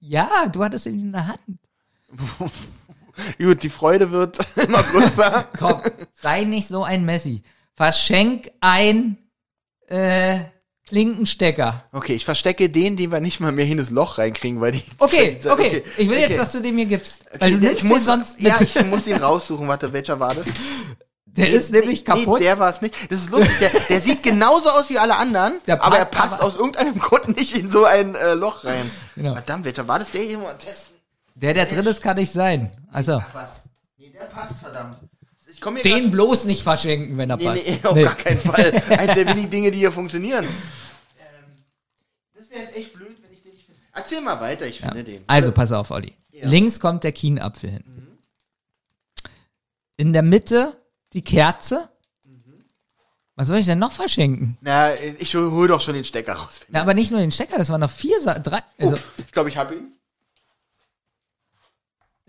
Ja, 0.02 0.28
du 0.50 0.64
hattest 0.64 0.86
ihn 0.86 0.98
in 0.98 1.12
der 1.12 1.28
Hand. 1.28 1.40
Gut, 3.38 3.62
die 3.62 3.68
Freude 3.68 4.10
wird 4.10 4.38
immer 4.56 4.82
größer. 4.82 5.44
Komm, 5.58 5.80
sei 6.14 6.44
nicht 6.44 6.68
so 6.68 6.84
ein 6.84 7.04
Messi. 7.04 7.42
Verschenk 7.74 8.50
ein 8.60 9.18
äh, 9.88 10.40
Klinkenstecker. 10.90 11.84
Okay, 11.92 12.14
ich 12.14 12.24
verstecke 12.24 12.68
den, 12.68 12.96
den 12.96 13.10
wir 13.12 13.20
nicht 13.20 13.40
mal 13.40 13.52
mehr 13.52 13.64
hin 13.64 13.78
ins 13.78 13.90
Loch 13.90 14.18
reinkriegen, 14.18 14.60
weil 14.60 14.72
die. 14.72 14.82
Okay, 14.98 15.38
okay. 15.48 15.82
Ich 15.96 16.08
will 16.08 16.18
okay. 16.18 16.26
jetzt, 16.28 16.38
dass 16.38 16.52
du 16.52 16.60
den 16.60 16.74
mir 16.74 16.86
gibst. 16.86 17.24
Weil 17.38 17.52
du 17.52 17.56
Okay, 17.56 17.66
nimmst 17.66 17.78
ich 17.78 17.84
muss 17.84 18.04
sonst 18.04 18.40
Ja, 18.40 18.60
ich 18.60 18.84
muss 18.86 19.06
ihn 19.06 19.16
raussuchen. 19.16 19.66
Warte, 19.68 19.92
welcher 19.92 20.18
war 20.20 20.34
das? 20.34 20.46
Der 21.26 21.48
ist 21.48 21.70
nämlich 21.70 22.04
kaputt. 22.04 22.40
Nee, 22.40 22.46
der 22.46 22.58
war 22.58 22.70
es 22.70 22.82
nicht. 22.82 22.94
Das 23.10 23.20
ist 23.20 23.30
lustig. 23.30 23.56
Der, 23.60 23.70
der 23.88 24.00
sieht 24.00 24.22
genauso 24.22 24.68
aus 24.68 24.90
wie 24.90 24.98
alle 24.98 25.14
anderen, 25.16 25.54
Der 25.66 25.80
aber 25.82 25.98
er 25.98 26.04
passt 26.06 26.30
passt 26.30 26.34
aber- 26.34 26.44
aus 26.44 26.56
irgendeinem 26.56 26.98
Grund 26.98 27.36
nicht 27.36 27.56
in 27.56 27.70
so 27.70 27.84
ein 27.84 28.16
äh, 28.16 28.34
Loch 28.34 28.64
rein. 28.64 28.90
Genau. 29.14 29.34
Verdammt, 29.34 29.64
welcher 29.64 29.86
war 29.86 30.00
das? 30.00 30.10
Der 30.10 30.22
hier 30.22 30.38
mal 30.38 30.54
testen. 30.54 30.96
der, 31.36 31.54
der 31.54 31.66
drin 31.66 31.86
ist, 31.86 32.02
kann 32.02 32.16
nicht 32.16 32.32
sein. 32.32 32.72
Also, 32.92 33.22
Was? 33.32 33.62
Nee, 33.96 34.10
der 34.10 34.24
passt, 34.26 34.54
verdammt. 34.60 34.98
Ich 35.60 35.62
komme 35.62 35.78
hier 35.80 35.94
den 35.94 36.10
bloß 36.10 36.46
nicht 36.46 36.62
verschenken, 36.62 37.18
wenn 37.18 37.28
er 37.28 37.36
Nee, 37.36 37.44
passt. 37.44 37.66
nee, 37.66 37.78
auf 37.82 37.94
Nee. 37.94 38.02
gar 38.04 38.14
keinen 38.14 38.40
Fall. 38.40 38.82
Eins 38.88 39.12
der 39.14 39.26
wenigen 39.26 39.50
Dinge, 39.50 39.70
die 39.70 39.76
hier 39.76 39.92
funktionieren. 39.92 40.46
Ähm, 40.46 41.64
das 42.34 42.48
wäre 42.48 42.62
jetzt 42.62 42.76
echt 42.76 42.94
blöd, 42.94 43.14
wenn 43.22 43.30
ich 43.30 43.42
den 43.42 43.52
nicht 43.52 43.66
finde. 43.66 43.78
Erzähl 43.92 44.22
mal 44.22 44.40
weiter, 44.40 44.66
ich 44.66 44.80
finde 44.80 45.04
den. 45.04 45.22
Also, 45.26 45.52
pass 45.52 45.70
auf, 45.72 45.90
Olli. 45.90 46.14
Links 46.32 46.80
kommt 46.80 47.04
der 47.04 47.12
Kienapfel 47.12 47.72
hin. 47.72 47.84
In 49.98 50.14
der 50.14 50.22
Mitte 50.22 50.80
die 51.12 51.20
Kerze. 51.20 51.90
Was 53.36 53.48
soll 53.48 53.58
ich 53.58 53.66
denn 53.66 53.78
noch 53.78 53.92
verschenken? 53.92 54.56
Na, 54.62 54.94
ich 55.18 55.34
hol 55.34 55.68
doch 55.68 55.82
schon 55.82 55.92
den 55.92 56.06
Stecker 56.06 56.32
raus. 56.36 56.60
Na, 56.68 56.80
aber 56.80 56.94
nicht 56.94 57.10
nur 57.10 57.20
den 57.20 57.32
Stecker, 57.32 57.58
das 57.58 57.68
waren 57.68 57.82
noch 57.82 57.90
vier, 57.90 58.18
Sa 58.22 58.38
drei. 58.38 58.62
Also, 58.78 58.94
Oh, 58.96 58.98
ich 59.18 59.30
glaube, 59.32 59.50
ich 59.50 59.58
habe 59.58 59.74
ihn. 59.74 59.92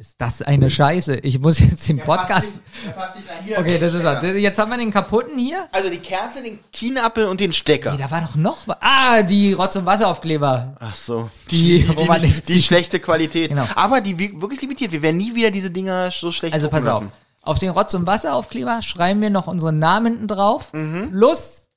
Ist 0.01 0.15
das 0.19 0.41
eine 0.41 0.67
Scheiße? 0.71 1.17
Ich 1.17 1.37
muss 1.39 1.59
jetzt 1.59 1.87
den 1.87 1.97
Der 1.97 2.05
passt 2.05 2.21
Podcast. 2.27 2.53
nicht- 2.55 2.95
passt 2.95 3.15
nicht 3.17 3.29
rein. 3.29 3.37
Hier 3.45 3.59
Okay, 3.59 3.77
das 3.77 3.93
ist 3.93 4.03
er. 4.03 4.35
Jetzt 4.35 4.57
haben 4.57 4.71
wir 4.71 4.77
den 4.79 4.89
kaputten 4.89 5.37
hier. 5.37 5.67
Also 5.71 5.91
die 5.91 5.99
Kerze, 5.99 6.41
den 6.41 6.57
Kienapfel 6.73 7.27
und 7.27 7.39
den 7.39 7.53
Stecker. 7.53 7.91
Nee, 7.93 7.99
da 8.01 8.09
war 8.09 8.21
doch 8.21 8.33
noch 8.35 8.67
was. 8.67 8.77
Ah, 8.81 9.21
die 9.21 9.53
Rotz- 9.53 9.75
und 9.75 9.85
Wasseraufkleber. 9.85 10.75
Ach 10.79 10.95
so. 10.95 11.29
Die, 11.51 11.85
nicht 12.19 12.47
die 12.49 12.53
sieht. 12.53 12.63
schlechte 12.63 12.99
Qualität. 12.99 13.49
Genau. 13.49 13.67
Aber 13.75 14.01
die 14.01 14.17
wi- 14.17 14.41
wirklich 14.41 14.59
limitiert. 14.61 14.91
Wir 14.91 15.03
werden 15.03 15.17
nie 15.17 15.35
wieder 15.35 15.51
diese 15.51 15.69
Dinger 15.69 16.09
so 16.09 16.31
schlecht 16.31 16.55
Also 16.55 16.67
pass 16.69 16.87
auf. 16.87 17.03
lassen. 17.03 17.13
Auf 17.43 17.59
den 17.59 17.69
Rotz- 17.69 17.93
und 17.93 18.07
Wasseraufkleber 18.07 18.81
schreiben 18.81 19.21
wir 19.21 19.29
noch 19.29 19.45
unseren 19.45 19.77
Namen 19.77 20.27
drauf. 20.27 20.73
Mhm. 20.73 21.11
Plus 21.11 21.67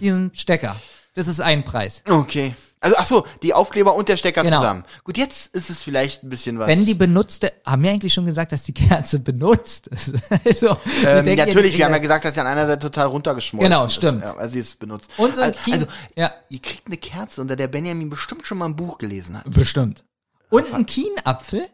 diesen 0.00 0.34
Stecker. 0.34 0.74
Das 1.14 1.28
ist 1.28 1.40
ein 1.40 1.62
Preis. 1.62 2.02
Okay. 2.08 2.56
Also 2.86 2.96
ach 2.98 3.04
so, 3.04 3.26
die 3.42 3.52
Aufkleber 3.52 3.94
und 3.94 4.08
der 4.08 4.16
Stecker 4.16 4.42
Genau. 4.42 4.58
zusammen. 4.58 4.84
Gut, 5.04 5.18
jetzt 5.18 5.54
ist 5.54 5.70
es 5.70 5.82
vielleicht 5.82 6.22
ein 6.22 6.28
bisschen 6.28 6.58
was. 6.58 6.68
Wenn 6.68 6.86
die 6.86 6.94
benutzte, 6.94 7.52
haben 7.64 7.82
wir 7.82 7.90
eigentlich 7.90 8.14
schon 8.14 8.26
gesagt, 8.26 8.52
dass 8.52 8.62
die 8.62 8.72
Kerze 8.74 9.18
benutzt 9.18 9.88
ist? 9.88 10.12
also, 10.44 10.76
ähm, 11.04 11.34
natürlich, 11.36 11.72
die- 11.72 11.78
wir 11.78 11.84
haben 11.86 11.92
ja 11.92 11.98
gesagt, 11.98 12.24
dass 12.24 12.34
sie 12.34 12.40
an 12.40 12.46
einer 12.46 12.66
Seite 12.66 12.80
total 12.80 13.06
runtergeschmolzen 13.08 13.68
Genau, 13.70 13.84
ist. 13.86 13.94
stimmt. 13.94 14.22
Ja, 14.22 14.36
also 14.36 14.52
sie 14.52 14.60
ist 14.60 14.78
benutzt. 14.78 15.10
Und 15.16 15.34
so 15.34 15.40
ein 15.42 15.48
also, 15.50 15.60
Kien- 15.64 15.74
also 15.74 15.86
ja. 16.14 16.32
ihr 16.48 16.62
kriegt 16.62 16.86
eine 16.86 16.96
Kerze, 16.96 17.40
unter 17.40 17.56
der 17.56 17.68
Benjamin 17.68 18.08
bestimmt 18.08 18.46
schon 18.46 18.58
mal 18.58 18.66
ein 18.66 18.76
Buch 18.76 18.98
gelesen 18.98 19.36
hat. 19.36 19.50
Bestimmt. 19.50 20.04
Und 20.48 20.72
ein 20.72 20.86
Kienapfel, 20.86 21.66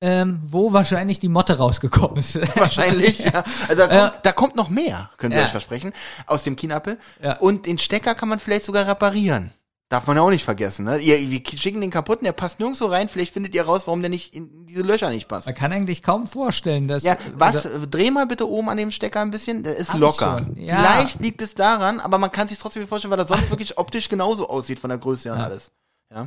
ähm, 0.00 0.40
wo 0.44 0.72
wahrscheinlich 0.72 1.18
die 1.18 1.28
Motte 1.28 1.56
rausgekommen 1.56 2.18
ist. 2.18 2.36
Wahrscheinlich, 2.56 3.20
ja. 3.20 3.42
Also 3.68 3.82
da, 3.82 3.86
kommt, 3.88 3.92
Ja. 3.92 4.14
da 4.22 4.32
kommt 4.32 4.54
noch 4.56 4.68
mehr, 4.68 5.10
können 5.16 5.32
wir 5.32 5.40
Ja. 5.40 5.46
euch 5.46 5.50
versprechen, 5.50 5.92
aus 6.26 6.42
dem 6.42 6.56
Kienapfel. 6.56 6.98
Ja. 7.22 7.38
Und 7.38 7.66
den 7.66 7.78
Stecker 7.78 8.14
kann 8.14 8.28
man 8.28 8.38
vielleicht 8.38 8.66
sogar 8.66 8.86
reparieren. 8.86 9.50
Darf 9.94 10.08
man 10.08 10.16
ja 10.16 10.22
auch 10.24 10.30
nicht 10.30 10.44
vergessen, 10.44 10.86
ne? 10.86 10.98
Ihr, 10.98 11.30
wir 11.30 11.40
schicken 11.56 11.80
den 11.80 11.92
kaputten, 11.92 12.24
der 12.24 12.32
passt 12.32 12.58
nirgendwo 12.58 12.86
rein, 12.86 13.08
vielleicht 13.08 13.32
findet 13.32 13.54
ihr 13.54 13.62
raus, 13.64 13.86
warum 13.86 14.00
der 14.00 14.10
nicht 14.10 14.34
in 14.34 14.66
diese 14.66 14.82
Löcher 14.82 15.08
nicht 15.10 15.28
passt. 15.28 15.46
Man 15.46 15.54
kann 15.54 15.72
eigentlich 15.72 16.02
kaum 16.02 16.26
vorstellen, 16.26 16.88
dass. 16.88 17.04
Ja, 17.04 17.16
was? 17.34 17.64
Also, 17.64 17.86
Dreh 17.88 18.10
mal 18.10 18.26
bitte 18.26 18.48
oben 18.50 18.68
an 18.70 18.76
dem 18.76 18.90
Stecker 18.90 19.20
ein 19.20 19.30
bisschen. 19.30 19.62
Der 19.62 19.76
ist 19.76 19.94
locker. 19.94 20.44
ja. 20.56 20.74
Vielleicht 20.82 21.20
liegt 21.20 21.40
es 21.42 21.54
daran, 21.54 22.00
aber 22.00 22.18
man 22.18 22.32
kann 22.32 22.48
sich 22.48 22.58
trotzdem 22.58 22.88
vorstellen, 22.88 23.12
weil 23.12 23.20
er 23.20 23.28
sonst 23.28 23.50
wirklich 23.50 23.78
optisch 23.78 24.08
genauso 24.08 24.48
aussieht 24.48 24.80
von 24.80 24.90
der 24.90 24.98
Größe 24.98 25.28
her 25.28 25.34
und 25.34 25.40
alles. 25.42 25.70
Ja. 26.12 26.26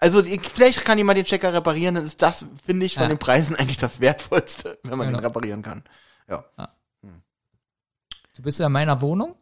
Also 0.00 0.20
ich- 0.24 0.48
vielleicht 0.52 0.84
kann 0.84 0.98
jemand 0.98 1.18
den 1.18 1.26
Stecker 1.26 1.52
reparieren, 1.52 1.94
dann 1.94 2.04
ist 2.04 2.20
das, 2.20 2.46
finde 2.66 2.84
ich, 2.84 2.94
von 2.94 3.04
Ja. 3.04 3.08
den 3.10 3.18
Preisen 3.18 3.54
eigentlich 3.58 3.78
das 3.78 4.00
Wertvollste, 4.00 4.76
wenn 4.82 4.98
man 4.98 5.06
Genau. 5.06 5.20
den 5.20 5.24
reparieren 5.26 5.62
kann. 5.62 5.84
Ja. 6.28 6.44
du 8.36 8.42
bist 8.42 8.58
ja 8.58 8.66
in 8.66 8.72
meiner 8.72 9.00
Wohnung. 9.00 9.36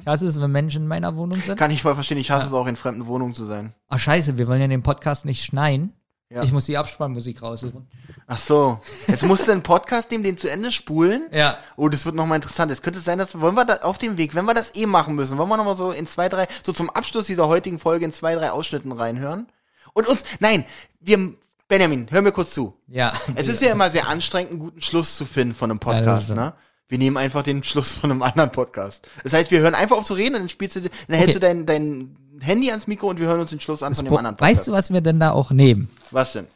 Ich 0.00 0.06
hasse 0.06 0.26
es, 0.26 0.40
wenn 0.40 0.52
Menschen 0.52 0.82
in 0.82 0.88
meiner 0.88 1.16
Wohnung 1.16 1.40
sind. 1.40 1.54
Mhm. 1.54 1.56
Kann 1.58 1.70
ich 1.70 1.82
voll 1.82 1.94
verstehen. 1.94 2.18
Ich 2.18 2.30
hasse 2.30 2.46
es 2.46 2.52
auch, 2.52 2.66
in 2.66 2.76
fremden 2.76 3.06
Wohnungen 3.06 3.34
zu 3.34 3.44
sein. 3.44 3.74
Ah, 3.88 3.98
scheiße, 3.98 4.38
wir 4.38 4.46
wollen 4.48 4.60
ja 4.60 4.68
den 4.68 4.82
Podcast 4.82 5.24
nicht 5.24 5.44
schneien. 5.44 5.92
Ja. 6.28 6.42
Ich 6.42 6.50
muss 6.50 6.66
die 6.66 6.76
Abspannmusik 6.76 7.40
raussuchen. 7.42 7.86
Ach 8.26 8.38
so. 8.38 8.80
Jetzt 9.06 9.24
musst 9.24 9.46
du 9.46 9.52
einen 9.52 9.62
Podcast 9.62 10.10
nehmen, 10.10 10.24
den 10.24 10.36
zu 10.36 10.50
Ende 10.50 10.72
spulen. 10.72 11.28
Ja. 11.30 11.58
Oh, 11.76 11.88
das 11.88 12.04
wird 12.04 12.16
nochmal 12.16 12.36
interessant. 12.36 12.72
Es 12.72 12.82
könnte 12.82 12.98
sein, 12.98 13.18
dass 13.18 13.40
wollen 13.40 13.54
wir 13.54 13.64
da 13.64 13.76
auf 13.82 13.98
dem 13.98 14.16
Weg, 14.16 14.34
wenn 14.34 14.44
wir 14.44 14.54
das 14.54 14.74
eh 14.74 14.86
machen 14.86 15.14
müssen, 15.14 15.38
wollen 15.38 15.48
wir 15.48 15.56
nochmal 15.56 15.76
so 15.76 15.92
in 15.92 16.06
zwei, 16.08 16.28
drei, 16.28 16.48
so 16.64 16.72
zum 16.72 16.90
Abschluss 16.90 17.26
dieser 17.26 17.46
heutigen 17.46 17.78
Folge 17.78 18.04
in 18.06 18.12
zwei, 18.12 18.34
drei 18.34 18.50
Ausschnitten 18.50 18.90
reinhören. 18.90 19.46
Und 19.92 20.08
uns, 20.08 20.24
nein, 20.40 20.64
wir, 21.00 21.34
Benjamin, 21.68 22.08
hör 22.10 22.22
mir 22.22 22.32
kurz 22.32 22.52
zu. 22.52 22.74
Ja. 22.88 23.12
Es 23.36 23.46
ist 23.46 23.62
ja 23.62 23.70
immer 23.70 23.90
sehr 23.90 24.08
anstrengend, 24.08 24.50
einen 24.50 24.60
guten 24.60 24.80
Schluss 24.80 25.16
zu 25.16 25.26
finden 25.26 25.54
von 25.54 25.70
einem 25.70 25.78
Ja, 25.80 25.92
Podcast, 25.92 26.24
stimmt. 26.24 26.38
ne? 26.40 26.54
Wir 26.88 26.98
nehmen 26.98 27.16
einfach 27.16 27.42
den 27.42 27.62
Schluss 27.64 27.92
von 27.92 28.10
einem 28.10 28.22
anderen 28.22 28.50
Podcast. 28.52 29.08
Das 29.24 29.32
heißt, 29.32 29.50
wir 29.50 29.60
hören 29.60 29.74
einfach 29.74 29.96
auf 29.96 30.04
zu 30.04 30.14
reden 30.14 30.36
und 30.36 30.42
dann 30.42 30.48
spielst 30.48 30.76
du, 30.76 30.82
dann 30.82 30.90
hältst 31.16 31.34
du 31.34 31.40
dein, 31.40 31.66
dein 31.66 32.16
Handy 32.40 32.70
ans 32.70 32.86
Mikro 32.86 33.08
und 33.08 33.18
wir 33.18 33.26
hören 33.26 33.40
uns 33.40 33.50
den 33.50 33.60
Schluss 33.60 33.82
an 33.82 33.94
von 33.94 34.04
dem 34.04 34.16
anderen 34.16 34.36
Podcast. 34.36 34.58
weißt 34.58 34.68
du, 34.68 34.72
was 34.72 34.92
wir 34.92 35.00
denn 35.00 35.18
da 35.18 35.32
auch 35.32 35.50
nehmen? 35.50 35.88
was 36.10 36.34
denn? 36.34 36.46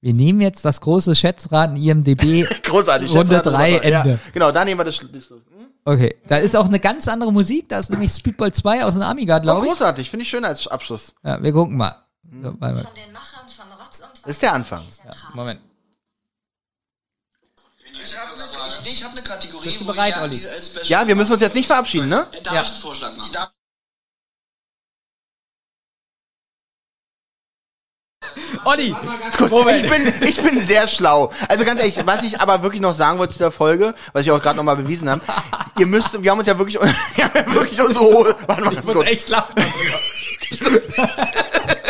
Wir 0.00 0.12
nehmen 0.14 0.40
jetzt 0.42 0.64
das 0.66 0.80
große 0.82 1.14
Schätzraten 1.14 1.76
IMDB 1.76 2.44
Großartig. 2.62 3.10
Runde 3.10 3.36
Schätze, 3.36 3.50
3 3.50 3.70
ja, 3.70 4.00
Ende. 4.02 4.20
Genau, 4.34 4.52
da 4.52 4.64
nehmen 4.64 4.78
wir 4.80 4.84
das, 4.84 4.96
Schlu- 4.96 5.10
das 5.12 5.24
Schluss. 5.24 5.40
Hm? 5.56 5.66
Okay, 5.86 6.16
da 6.28 6.36
ist 6.36 6.56
auch 6.56 6.66
eine 6.66 6.80
ganz 6.80 7.08
andere 7.08 7.32
Musik, 7.32 7.68
da 7.68 7.78
ist 7.78 7.90
nämlich 7.90 8.10
Speedball 8.12 8.52
2 8.52 8.84
aus 8.84 8.94
dem 8.94 9.02
Amiga, 9.02 9.36
Oh, 9.38 9.40
glaube 9.40 9.64
ich. 9.66 9.70
großartig, 9.72 10.08
finde 10.10 10.22
ich 10.24 10.30
schön 10.30 10.44
als 10.44 10.66
Abschluss. 10.66 11.14
Ja, 11.22 11.42
wir 11.42 11.52
gucken 11.52 11.76
mal. 11.76 11.96
So, 12.42 12.54
warte 12.58 12.58
mal. 12.58 12.74
Von 12.76 12.94
den 12.94 13.12
Machern 13.12 13.48
von 13.48 13.66
Rotz 13.78 14.00
und 14.00 14.22
Das 14.24 14.30
ist 14.32 14.42
der 14.42 14.52
Anfang. 14.54 14.82
Moment. 15.34 15.60
Ich 18.04 18.18
habe 18.18 18.32
eine, 18.34 18.44
ich, 18.84 18.92
ich 18.92 19.04
hab 19.04 19.12
eine 19.12 19.22
Kategorie. 19.22 19.64
Bist 19.64 19.80
du 19.80 19.86
bereit, 19.86 20.14
ich 20.16 20.22
Olli? 20.22 20.46
Ja, 20.84 21.06
wir 21.06 21.14
müssen 21.16 21.32
uns 21.32 21.42
jetzt 21.42 21.54
nicht 21.54 21.66
verabschieden, 21.66 22.08
ne? 22.08 22.26
Darf 22.42 22.54
Ja. 22.54 22.62
ich 22.62 22.68
einen 22.68 22.78
Vorschlag 22.80 23.16
machen? 23.16 23.32
Darf 23.32 23.50
Olli! 28.64 28.94
Ich 29.82 29.90
bin, 29.90 30.14
ich 30.22 30.36
bin 30.42 30.60
sehr 30.60 30.88
schlau. 30.88 31.30
Also 31.48 31.64
ganz 31.64 31.80
ehrlich, 31.80 31.98
was 32.06 32.22
ich 32.22 32.40
aber 32.40 32.62
wirklich 32.62 32.80
noch 32.80 32.94
sagen 32.94 33.18
wollte 33.18 33.34
zu 33.34 33.38
der 33.38 33.50
Folge, 33.50 33.94
was 34.12 34.22
ich 34.22 34.30
auch 34.30 34.40
gerade 34.40 34.56
nochmal 34.56 34.76
bewiesen 34.76 35.08
habe, 35.10 35.20
ihr 35.78 35.86
müsst, 35.86 36.22
wir 36.22 36.30
haben 36.30 36.38
uns 36.38 36.48
ja 36.48 36.56
wirklich, 36.58 36.74
wir 37.14 37.24
haben 37.24 37.32
ja 37.34 37.54
wirklich 37.54 37.80
unsere 37.80 38.04
Hose, 38.04 38.36
warte 38.46 38.62
mal 38.64 38.74
ganz 38.74 38.86
kurz. 38.86 39.08
echt 39.08 39.28
lachen. 39.28 39.54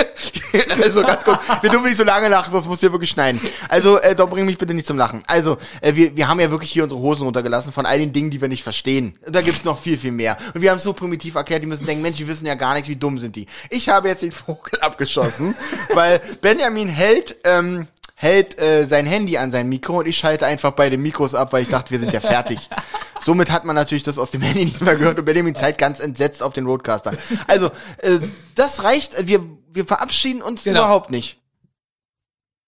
Also 0.82 1.02
ganz 1.02 1.24
kurz, 1.24 1.40
wir 1.60 1.70
dürfen 1.70 1.86
nicht 1.86 1.96
so 1.96 2.04
lange 2.04 2.28
lachen, 2.28 2.52
sonst 2.52 2.66
muss 2.66 2.80
hier 2.80 2.92
wirklich 2.92 3.10
schneiden. 3.10 3.40
Also, 3.68 3.98
äh, 3.98 4.14
doch 4.14 4.28
bring 4.28 4.44
mich 4.44 4.58
bitte 4.58 4.74
nicht 4.74 4.86
zum 4.86 4.98
Lachen. 4.98 5.22
Also, 5.26 5.58
äh, 5.80 5.94
wir, 5.94 6.16
wir 6.16 6.28
haben 6.28 6.40
ja 6.40 6.50
wirklich 6.50 6.70
hier 6.70 6.84
unsere 6.84 7.00
Hosen 7.00 7.24
runtergelassen 7.24 7.72
von 7.72 7.86
all 7.86 7.98
den 7.98 8.12
Dingen, 8.12 8.30
die 8.30 8.40
wir 8.40 8.48
nicht 8.48 8.62
verstehen. 8.62 9.18
Da 9.26 9.42
gibt's 9.42 9.64
noch 9.64 9.78
viel, 9.78 9.98
viel 9.98 10.12
mehr. 10.12 10.36
Und 10.54 10.62
wir 10.62 10.70
haben 10.70 10.78
es 10.78 10.82
so 10.82 10.92
primitiv 10.92 11.34
erklärt, 11.34 11.62
die 11.62 11.66
müssen 11.66 11.86
denken, 11.86 12.02
Mensch, 12.02 12.18
die 12.18 12.28
wissen 12.28 12.46
ja 12.46 12.54
gar 12.54 12.74
nichts, 12.74 12.88
wie 12.88 12.96
dumm 12.96 13.18
sind 13.18 13.36
die. 13.36 13.46
Ich 13.70 13.88
habe 13.88 14.08
jetzt 14.08 14.22
den 14.22 14.32
Vogel 14.32 14.78
abgeschossen, 14.80 15.54
weil 15.92 16.20
Benjamin 16.40 16.88
hält, 16.88 17.36
ähm, 17.44 17.88
hält 18.24 18.58
äh, 18.58 18.86
sein 18.86 19.06
Handy 19.06 19.36
an 19.38 19.50
sein 19.52 19.68
Mikro 19.68 19.98
und 20.00 20.08
ich 20.08 20.16
schalte 20.16 20.46
einfach 20.46 20.72
beide 20.72 20.96
Mikros 20.98 21.34
ab, 21.34 21.52
weil 21.52 21.62
ich 21.62 21.68
dachte, 21.68 21.90
wir 21.92 22.00
sind 22.00 22.12
ja 22.12 22.20
fertig. 22.20 22.68
Somit 23.22 23.52
hat 23.52 23.64
man 23.64 23.76
natürlich 23.76 24.02
das 24.02 24.18
aus 24.18 24.30
dem 24.30 24.40
Handy 24.42 24.64
nicht 24.64 24.80
mehr 24.80 24.96
gehört 24.96 25.18
und 25.18 25.24
Benjamin 25.24 25.54
zeigt 25.54 25.78
ganz 25.78 26.00
entsetzt 26.00 26.42
auf 26.42 26.52
den 26.52 26.66
Roadcaster. 26.66 27.12
Also, 27.46 27.66
äh, 27.98 28.18
das 28.54 28.82
reicht. 28.82 29.26
Wir, 29.28 29.40
wir 29.72 29.86
verabschieden 29.86 30.42
uns 30.42 30.64
Genau. 30.64 30.80
überhaupt 30.80 31.10
nicht. 31.10 31.38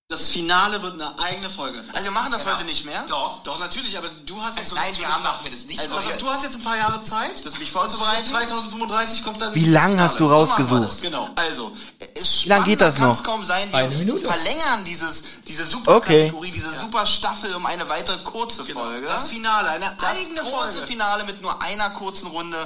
Das 0.08 0.28
Finale 0.28 0.80
wird 0.84 0.92
eine 0.94 1.18
eigene 1.18 1.50
Folge. 1.50 1.82
Also 1.92 2.04
wir 2.04 2.12
machen 2.12 2.30
das 2.30 2.46
heute 2.46 2.64
nicht 2.64 2.84
mehr? 2.86 3.04
Doch, 3.08 3.42
doch, 3.42 3.58
natürlich, 3.58 3.98
aber 3.98 4.08
du 4.24 4.40
hast 4.40 4.56
jetzt... 4.56 4.72
Nein, 4.72 4.96
wir 4.96 5.12
haben 5.12 5.24
machen 5.24 5.40
wir 5.42 5.50
das 5.50 5.64
nicht. 5.64 5.80
Also, 5.80 5.96
Also, 5.96 6.10
du 6.16 6.28
hast 6.28 6.44
jetzt 6.44 6.54
ein 6.54 6.62
paar 6.62 6.76
Jahre 6.76 7.02
Zeit. 7.02 7.44
das 7.44 7.58
mich 7.58 7.72
vorzubereiten. 7.72 8.24
2035 8.24 9.24
kommt 9.24 9.40
dann... 9.40 9.52
Wie 9.52 9.64
lang 9.64 9.98
hast 9.98 10.20
du 10.20 10.28
So 10.28 10.32
rausgesucht? 10.32 11.02
Genau. 11.02 11.28
Also, 11.34 11.72
es 12.14 12.44
Wie 12.44 12.48
lang 12.48 12.62
geht 12.62 12.80
das 12.82 12.98
noch? 12.98 13.20
kaum 13.24 13.44
sein, 13.44 13.68
wir 13.72 13.78
Eine 13.80 13.96
Minute. 13.96 14.24
verlängern 14.28 14.84
dieses, 14.84 15.24
diese 15.48 15.64
super 15.64 15.96
Okay. 15.96 16.26
Kategorie, 16.26 16.52
diese 16.52 16.70
super 16.70 17.04
Staffel 17.04 17.52
um 17.56 17.66
eine 17.66 17.88
weitere 17.88 18.18
kurze 18.18 18.64
Folge. 18.64 19.08
Das 19.08 19.26
Finale, 19.30 19.70
eine 19.70 19.92
Das 19.98 20.08
eigene 20.10 20.40
große 20.40 20.52
Folge. 20.72 20.86
Finale 20.86 21.24
mit 21.24 21.42
nur 21.42 21.60
einer 21.62 21.90
kurzen 21.90 22.28
Runde. 22.28 22.56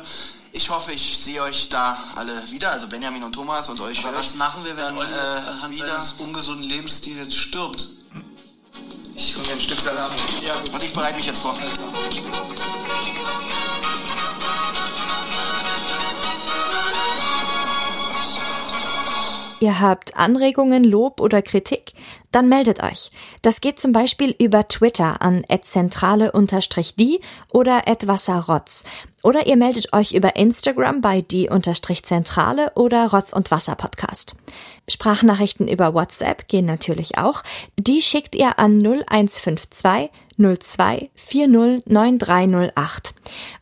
Ich 0.52 0.68
hoffe, 0.68 0.92
ich 0.92 1.18
sehe 1.18 1.42
euch 1.42 1.68
da 1.68 1.96
alle 2.16 2.32
wieder, 2.50 2.72
also 2.72 2.88
Benjamin 2.88 3.22
und 3.22 3.32
Thomas 3.32 3.68
und 3.70 3.80
euch. 3.80 4.04
Aber 4.04 4.16
was 4.16 4.34
machen 4.34 4.64
wir, 4.64 4.76
wenn 4.76 4.84
dann 4.84 4.98
Olli 4.98 5.08
jetzt 5.08 5.44
äh, 5.44 5.48
anhand 5.48 5.74
wieder? 5.76 5.86
seines 5.86 6.12
ungesunden 6.14 6.64
Lebensstils 6.64 7.34
stirbt? 7.34 7.88
Ich 9.14 9.36
hol 9.36 9.46
mir 9.46 9.52
ein 9.52 9.60
Stück 9.60 9.80
Salat. 9.80 10.10
Ja, 10.42 10.58
gut. 10.58 10.74
Und 10.74 10.84
ich 10.84 10.92
bereite 10.92 11.16
mich 11.16 11.26
jetzt 11.26 11.40
vor. 11.40 11.54
Ihr 19.60 19.78
habt 19.78 20.16
Anregungen, 20.16 20.84
Lob 20.84 21.20
oder 21.20 21.42
Kritik? 21.42 21.92
Dann 22.32 22.48
meldet 22.48 22.82
euch. 22.82 23.10
Das 23.42 23.60
geht 23.60 23.78
zum 23.78 23.92
Beispiel 23.92 24.34
über 24.38 24.66
Twitter 24.68 25.20
an 25.20 25.44
@zentrale_die 25.44 27.20
oder 27.52 27.82
@wasserrotz. 28.06 28.84
Oder 29.22 29.46
ihr 29.46 29.56
meldet 29.56 29.92
euch 29.92 30.12
über 30.12 30.36
Instagram 30.36 31.00
bei 31.00 31.20
die_zentrale 31.20 32.72
oder 32.74 33.10
Rotz 33.10 33.32
und 33.32 33.50
Wasser 33.50 33.74
Podcast. 33.74 34.36
Sprachnachrichten 34.88 35.68
über 35.68 35.94
WhatsApp 35.94 36.48
gehen 36.48 36.64
natürlich 36.64 37.18
auch. 37.18 37.42
Die 37.78 38.02
schickt 38.02 38.34
ihr 38.34 38.58
an 38.58 38.80
0152 38.80 40.10
02 40.38 41.10
40 41.14 41.86
9308. 41.86 43.14